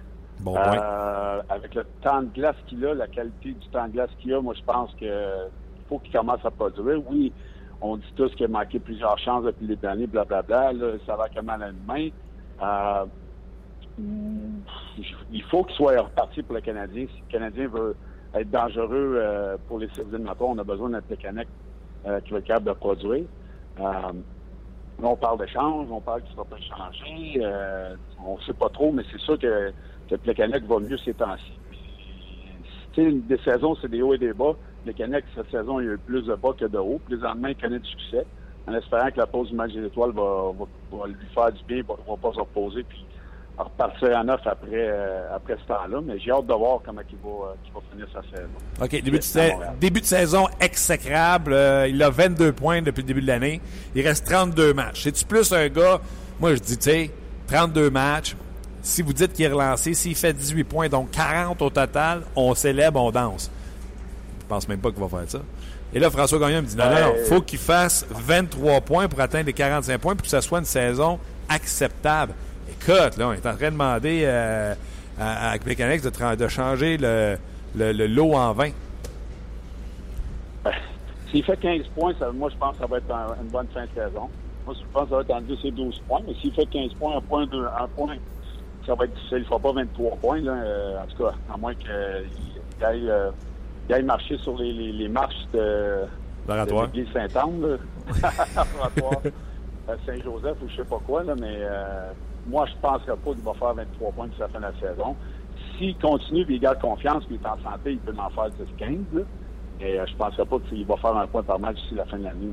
Bon. 0.40 0.56
Euh, 0.56 1.42
avec 1.48 1.74
le 1.74 1.84
temps 2.00 2.22
de 2.22 2.28
glace 2.28 2.56
qu'il 2.66 2.84
a, 2.86 2.94
la 2.94 3.06
qualité 3.06 3.52
du 3.52 3.68
temps 3.68 3.86
de 3.86 3.92
glace 3.92 4.10
qu'il 4.18 4.32
a, 4.32 4.40
moi, 4.40 4.54
je 4.56 4.64
pense 4.64 4.94
que 4.94 5.48
faut 5.88 5.98
qu'il 5.98 6.12
commence 6.12 6.44
à 6.44 6.50
produire. 6.50 7.00
Oui, 7.10 7.32
on 7.80 7.96
dit 7.96 8.12
tous 8.16 8.34
qu'il 8.34 8.46
a 8.46 8.48
manqué 8.48 8.78
plusieurs 8.78 9.18
chances 9.18 9.44
depuis 9.44 9.66
les 9.66 9.76
derniers, 9.76 10.06
blablabla. 10.06 10.72
Là, 10.72 10.92
ça 11.06 11.16
va 11.16 11.28
comme 11.28 11.48
à 11.50 11.58
la 11.58 11.72
main. 11.86 12.08
Euh, 12.62 13.04
il 15.30 15.42
faut 15.50 15.64
qu'il 15.64 15.76
soit 15.76 16.00
reparti 16.00 16.42
pour 16.42 16.54
le 16.54 16.60
Canadien. 16.60 17.06
Si 17.14 17.22
le 17.26 17.32
Canadien 17.32 17.68
veut 17.68 17.96
être 18.34 18.50
dangereux 18.50 19.14
euh, 19.16 19.56
pour 19.66 19.78
les 19.78 19.88
séries 19.90 20.08
éliminatoires, 20.08 20.50
on 20.50 20.58
a 20.58 20.64
besoin 20.64 20.90
d'un 20.90 21.02
mécanique 21.08 21.48
euh, 22.06 22.20
qui 22.20 22.32
va 22.32 22.38
être 22.38 22.46
capable 22.46 22.68
de 22.68 22.72
produire. 22.72 23.24
On 25.00 25.16
parle 25.16 25.38
d'échange, 25.38 25.86
on 25.90 26.00
parle 26.00 26.22
qu'il 26.22 26.30
ne 26.30 26.34
sera 26.34 26.44
pas 26.44 26.56
échangé. 26.58 27.40
Euh, 27.40 27.96
on 28.24 28.36
ne 28.36 28.40
sait 28.42 28.52
pas 28.52 28.68
trop, 28.68 28.90
mais 28.90 29.04
c'est 29.10 29.20
sûr 29.20 29.38
que, 29.38 29.72
que 30.08 30.16
Plekanec 30.16 30.64
va 30.64 30.80
mieux 30.80 30.98
ces 30.98 31.14
temps-ci. 31.14 31.58
Des 32.96 33.38
saisons, 33.44 33.76
c'est 33.80 33.88
des 33.88 34.02
hauts 34.02 34.14
et 34.14 34.18
des 34.18 34.32
bas. 34.32 34.54
Plekanec, 34.82 35.24
cette 35.34 35.50
saison, 35.50 35.78
il 35.78 35.86
y 35.86 35.88
a 35.88 35.92
eu 35.92 35.98
plus 35.98 36.22
de 36.22 36.34
bas 36.34 36.52
que 36.52 36.64
de 36.64 36.78
hauts. 36.78 37.00
Présentement, 37.04 37.46
il 37.46 37.56
connaît 37.56 37.78
du 37.78 37.88
succès. 37.88 38.26
En 38.66 38.74
espérant 38.74 39.10
que 39.10 39.18
la 39.18 39.26
pause 39.26 39.48
du 39.48 39.54
match 39.54 39.72
des 39.72 39.86
étoiles 39.86 40.12
va, 40.12 40.52
va, 40.52 40.98
va 40.98 41.06
lui 41.06 41.26
faire 41.28 41.52
du 41.52 41.62
bien, 41.64 41.82
va, 41.88 41.94
va 42.06 42.16
pas 42.16 42.32
se 42.32 42.40
reposer, 42.40 42.82
puis 42.82 43.07
repartir 43.64 44.16
en 44.16 44.24
neuf 44.24 44.40
après, 44.46 44.68
euh, 44.72 45.34
après 45.34 45.56
ce 45.60 45.66
temps-là. 45.68 46.00
Mais 46.04 46.18
j'ai 46.18 46.30
hâte 46.30 46.46
de 46.46 46.54
voir 46.54 46.80
comment 46.84 47.00
il 47.10 47.16
va, 47.22 47.46
euh, 47.50 47.54
va 47.74 47.80
finir 47.90 48.06
sa 48.12 48.22
saison. 48.22 48.48
OK, 48.80 48.90
début 48.90 49.18
de, 49.18 49.22
C'est 49.22 49.40
à 49.40 49.46
sa- 49.48 49.52
Montréal. 49.54 49.74
début 49.80 50.00
de 50.00 50.06
saison 50.06 50.46
exécrable. 50.60 51.52
Euh, 51.52 51.88
il 51.88 52.02
a 52.02 52.10
22 52.10 52.52
points 52.52 52.82
depuis 52.82 53.02
le 53.02 53.06
début 53.08 53.22
de 53.22 53.26
l'année. 53.26 53.60
Il 53.94 54.06
reste 54.06 54.26
32 54.26 54.72
matchs. 54.74 55.02
C'est-tu 55.04 55.24
plus 55.24 55.52
un 55.52 55.68
gars... 55.68 56.00
Moi, 56.40 56.54
je 56.54 56.60
dis, 56.60 56.76
tu 56.78 56.84
sais, 56.90 57.10
32 57.48 57.90
matchs. 57.90 58.36
Si 58.80 59.02
vous 59.02 59.12
dites 59.12 59.32
qu'il 59.32 59.44
est 59.44 59.48
relancé, 59.48 59.92
s'il 59.92 60.14
fait 60.14 60.32
18 60.32 60.64
points, 60.64 60.88
donc 60.88 61.10
40 61.10 61.60
au 61.62 61.68
total, 61.70 62.22
on 62.36 62.54
célèbre, 62.54 63.02
on 63.02 63.10
danse. 63.10 63.50
Je 64.40 64.46
pense 64.46 64.68
même 64.68 64.78
pas 64.78 64.90
qu'il 64.92 65.00
va 65.02 65.08
faire 65.08 65.28
ça. 65.28 65.40
Et 65.92 65.98
là, 65.98 66.10
François 66.10 66.38
Gagnon 66.38 66.62
me 66.62 66.66
dit, 66.66 66.76
non, 66.76 66.84
non, 66.84 67.00
non, 67.00 67.14
faut 67.28 67.40
qu'il 67.40 67.58
fasse 67.58 68.06
23 68.10 68.80
points 68.82 69.08
pour 69.08 69.20
atteindre 69.20 69.46
les 69.46 69.52
45 69.52 69.98
points, 69.98 70.14
pour 70.14 70.22
que 70.22 70.28
ça 70.28 70.40
soit 70.40 70.60
une 70.60 70.64
saison 70.64 71.18
acceptable. 71.48 72.34
Écoute, 72.68 73.16
là, 73.16 73.28
on 73.28 73.32
est 73.32 73.46
en 73.46 73.54
train 73.56 73.66
de 73.66 73.70
demander 73.72 74.22
euh, 74.24 74.74
à, 75.18 75.50
à 75.52 75.56
Mécanex 75.64 76.02
de, 76.02 76.10
tra- 76.10 76.36
de 76.36 76.48
changer 76.48 76.96
le, 76.98 77.36
le, 77.76 77.92
le 77.92 78.06
lot 78.06 78.34
en 78.34 78.52
vin. 78.52 78.70
Ben, 80.64 80.72
S'il 81.30 81.44
fait 81.44 81.56
15 81.58 81.86
points, 81.94 82.12
ça- 82.18 82.30
moi, 82.32 82.50
je 82.50 82.56
pense 82.56 82.72
que 82.76 82.82
ça 82.82 82.86
va 82.86 82.98
être 82.98 83.10
un- 83.10 83.36
une 83.42 83.48
bonne 83.48 83.66
fin 83.74 83.82
de 83.82 83.88
saison. 83.94 84.28
Moi, 84.66 84.74
je 84.78 84.84
pense 84.92 85.04
que 85.04 85.10
ça 85.10 85.16
va 85.16 85.20
être 85.22 85.30
entre 85.30 85.46
10 85.56 85.64
et 85.64 85.70
12 85.70 86.00
points. 86.06 86.20
Mais 86.26 86.34
s'il 86.34 86.52
fait 86.52 86.66
15 86.66 86.92
points, 86.94 87.16
un 87.16 87.20
point, 87.20 87.46
deux, 87.46 87.64
un 87.64 87.88
point, 87.96 88.16
ça 88.86 88.94
va 88.94 89.04
être 89.04 89.14
difficile. 89.14 89.38
Il 89.38 89.42
ne 89.42 89.46
fera 89.46 89.58
pas 89.58 89.72
23 89.72 90.16
points, 90.16 90.40
là, 90.40 90.52
euh, 90.52 90.98
en 91.02 91.06
tout 91.06 91.22
cas, 91.24 91.32
à 91.52 91.56
moins 91.56 91.74
qu'il 91.74 91.90
aille, 92.84 93.08
euh, 93.10 93.30
il 93.88 93.94
aille 93.94 94.02
marcher 94.04 94.38
sur 94.38 94.56
les, 94.58 94.72
les, 94.72 94.92
les 94.92 95.08
marches 95.08 95.34
de, 95.52 96.04
de 96.84 96.86
l'église. 96.86 97.08
L'oratoire, 97.14 97.48
euh, 99.88 99.96
Saint-Joseph 100.06 100.56
ou 100.62 100.68
je 100.70 100.76
sais 100.76 100.84
pas 100.84 101.00
quoi, 101.06 101.22
là, 101.24 101.34
mais 101.38 101.56
euh, 101.60 102.10
moi, 102.46 102.66
je 102.66 102.72
ne 102.72 102.78
penserais 102.78 103.16
pas 103.16 103.32
qu'il 103.32 103.42
va 103.42 103.54
faire 103.54 103.74
23 103.74 104.12
points 104.12 104.26
d'ici 104.26 104.40
la 104.40 104.48
fin 104.48 104.58
de 104.58 104.64
la 104.64 104.72
saison. 104.80 105.16
S'il 105.76 105.96
continue 105.98 106.42
et 106.42 106.54
il 106.54 106.60
garde 106.60 106.80
confiance, 106.80 107.24
puis 107.24 107.38
il 107.40 107.44
est 107.44 107.48
en 107.48 107.70
santé, 107.70 107.92
il 107.92 107.98
peut 107.98 108.14
en 108.18 108.30
faire 108.30 108.48
10-15, 108.80 108.98
là. 109.12 109.22
Et 109.80 109.98
euh, 109.98 110.06
je 110.06 110.12
ne 110.12 110.18
penserais 110.18 110.44
pas 110.44 110.58
qu'il 110.68 110.84
va 110.86 110.96
faire 110.96 111.16
un 111.16 111.26
point 111.26 111.42
par 111.42 111.58
match 111.58 111.76
d'ici 111.76 111.94
la 111.94 112.04
fin 112.04 112.18
de 112.18 112.24
l'année. 112.24 112.48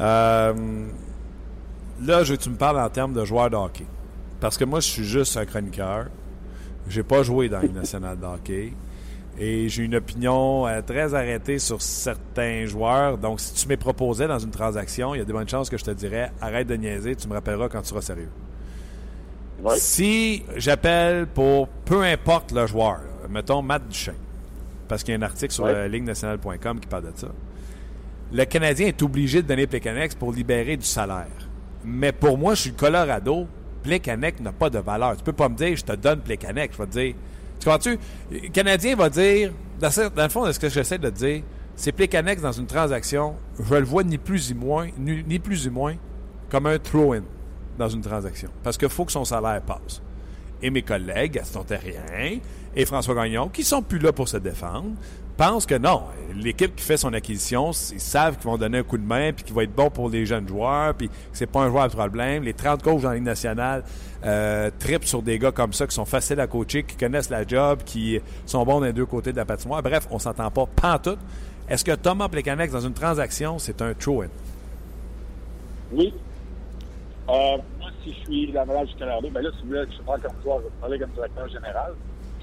Euh, 0.00 0.86
là, 2.04 2.24
tu 2.24 2.50
me 2.50 2.56
parles 2.56 2.78
en 2.78 2.90
termes 2.90 3.14
de 3.14 3.24
joueur 3.24 3.50
de 3.50 3.56
hockey. 3.56 3.86
Parce 4.40 4.56
que 4.58 4.64
moi, 4.64 4.80
je 4.80 4.88
suis 4.88 5.04
juste 5.04 5.36
un 5.36 5.46
chroniqueur. 5.46 6.06
J'ai 6.88 7.02
pas 7.02 7.22
joué 7.22 7.48
dans 7.48 7.60
la 7.60 7.68
nationale 7.68 8.18
de 8.18 8.26
hockey. 8.26 8.72
Et 9.38 9.68
j'ai 9.68 9.84
une 9.84 9.94
opinion 9.94 10.66
euh, 10.66 10.82
très 10.82 11.14
arrêtée 11.14 11.58
sur 11.58 11.80
certains 11.80 12.66
joueurs. 12.66 13.18
Donc, 13.18 13.40
si 13.40 13.54
tu 13.54 13.68
m'es 13.68 13.76
proposé 13.76 14.26
dans 14.26 14.38
une 14.38 14.50
transaction, 14.50 15.14
il 15.14 15.18
y 15.18 15.20
a 15.20 15.24
des 15.24 15.32
bonnes 15.32 15.48
chances 15.48 15.70
que 15.70 15.78
je 15.78 15.84
te 15.84 15.92
dirais 15.92 16.32
arrête 16.40 16.66
de 16.66 16.74
niaiser, 16.74 17.14
tu 17.14 17.28
me 17.28 17.34
rappelleras 17.34 17.68
quand 17.68 17.80
tu 17.82 17.88
seras 17.88 18.02
sérieux. 18.02 18.30
Si 19.76 20.44
j'appelle 20.56 21.26
pour 21.26 21.68
peu 21.84 22.02
importe 22.02 22.52
le 22.52 22.66
joueur, 22.66 23.00
mettons 23.28 23.60
Matt 23.62 23.88
Duchesne, 23.88 24.14
parce 24.86 25.02
qu'il 25.02 25.12
y 25.12 25.16
a 25.16 25.20
un 25.20 25.22
article 25.22 25.52
sur 25.52 25.64
Ouais. 25.64 25.72
la 25.72 25.88
ligue-nationale.com 25.88 26.80
qui 26.80 26.86
parle 26.86 27.04
de 27.12 27.18
ça, 27.18 27.28
le 28.32 28.44
Canadien 28.44 28.86
est 28.88 29.02
obligé 29.02 29.42
de 29.42 29.48
donner 29.48 29.66
Plekanec 29.66 30.14
pour 30.16 30.32
libérer 30.32 30.76
du 30.76 30.84
salaire. 30.86 31.26
Mais 31.84 32.12
pour 32.12 32.36
moi, 32.38 32.54
je 32.54 32.62
suis 32.62 32.72
Colorado, 32.72 33.46
Plekanec 33.82 34.40
n'a 34.40 34.52
pas 34.52 34.68
de 34.70 34.78
valeur. 34.78 35.16
Tu 35.16 35.22
peux 35.24 35.32
pas 35.32 35.48
me 35.48 35.56
dire 35.56 35.76
je 35.76 35.84
te 35.84 35.92
donne 35.96 36.20
Plekanec. 36.20 36.72
Je 36.72 36.78
vais 36.78 36.86
te 36.86 36.92
dire. 36.92 37.14
Tu 37.58 37.64
comprends-tu? 37.64 37.98
Le 38.30 38.48
Canadien 38.50 38.94
va 38.96 39.08
dire, 39.08 39.52
dans 39.80 39.90
le 40.22 40.28
fond, 40.28 40.50
ce 40.52 40.58
que 40.58 40.68
j'essaie 40.68 40.98
de 40.98 41.08
te 41.08 41.14
dire, 41.14 41.42
c'est 41.74 41.92
Plekanec 41.92 42.40
dans 42.40 42.52
une 42.52 42.66
transaction, 42.66 43.36
je 43.58 43.74
le 43.74 43.84
vois 43.84 44.02
ni 44.04 44.18
plus 44.18 44.52
ni 44.52 44.58
moins, 44.58 44.88
ni, 44.98 45.22
ni 45.26 45.38
plus 45.38 45.64
ni 45.66 45.72
moins 45.72 45.94
comme 46.50 46.66
un 46.66 46.78
throw-in 46.78 47.22
dans 47.78 47.88
une 47.88 48.02
transaction. 48.02 48.50
Parce 48.62 48.76
qu'il 48.76 48.88
faut 48.88 49.04
que 49.04 49.12
son 49.12 49.24
salaire 49.24 49.62
passe. 49.62 50.02
Et 50.60 50.70
mes 50.70 50.82
collègues, 50.82 51.32
Gaston 51.34 51.62
Terrien 51.62 52.40
et 52.74 52.84
François 52.84 53.14
Gagnon, 53.14 53.48
qui 53.48 53.64
sont 53.64 53.82
plus 53.82 53.98
là 53.98 54.12
pour 54.12 54.28
se 54.28 54.36
défendre, 54.36 54.90
pensent 55.36 55.66
que 55.66 55.76
non. 55.76 56.02
L'équipe 56.34 56.74
qui 56.74 56.84
fait 56.84 56.96
son 56.96 57.12
acquisition, 57.12 57.70
ils 57.70 58.00
savent 58.00 58.36
qu'ils 58.36 58.50
vont 58.50 58.58
donner 58.58 58.78
un 58.78 58.82
coup 58.82 58.98
de 58.98 59.06
main, 59.06 59.32
puis 59.32 59.44
qu'il 59.44 59.54
va 59.54 59.62
être 59.62 59.74
bon 59.74 59.88
pour 59.88 60.10
les 60.10 60.26
jeunes 60.26 60.48
joueurs, 60.48 60.94
puis 60.94 61.08
que 61.08 61.14
c'est 61.32 61.46
pas 61.46 61.60
un 61.60 61.70
joueur 61.70 61.84
à 61.84 61.88
problème. 61.88 62.42
Les 62.42 62.54
30 62.54 62.82
coachs 62.82 63.02
la 63.02 63.14
Ligue 63.14 63.22
nationale 63.24 63.84
euh, 64.24 64.70
tripent 64.80 65.04
sur 65.04 65.22
des 65.22 65.38
gars 65.38 65.52
comme 65.52 65.72
ça, 65.72 65.86
qui 65.86 65.94
sont 65.94 66.04
faciles 66.04 66.40
à 66.40 66.48
coacher, 66.48 66.82
qui 66.82 66.96
connaissent 66.96 67.30
la 67.30 67.46
job, 67.46 67.80
qui 67.84 68.20
sont 68.46 68.64
bons 68.64 68.80
des 68.80 68.92
deux 68.92 69.06
côtés 69.06 69.30
de 69.30 69.36
la 69.36 69.44
patinoire. 69.44 69.82
Bref, 69.82 70.08
on 70.10 70.18
s'entend 70.18 70.50
pas 70.50 70.66
pantoute. 70.66 71.20
Est-ce 71.68 71.84
que 71.84 71.94
Thomas 71.94 72.28
Plekanec, 72.28 72.70
dans 72.72 72.80
une 72.80 72.94
transaction, 72.94 73.58
c'est 73.58 73.80
un 73.80 73.94
throw-in? 73.94 74.28
Oui. 75.92 76.12
Euh, 77.28 77.58
moi, 77.78 77.90
si 78.02 78.14
je 78.14 78.18
suis 78.24 78.52
l'avocat 78.52 78.84
du 78.84 78.94
Colorado, 78.94 79.28
ben 79.30 79.42
là, 79.42 79.50
si 79.52 79.62
vous 79.62 79.68
voulez, 79.68 79.84
je 79.90 80.02
parle 80.02 80.20
comme 80.20 80.36
toi, 80.42 80.56
je 80.60 80.64
vais 80.64 80.74
parler 80.80 80.98
comme 80.98 81.10
directeur 81.10 81.48
général. 81.48 81.92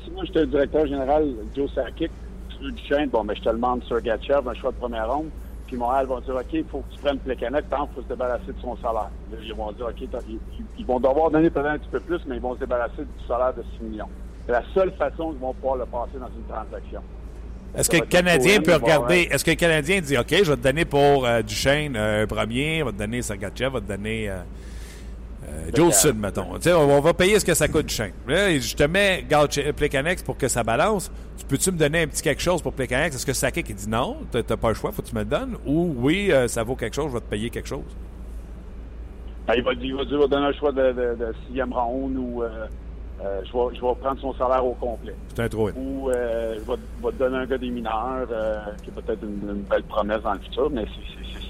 Si 0.03 0.11
moi, 0.11 0.23
j'étais 0.25 0.41
le 0.41 0.47
directeur 0.47 0.86
général, 0.86 1.27
Joe 1.55 1.73
Sakic, 1.73 2.11
tu 2.49 2.63
veux 2.63 2.71
du 2.71 2.83
chaîne, 2.83 3.09
bon, 3.09 3.23
ben, 3.25 3.36
je 3.36 3.41
te 3.41 3.49
demande 3.49 3.83
Sergachev, 3.88 4.47
un 4.47 4.53
choix 4.53 4.71
de 4.71 4.77
première 4.77 5.11
ronde. 5.11 5.29
Puis 5.65 5.77
Montréal 5.77 6.05
va 6.05 6.21
dire, 6.21 6.36
OK, 6.36 6.53
il 6.53 6.65
faut 6.65 6.79
que 6.81 6.93
tu 6.93 6.99
prennes 7.01 7.17
Plekanec, 7.17 7.67
tant 7.71 7.89
faut 7.95 8.03
se 8.03 8.07
débarrasser 8.07 8.53
de 8.53 8.61
son 8.61 8.75
salaire. 8.77 9.09
Là, 9.31 9.38
ils 9.41 9.53
vont 9.55 9.71
dire, 9.71 9.88
OK, 9.88 10.01
ils, 10.01 10.39
ils 10.77 10.86
vont 10.86 10.99
devoir 10.99 11.31
donner 11.31 11.49
peut-être 11.49 11.65
un 11.65 11.77
petit 11.79 11.89
peu 11.89 11.99
plus, 11.99 12.19
mais 12.27 12.36
ils 12.36 12.41
vont 12.41 12.53
se 12.53 12.59
débarrasser 12.59 13.01
du 13.01 13.27
salaire 13.27 13.53
de 13.55 13.63
6 13.79 13.83
millions. 13.83 14.09
C'est 14.45 14.51
la 14.51 14.63
seule 14.75 14.91
façon 14.91 15.31
qu'ils 15.31 15.39
vont 15.39 15.53
pouvoir 15.55 15.77
le 15.77 15.86
passer 15.88 16.19
dans 16.19 16.27
une 16.27 16.45
transaction. 16.47 17.01
Est-ce 17.75 17.89
que 17.89 17.97
le 17.97 18.05
Canadien 18.05 18.59
un 18.59 18.61
peut 18.61 18.75
regarder, 18.75 19.27
est-ce 19.31 19.43
que 19.43 19.49
le 19.49 19.55
Canadien 19.55 19.99
dit, 19.99 20.17
OK, 20.17 20.29
je 20.29 20.51
vais 20.51 20.57
te 20.57 20.61
donner 20.61 20.86
pour 20.86 21.25
euh, 21.25 21.41
Duchesne 21.41 21.95
euh, 21.95 22.23
un 22.23 22.27
premier, 22.27 22.79
je 22.79 22.86
vais 22.86 22.91
te 22.91 22.97
donner 22.97 23.21
Sergachev, 23.23 23.69
je 23.69 23.73
vais 23.73 23.81
te 23.81 23.88
donner 23.88 24.29
euh, 24.29 24.38
euh, 25.48 25.70
Jolson, 25.74 26.14
mettons. 26.16 26.56
Tu 26.56 26.62
sais, 26.64 26.74
on, 26.74 26.98
on 26.98 27.02
va 27.02 27.14
payer 27.14 27.39
ce 27.39 27.46
que 27.46 27.54
ça 27.54 27.68
coûte. 27.68 27.96
Là, 28.28 28.58
je 28.58 28.76
te 28.76 28.84
mets 28.84 29.26
Gauthier- 29.30 29.74
Plekanec 29.74 30.24
pour 30.24 30.38
que 30.38 30.48
ça 30.48 30.64
balance. 30.64 31.12
Tu 31.38 31.46
peux-tu 31.46 31.72
me 31.72 31.78
donner 31.78 32.04
un 32.04 32.08
petit 32.08 32.22
quelque 32.22 32.41
chose 32.41 32.62
pour 32.62 32.74
Plekanec? 32.74 33.14
Est-ce 33.14 33.26
que 33.26 33.34
Sakic 33.34 33.70
il 33.70 33.76
dit 33.76 33.89
non, 33.89 34.18
t'as 34.32 34.43
pas 34.58 34.70
le 34.70 34.76
choix, 34.76 34.91
faut 34.91 35.02
que 35.02 35.08
tu 35.08 35.16
me 35.16 35.20
le 35.22 35.26
donnes? 35.26 35.58
Ou 35.66 35.93
oui, 35.98 36.32
euh, 36.32 36.48
ça 36.48 36.64
vaut 36.64 36.76
quelque 36.76 36.96
chose, 36.96 37.08
je 37.10 37.14
vais 37.14 37.22
te 37.22 37.30
payer 37.30 37.50
quelque 37.50 37.68
chose? 37.68 37.84
Ben, 39.48 39.54
il, 39.58 39.64
va, 39.64 39.74
il 39.74 39.96
va 39.96 40.06
dire, 40.06 40.20
va 40.20 40.28
donner 40.28 40.48
un 40.48 40.54
choix 40.54 40.72
de, 40.72 40.91
de, 40.91 41.16
de 41.20 41.34
sixième 41.46 41.72
round 41.72 42.18
ou, 42.18 42.41
euh, 42.41 42.50
euh, 43.24 43.41
je, 43.46 43.52
vais, 43.54 43.76
je 43.76 43.82
vais 43.82 43.96
prendre 44.02 44.20
son 44.20 44.34
salaire 44.34 44.66
au 44.66 44.74
complet. 44.74 45.14
C'est 45.36 45.43
un 45.43 45.50
trop 45.50 45.70
Ou 45.70 46.10
euh, 46.10 46.56
je 46.56 46.72
vais, 46.72 47.12
te 47.12 47.18
donner 47.18 47.38
un 47.38 47.46
gars 47.46 47.58
des 47.58 47.70
mineurs, 47.70 48.28
euh, 48.32 48.58
qui 48.84 48.89
est 48.89 48.93
peut-être 48.93 49.22
une, 49.24 49.48
une 49.50 49.62
belle 49.64 49.84
promesse 49.84 50.22
dans 50.24 50.34
le 50.34 50.39
futur, 50.39 50.70
mais 50.72 50.86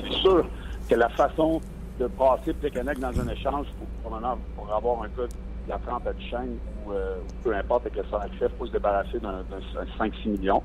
c'est 0.02 0.14
sûr 0.20 0.46
que 0.90 0.96
la 0.96 1.10
façon 1.10 1.62
de 2.00 2.08
passer 2.08 2.54
Plekanec 2.54 3.00
dans 3.00 3.20
un 3.20 3.28
échange 3.30 3.68
pour, 4.04 4.10
pour 4.56 4.76
avoir 4.76 5.04
un 5.04 5.08
gars 5.08 5.28
de 5.28 5.70
la 5.70 5.78
trempe 5.80 6.08
à 6.08 6.14
Duchesne 6.14 6.58
ou, 6.86 6.92
euh, 6.92 7.18
peu 7.44 7.56
importe 7.56 7.88
avec 7.88 7.98
le 7.98 8.04
salaire 8.10 8.30
il 8.32 8.50
faut 8.58 8.66
se 8.66 8.72
débarrasser 8.72 9.20
d'un 9.20 9.44
d'un 9.50 10.06
5-6 10.06 10.30
millions. 10.30 10.62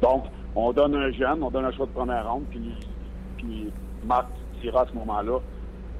Donc, 0.00 0.24
on 0.54 0.72
donne 0.72 0.94
un 0.94 1.10
jeune, 1.12 1.42
on 1.42 1.50
donne 1.50 1.64
un 1.64 1.72
choix 1.72 1.86
de 1.86 1.92
première 1.92 2.30
ronde, 2.30 2.44
puis, 2.50 2.74
puis 3.38 3.72
Marc 4.04 4.26
dira 4.60 4.82
à 4.82 4.86
ce 4.86 4.94
moment-là, 4.94 5.38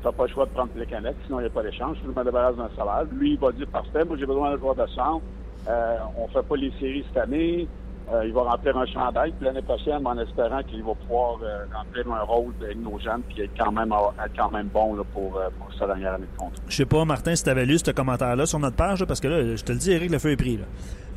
tu 0.01 0.07
n'as 0.07 0.13
pas 0.13 0.25
le 0.25 0.33
choix 0.33 0.47
de 0.47 0.51
prendre 0.51 0.71
Plekanec, 0.73 1.17
sinon 1.27 1.39
il 1.39 1.43
n'y 1.43 1.49
a 1.49 1.51
pas 1.51 1.63
d'échange. 1.63 1.97
Je 2.03 2.09
me 2.09 2.25
débarrasse 2.25 2.57
d'un 2.57 2.71
salaire. 2.77 3.05
Lui, 3.13 3.35
il 3.35 3.39
va 3.39 3.53
dire, 3.53 3.69
parfait, 3.69 4.05
moi 4.05 4.17
j'ai 4.19 4.27
besoin 4.27 4.51
d'un 4.51 4.59
joueur 4.59 4.75
de 4.75 4.87
centre. 4.89 5.23
Euh, 5.69 5.99
on 6.19 6.27
fait 6.27 6.43
pas 6.43 6.57
les 6.57 6.73
séries 6.81 7.05
cette 7.07 7.23
année. 7.23 7.69
Euh, 8.13 8.27
il 8.27 8.33
va 8.33 8.43
remplir 8.43 8.77
un 8.77 8.87
chandail. 8.87 9.33
Puis 9.33 9.47
l'année 9.47 9.63
prochaine, 9.63 10.07
en 10.07 10.19
espérant 10.19 10.63
qu'il 10.63 10.83
va 10.83 10.95
pouvoir 10.95 11.39
euh, 11.43 11.65
remplir 11.73 12.13
un 12.13 12.23
rôle 12.23 12.53
avec 12.63 12.77
nos 12.79 12.99
jeunes 12.99 13.23
puis 13.29 13.43
être 13.43 13.53
quand 13.59 13.73
même, 13.73 13.93
être 13.93 14.33
quand 14.37 14.51
même 14.51 14.69
bon 14.69 14.95
là, 14.95 15.03
pour, 15.13 15.37
euh, 15.37 15.49
pour 15.59 15.73
sa 15.79 15.87
dernière 15.87 16.15
année 16.15 16.27
de 16.33 16.39
contrat. 16.39 16.63
Je 16.69 16.77
sais 16.77 16.85
pas, 16.85 17.05
Martin, 17.05 17.35
si 17.35 17.45
tu 17.45 17.51
avais 17.51 17.65
lu 17.65 17.79
ce 17.79 17.91
commentaire-là 17.91 18.45
sur 18.45 18.59
notre 18.59 18.77
page, 18.77 19.01
là, 19.01 19.07
parce 19.07 19.21
que 19.21 19.29
là, 19.29 19.57
je 19.57 19.63
te 19.65 19.73
le 19.73 19.79
dis, 19.79 19.93
Eric, 19.93 20.11
le 20.11 20.19
feu 20.19 20.33
est 20.33 20.37
pris. 20.37 20.59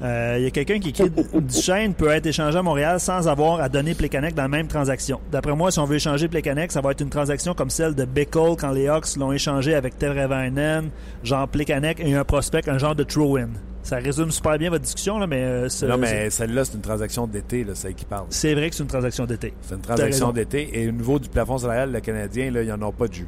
Euh, 0.02 0.36
Il 0.38 0.44
y 0.44 0.48
a 0.48 0.52
quelqu'un 0.52 0.80
qui 0.80 0.90
écrit 0.90 1.10
Duchesne 1.34 1.94
peut 1.94 2.10
être 2.10 2.26
échangé 2.26 2.58
à 2.58 2.64
Montréal 2.64 3.00
sans 3.00 3.28
avoir 3.28 3.62
à 3.62 3.68
donner 3.70 3.94
Plekanec 3.94 4.34
dans 4.34 4.44
la 4.44 4.50
même 4.50 4.68
transaction. 4.68 5.20
D'après 5.32 5.56
moi, 5.56 5.72
si 5.72 5.80
on 5.80 5.86
veut 5.86 5.96
échanger 5.96 6.28
Plekanec, 6.28 6.72
ça 6.72 6.82
va 6.82 6.92
être 6.92 7.02
une 7.02 7.10
transaction 7.10 7.54
comme 7.54 7.70
celle 7.70 7.96
de 7.96 8.06
Bickle 8.06 8.56
quand 8.60 8.72
les 8.72 8.88
Hawks 8.88 9.18
l'ont 9.18 9.32
échangé 9.32 9.74
avec 9.76 9.98
Teravainen, 9.98 10.90
genre 11.24 11.48
Plekanec 11.48 12.00
et 12.00 12.16
un 12.16 12.24
prospect, 12.24 12.70
un 12.70 12.78
genre 12.78 12.96
de 12.96 13.04
throw-in. 13.04 13.50
Ça 13.86 13.98
résume 13.98 14.32
super 14.32 14.58
bien 14.58 14.72
votre 14.72 14.84
discussion, 14.84 15.20
là, 15.20 15.28
mais, 15.28 15.44
euh, 15.44 15.68
Non, 15.88 16.00
mais 16.00 16.32
celle-là, 16.32 16.66
c'est 16.66 16.74
une 16.74 16.82
transaction 16.82 17.28
d'été, 17.28 17.64
là, 17.64 17.76
c'est 17.76 17.94
qui 17.94 18.04
parle. 18.06 18.26
c'est 18.32 18.56
vrai 18.56 18.72
que 18.72 18.76
c'est 18.76 18.82
une 18.82 18.90
transaction 18.90 19.26
d'été. 19.28 19.54
C'est 19.62 19.76
une 19.76 19.82
transaction 19.82 20.32
d'été. 20.32 20.70
Et 20.74 20.88
au 20.90 20.92
niveau 20.92 21.20
du 21.20 21.30
plafond 21.30 21.60
salarial, 21.60 21.92
le 21.92 22.00
Canadien, 22.00 22.50
là, 22.50 22.64
ils 22.64 22.70
n'en 22.70 22.82
ont 22.88 22.92
pas 22.92 23.08
de 23.08 23.14
jus. 23.14 23.28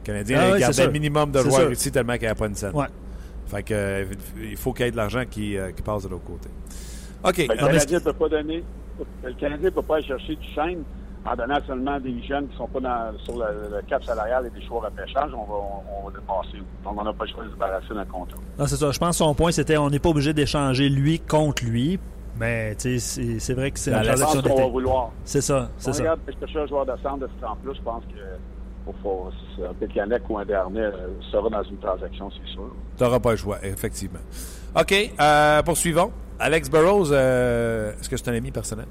Le 0.00 0.06
Canadien, 0.06 0.38
Ah 0.40 0.58
il 0.58 0.64
oui, 0.66 0.80
un 0.80 0.88
minimum 0.90 1.30
de 1.30 1.40
joueurs 1.40 1.60
sûr. 1.60 1.72
ici 1.72 1.92
tellement 1.92 2.14
qu'il 2.14 2.22
n'y 2.22 2.28
a 2.28 2.34
pas 2.34 2.46
une 2.46 2.54
scène. 2.54 2.74
Ouais. 2.74 2.86
Fait 3.48 3.62
que, 3.62 3.74
euh, 3.74 4.04
il 4.42 4.56
faut 4.56 4.72
qu'il 4.72 4.86
y 4.86 4.88
ait 4.88 4.92
de 4.92 4.96
l'argent 4.96 5.24
qui, 5.30 5.58
euh, 5.58 5.72
qui 5.72 5.82
passe 5.82 6.04
de 6.04 6.08
l'autre 6.08 6.24
côté. 6.24 6.48
OK. 7.22 7.36
Le 7.36 7.54
Canadien 7.54 7.98
ne 7.98 8.04
peut 8.04 8.12
pas 8.14 8.28
donner. 8.30 8.64
Le 9.24 9.32
Canadien 9.34 9.70
peut 9.70 9.82
pas 9.82 9.96
aller 9.96 10.06
chercher 10.06 10.36
du 10.36 10.48
chaîne 10.54 10.82
en 11.24 11.36
donnant 11.36 11.58
seulement 11.66 12.00
des 12.00 12.22
jeunes 12.22 12.48
qui 12.48 12.56
sont 12.56 12.66
pas 12.68 12.80
dans, 12.80 13.18
sur 13.24 13.36
le, 13.38 13.76
le 13.76 13.82
cap 13.88 14.02
salarial 14.04 14.46
et 14.46 14.50
des 14.58 14.66
choix 14.66 14.86
à 14.86 14.90
pêchage. 14.90 15.30
On 15.34 15.44
va, 15.44 15.54
on, 15.54 16.04
on 16.04 16.08
va 16.08 16.18
dépasser. 16.18 16.62
Donc, 16.84 17.00
on 17.00 17.04
n'a 17.04 17.12
pas 17.12 17.24
le 17.24 17.30
choix 17.30 17.44
de 17.44 17.48
se 17.48 17.54
débarrasser 17.54 17.94
d'un 17.94 18.04
contrat. 18.04 18.38
Non, 18.58 18.66
c'est 18.66 18.76
ça. 18.76 18.90
Je 18.90 18.98
pense 18.98 19.10
que 19.10 19.24
son 19.24 19.34
point, 19.34 19.52
c'était 19.52 19.76
on 19.76 19.88
n'est 19.90 19.98
pas 20.00 20.08
obligé 20.08 20.32
d'échanger 20.32 20.88
lui 20.88 21.20
contre 21.20 21.64
lui. 21.64 21.98
Mais 22.38 22.74
tu 22.76 22.98
sais, 22.98 22.98
c'est 22.98 23.38
c'est 23.40 23.52
vrai 23.54 23.70
que 23.70 23.78
c'est 23.78 23.90
la 23.90 24.02
Je 24.02 24.08
transaction 24.08 24.40
qu'on 24.42 24.48
va 24.48 24.54
d'été. 24.56 24.70
vouloir. 24.70 25.10
C'est 25.24 25.42
ça, 25.42 25.68
Si 25.76 25.84
c'est 25.84 25.90
on 25.90 25.92
ça. 25.92 26.02
regarde 26.02 26.20
chercher 26.40 26.60
un 26.60 26.66
joueur 26.66 26.86
de 26.86 26.92
centre 27.02 27.18
de 27.18 27.28
ce 27.36 27.40
temps-là, 27.42 27.72
je 27.76 27.82
pense 27.82 28.02
que 28.04 28.92
pour, 29.02 29.30
un 29.68 29.74
Pécanec 29.74 30.22
ou 30.30 30.38
un 30.38 30.44
dernier 30.46 30.80
euh, 30.80 31.08
sera 31.30 31.48
dans 31.50 31.62
une 31.62 31.76
transaction, 31.76 32.30
c'est 32.30 32.52
sûr. 32.52 32.64
Tu 32.96 33.04
n'auras 33.04 33.20
pas 33.20 33.32
le 33.32 33.36
choix, 33.36 33.58
effectivement. 33.62 34.18
OK. 34.74 35.12
euh, 35.20 35.62
poursuivons. 35.62 36.10
Alex 36.40 36.68
Burrows, 36.70 37.12
euh, 37.12 37.92
est-ce 38.00 38.08
que 38.08 38.16
c'est 38.16 38.28
un 38.30 38.34
ami 38.34 38.50
personnel? 38.50 38.86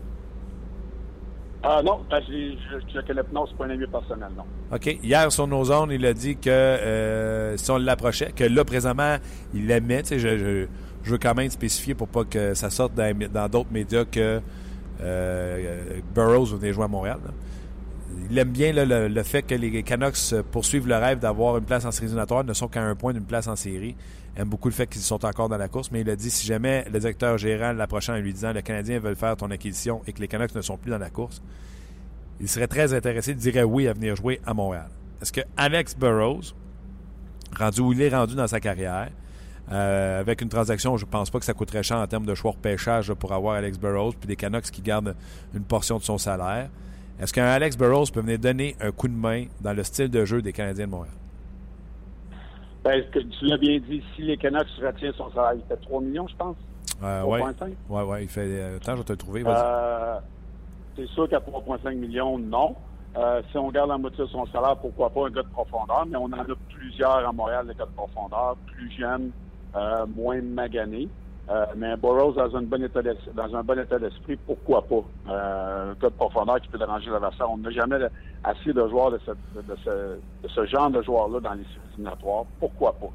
Ah 1.64 1.82
non, 1.84 2.00
ben, 2.10 2.20
je, 2.28 2.56
je, 2.56 2.94
je 2.94 3.06
connais 3.06 3.22
non, 3.32 3.46
c'est 3.48 3.56
pas 3.56 3.66
un 3.66 3.70
ami 3.70 3.86
personnel, 3.86 4.30
non. 4.36 4.44
OK. 4.74 4.98
Hier, 5.04 5.32
sur 5.32 5.46
nos 5.48 5.66
zones, 5.66 5.92
il 5.92 6.06
a 6.06 6.14
dit 6.14 6.36
que 6.36 6.50
euh, 6.50 7.56
si 7.56 7.70
on 7.70 7.78
l'approchait, 7.78 8.32
que 8.36 8.44
là, 8.44 8.66
présentement, 8.66 9.18
il 9.54 9.68
l'aimait. 9.68 10.04
Je, 10.10 10.18
je, 10.18 10.66
je 11.04 11.12
veux 11.12 11.18
quand 11.20 11.36
même 11.36 11.52
spécifier 11.52 11.94
pour 11.94 12.08
pas 12.08 12.24
que 12.24 12.56
ça 12.56 12.70
sorte 12.72 12.94
dans 12.96 13.48
d'autres 13.48 13.72
médias 13.72 14.06
que 14.06 14.42
euh, 15.02 16.00
Burroughs 16.16 16.56
venait 16.58 16.74
jouer 16.74 16.86
à 16.86 16.88
Montréal. 16.88 17.20
Il 18.30 18.38
aime 18.38 18.50
bien 18.50 18.74
là, 18.74 18.86
le, 18.86 19.08
le 19.08 19.24
fait 19.24 19.44
que 19.44 19.56
les 19.56 19.84
Canucks 19.84 20.34
poursuivent 20.52 20.88
le 20.88 20.96
rêve 20.96 21.20
d'avoir 21.20 21.58
une 21.58 21.64
place 21.64 21.86
en 21.86 21.92
série 21.92 22.12
ne 22.12 22.54
sont 22.54 22.68
qu'à 22.68 22.84
un 22.84 22.96
point 22.96 23.14
d'une 23.14 23.26
place 23.26 23.48
en 23.48 23.56
série. 23.56 23.96
Aime 24.38 24.48
beaucoup 24.48 24.70
le 24.70 24.74
fait 24.74 24.88
qu'ils 24.88 25.02
sont 25.02 25.26
encore 25.26 25.50
dans 25.50 25.58
la 25.58 25.68
course, 25.68 25.92
mais 25.92 26.02
il 26.02 26.10
a 26.10 26.16
dit 26.16 26.32
si 26.32 26.48
jamais 26.48 26.86
le 26.92 27.00
directeur 27.00 27.38
gérant 27.38 27.74
l'approchait 27.74 28.14
en 28.14 28.18
lui 28.18 28.32
disant 28.32 28.54
le 28.54 28.62
Canadien 28.62 29.00
veut 29.00 29.16
faire 29.16 29.36
ton 29.36 29.52
acquisition 29.52 30.02
et 30.08 30.14
que 30.14 30.22
les 30.22 30.30
Canucks 30.30 30.56
ne 30.56 30.62
sont 30.62 30.78
plus 30.78 30.90
dans 30.90 30.98
la 30.98 31.10
course, 31.10 31.42
il 32.40 32.48
serait 32.48 32.68
très 32.68 32.94
intéressé, 32.94 33.32
il 33.32 33.38
dirait 33.38 33.64
oui 33.64 33.88
à 33.88 33.94
venir 33.94 34.16
jouer 34.16 34.40
à 34.46 34.54
Montréal. 34.54 34.90
Est-ce 35.22 35.34
que 35.34 35.42
Alex 35.58 35.96
Burrows, 35.96 36.54
rendu 37.58 37.82
où 37.82 37.94
il 37.94 38.02
est 38.02 38.10
rendu 38.10 38.36
dans 38.36 38.48
sa 38.48 38.62
carrière, 38.62 39.10
euh, 39.72 40.20
avec 40.20 40.42
une 40.42 40.50
transaction, 40.50 40.98
je 40.98 41.06
pense 41.06 41.30
pas 41.30 41.40
que 41.40 41.46
ça 41.46 41.54
coûterait 41.54 41.84
cher 41.84 41.98
en 41.98 42.08
termes 42.08 42.26
de 42.26 42.34
choix 42.34 42.52
repêchage 42.52 43.14
pour 43.14 43.34
avoir 43.34 43.56
Alex 43.56 43.78
Burrows, 43.78 44.14
puis 44.20 44.28
des 44.28 44.36
Canucks 44.38 44.72
qui 44.72 44.82
gardent 44.82 45.16
une 45.54 45.64
portion 45.64 45.98
de 45.98 46.04
son 46.04 46.18
salaire. 46.18 46.70
Est-ce 47.20 47.34
qu'un 47.34 47.46
Alex 47.46 47.78
Burrows 47.78 48.08
peut 48.14 48.22
venir 48.22 48.40
donner 48.40 48.76
un 48.80 48.92
coup 48.92 49.08
de 49.08 49.14
main 49.14 49.46
dans 49.60 49.74
le 49.74 49.84
style 49.84 50.10
de 50.10 50.26
jeu 50.26 50.42
des 50.42 50.54
Canadiens 50.54 50.86
de 50.86 50.92
Montréal? 50.92 51.14
Ben, 52.84 53.04
tu 53.12 53.46
l'as 53.46 53.58
bien 53.58 53.80
dit, 53.80 54.02
si 54.16 54.24
les 54.24 54.38
Canucks 54.38 54.68
retiennent 54.82 55.14
son 55.14 55.30
salaire, 55.32 55.54
il 55.54 55.64
fait 55.68 55.80
3 55.82 56.02
millions, 56.02 56.28
je 56.28 56.36
pense. 56.36 56.56
Euh. 57.04 57.22
3,5. 57.24 57.74
ouais, 57.90 58.04
ouais, 58.04 58.24
il 58.24 58.30
fait. 58.30 58.42
euh, 58.48 58.78
attends, 58.78 58.94
je 58.94 58.98
vais 58.98 59.04
te 59.04 59.12
le 59.14 59.18
trouver. 59.18 59.44
Euh, 59.46 60.20
c'est 60.96 61.08
sûr 61.10 61.30
qu'à 61.30 61.40
3,5 61.40 61.94
millions, 61.96 62.40
non. 62.40 62.76
Euh, 63.18 63.42
si 63.52 63.58
on 63.58 63.68
regarde 63.68 63.90
la 63.90 63.98
moitié 63.98 64.24
de 64.24 64.30
son 64.30 64.46
salaire, 64.48 64.78
pourquoi 64.78 65.10
pas 65.10 65.28
un 65.28 65.32
gars 65.32 65.44
de 65.44 65.48
profondeur, 65.50 66.06
mais 66.08 66.18
on 66.18 66.26
en 66.26 66.34
a 66.34 66.46
plusieurs 66.70 67.28
à 67.28 67.32
Montréal, 67.32 67.68
des 67.68 67.76
gars 67.76 67.86
de 67.86 67.92
profondeur, 67.92 68.56
plus 68.68 68.92
jeunes, 68.98 69.32
moins 70.16 70.42
maganés. 70.42 71.08
Euh, 71.50 71.66
mais 71.76 71.98
Burroughs, 71.98 72.34
dans 72.36 72.56
un 72.56 72.62
bon 72.62 72.82
état 72.84 73.02
dans 73.02 73.56
un 73.56 73.64
bon 73.64 73.78
état 73.80 74.00
d'esprit, 74.00 74.38
pourquoi 74.46 74.84
pas? 74.84 75.04
Euh, 75.30 75.92
un 75.92 75.94
gars 75.96 76.10
de 76.10 76.14
profondeur 76.16 76.62
qui 76.62 76.68
peut 76.70 76.78
déranger 76.78 77.10
l'adversaire. 77.10 77.50
On 77.52 77.58
n'a 77.58 77.72
jamais 77.72 77.98
assez 78.44 78.72
de 78.72 78.88
joueurs 78.88 79.12
de, 79.12 79.20
ce, 79.26 79.32
de 79.62 80.48
ce 80.48 80.66
genre 80.68 80.90
de 80.92 81.02
joueurs-là 81.02 81.40
dans 81.42 81.54
les 81.54 81.66
éliminatoires. 81.96 82.46
Pourquoi 82.60 82.94
pas? 82.94 83.10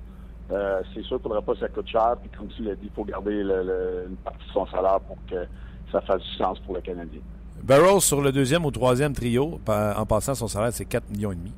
Euh, 0.53 0.81
c'est 0.95 1.03
sûr 1.03 1.17
qu'il 1.21 1.29
ne 1.31 1.35
faudrait 1.35 1.43
pas 1.43 1.53
que 1.55 1.59
ça 1.61 1.69
coûte 1.69 1.89
cher. 1.89 2.17
Puis 2.21 2.31
comme 2.37 2.49
tu 2.49 2.63
l'as 2.63 2.75
dit, 2.75 2.85
il 2.87 2.91
faut 2.91 3.05
garder 3.05 3.43
le- 3.43 4.07
une 4.11 4.17
partie 4.17 4.47
de 4.47 4.53
son 4.53 4.67
salaire 4.67 5.01
pour 5.01 5.17
que 5.31 5.47
ça 5.91 6.01
fasse 6.03 6.21
du 6.23 6.35
sens 6.37 6.59
pour 6.61 6.75
le 6.75 6.81
Canadien. 6.83 7.21
Burrows 7.63 8.01
sur 8.01 8.21
le 8.21 8.33
deuxième 8.33 8.65
ou 8.67 8.71
troisième 8.71 9.13
trio, 9.15 9.61
en 9.67 10.05
passant 10.07 10.35
son 10.35 10.47
salaire, 10.47 10.73
c'est 10.73 10.85
4 10.85 11.09
millions 11.11 11.33
et 11.33 11.37
demi. 11.37 11.53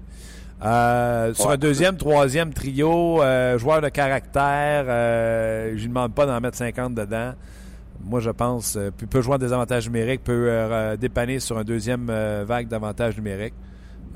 Euh, 0.64 1.34
sur 1.34 1.50
un 1.50 1.56
deuxième, 1.56 1.96
troisième 1.96 2.52
trio, 2.52 3.22
euh, 3.22 3.58
joueur 3.58 3.80
de 3.80 3.88
caractère, 3.88 4.86
euh, 4.88 5.70
je 5.76 5.82
lui 5.82 5.88
demande 5.88 6.14
pas 6.14 6.26
d'en 6.26 6.40
mettre 6.40 6.56
50 6.56 6.94
dedans. 6.94 7.34
Moi, 8.02 8.20
je 8.20 8.30
pense, 8.30 8.78
puis 8.96 9.06
peut 9.06 9.22
jouer 9.22 9.34
en 9.34 9.38
désavantage 9.38 9.86
numérique, 9.86 10.22
peut 10.22 10.96
dépanner 11.00 11.40
sur 11.40 11.58
un 11.58 11.64
deuxième 11.64 12.06
vague 12.46 12.68
d'avantage 12.68 13.16
numérique. 13.16 13.54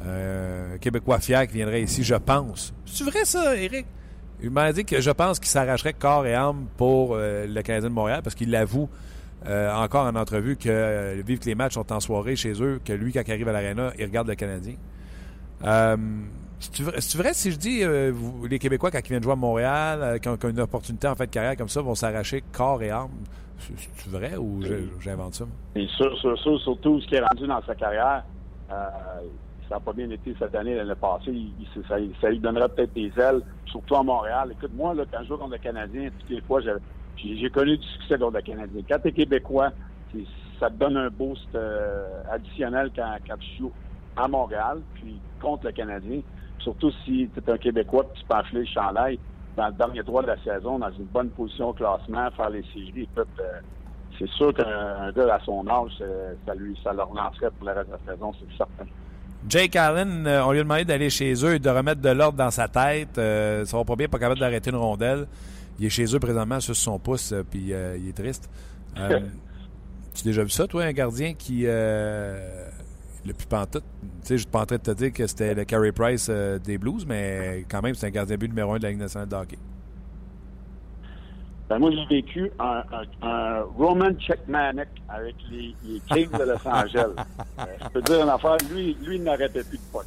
Euh, 0.07 0.78
Québécois 0.78 1.18
fier 1.18 1.47
qui 1.49 1.55
viendrait 1.55 1.82
ici, 1.82 2.05
je 2.05 2.14
pense. 2.14 2.72
C'est 2.86 3.03
vrai 3.05 3.24
ça, 3.24 3.57
Eric? 3.57 3.86
Il 4.40 4.51
m'a 4.51 4.72
dit 4.72 4.84
que 4.84 5.01
je 5.01 5.11
pense 5.11 5.40
qu'il 5.40 5.49
s'arracherait 5.49 5.95
corps 5.95 6.26
et 6.26 6.34
âme 6.34 6.66
pour 6.76 7.16
le 7.16 7.61
Canadien 7.62 7.88
de 7.88 7.95
Montréal 7.95 8.20
parce 8.22 8.36
qu'il 8.36 8.53
l'avoue 8.53 8.88
encore 9.45 10.07
en 10.07 10.14
entrevue 10.14 10.57
que 10.57 11.20
vivre 11.26 11.40
que 11.40 11.47
les 11.47 11.57
matchs 11.57 11.74
sont 11.74 11.93
en 11.93 11.99
soirée 11.99 12.36
chez 12.36 12.62
eux, 12.62 12.80
que 12.84 12.93
lui, 12.93 13.12
quand 13.12 13.22
il 13.26 13.32
arrive 13.32 13.49
à 13.49 13.53
l'aréna, 13.53 13.93
il 13.99 14.05
regarde 14.05 14.28
le 14.28 14.36
Canadien. 14.36 14.74
Euh, 15.64 15.96
c'est-tu 16.58 17.16
vrai, 17.18 17.34
si 17.34 17.50
je 17.50 17.56
dis 17.58 17.82
euh, 17.82 18.10
vous- 18.14 18.46
les 18.46 18.58
Québécois, 18.58 18.90
quand 18.90 18.98
ils 19.00 19.08
viennent 19.08 19.22
jouer 19.22 19.32
à 19.32 19.36
Montréal, 19.36 20.02
euh, 20.02 20.18
qui, 20.18 20.28
ont, 20.28 20.36
qui 20.36 20.46
ont 20.46 20.50
une 20.50 20.60
opportunité 20.60 21.08
en 21.08 21.14
fait 21.14 21.26
de 21.26 21.30
carrière 21.32 21.56
comme 21.56 21.68
ça, 21.68 21.80
vont 21.82 21.94
s'arracher 21.94 22.42
corps 22.52 22.82
et 22.82 22.90
âme? 22.90 23.10
C'est- 23.58 23.78
C'est-tu 23.78 24.08
vrai 24.10 24.36
ou 24.36 24.60
j'ai- 24.62 24.88
j'invente 25.00 25.34
ça? 25.34 25.44
Et 25.74 25.86
sûr, 25.88 26.16
sûr, 26.18 26.38
sûr, 26.38 26.60
surtout 26.60 27.00
ce 27.00 27.06
qui 27.06 27.14
est 27.14 27.20
rendu 27.20 27.46
dans 27.46 27.62
sa 27.62 27.74
carrière, 27.74 28.24
euh, 28.70 28.74
ça 29.68 29.76
n'a 29.76 29.80
pas 29.80 29.92
bien 29.92 30.10
été 30.10 30.34
cette 30.38 30.54
année, 30.54 30.74
l'année 30.74 30.94
passée. 30.94 31.30
Il, 31.30 31.54
il- 31.60 31.82
ça, 31.88 31.96
ça 32.20 32.30
lui 32.30 32.40
donnerait 32.40 32.68
peut-être 32.68 32.92
des 32.94 33.12
ailes, 33.16 33.40
surtout 33.66 33.96
à 33.96 34.02
Montréal. 34.02 34.50
Écoute, 34.52 34.72
moi, 34.74 34.94
là, 34.94 35.04
quand 35.10 35.22
je 35.22 35.28
joue 35.28 35.36
contre 35.38 35.52
le 35.52 35.58
Canadien, 35.58 36.10
toutes 36.18 36.30
les 36.30 36.40
fois, 36.42 36.60
j'ai- 36.60 37.50
connu 37.50 37.78
du 37.78 37.86
succès 37.86 38.18
contre 38.18 38.36
le 38.36 38.42
Canadien. 38.42 38.82
Quand 38.88 38.98
tu 39.00 39.08
es 39.08 39.12
Québécois, 39.12 39.70
c'est- 40.12 40.26
ça 40.58 40.68
te 40.70 40.74
donne 40.74 40.96
un 40.96 41.08
boost 41.10 41.54
euh, 41.54 42.22
additionnel 42.30 42.90
quand, 42.94 43.16
quand 43.26 43.36
tu 43.38 43.62
joues 43.62 43.72
à 44.16 44.28
Montréal, 44.28 44.80
puis 44.94 45.20
contre 45.40 45.66
le 45.66 45.72
Canadien. 45.72 46.20
Surtout 46.58 46.90
si 47.04 47.28
tu 47.34 47.40
es 47.40 47.52
un 47.52 47.58
Québécois 47.58 48.04
et 48.04 48.18
tu 48.18 48.24
peux 48.24 48.36
enfiler 48.36 48.60
le 48.60 48.66
chandail 48.66 49.18
dans 49.56 49.66
le 49.66 49.72
dernier 49.72 50.02
droit 50.02 50.22
de 50.22 50.28
la 50.28 50.42
saison, 50.42 50.78
dans 50.78 50.92
une 50.92 51.04
bonne 51.04 51.30
position 51.30 51.70
au 51.70 51.72
classement, 51.72 52.30
faire 52.30 52.50
les 52.50 52.62
séries. 52.72 53.08
Écoute, 53.12 53.28
euh, 53.40 53.60
c'est 54.18 54.28
sûr 54.30 54.54
qu'un 54.54 54.64
un 54.66 55.12
gars 55.12 55.34
à 55.34 55.40
son 55.40 55.66
âge, 55.66 55.92
euh, 56.00 56.34
ça 56.46 56.54
lui 56.54 56.78
ça 56.82 56.92
le 56.92 57.02
relancerait 57.02 57.50
pour 57.58 57.68
le 57.68 57.74
reste 57.74 57.88
de 57.88 57.96
la 58.06 58.14
saison, 58.14 58.32
c'est 58.38 58.56
certain. 58.56 58.86
Jake 59.48 59.74
Allen, 59.74 60.26
euh, 60.26 60.44
on 60.44 60.52
lui 60.52 60.60
a 60.60 60.62
demandé 60.62 60.84
d'aller 60.84 61.10
chez 61.10 61.32
eux 61.44 61.54
et 61.54 61.58
de 61.58 61.68
remettre 61.68 62.00
de 62.00 62.10
l'ordre 62.10 62.38
dans 62.38 62.50
sa 62.50 62.68
tête. 62.68 63.18
Euh, 63.18 63.64
ça 63.64 63.76
va 63.76 63.84
pas 63.84 63.96
bien, 63.96 64.08
pas 64.08 64.18
capable 64.18 64.40
d'arrêter 64.40 64.70
une 64.70 64.76
rondelle. 64.76 65.26
Il 65.78 65.86
est 65.86 65.90
chez 65.90 66.04
eux 66.14 66.20
présentement 66.20 66.60
sur 66.60 66.76
son 66.76 66.98
pouce, 66.98 67.34
puis 67.50 67.72
euh, 67.72 67.96
il 67.98 68.08
est 68.08 68.12
triste. 68.12 68.48
Euh, 68.98 69.20
tu 70.14 70.20
as 70.20 70.24
déjà 70.24 70.44
vu 70.44 70.50
ça, 70.50 70.66
toi, 70.66 70.84
un 70.84 70.92
gardien 70.92 71.34
qui, 71.34 71.66
le 73.24 73.32
plus 73.34 73.46
pantoute, 73.46 73.84
tu 74.02 74.08
sais, 74.22 74.34
je 74.36 74.42
suis 74.42 74.50
pas 74.50 74.60
en 74.62 74.66
train 74.66 74.76
de 74.76 74.82
te 74.82 74.90
dire 74.90 75.12
que 75.12 75.26
c'était 75.26 75.54
le 75.54 75.64
Carey 75.64 75.92
Price 75.92 76.26
euh, 76.30 76.58
des 76.58 76.78
Blues, 76.78 77.04
mais 77.06 77.64
quand 77.70 77.82
même, 77.82 77.94
c'est 77.94 78.06
un 78.06 78.10
gardien 78.10 78.36
but 78.36 78.48
numéro 78.48 78.72
un 78.72 78.78
de 78.78 78.82
la 78.82 78.90
Ligue 78.90 79.00
nationale 79.00 79.28
de 79.28 79.36
hockey. 79.36 79.58
Ben, 81.68 81.78
moi, 81.78 81.90
j'ai 81.90 82.04
vécu 82.06 82.50
un, 82.58 82.82
un, 82.92 83.26
un 83.28 83.62
Roman 83.78 84.12
Checkmanic 84.18 84.88
avec 85.08 85.36
les, 85.50 85.74
les 85.84 86.00
Kings 86.00 86.30
de 86.30 86.44
Los 86.44 86.66
Angeles. 86.68 87.14
Euh, 87.58 87.64
je 87.82 87.88
peux 87.90 88.00
te 88.00 88.12
dire 88.12 88.22
une 88.22 88.30
affaire, 88.30 88.56
lui, 88.72 88.94
lui 89.02 89.16
il 89.16 89.22
n'arrêtait 89.22 89.62
plus 89.62 89.76
de 89.76 89.82
puck. 89.92 90.06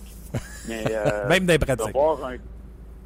Mais, 0.67 0.83
euh, 0.89 1.27
Même 1.29 1.45
des 1.45 1.57
de 1.57 1.63
pratiques. 1.63 1.93
voir 1.93 2.25
un... 2.25 2.35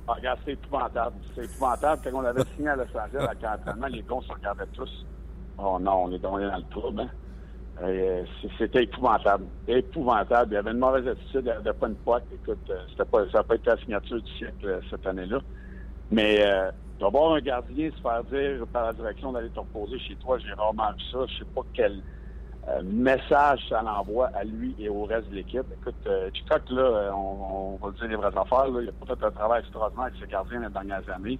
Ah, 0.07 0.14
regarde, 0.14 0.39
c'est 0.45 0.53
épouvantable. 0.53 1.16
C'est 1.36 1.43
épouvantable. 1.43 2.01
Quand 2.03 2.20
on 2.20 2.26
avait 2.26 2.41
signé 2.55 2.70
à 2.70 2.76
Los 2.78 2.84
Angeles 2.84 3.28
à 3.43 3.55
l'entraînement, 3.57 3.88
les 3.88 4.01
gars 4.01 4.16
se 4.26 4.32
regardaient 4.34 4.66
tous. 4.74 5.05
Oh 5.57 5.78
non, 5.80 6.05
on 6.05 6.12
est, 6.14 6.26
on 6.26 6.39
est 6.39 6.49
dans 6.49 6.57
le 6.57 6.70
trouble. 6.72 7.01
Hein? 7.01 7.10
Euh, 7.82 8.24
C'était 8.58 8.84
épouvantable. 8.84 9.46
Épouvantable. 9.68 10.54
Il 10.54 10.58
avait 10.58 10.72
une 10.72 10.80
mauvaise 10.80 11.08
attitude, 11.08 11.42
il 11.42 11.44
n'y 11.44 11.52
avait 11.52 11.74
pas 11.74 11.88
une 11.88 11.96
pote. 11.96 12.24
Écoute, 12.34 12.58
euh, 12.70 12.80
c'était 12.90 13.06
pas, 13.06 13.26
ça 13.32 13.38
n'a 13.38 13.44
pas 13.44 13.56
été 13.56 13.70
la 13.70 13.78
signature 13.78 14.22
du 14.22 14.32
siècle 14.34 14.66
euh, 14.66 14.82
cette 14.90 15.06
année-là. 15.08 15.40
Mais 16.12 16.40
euh, 16.42 16.72
de 17.00 17.06
voir 17.06 17.34
un 17.34 17.40
gardien 17.40 17.90
se 17.92 18.02
faire 18.02 18.24
dire 18.26 18.66
par 18.74 18.88
la 18.88 18.94
direction 18.94 19.32
d'aller 19.32 19.50
te 19.50 19.60
reposer 19.60 19.98
chez 20.00 20.16
toi, 20.16 20.38
j'ai 20.40 20.52
rarement 20.54 20.92
vu 20.92 21.04
ça. 21.12 21.20
Je 21.28 21.40
sais 21.40 21.50
pas 21.56 21.62
quel 21.74 22.02
message 22.84 23.62
ça 23.68 23.82
l'envoie 23.82 24.28
à 24.36 24.44
lui 24.44 24.76
et 24.78 24.90
au 24.90 25.06
reste 25.06 25.30
de 25.30 25.36
l'équipe. 25.36 25.66
Écoute, 25.82 26.08
Hitchcock, 26.28 26.62
là, 26.70 27.12
on, 27.16 27.78
on 27.82 27.86
va 27.88 27.92
dire 27.94 28.08
les 28.10 28.16
vraies 28.16 28.28
affaires. 28.28 28.68
Là, 28.68 28.82
il 28.84 28.90
a 28.90 28.92
peut-être 28.92 29.24
un 29.24 29.32
travail 29.32 29.62
extraordinaire 29.62 30.06
avec 30.06 30.20
ses 30.22 30.28
gardiens 30.28 30.60
les 30.60 30.70
dernières 30.70 31.10
années. 31.10 31.40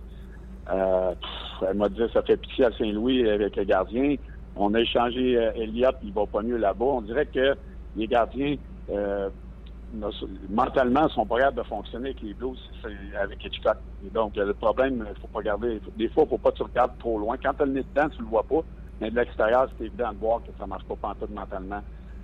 Pff, 0.66 1.70
elle 1.70 1.78
m'a 1.78 1.90
dit 1.90 2.02
ça 2.14 2.24
fait 2.24 2.38
pitié 2.38 2.66
à 2.66 2.72
Saint-Louis 2.72 3.30
avec 3.30 3.56
le 3.58 3.64
gardien. 3.64 4.16
On 4.56 4.74
a 4.74 4.80
échangé 4.80 5.38
euh, 5.38 5.52
Elliott, 5.56 5.96
il 6.04 6.14
va 6.14 6.26
pas 6.26 6.42
mieux 6.42 6.58
là-bas. 6.58 6.86
On 6.86 7.02
dirait 7.02 7.26
que 7.26 7.56
les 7.96 8.08
gardiens 8.08 8.56
euh, 8.90 9.30
mentalement 10.50 11.08
sont 11.10 11.26
pas 11.26 11.38
capables 11.38 11.58
de 11.58 11.64
fonctionner 11.64 12.10
avec 12.10 12.22
les 12.22 12.34
Blues 12.34 12.60
avec 13.20 13.44
Hitchcock. 13.46 13.78
Donc 14.14 14.38
euh, 14.38 14.46
le 14.46 14.54
problème, 14.54 15.06
il 15.10 15.22
faut 15.22 15.28
pas 15.28 15.40
regarder. 15.40 15.82
Des 15.98 16.10
fois, 16.10 16.24
il 16.26 16.30
faut 16.30 16.38
pas 16.38 16.52
que 16.52 16.58
tu 16.58 16.64
regardes 16.64 16.98
trop 17.00 17.18
loin. 17.20 17.36
Quand 17.42 17.54
tu 17.54 17.64
as 17.64 17.66
le 17.66 17.72
nez 17.74 17.86
dedans, 17.94 18.10
tu 18.10 18.22
le 18.22 18.28
vois 18.28 18.44
pas. 18.44 18.62
Mais 19.02 19.10
de 19.10 19.16
l'extérieur, 19.16 19.70
c'est 19.78 19.86
évident 19.86 20.12
de 20.12 20.18
voir 20.18 20.40
que 20.42 20.50
ça 20.60 20.68
marche 20.68 20.84
pas 20.84 20.96
pantoute 20.96 21.30
mentalement. 21.30 21.82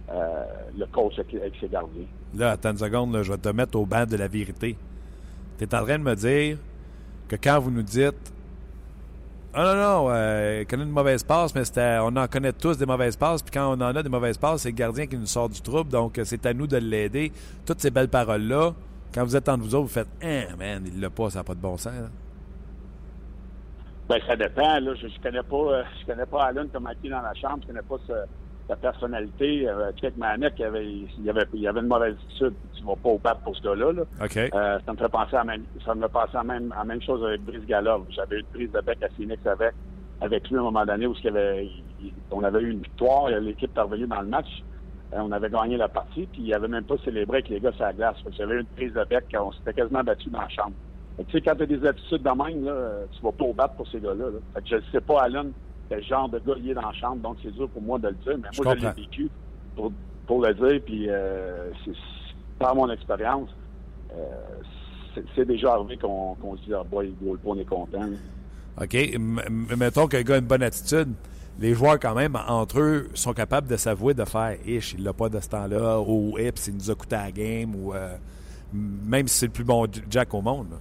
euh, 0.09 0.43
le 0.78 0.86
coach 0.88 1.13
avec, 1.19 1.34
avec 1.36 1.53
ses 1.59 1.67
gardiens. 1.67 2.05
Là, 2.36 2.51
attends 2.51 2.71
une 2.71 2.78
seconde, 2.78 3.13
là, 3.13 3.23
je 3.23 3.32
vais 3.32 3.38
te 3.38 3.49
mettre 3.49 3.78
au 3.78 3.86
banc 3.86 4.05
de 4.05 4.17
la 4.17 4.28
vérité. 4.28 4.78
Tu 5.57 5.63
es 5.63 5.76
en 5.76 5.84
train 5.84 5.97
de 5.97 6.03
me 6.03 6.15
dire 6.15 6.57
que 7.28 7.36
quand 7.36 7.59
vous 7.59 7.71
nous 7.71 7.82
dites 7.82 8.34
Ah 9.57 9.63
non, 9.63 9.75
non, 9.75 10.07
euh, 10.09 10.59
il 10.61 10.67
connaît 10.67 10.83
une 10.83 10.89
mauvaise 10.89 11.23
passe, 11.23 11.55
mais 11.55 11.63
on 12.01 12.13
en 12.17 12.27
connaît 12.27 12.51
tous 12.51 12.77
des 12.77 12.85
mauvaises 12.85 13.15
passes, 13.15 13.41
puis 13.41 13.51
quand 13.51 13.69
on 13.69 13.79
en 13.81 13.95
a 13.95 14.03
des 14.03 14.09
mauvaises 14.09 14.37
passes, 14.37 14.63
c'est 14.63 14.71
le 14.71 14.75
gardien 14.75 15.07
qui 15.07 15.17
nous 15.17 15.25
sort 15.27 15.47
du 15.47 15.61
trouble, 15.61 15.89
donc 15.89 16.17
euh, 16.19 16.23
c'est 16.25 16.45
à 16.45 16.53
nous 16.53 16.67
de 16.67 16.75
l'aider. 16.75 17.31
Toutes 17.65 17.79
ces 17.79 17.89
belles 17.89 18.09
paroles-là, 18.09 18.73
quand 19.13 19.23
vous 19.23 19.33
êtes 19.33 19.47
entre 19.47 19.63
vous 19.63 19.73
autres, 19.73 19.85
vous 19.85 19.93
faites 19.93 20.09
Ah, 20.21 20.55
man, 20.57 20.83
il 20.85 20.99
l'a 20.99 21.09
pas, 21.09 21.29
ça 21.29 21.39
n'a 21.39 21.43
pas 21.45 21.55
de 21.55 21.61
bon 21.61 21.77
sens. 21.77 21.93
là. 21.93 22.09
Ben, 24.09 24.19
ça 24.27 24.35
dépend. 24.35 24.79
Là. 24.79 24.93
Je, 24.95 25.07
je 25.07 25.19
connais 25.21 25.41
pas 25.41 25.55
euh, 25.55 25.83
je 26.01 26.05
connais 26.05 26.25
pas 26.25 26.43
Allen 26.43 26.67
comme 26.71 26.85
acquis 26.87 27.09
dans 27.09 27.21
la 27.21 27.33
chambre. 27.33 27.59
Je 27.61 27.67
connais 27.67 27.81
pas 27.81 27.95
sa, 28.05 28.13
sa 28.68 28.76
personnalité. 28.76 29.68
Euh, 29.68 29.91
Chuck 29.93 30.16
Manek, 30.18 30.53
il 30.57 30.63
avait, 30.66 30.86
il, 30.88 31.30
avait, 31.30 31.45
il 31.53 31.68
avait 31.68 31.80
une 31.82 31.88
mauvaise 31.88 32.16
attitude. 32.28 32.53
Tu 32.78 32.84
vas 32.84 32.95
pas 32.95 33.09
au 33.09 33.18
battre 33.20 33.41
pour 33.41 33.55
ce 33.55 33.61
gars-là. 33.63 33.91
Là. 33.93 34.03
Euh, 34.53 34.80
ça 34.86 34.91
me 34.93 34.97
fait 34.97 35.09
penser 35.09 35.36
à 35.36 35.39
la 35.39 35.43
même, 35.45 35.63
ça 35.86 35.93
me 35.95 36.01
fait 36.01 36.11
penser 36.11 36.38
à 36.38 36.43
même, 36.43 36.74
à 36.78 36.84
même 36.84 37.01
chose 37.01 37.24
avec 37.24 37.41
Brice 37.41 37.66
Galov. 37.66 38.05
J'avais 38.09 38.38
eu 38.38 38.39
une 38.39 38.45
prise 38.47 38.72
de 38.72 38.82
bec 38.82 38.97
à 39.03 39.09
Phoenix 39.09 39.45
avec, 39.45 39.74
avec 40.22 40.49
lui 40.49 40.57
à 40.57 40.59
un 40.61 40.63
moment 40.63 40.86
donné 40.86 41.05
où 41.07 41.13
il 41.24 41.28
avait, 41.30 41.66
il- 42.01 42.13
on 42.32 42.43
avait 42.43 42.61
eu 42.61 42.72
une 42.72 42.82
victoire. 42.82 43.30
L'équipe 43.30 43.72
est 43.78 43.82
revenue 43.82 44.07
dans 44.07 44.22
le 44.22 44.28
match. 44.28 44.63
Euh, 45.13 45.18
on 45.20 45.32
avait 45.32 45.49
gagné 45.49 45.78
la 45.78 45.88
partie, 45.88 46.26
puis 46.32 46.41
il 46.41 46.53
avait 46.53 46.68
même 46.68 46.84
pas 46.84 46.95
célébré 47.05 47.38
avec 47.38 47.49
les 47.49 47.59
gars 47.59 47.72
sur 47.74 47.84
la 47.84 47.93
glace. 47.93 48.18
J'avais 48.38 48.55
eu 48.55 48.59
une 48.61 48.66
prise 48.66 48.93
de 48.93 49.03
bec, 49.03 49.26
on 49.39 49.51
s'était 49.51 49.74
quasiment 49.74 50.03
battu 50.03 50.30
dans 50.32 50.41
la 50.41 50.49
chambre. 50.49 50.74
Tu 51.18 51.26
sais, 51.32 51.41
quand 51.41 51.55
tu 51.55 51.63
as 51.63 51.66
des 51.68 51.86
attitudes 51.88 52.24
de 52.24 52.30
même, 52.30 52.66
là, 52.66 52.74
tu 53.13 53.22
vas 53.22 53.32
pas 53.32 53.45
au 53.45 53.53
battre 53.53 53.76
pour 53.76 53.88
ces 53.88 53.99
gars-là. 54.01 54.26
Là. 54.26 54.39
Fait 54.55 54.61
que 54.63 54.68
je 54.68 54.76
ne 54.76 54.82
sais 54.91 54.99
pas, 54.99 55.22
Alan, 55.22 55.45
quel 55.89 56.03
genre 56.03 56.29
de 56.29 56.39
gars 56.39 56.53
il 56.57 56.69
est 56.69 56.73
dans 56.73 56.81
la 56.81 56.93
chambre, 56.93 57.17
donc 57.21 57.38
c'est 57.43 57.51
dur 57.51 57.69
pour 57.69 57.81
moi 57.81 57.99
de 57.99 58.07
le 58.09 58.13
dire, 58.15 58.38
mais 58.41 58.49
Je 58.51 58.61
moi, 58.61 58.73
je 58.75 58.79
l'ai 58.81 58.86
comprends. 58.88 59.01
vécu 59.01 59.29
pour, 59.75 59.91
pour 60.27 60.41
le 60.45 60.53
dire, 60.53 60.81
puis 60.86 61.09
euh, 61.09 61.69
c'est 61.86 61.91
par 62.59 62.75
mon 62.75 62.89
expérience, 62.89 63.49
euh, 64.13 64.15
c'est- 65.36 65.45
déjà 65.45 65.73
arrivé 65.73 65.97
qu'on 65.97 66.36
qu'on 66.36 66.55
se 66.57 66.63
dit, 66.63 66.73
ah, 66.73 66.83
boy, 66.83 67.13
il 67.21 67.38
on 67.45 67.57
est 67.57 67.65
content. 67.65 68.01
OK. 68.81 68.93
M- 68.95 69.41
mettons 69.77 70.07
le 70.11 70.21
gars 70.23 70.36
a 70.36 70.38
une 70.39 70.45
bonne 70.45 70.63
attitude. 70.63 71.13
Les 71.59 71.73
joueurs, 71.73 71.97
quand 71.99 72.15
même, 72.15 72.36
entre 72.49 72.79
eux, 72.81 73.07
sont 73.13 73.31
capables 73.31 73.67
de 73.69 73.77
s'avouer 73.77 74.13
de 74.13 74.25
faire 74.25 74.57
Ish, 74.67 74.93
il 74.97 75.03
l'a 75.05 75.13
pas 75.13 75.29
de 75.29 75.39
ce 75.39 75.47
temps-là, 75.49 76.01
ou 76.01 76.38
Ips, 76.38 76.67
il 76.67 76.73
nous 76.75 76.91
a 76.91 76.95
coûté 76.95 77.15
la 77.15 77.31
game, 77.31 77.73
ou 77.75 77.93
euh, 77.93 78.15
même 78.73 79.27
si 79.29 79.38
c'est 79.39 79.45
le 79.45 79.51
plus 79.53 79.63
bon 79.63 79.86
Jack 80.09 80.33
au 80.33 80.41
monde. 80.41 80.67
là. 80.71 80.77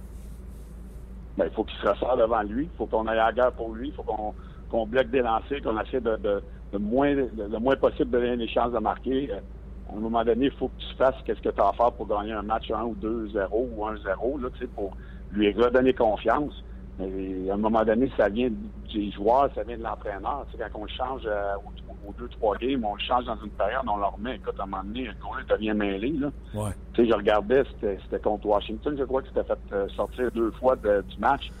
Ben, 1.37 1.45
il 1.49 1.53
faut 1.53 1.63
qu'il 1.63 1.77
se 1.79 1.87
ressort 1.87 2.17
devant 2.17 2.41
lui. 2.43 2.63
Il 2.73 2.77
faut 2.77 2.85
qu'on 2.87 3.05
aille 3.07 3.19
à 3.19 3.27
la 3.27 3.33
guerre 3.33 3.51
pour 3.53 3.73
lui. 3.73 3.89
Il 3.89 3.93
faut 3.93 4.03
qu'on 4.03 4.33
qu'on 4.69 4.85
bloque 4.87 5.09
des 5.09 5.21
lancers, 5.21 5.61
qu'on 5.61 5.79
essaie 5.79 6.01
de, 6.01 6.15
de, 6.17 6.43
de 6.73 6.77
moins, 6.77 7.13
de- 7.15 7.29
le 7.37 7.59
moins 7.59 7.75
possible 7.75 8.11
de 8.11 8.19
donner 8.19 8.35
les 8.35 8.47
chances 8.47 8.71
de 8.71 8.79
marquer. 8.79 9.29
Euh, 9.31 9.39
À 9.87 9.95
un 9.95 9.99
moment 9.99 10.23
donné, 10.25 10.45
il 10.47 10.51
faut 10.51 10.69
que 10.69 10.79
tu 10.79 10.95
fasses 10.97 11.15
qu'est-ce 11.25 11.41
que 11.41 11.49
tu 11.49 11.61
as 11.61 11.67
à 11.67 11.73
faire 11.73 11.91
pour 11.91 12.07
gagner 12.07 12.33
un 12.33 12.41
match 12.41 12.71
1 12.71 12.83
ou 12.83 12.95
2-0 12.95 13.47
ou 13.51 13.85
1-0, 13.85 14.41
là, 14.41 14.49
tu 14.53 14.59
sais, 14.59 14.67
pour 14.67 14.95
lui 15.31 15.51
redonner 15.53 15.93
confiance. 15.93 16.53
Mais 16.97 17.49
à 17.51 17.53
un 17.53 17.57
moment 17.57 17.83
donné, 17.83 18.09
ça 18.17 18.29
vient 18.29 18.49
des 18.93 19.11
joueurs, 19.11 19.49
ça 19.53 19.63
vient 19.63 19.77
de 19.77 19.83
l'entraîneur. 19.83 20.47
Tu 20.49 20.57
sais, 20.57 20.63
quand 20.71 20.79
on 20.79 20.85
le 20.85 20.89
change 20.89 21.21
euh, 21.25 21.53
aux, 21.65 22.09
aux 22.09 22.13
deux, 22.13 22.29
trois 22.29 22.55
games, 22.57 22.83
on 22.85 22.95
le 22.95 23.01
change 23.01 23.25
dans 23.25 23.35
une 23.43 23.51
période, 23.51 23.81
on 23.87 23.97
le 23.97 24.05
remet. 24.05 24.37
Écoute, 24.37 24.55
à 24.59 24.63
un 24.63 24.65
moment 24.65 24.83
donné, 24.83 25.03
le 25.03 25.13
goaler 25.21 25.45
devient 25.49 25.73
mêlé. 25.75 26.11
Là. 26.13 26.31
Ouais. 26.55 26.71
Tu 26.93 27.03
sais, 27.03 27.09
je 27.11 27.13
regardais, 27.15 27.63
c'était 27.73 27.99
c'était 28.03 28.19
contre 28.21 28.45
Washington, 28.47 28.95
je 28.97 29.03
crois 29.03 29.21
que 29.21 29.27
c'était 29.27 29.43
fait 29.43 29.59
euh, 29.73 29.87
sortir 29.89 30.31
deux 30.31 30.51
fois 30.51 30.75
de- 30.77 31.03
du 31.07 31.19
match. 31.19 31.51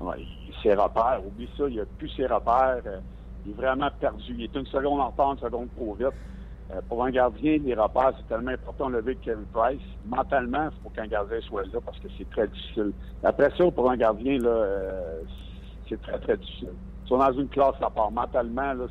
Ouais, 0.00 0.26
ses 0.64 0.74
repères, 0.74 1.20
oublie 1.24 1.48
ça, 1.56 1.64
il 1.68 1.78
a 1.80 1.84
plus 1.98 2.08
ses 2.16 2.26
repères. 2.26 2.80
euh, 2.86 2.98
il 3.46 3.52
est 3.52 3.54
vraiment 3.54 3.90
perdu. 4.00 4.34
Il 4.38 4.44
est 4.44 4.54
une 4.56 4.66
seconde 4.66 5.00
en 5.00 5.08
retard, 5.10 5.32
une 5.32 5.38
seconde 5.38 5.68
trop 5.76 5.94
vite. 5.94 6.08
Euh, 6.72 6.80
pour 6.88 7.04
un 7.04 7.10
gardien, 7.10 7.58
les 7.62 7.74
repères, 7.74 8.12
c'est 8.16 8.26
tellement 8.26 8.52
important. 8.52 8.88
L'a 8.88 9.00
vu 9.00 9.10
avec 9.10 9.20
Kevin 9.20 9.44
Price. 9.52 9.80
Mentalement, 10.06 10.70
il 10.72 10.82
faut 10.82 10.88
qu'un 10.88 11.06
gardien 11.06 11.40
soit 11.42 11.64
là 11.64 11.78
parce 11.84 11.98
que 11.98 12.08
c'est 12.16 12.28
très 12.30 12.48
difficile. 12.48 12.92
Après 13.22 13.50
ça, 13.56 13.70
pour 13.70 13.90
un 13.90 13.96
gardien, 13.98 14.38
là, 14.38 14.48
euh, 14.48 15.20
c'est 15.88 16.00
très, 16.00 16.18
très 16.18 16.36
difficile. 16.38 16.70
Ils 17.04 17.08
sont 17.08 17.18
dans 17.18 17.32
une 17.32 17.48
classe 17.48 17.74
à 17.82 17.90
part. 17.90 18.10
Mentalement, 18.10 18.72
là, 18.72 18.86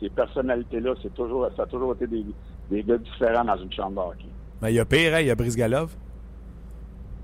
ces 0.00 0.10
personnalités-là, 0.10 0.94
c'est 1.02 1.14
toujours, 1.14 1.48
ça 1.56 1.62
a 1.62 1.66
toujours 1.66 1.94
été 1.94 2.08
des, 2.08 2.26
des 2.70 2.82
gars 2.82 2.98
différents 2.98 3.44
dans 3.44 3.56
une 3.56 3.72
chambre 3.72 4.02
de 4.02 4.08
hockey. 4.10 4.28
Mais 4.60 4.72
il 4.72 4.76
y 4.76 4.80
a 4.80 4.84
pire, 4.84 5.14
hein, 5.14 5.20
il 5.20 5.28
y 5.28 5.30
a 5.30 5.36
Brice 5.36 5.56
Galov. 5.56 5.94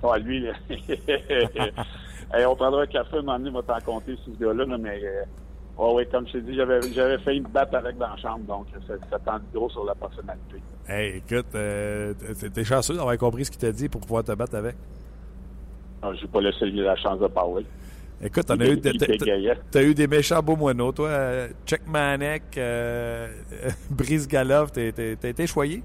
Ah, 0.05 0.19
lui, 0.19 0.41
là. 0.41 0.53
Hey, 2.33 2.45
on 2.47 2.55
prendra 2.55 2.83
un 2.83 2.87
café, 2.87 3.17
un 3.19 3.23
moment 3.23 3.39
donné, 3.39 3.51
on 3.51 3.61
va 3.61 3.63
t'en 3.81 3.81
compter 3.93 4.17
sur 4.17 4.33
ce 4.33 4.39
gars-là, 4.45 4.65
là, 4.65 4.79
mais 4.79 5.01
euh, 5.05 5.25
ouais, 5.79 5.95
ouais, 5.95 6.07
comme 6.07 6.27
je 6.29 6.33
t'ai 6.33 6.41
dit, 6.43 6.55
j'avais, 6.55 6.81
j'avais 6.93 7.19
failli 7.19 7.41
me 7.41 7.49
battre 7.49 7.75
avec 7.75 7.99
dans 7.99 8.09
la 8.09 8.17
chambre, 8.17 8.45
donc 8.47 8.67
ça, 8.87 8.95
ça 9.11 9.19
gros 9.53 9.69
sur 9.69 9.85
la 9.85 9.95
personnalité. 9.97 10.63
Hey, 10.89 11.17
écoute, 11.17 11.47
euh, 11.55 12.15
t'es- 12.39 12.65
chanceux 12.65 12.95
d'avoir 12.95 13.17
compris 13.19 13.45
ce 13.45 13.51
qu'il 13.51 13.61
t'a 13.61 13.73
dit 13.73 13.89
pour 13.89 14.01
pouvoir 14.01 14.23
te 14.23 14.33
battre 14.33 14.55
avec. 14.57 14.77
Ah, 16.03 16.13
j'ai 16.21 16.29
pas 16.29 16.41
laissé 16.41 16.67
la 16.67 16.97
chance 16.97 17.19
de 17.19 17.27
parler. 17.27 17.67
Écoute, 18.23 18.45
t'en 18.47 18.55
as 18.61 18.67
eu, 18.69 18.81
t'as- 18.81 19.83
eu 19.83 19.95
des 19.95 20.07
méchants 20.07 20.43
beaux 20.43 20.57
moineaux, 20.57 20.93
toi. 20.93 21.09
euh, 21.09 21.49
Chuck 21.67 21.81
Manek, 21.87 22.43
euh, 22.59 23.29
Brice 23.91 24.29
Galov, 24.29 24.71
t'as 24.73 24.83
été 25.29 25.47
choyé? 25.47 25.83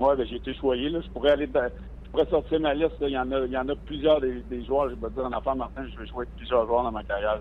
Ouais, 0.00 0.16
ben, 0.16 0.26
j'ai 0.28 0.36
été 0.36 0.54
choyé, 0.54 0.88
là. 0.88 1.00
Je 1.00 1.08
pourrais 1.10 1.30
aller 1.30 1.46
dans- 1.46 1.70
je 2.16 2.22
pourrais 2.22 2.30
sortir 2.30 2.60
ma 2.60 2.74
liste. 2.74 2.94
Il 3.00 3.08
y 3.08 3.18
en 3.18 3.30
a, 3.32 3.40
il 3.40 3.50
y 3.52 3.56
en 3.58 3.68
a 3.68 3.74
plusieurs 3.86 4.20
des, 4.20 4.42
des 4.50 4.64
joueurs. 4.64 4.88
Je 4.90 4.94
vais 4.94 5.08
te 5.08 5.14
dire, 5.14 5.24
en 5.24 5.32
affaire, 5.32 5.56
Martin, 5.56 5.82
je 5.92 5.98
vais 5.98 6.06
jouer 6.06 6.18
avec 6.18 6.36
plusieurs 6.36 6.66
joueurs 6.66 6.84
dans 6.84 6.92
ma 6.92 7.02
carrière. 7.02 7.40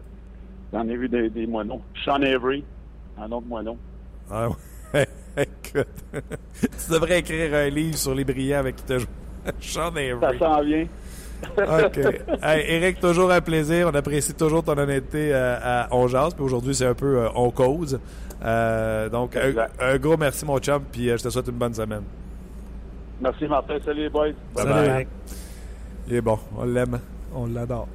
J'en 0.71 0.87
ai 0.87 0.95
vu 0.97 1.07
des, 1.07 1.29
des 1.29 1.45
moineaux. 1.45 1.81
Sean 2.03 2.21
Avery, 2.21 2.63
un 3.19 3.31
autre 3.31 3.45
moineau. 3.47 3.77
Ah 4.31 4.47
ouais. 4.93 5.07
Écoute, 5.37 5.87
tu 6.61 6.91
devrais 6.91 7.19
écrire 7.19 7.53
un 7.53 7.69
livre 7.69 7.97
sur 7.97 8.13
les 8.13 8.23
brillants 8.23 8.59
avec 8.59 8.75
qui 8.77 8.83
t'as 8.83 8.97
joué. 8.99 9.07
Sean 9.59 9.91
Ça 9.91 9.99
Avery. 9.99 10.39
s'en 10.39 10.61
vient. 10.61 10.87
OK. 11.57 11.97
Hey, 12.41 12.63
Eric, 12.75 12.99
toujours 12.99 13.29
un 13.31 13.41
plaisir. 13.41 13.89
On 13.91 13.95
apprécie 13.95 14.33
toujours 14.33 14.63
ton 14.63 14.77
honnêteté 14.77 15.33
euh, 15.33 15.57
à 15.61 15.87
On 15.91 16.07
Jase. 16.07 16.33
Puis 16.33 16.43
aujourd'hui, 16.43 16.73
c'est 16.73 16.85
un 16.85 16.93
peu 16.93 17.17
euh, 17.19 17.29
On 17.35 17.51
Cause. 17.51 17.99
Euh, 18.43 19.09
donc, 19.09 19.37
un 19.79 19.97
gros 19.97 20.17
merci, 20.17 20.45
mon 20.45 20.57
chum. 20.59 20.83
Puis 20.91 21.09
euh, 21.09 21.17
je 21.17 21.23
te 21.23 21.29
souhaite 21.29 21.47
une 21.47 21.57
bonne 21.57 21.73
semaine. 21.73 22.03
Merci, 23.23 23.47
Martin. 23.47 23.77
Salut, 23.85 24.01
les 24.03 24.09
boys. 24.09 24.27
Bye 24.53 24.63
Salut, 24.65 24.89
bye. 24.89 25.07
Il 26.07 26.13
est 26.15 26.21
bon. 26.21 26.37
On 26.57 26.65
l'aime. 26.65 26.99
On 27.33 27.47
l'adore. 27.47 27.87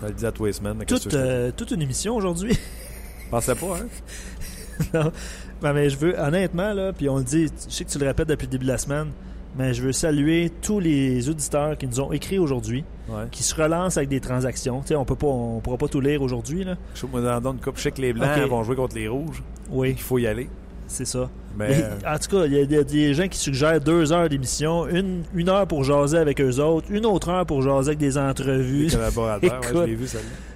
Je 0.00 0.06
le 0.06 0.12
dis 0.14 0.26
à 0.26 0.32
tous 0.32 0.46
les 0.46 0.52
semaines. 0.54 0.78
Toute, 0.86 1.12
euh, 1.14 1.52
toute 1.54 1.70
une 1.72 1.82
émission 1.82 2.16
aujourd'hui. 2.16 2.58
Pensais 3.30 3.54
pas, 3.54 3.76
hein? 3.76 3.86
non. 4.94 5.12
Non, 5.62 5.72
mais 5.74 5.90
je 5.90 5.96
veux, 5.98 6.18
honnêtement, 6.18 6.72
là, 6.72 6.92
puis 6.92 7.08
on 7.08 7.18
le 7.18 7.22
dit, 7.24 7.46
je 7.68 7.72
sais 7.72 7.84
que 7.84 7.90
tu 7.90 7.98
le 7.98 8.06
répètes 8.06 8.28
depuis 8.28 8.46
le 8.46 8.50
début 8.50 8.64
de 8.64 8.70
la 8.72 8.78
semaine, 8.78 9.08
mais 9.56 9.74
je 9.74 9.82
veux 9.82 9.92
saluer 9.92 10.50
tous 10.62 10.80
les 10.80 11.28
auditeurs 11.28 11.78
qui 11.78 11.86
nous 11.86 12.00
ont 12.00 12.10
écrit 12.12 12.38
aujourd'hui, 12.40 12.84
Ouais. 13.08 13.24
qui 13.30 13.42
se 13.44 13.54
relancent 13.54 13.96
avec 13.96 14.08
des 14.08 14.20
transactions. 14.20 14.80
Tu 14.80 14.88
sais, 14.88 14.96
on 14.96 15.04
peut 15.04 15.14
pas, 15.14 15.26
on 15.28 15.60
pourra 15.60 15.76
pas 15.76 15.86
tout 15.88 16.00
lire 16.00 16.20
aujourd'hui, 16.22 16.64
là. 16.64 16.76
Je 16.94 17.02
que 17.02 17.06
moi, 17.06 17.20
dans 17.40 17.52
une 17.52 17.60
coupe, 17.60 17.76
je 17.76 17.82
sais 17.82 17.90
que 17.92 18.00
les 18.00 18.12
Blancs 18.12 18.30
Ok. 18.36 18.48
vont 18.48 18.64
jouer 18.64 18.74
contre 18.74 18.96
les 18.96 19.06
Rouges. 19.06 19.42
Oui. 19.70 19.90
Il 19.90 20.00
faut 20.02 20.18
y 20.18 20.26
aller. 20.26 20.48
C'est 20.92 21.06
ça. 21.06 21.30
Mais, 21.56 21.68
Mais, 21.68 21.84
euh, 21.84 22.14
en 22.14 22.18
tout 22.18 22.36
cas, 22.36 22.44
il 22.44 22.52
y, 22.52 22.76
a 22.76 22.84
des- 22.84 23.14
gens 23.14 23.26
qui 23.26 23.38
suggèrent 23.38 23.80
deux 23.80 24.12
heures 24.12 24.28
d'émission, 24.28 24.86
une, 24.86 25.22
une 25.34 25.48
heure 25.48 25.66
pour 25.66 25.84
jaser 25.84 26.18
avec 26.18 26.38
eux 26.40 26.60
autres, 26.60 26.86
une 26.90 27.06
autre 27.06 27.30
heure 27.30 27.46
pour 27.46 27.62
jaser 27.62 27.88
avec 27.88 27.98
des 27.98 28.18
entrevues. 28.18 28.88
collaborateurs, 28.90 29.60
ouais, 29.74 29.88
je 29.88 29.94
vu. 29.94 30.06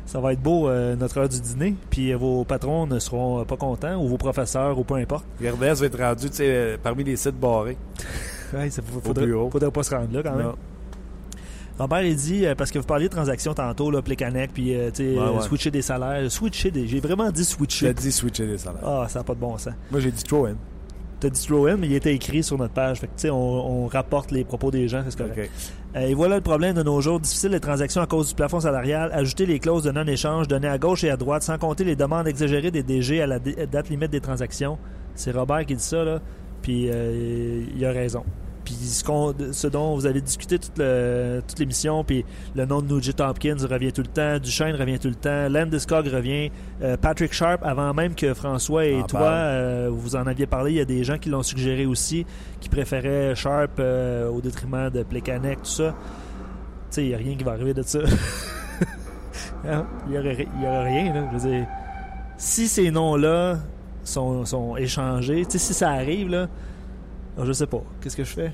Ça 0.05 0.21
va 0.21 0.35
être 0.35 0.43
beau, 0.43 0.69
euh, 0.69 0.95
notre 0.95 1.19
heure 1.19 1.29
du 1.29 1.41
dîner. 1.41 1.75
Puis 1.89 2.13
euh, 2.13 2.19
vos 2.19 2.45
patrons 2.45 2.87
ne 2.87 2.99
seront 2.99 3.45
pas 3.47 3.57
contents, 3.57 3.97
ou 3.97 4.09
vos 4.09 4.19
professeurs, 4.19 4.79
ou 4.79 4.85
peu 4.85 4.95
importe. 4.97 5.25
RDS 5.41 5.81
va 5.81 5.87
être 5.87 5.99
rendu 5.99 6.29
tu 6.29 6.37
sais, 6.37 6.79
parmi 6.83 7.03
les 7.03 7.17
sites 7.17 7.41
barrés. 7.41 7.79
Ouais, 8.55 8.71
ça 8.71 8.81
faudrait, 8.81 9.71
pas 9.73 9.83
se 9.83 9.93
rendre 9.93 10.13
là 10.13 10.23
quand 10.23 10.37
même. 10.37 10.47
Non. 10.47 10.55
Robert, 11.79 12.03
il 12.03 12.17
dit, 12.17 12.47
euh, 12.47 12.55
parce 12.55 12.71
que 12.71 12.79
vous 12.79 12.87
parliez 12.87 13.09
de 13.09 13.13
transactions 13.15 13.53
tantôt, 13.53 13.91
là, 13.91 14.01
puis 14.03 14.17
euh, 14.21 14.91
tu 14.91 15.03
sais, 15.03 15.03
Ouais, 15.15 15.19
euh, 15.19 15.33
ouais. 15.33 15.43
switcher 15.43 15.71
des 15.71 15.83
salaires. 15.83 16.31
Switcher 16.31 16.71
des. 16.71 16.87
J'ai 16.87 17.01
vraiment 17.01 17.31
dit 17.31 17.39
J'ai 17.41 17.45
switcher. 17.45 17.93
dit 17.95 18.11
switcher 18.13 18.47
les 18.47 18.59
salaires. 18.59 18.81
Ah, 18.85 19.07
ça 19.09 19.19
n'a 19.21 19.25
pas 19.25 19.35
de 19.35 19.41
bon 19.41 19.59
sens. 19.59 19.75
Moi, 19.91 20.01
j'ai 20.01 20.11
dit 20.11 20.23
throw 20.23 20.47
in. 20.47 20.55
T'as 21.21 21.29
dit 21.31 21.43
throw 21.47 21.67
in, 21.67 21.77
mais 21.77 21.87
il 21.87 21.95
était 21.95 22.15
écrit 22.15 22.43
sur 22.43 22.57
notre 22.59 22.73
page. 22.75 23.01
Fait 23.01 23.07
que, 23.07 23.13
tu 23.13 23.23
sais, 23.23 23.31
on, 23.31 23.85
on 23.85 23.87
rapporte 23.89 24.31
les 24.31 24.45
propos 24.45 24.71
des 24.71 24.89
gens, 24.89 25.03
c'est 25.09 25.19
correct. 25.19 25.39
OK. 25.39 25.51
Euh, 25.97 26.01
et 26.09 26.15
voilà 26.15 26.37
le 26.37 26.43
problème 26.43 26.75
de 26.75 26.83
nos 26.83 27.01
jours. 27.01 27.21
Difficile 27.21 27.51
les 27.53 27.61
transactions 27.61 28.01
à 28.03 28.07
cause 28.07 28.29
du 28.29 28.35
plafond 28.35 28.61
salarial. 28.61 29.11
Ajouter 29.13 29.45
les 29.47 29.59
clauses 29.59 29.83
de 29.85 29.91
non-échange 29.93 30.49
données 30.49 30.69
à 30.69 30.79
gauche 30.79 31.05
et 31.05 31.11
à 31.11 31.17
droite, 31.17 31.43
sans 31.43 31.59
compter 31.59 31.85
les 31.85 31.97
demandes 31.97 32.27
exagérées 32.29 32.71
des 32.71 32.83
DG 32.83 33.21
à 33.23 33.27
la 33.27 33.39
date 33.39 33.89
limite 33.91 34.11
des 34.11 34.21
transactions. 34.21 34.79
C'est 35.15 35.31
Robert 35.33 35.65
qui 35.67 35.75
dit 35.75 35.83
ça, 35.83 36.05
là. 36.05 36.21
Puis 36.63 36.89
il 36.91 37.85
a 37.85 37.93
raison. 37.93 38.25
Puis 38.67 38.75
ce, 38.75 39.67
dont 39.69 39.95
vous 39.95 40.07
avez 40.07 40.21
discuté 40.21 40.59
toute, 40.59 40.77
le- 40.77 41.41
toute 41.47 41.59
l'émission, 41.61 42.03
puis 42.03 42.25
le 42.57 42.67
nom 42.67 42.83
de 42.83 42.93
Nugent 42.93 43.15
Hopkins 43.21 43.57
revient 43.71 43.93
tout 43.93 44.03
le 44.03 44.09
temps, 44.09 44.39
Duchesne 44.41 44.75
revient 44.75 44.99
tout 44.99 45.07
le 45.09 45.15
temps, 45.15 45.49
Landeskog 45.49 46.09
revient, 46.09 46.51
euh, 46.83 46.97
Patrick 46.97 47.33
Sharp, 47.33 47.63
avant 47.65 47.95
même 47.95 48.17
que 48.17 48.35
François 48.35 48.85
et 48.87 49.01
En 49.01 49.07
toi, 49.07 49.21
euh, 49.23 49.89
vous 49.93 50.17
en 50.17 50.27
aviez 50.27 50.47
parlé, 50.47 50.73
il 50.73 50.77
y 50.79 50.81
a 50.81 50.85
des 50.85 51.05
gens 51.05 51.17
qui 51.17 51.29
l'ont 51.29 51.45
suggéré 51.45 51.87
aussi, 51.87 52.27
qui 52.61 52.69
préféraient 52.69 53.37
Sharp 53.37 53.79
euh, 53.79 54.29
au 54.29 54.41
détriment 54.41 54.91
de 54.91 55.05
Plekanec, 55.05 55.59
tout 55.63 55.71
ça. 55.71 55.95
Tu 56.91 56.97
sais, 56.97 57.03
il 57.05 57.09
n'y 57.09 57.15
a 57.15 57.19
rien 57.19 57.37
qui 57.37 57.45
va 57.45 57.53
arriver 57.53 57.73
de 57.73 57.83
ça. 57.83 58.01
Hein? 59.69 59.85
Il 60.07 60.13
n'y 60.13 60.19
aura 60.67 60.83
rien, 60.85 61.13
là. 61.13 61.25
Je 61.33 61.39
veux 61.39 61.51
dire, 61.51 61.67
si 62.37 62.69
ces 62.69 62.91
noms-là 62.91 63.59
sont, 64.05 64.45
sont 64.45 64.77
échangés, 64.77 65.45
tu 65.45 65.53
sais, 65.53 65.59
si 65.59 65.75
ça 65.75 65.91
arrive, 65.91 66.29
là, 66.29 66.47
je 67.45 67.53
sais 67.53 67.67
pas. 67.67 67.83
Qu'est-ce 68.01 68.17
que 68.17 68.25
je 68.25 68.33
fais? 68.33 68.53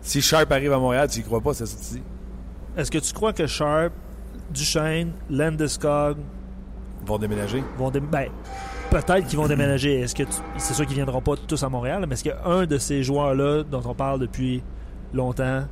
Si 0.00 0.20
Sharp 0.22 0.50
arrive 0.52 0.72
à 0.72 0.78
Montréal, 0.78 1.08
tu 1.10 1.20
y 1.20 1.22
crois 1.22 1.40
pas, 1.40 1.54
c'est 1.54 1.66
ça 1.66 1.76
que 1.76 1.82
tu 1.84 1.94
dis? 1.94 2.02
Est-ce 2.76 2.90
que 2.90 2.98
tu 2.98 3.12
crois 3.12 3.32
que 3.32 3.46
Sharp, 3.46 3.92
Duchesne, 4.52 5.12
Landeskog 5.30 6.18
vont 7.04 7.18
déménager. 7.18 7.62
vont 7.78 7.90
dé- 7.90 8.00
ben, 8.00 8.28
peut-être 8.90 9.26
qu'ils 9.26 9.38
vont 9.38 9.48
déménager. 9.48 10.00
Est-ce 10.00 10.14
que 10.14 10.22
tu- 10.24 10.38
c'est 10.58 10.74
sûr 10.74 10.86
qu'ils 10.86 10.96
viendront 10.96 11.20
pas 11.22 11.34
tous 11.36 11.62
à 11.62 11.68
Montréal, 11.68 12.04
mais 12.08 12.14
est-ce 12.14 12.24
qu'un 12.24 12.66
de 12.66 12.78
ces 12.78 13.02
joueurs-là 13.02 13.62
dont 13.64 13.82
on 13.84 13.94
parle 13.94 14.20
depuis 14.20 14.62
longtemps 15.12 15.62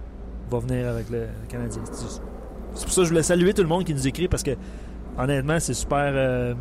va 0.51 0.59
venir 0.59 0.89
avec 0.89 1.11
le 1.11 1.27
Canadien? 1.49 1.83
C'est 1.93 2.21
c'est 2.75 2.85
pour 2.85 2.93
ça 2.93 3.01
que 3.03 3.05
je 3.05 3.09
voulais 3.11 3.23
saluer 3.23 3.53
tout 3.55 3.63
le 3.63 3.69
monde 3.69 3.85
qui 3.85 3.95
nous 3.95 4.07
écrit 4.09 4.27
parce 4.27 4.43
que 4.43 4.53
honnêtement, 5.19 5.61
c'est 5.61 5.75
super 5.75 6.11
euh, 6.15 6.55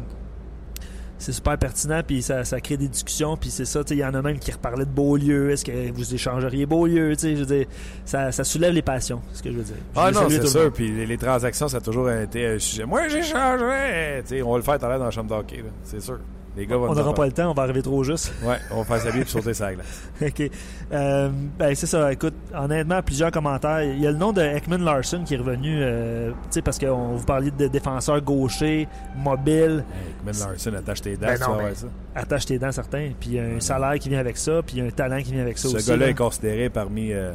c'est 1.23 1.31
super 1.31 1.57
pertinent 1.57 2.01
puis 2.05 2.21
ça, 2.21 2.43
ça 2.43 2.59
crée 2.59 2.75
des 2.77 2.87
discussions 2.89 3.37
puis 3.37 3.49
c'est 3.49 3.65
ça, 3.65 3.83
tu 3.83 3.89
sais, 3.89 3.95
il 3.95 3.99
y 3.99 4.05
en 4.05 4.13
a 4.13 4.21
même 4.21 4.39
qui 4.39 4.51
reparlaient 4.51 4.85
de 4.85 4.91
Beaulieu, 4.91 5.51
est-ce 5.51 5.63
que 5.63 5.91
vous 5.93 6.13
échangeriez 6.13 6.65
Beaulieu, 6.65 7.15
tu 7.15 7.21
sais, 7.21 7.35
je 7.35 7.39
veux 7.43 7.55
dire, 7.57 7.65
ça, 8.05 8.31
ça 8.31 8.43
soulève 8.43 8.73
les 8.73 8.81
passions, 8.81 9.21
c'est 9.31 9.37
ce 9.37 9.43
que 9.43 9.51
je 9.51 9.57
veux 9.57 9.63
dire. 9.63 9.75
Je 9.95 9.99
Ah 9.99 10.11
non, 10.11 10.29
c'est 10.29 10.45
sûr. 10.45 10.71
Puis 10.73 10.91
les, 10.91 11.05
les 11.05 11.17
transactions, 11.17 11.67
ça 11.67 11.77
a 11.77 11.81
toujours 11.81 12.09
été 12.11 12.45
un 12.45 12.59
sujet. 12.59 12.85
Moi, 12.85 13.07
j'échangerais. 13.07 14.21
Tu 14.23 14.35
sais, 14.35 14.41
on 14.41 14.51
va 14.51 14.57
le 14.57 14.63
faire 14.63 14.77
tout 14.77 14.85
à 14.85 14.89
l'heure 14.89 14.99
dans 14.99 15.05
la 15.05 15.11
chambre 15.11 15.29
d'hockey. 15.29 15.63
C'est 15.83 16.01
sûr. 16.01 16.19
Les 16.55 16.67
gars 16.67 16.77
vont 16.77 16.89
On 16.89 16.93
n'aura 16.93 17.13
pas 17.15 17.25
le 17.25 17.31
temps, 17.31 17.49
on 17.49 17.53
va 17.53 17.63
arriver 17.63 17.81
trop 17.81 18.03
juste. 18.03 18.31
Ouais, 18.43 18.57
on 18.71 18.83
va 18.83 18.83
faire 18.83 19.01
sa 19.01 19.09
vie 19.09 19.21
et 19.21 19.25
sauter 19.25 19.53
sa 19.55 19.73
glace. 19.73 20.03
OK. 20.21 20.51
Euh, 20.91 21.29
ben, 21.57 21.73
c'est 21.73 21.87
ça. 21.87 22.13
Écoute, 22.13 22.35
honnêtement, 22.53 23.01
plusieurs 23.01 23.31
commentaires. 23.31 23.81
Il 23.81 23.99
y 23.99 24.05
a 24.05 24.11
le 24.11 24.17
nom 24.17 24.31
de 24.33 24.41
Ekman 24.41 24.77
Larson 24.83 25.23
qui 25.25 25.33
est 25.33 25.37
revenu, 25.37 25.79
euh, 25.81 26.29
tu 26.31 26.35
sais, 26.51 26.61
parce 26.61 26.77
qu'on 26.77 27.15
vous 27.15 27.25
parliez 27.25 27.49
de 27.49 27.67
défenseur 27.67 28.21
gaucher, 28.21 28.87
mobile, 29.15 29.83
Ben 30.23 30.33
Larson, 30.39 30.73
attache 30.75 31.01
tes 31.01 31.17
dents, 31.17 31.25
Ben 31.27 31.37
tu 31.37 31.41
non, 31.49 31.53
voir 31.55 31.75
ça. 31.75 31.87
attache 32.15 32.45
tes 32.45 32.59
dents 32.59 32.71
certains, 32.71 33.11
puis 33.19 33.29
il 33.31 33.35
y 33.35 33.39
a 33.39 33.43
un 33.43 33.59
salaire 33.59 33.97
qui 33.99 34.09
vient 34.09 34.19
avec 34.19 34.37
ça, 34.37 34.61
puis 34.63 34.77
il 34.77 34.79
y 34.79 34.81
a 34.81 34.85
un 34.85 34.91
talent 34.91 35.21
qui 35.23 35.31
vient 35.31 35.41
avec 35.41 35.57
ça 35.57 35.69
Ce 35.69 35.75
aussi. 35.77 35.87
gars-là 35.89 36.05
là. 36.05 36.11
est 36.11 36.15
considéré 36.15 36.69
parmi. 36.69 37.11
euh, 37.13 37.33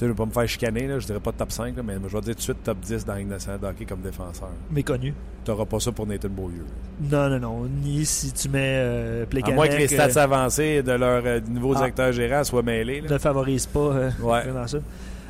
je 0.00 0.04
ne 0.06 0.10
vais 0.10 0.16
pas 0.16 0.26
me 0.26 0.30
faire 0.32 0.48
chicaner, 0.48 0.86
là, 0.86 0.98
je 0.98 1.06
dirais 1.06 1.20
pas 1.20 1.32
top 1.32 1.52
5, 1.52 1.76
là, 1.76 1.82
mais 1.84 1.94
je 1.94 2.16
vais 2.16 2.20
dire 2.22 2.34
tout 2.34 2.38
de 2.38 2.40
suite 2.42 2.62
top 2.62 2.78
10 2.80 3.04
dans 3.04 3.14
de 3.16 3.66
hockey 3.66 3.84
comme 3.84 4.00
défenseur. 4.00 4.48
Méconnu. 4.70 5.12
Tu 5.44 5.50
n'auras 5.50 5.64
pas 5.64 5.80
ça 5.80 5.92
pour 5.92 6.06
Nathan 6.06 6.28
Beaulieu. 6.28 6.64
Non, 7.10 7.28
non, 7.30 7.38
non. 7.40 7.68
Ni 7.82 8.04
si 8.04 8.32
tu 8.32 8.48
mets 8.48 8.76
euh, 8.80 9.22
À 9.22 9.26
Plekanec, 9.26 9.54
moins 9.56 9.68
que 9.68 9.76
les 9.76 9.88
stats 9.88 10.18
euh, 10.18 10.24
avancés 10.24 10.82
de 10.82 10.92
leur 10.92 11.22
euh, 11.24 11.40
nouveau 11.48 11.72
Ah. 11.74 11.78
directeur 11.78 12.12
gérant 12.12 12.44
soient 12.44 12.62
mêlés. 12.62 13.02
ne 13.02 13.18
favorise 13.18 13.66
pas 13.66 13.78
euh, 13.80 14.10
Ouais. 14.22 14.40
Ekman 14.40 14.54
Larson. 14.54 14.82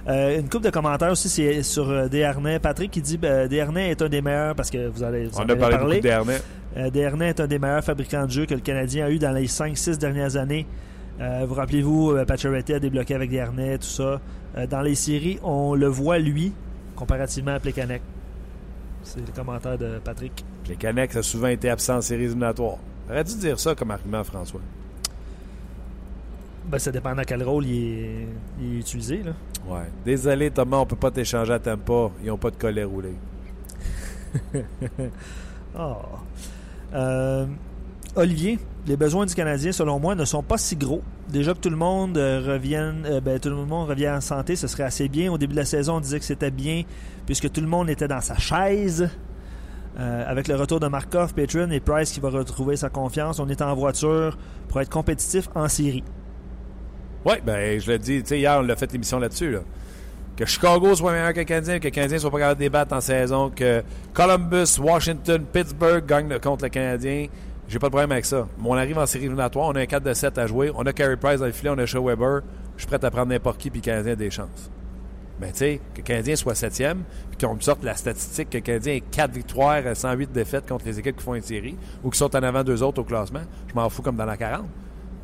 Euh, 0.08 0.38
une 0.40 0.48
couple 0.48 0.64
de 0.64 0.70
commentaires 0.70 1.12
aussi, 1.12 1.28
c'est 1.28 1.62
sur 1.62 1.88
euh, 1.90 2.08
Desharnais. 2.08 2.58
Patrick 2.58 2.90
qui 2.90 3.02
dit 3.02 3.18
ben, 3.18 3.46
Desharnais 3.48 3.90
est 3.90 4.02
un 4.02 4.08
des 4.08 4.22
meilleurs 4.22 4.54
parce 4.54 4.70
que 4.70 4.88
vous 4.88 5.02
allez 5.02 5.26
vous 5.26 5.38
On 5.38 5.42
en 5.42 5.48
a 5.48 5.56
parlé 5.56 5.76
parlé. 5.76 6.00
beaucoup 6.00 6.26
de. 6.30 6.80
Euh, 6.80 6.90
Desharnais 6.90 7.28
est 7.28 7.40
un 7.40 7.46
des 7.46 7.58
meilleurs 7.58 7.84
fabricants 7.84 8.24
de 8.26 8.30
jeux 8.30 8.46
que 8.46 8.54
le 8.54 8.60
Canadien 8.60 9.06
a 9.06 9.10
eu 9.10 9.18
dans 9.18 9.32
les 9.32 9.46
5-6 9.46 9.98
dernières 9.98 10.36
années. 10.36 10.66
Euh, 11.20 11.44
vous 11.46 11.54
rappelez-vous, 11.54 12.12
euh, 12.12 12.24
Pacioretty 12.24 12.72
a 12.72 12.80
débloqué 12.80 13.14
avec 13.14 13.30
Desharnais, 13.30 13.76
tout 13.78 13.84
ça. 13.86 14.20
Euh, 14.56 14.66
dans 14.66 14.82
les 14.82 14.94
séries, 14.94 15.38
on 15.42 15.74
le 15.74 15.86
voit 15.86 16.18
lui, 16.18 16.52
comparativement 16.96 17.52
à 17.52 17.60
Plekanec. 17.60 18.02
C'est 19.02 19.20
le 19.26 19.32
commentaire 19.32 19.78
de 19.78 19.98
Patrick. 19.98 20.44
Canucks 20.78 21.16
ont 21.16 21.22
souvent 21.22 21.48
été 21.48 21.68
absents 21.70 21.96
en 21.96 22.00
séries 22.00 22.24
éliminatoires. 22.24 22.78
Aurais 23.08 23.24
dû 23.24 23.36
dire 23.36 23.58
ça 23.58 23.74
comme 23.74 23.90
argument, 23.90 24.22
François. 24.22 24.60
Ben, 26.66 26.78
ça 26.78 26.92
dépend 26.92 27.14
dans 27.14 27.24
quel 27.24 27.42
rôle 27.42 27.66
il 27.66 27.94
est, 27.94 28.26
il 28.60 28.76
est 28.76 28.80
utilisé. 28.80 29.22
Là. 29.22 29.32
Ouais. 29.66 29.90
Désolé, 30.04 30.50
Thomas, 30.50 30.76
on 30.78 30.86
peut 30.86 30.96
pas 30.96 31.10
t'échanger 31.10 31.52
à 31.52 31.58
Tampa. 31.58 32.10
Ils 32.22 32.30
ont 32.30 32.36
pas 32.36 32.50
de 32.50 32.56
collet 32.56 32.84
roulé. 32.84 33.14
Ah. 35.72 35.98
Euh, 36.94 37.46
Olivier, 38.16 38.58
les 38.84 38.96
besoins 38.96 39.24
du 39.24 39.32
Canadien, 39.36 39.70
selon 39.70 40.00
moi, 40.00 40.16
ne 40.16 40.24
sont 40.24 40.42
pas 40.42 40.58
si 40.58 40.74
gros. 40.74 41.00
Déjà 41.32 41.54
que 41.54 41.60
tout 41.60 41.70
le 41.70 41.76
monde 41.76 42.18
euh, 42.18 42.42
revienne, 42.44 43.06
euh, 43.06 43.20
ben, 43.20 43.38
tout 43.38 43.50
le 43.50 43.54
monde 43.54 43.88
revient 43.88 44.10
en 44.10 44.20
santé, 44.20 44.56
ce 44.56 44.66
serait 44.66 44.82
assez 44.82 45.08
bien. 45.08 45.30
Au 45.30 45.38
début 45.38 45.52
de 45.52 45.58
la 45.58 45.64
saison, 45.64 45.96
on 45.96 46.00
disait 46.00 46.18
que 46.18 46.24
c'était 46.24 46.50
bien 46.50 46.82
puisque 47.26 47.52
tout 47.52 47.60
le 47.60 47.68
monde 47.68 47.88
était 47.88 48.08
dans 48.08 48.20
sa 48.20 48.36
chaise. 48.36 49.08
Euh, 49.98 50.24
avec 50.26 50.48
le 50.48 50.56
retour 50.56 50.80
de 50.80 50.86
Markov, 50.88 51.34
Patron 51.34 51.70
et 51.70 51.80
Price 51.80 52.12
qui 52.12 52.20
va 52.20 52.30
retrouver 52.30 52.76
sa 52.76 52.88
confiance, 52.88 53.38
on 53.38 53.48
est 53.48 53.60
en 53.60 53.74
voiture 53.74 54.38
pour 54.68 54.80
être 54.80 54.88
compétitif 54.88 55.48
en 55.54 55.68
série. 55.68 56.04
Oui, 57.24 57.34
ben 57.44 57.78
je 57.78 57.90
l'ai 57.90 57.98
dit, 57.98 58.22
tu 58.22 58.28
sais, 58.28 58.38
hier, 58.38 58.58
on 58.58 58.62
l'a 58.62 58.76
fait 58.76 58.90
l'émission 58.92 59.18
là-dessus. 59.18 59.50
Là. 59.50 59.60
Que 60.36 60.46
Chicago 60.46 60.94
soit 60.94 61.12
meilleur 61.12 61.32
que 61.32 61.40
le 61.40 61.44
Canadien, 61.44 61.78
que 61.78 61.84
le 61.84 61.90
Canadien 61.90 62.18
soit 62.18 62.30
pas 62.30 62.38
capable 62.38 62.58
de 62.58 62.64
débattre 62.64 62.94
en 62.94 63.00
saison, 63.00 63.50
que 63.50 63.82
Columbus, 64.14 64.78
Washington, 64.80 65.44
Pittsburgh 65.52 66.06
gagnent 66.06 66.38
contre 66.38 66.64
le 66.64 66.70
Canadien, 66.70 67.26
j'ai 67.70 67.78
pas 67.78 67.86
de 67.86 67.92
problème 67.92 68.10
avec 68.10 68.24
ça. 68.24 68.48
Mais 68.58 68.68
on 68.68 68.74
arrive 68.74 68.98
en 68.98 69.06
série 69.06 69.26
éliminatoire, 69.26 69.68
on 69.68 69.72
a 69.76 69.80
un 69.80 69.86
4 69.86 70.02
de 70.02 70.12
7 70.12 70.38
à 70.38 70.46
jouer, 70.48 70.72
on 70.74 70.82
a 70.86 70.92
Carey 70.92 71.16
Price 71.16 71.38
dans 71.38 71.46
le 71.46 71.52
filet, 71.52 71.70
on 71.70 71.78
a 71.78 71.86
Shea 71.86 72.00
Weber, 72.00 72.40
je 72.76 72.82
suis 72.82 72.88
prêt 72.88 73.02
à 73.04 73.10
prendre 73.10 73.28
n'importe 73.28 73.58
qui, 73.58 73.70
puis 73.70 73.80
le 73.80 73.84
Canadien 73.84 74.12
a 74.12 74.16
des 74.16 74.30
chances. 74.30 74.70
Ben, 75.40 75.52
tu 75.52 75.58
sais, 75.58 75.80
que 75.94 75.98
le 75.98 76.02
Canadien 76.02 76.34
soit 76.34 76.56
septième, 76.56 77.04
puis 77.30 77.46
qu'on 77.46 77.54
me 77.54 77.60
sorte 77.60 77.84
la 77.84 77.94
statistique 77.94 78.50
que 78.50 78.58
le 78.58 78.62
Canadien 78.62 78.94
ait 78.94 79.00
4 79.00 79.30
victoires, 79.30 79.82
108 79.94 80.32
défaites 80.32 80.68
contre 80.68 80.84
les 80.84 80.98
équipes 80.98 81.16
qui 81.16 81.22
font 81.22 81.36
une 81.36 81.42
série, 81.42 81.76
ou 82.02 82.10
qui 82.10 82.18
sont 82.18 82.34
en 82.34 82.42
avant 82.42 82.64
deux 82.64 82.82
autres 82.82 83.00
au 83.00 83.04
classement, 83.04 83.42
je 83.68 83.74
m'en 83.74 83.88
fous 83.88 84.02
comme 84.02 84.16
dans 84.16 84.26
la 84.26 84.36
40. 84.36 84.66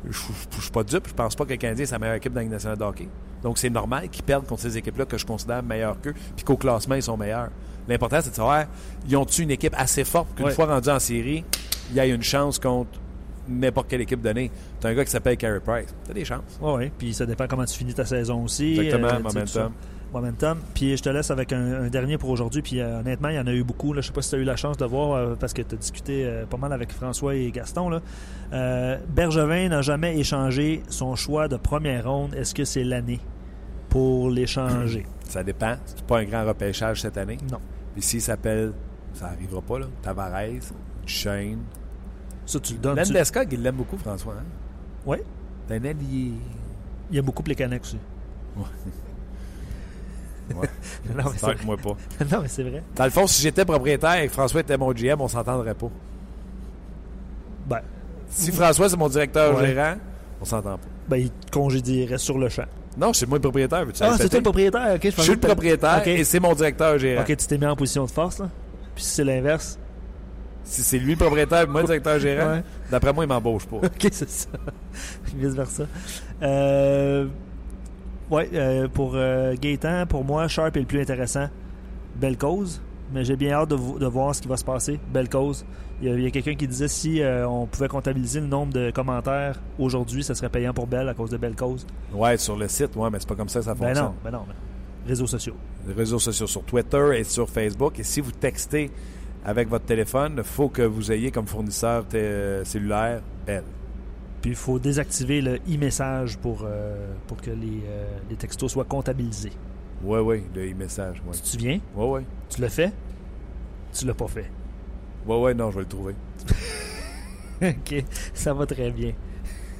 Je 0.09 0.17
suis 0.17 0.71
pas 0.71 0.83
dupe, 0.83 1.09
je 1.09 1.13
pense 1.13 1.35
pas 1.35 1.43
que 1.43 1.49
le 1.49 1.57
Canadien 1.57 1.85
c'est 1.85 1.91
la 1.91 1.99
meilleure 1.99 2.15
équipe 2.15 2.31
dans 2.31 2.39
la 2.39 2.43
Ligue 2.43 2.53
nationale 2.53 2.77
de 2.77 2.83
hockey. 2.83 3.09
Donc 3.43 3.57
c'est 3.57 3.69
normal 3.69 4.07
qu'ils 4.07 4.23
perdent 4.23 4.47
contre 4.47 4.61
ces 4.61 4.77
équipes-là 4.77 5.05
que 5.05 5.17
je 5.17 5.25
considère 5.25 5.61
meilleures 5.61 5.99
qu'eux, 5.99 6.13
puis 6.35 6.45
qu'au 6.45 6.55
classement, 6.55 6.95
ils 6.95 7.03
sont 7.03 7.17
meilleurs. 7.17 7.49
L'important, 7.89 8.19
c'est 8.21 8.29
de 8.29 8.35
savoir, 8.35 8.65
ils 9.07 9.17
ont-tu 9.17 9.41
une 9.41 9.51
équipe 9.51 9.75
assez 9.77 10.05
forte 10.05 10.33
qu'une 10.35 10.49
fois 10.51 10.65
rendu 10.65 10.89
en 10.89 10.99
série, 10.99 11.43
il 11.89 11.95
y 11.95 11.99
a 11.99 12.05
une 12.05 12.23
chance 12.23 12.59
contre 12.59 12.99
n'importe 13.47 13.87
quelle 13.87 14.01
équipe 14.01 14.21
donnée. 14.21 14.51
T'as 14.79 14.89
un 14.89 14.93
gars 14.93 15.05
qui 15.05 15.11
s'appelle 15.11 15.37
Carey 15.37 15.59
Price. 15.61 15.93
T'as 16.05 16.13
des 16.13 16.25
chances. 16.25 16.59
Oui. 16.61 16.91
Puis 16.97 17.13
ça 17.13 17.25
dépend 17.25 17.47
comment 17.47 17.65
tu 17.65 17.77
finis 17.77 17.93
ta 17.93 18.05
saison 18.05 18.43
aussi. 18.43 18.77
Exactement, 18.79 19.07
euh, 19.07 19.19
momentum. 19.19 19.71
Momentum. 20.13 20.59
Puis 20.73 20.97
je 20.97 21.03
te 21.03 21.09
laisse 21.09 21.31
avec 21.31 21.53
un, 21.53 21.83
un 21.83 21.87
dernier 21.87 22.17
pour 22.17 22.29
aujourd'hui. 22.29 22.61
Puis 22.61 22.79
euh, 22.81 22.99
honnêtement, 22.99 23.29
il 23.29 23.35
y 23.35 23.39
en 23.39 23.47
a 23.47 23.53
eu 23.53 23.63
beaucoup. 23.63 23.93
Là. 23.93 24.01
Je 24.01 24.07
sais 24.07 24.13
pas 24.13 24.21
si 24.21 24.29
tu 24.31 24.35
as 24.35 24.39
eu 24.39 24.43
la 24.43 24.55
chance 24.57 24.75
de 24.77 24.85
voir 24.85 25.13
euh, 25.13 25.35
parce 25.35 25.53
que 25.53 25.61
tu 25.61 25.75
as 25.75 25.77
discuté 25.77 26.29
pas 26.49 26.57
mal 26.57 26.73
avec 26.73 26.91
François 26.91 27.35
et 27.35 27.49
Gaston. 27.51 27.89
Là. 27.89 28.97
Bergevin 29.09 29.69
n'a 29.69 29.81
jamais 29.81 30.17
échangé 30.17 30.83
son 30.89 31.15
choix 31.15 31.47
de 31.47 31.55
première 31.57 32.09
ronde. 32.09 32.33
Est-ce 32.35 32.53
que 32.53 32.65
c'est 32.65 32.83
l'année 32.83 33.19
pour 33.89 34.29
l'échanger? 34.29 35.05
Ça 35.23 35.43
dépend. 35.43 35.75
C'est 35.85 36.05
pas 36.05 36.19
un 36.19 36.23
grand 36.25 36.45
repêchage 36.45 37.01
cette 37.01 37.17
année. 37.17 37.37
non. 37.49 37.59
Puis 37.93 38.03
s'il 38.03 38.21
s'appelle, 38.21 38.73
ça 39.13 39.25
arrivera 39.29 39.59
pas, 39.61 39.79
là. 39.79 39.87
Tavares, 40.03 40.61
Shane. 41.07 41.59
Ça, 42.45 42.59
tu 42.59 42.73
le 42.73 42.79
donnes. 42.79 42.95
tu- 43.03 43.11
Landeskog, 43.13 43.47
il 43.51 43.61
l'aime 43.61 43.75
beaucoup, 43.75 43.97
François. 43.97 44.35
Hein? 45.09 45.15
Un 45.69 45.83
allié. 45.83 46.31
Il 47.09 47.15
y 47.15 47.19
a 47.19 47.21
beaucoup 47.21 47.43
Plekanec 47.43 47.81
aussi. 47.81 47.97
Ouais. 50.55 50.67
non, 51.13 51.23
mais 51.25 51.37
c'est 51.37 51.65
moi 51.65 51.75
pas. 51.75 51.89
non, 52.31 52.41
mais 52.41 52.47
c'est 52.47 52.63
vrai. 52.63 52.81
Dans 52.95 53.03
le 53.03 53.09
fond, 53.09 53.27
si 53.27 53.41
j'étais 53.41 53.65
propriétaire 53.65 54.15
et 54.21 54.27
que 54.27 54.33
François 54.33 54.61
était 54.61 54.77
mon 54.77 54.93
GM, 54.93 55.19
on 55.19 55.27
s'entendrait 55.27 55.73
pas. 55.73 55.89
Ben, 57.67 57.81
Si 58.29 58.53
François, 58.53 58.89
c'est 58.89 58.95
mon 58.95 59.09
directeur 59.09 59.57
Ouais. 59.57 59.67
gérant, 59.67 59.95
On 60.39 60.45
s'entend 60.45 60.77
pas. 60.77 60.87
Ben, 61.09 61.17
il 61.17 61.31
te 61.31 61.51
congédierait 61.51 62.17
sur 62.17 62.37
le 62.37 62.47
champ. 62.47 62.63
Non, 62.97 63.11
c'est 63.11 63.25
moi 63.27 63.39
le 63.39 63.41
propriétaire. 63.41 63.85
veux-tu 63.85 64.01
Ah, 64.01 64.13
c'est 64.17 64.29
toi 64.29 64.39
le 64.39 64.43
propriétaire, 64.43 64.95
ok. 64.95 65.01
Je 65.17 65.21
suis 65.21 65.31
le 65.33 65.37
propriétaire 65.39 65.97
Ok. 65.99 66.07
et 66.07 66.23
c'est 66.23 66.39
mon 66.39 66.53
directeur 66.53 66.97
gérant. 66.97 67.23
Ok, 67.23 67.35
tu 67.35 67.45
t'es 67.47 67.57
mis 67.57 67.65
en 67.65 67.75
position 67.75 68.05
de 68.05 68.11
force, 68.11 68.39
là. 68.39 68.49
Puis 68.95 69.03
si 69.03 69.09
c'est 69.15 69.23
l'inverse. 69.25 69.77
Si 70.69 70.81
c'est 70.83 70.99
lui 70.99 71.11
le 71.13 71.17
propriétaire 71.17 71.61
et 71.63 71.65
moi 71.67 71.81
le 71.81 71.87
directeur 71.87 72.19
gérant, 72.19 72.51
Ouais. 72.55 72.63
d'après 72.91 73.13
moi, 73.13 73.23
il 73.23 73.27
m'embauche 73.27 73.65
pas. 73.65 73.77
Ok, 73.83 74.07
c'est 74.11 74.29
ça. 74.29 74.49
Vice 75.35 75.53
versa. 75.53 75.83
Euh, 76.41 77.27
ouais, 78.29 78.49
euh, 78.53 78.87
pour 78.87 79.13
euh, 79.15 79.55
Gaétan, 79.59 80.05
pour 80.07 80.23
moi, 80.23 80.47
Sharp 80.47 80.75
est 80.75 80.81
le 80.81 80.85
plus 80.85 81.01
intéressant. 81.01 81.47
Belle 82.15 82.37
cause, 82.37 82.81
mais 83.13 83.23
j'ai 83.23 83.35
bien 83.35 83.53
hâte 83.53 83.69
de, 83.69 83.75
vo- 83.75 83.97
de 83.99 84.05
voir 84.05 84.35
ce 84.35 84.41
qui 84.41 84.47
va 84.47 84.57
se 84.57 84.65
passer. 84.65 84.99
Belle 85.13 85.29
cause. 85.29 85.65
Il 86.01 86.19
y 86.21 86.27
a, 86.27 86.29
quelqu'un 86.31 86.53
qui 86.55 86.67
disait 86.67 86.87
si 86.87 87.21
euh, 87.21 87.47
on 87.47 87.65
pouvait 87.65 87.87
comptabiliser 87.87 88.39
le 88.39 88.47
nombre 88.47 88.71
de 88.73 88.91
commentaires 88.91 89.59
aujourd'hui, 89.79 90.23
ça 90.23 90.35
serait 90.35 90.49
payant 90.49 90.73
pour 90.73 90.85
Belle 90.85 91.09
à 91.09 91.13
cause 91.13 91.29
de 91.31 91.37
Belle 91.37 91.55
cause. 91.55 91.87
Ouais, 92.13 92.37
sur 92.37 92.55
le 92.57 92.67
site, 92.67 92.95
ouais, 92.95 93.09
mais 93.09 93.19
c'est 93.19 93.27
pas 93.29 93.35
comme 93.35 93.49
ça 93.49 93.59
que 93.59 93.65
ça 93.65 93.73
Ben 93.73 93.87
fonctionne. 93.87 94.05
non, 94.05 94.13
ben 94.23 94.31
non. 94.31 94.43
ben- 94.47 94.53
Réseaux 95.07 95.25
sociaux. 95.27 95.55
Les 95.87 95.93
réseaux 95.93 96.19
sociaux 96.19 96.45
sur 96.47 96.63
Twitter 96.63 97.11
et 97.17 97.23
sur 97.23 97.49
Facebook. 97.49 97.97
Et 97.99 98.03
si 98.03 98.19
vous 98.19 98.31
textez 98.31 98.91
avec 99.47 99.69
votre 99.69 99.85
téléphone, 99.85 100.35
il 100.37 100.43
faut 100.43 100.69
que 100.69 100.81
vous 100.83 101.11
ayez 101.11 101.31
comme 101.31 101.47
fournisseur 101.47 102.05
té- 102.05 102.61
cellulaire 102.65 103.21
Bell. 103.45 103.63
Puis 104.41 104.51
il 104.51 104.55
faut 104.55 104.77
désactiver 104.77 105.41
le 105.41 105.55
e-message 105.67 106.37
pour, 106.37 106.63
euh, 106.63 107.13
pour 107.25 107.37
que 107.37 107.49
les, 107.49 107.81
euh, 107.87 108.05
les 108.29 108.35
textos 108.35 108.71
soient 108.71 108.85
comptabilisés. 108.85 109.53
Oui, 110.03 110.19
oui, 110.19 110.43
le 110.53 110.69
e-message. 110.71 111.23
Tu 111.33 111.41
te 111.41 111.47
souviens? 111.47 111.79
oui, 111.95 112.05
oui. 112.07 112.21
Tu 112.49 112.61
l'as 112.61 112.69
fait? 112.69 112.91
Tu 113.97 114.05
l'as 114.05 114.13
pas 114.13 114.27
fait. 114.27 114.51
Oui, 115.25 115.37
oui, 115.39 115.55
non, 115.55 115.71
je 115.71 115.75
vais 115.77 115.81
le 115.83 115.87
trouver. 115.87 116.13
OK, 117.61 118.03
ça 118.33 118.53
va 118.53 118.65
très 118.65 118.91
bien. 118.91 119.13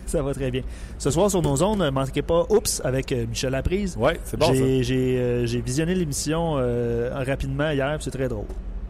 Ça 0.08 0.22
va 0.24 0.34
très 0.34 0.50
bien. 0.50 0.62
Ce 0.98 1.12
soir 1.12 1.30
sur 1.30 1.42
nos 1.42 1.62
ondes, 1.62 1.80
ne 1.80 1.90
manquez 1.90 2.22
pas 2.22 2.46
Oups 2.50 2.82
avec 2.84 3.12
euh, 3.12 3.26
Michel 3.28 3.52
Laprise. 3.52 3.96
Oui, 4.00 4.14
c'est 4.24 4.38
bon 4.40 4.48
ça. 4.48 4.54
j'ai, 4.54 5.18
euh, 5.20 5.46
visionné 5.64 5.94
l'émission 5.94 6.56
euh, 6.58 7.12
rapidement 7.26 7.70
hier, 7.72 7.98
c'est 8.02 8.12
très 8.12 8.30
drôle. 8.30 8.46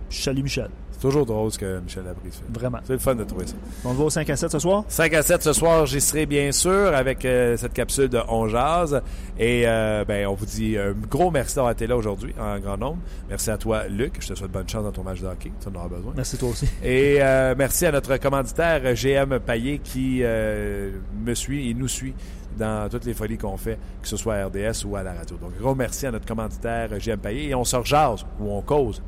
Je 0.10 0.22
salue 0.22 0.42
Michel, 0.42 0.70
C'est 0.92 1.00
toujours 1.02 1.26
drôle 1.26 1.52
ce 1.52 1.60
que 1.60 1.80
Michel 1.80 2.04
Laprise 2.06 2.36
fait. 2.36 2.60
vraiment. 2.60 2.80
C'est 2.84 2.94
le 2.94 3.00
fun 3.00 3.14
de 3.16 3.24
trouver 3.24 3.46
ça. 3.46 3.56
On 3.84 3.90
le 3.90 3.96
voit 3.96 4.06
au 4.06 4.10
5 4.10 4.30
à 4.30 4.36
7 4.36 4.52
ce 4.52 4.60
soir? 4.60 4.84
5 4.88 5.14
à 5.14 5.22
7 5.22 5.44
ce 5.44 5.54
soir, 5.54 5.86
j'y 5.86 6.00
serai 6.02 6.26
bien 6.26 6.52
sûr 6.52 6.94
avec 6.96 7.26
euh, 7.26 7.58
cette 7.58 7.74
capsule 7.74 8.08
de 8.10 8.20
On 8.30 8.48
Jazz. 8.48 9.02
Et 9.38 9.64
euh, 9.68 10.06
ben, 10.06 10.28
on 10.28 10.34
vous 10.34 10.46
dit 10.46 10.78
un 10.78 10.94
gros 10.94 11.30
merci 11.30 11.56
d'avoir 11.56 11.72
été 11.74 11.88
là 11.88 11.98
aujourd'hui 11.98 12.34
en 12.40 12.58
grand 12.60 12.78
nombre. 12.78 12.98
Merci 13.30 13.52
à 13.52 13.58
toi, 13.58 13.88
Luc. 13.88 14.16
Je 14.22 14.30
te 14.30 14.34
souhaite 14.36 14.52
bonne 14.52 14.68
chance 14.70 14.84
dans 14.84 14.92
ton 14.92 15.04
match 15.04 15.20
de 15.22 15.28
hockey. 15.28 15.52
Tu 15.62 15.68
en 15.68 15.76
auras 15.76 15.88
besoin. 15.90 16.14
Merci 16.16 16.38
toi 16.38 16.50
aussi. 16.50 16.68
Et 16.84 17.18
euh, 17.22 17.54
merci 17.58 17.86
à 17.86 17.92
notre 17.92 18.16
commanditaire 18.18 18.82
GM 18.96 19.40
Payet 19.40 19.80
qui 19.84 20.22
me 20.22 21.34
suit 21.34 21.70
et 21.70 21.74
nous 21.74 21.88
suit 21.90 22.14
dans 22.58 22.90
toutes 22.90 23.06
les 23.06 23.14
folies 23.14 23.38
qu'on 23.38 23.56
fait, 23.58 23.78
que 24.02 24.08
ce 24.08 24.18
soit 24.18 24.34
à 24.36 24.46
RDS 24.48 24.84
ou 24.86 24.96
à 24.96 25.04
la 25.04 25.14
radio. 25.14 25.38
Donc, 25.38 25.52
gros 25.60 25.76
merci 25.76 26.08
à 26.08 26.12
notre 26.12 26.26
commanditaire 26.26 26.90
GM 26.98 27.18
Payet 27.18 27.50
et 27.50 27.56
on 27.56 27.64
se 27.64 27.76
rejase 27.76 28.26
ou 28.40 28.50
on 28.52 28.62
cause 28.62 29.00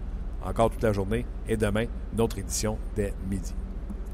encore 0.43 0.69
toute 0.71 0.83
la 0.83 0.93
journée 0.93 1.25
et 1.47 1.57
demain, 1.57 1.85
notre 2.13 2.37
édition 2.37 2.77
dès 2.95 3.13
midi. 3.29 3.53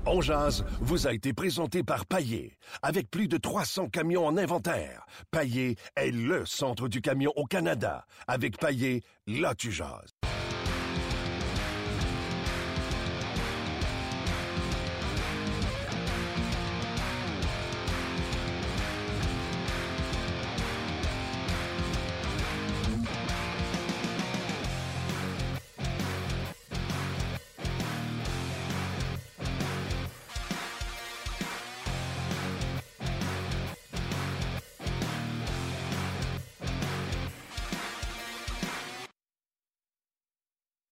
On 0.08 0.22
jase 0.22 0.64
vous 0.82 1.08
a 1.08 1.14
été 1.14 1.34
présenté 1.34 1.84
par 1.84 2.06
Paillé. 2.06 2.58
Avec 2.84 3.10
plus 3.10 3.28
de 3.28 3.38
300 3.38 3.90
camions 3.90 4.28
en 4.28 4.38
inventaire, 4.38 5.08
Paillé 5.32 5.78
est 5.96 6.12
le 6.12 6.46
centre 6.46 6.88
du 6.88 7.02
camion 7.02 7.32
au 7.36 7.46
Canada. 7.46 8.06
Avec 8.28 8.58
Paillé, 8.60 9.02
là 9.26 9.56
tu 9.56 9.72
jases. 9.72 10.14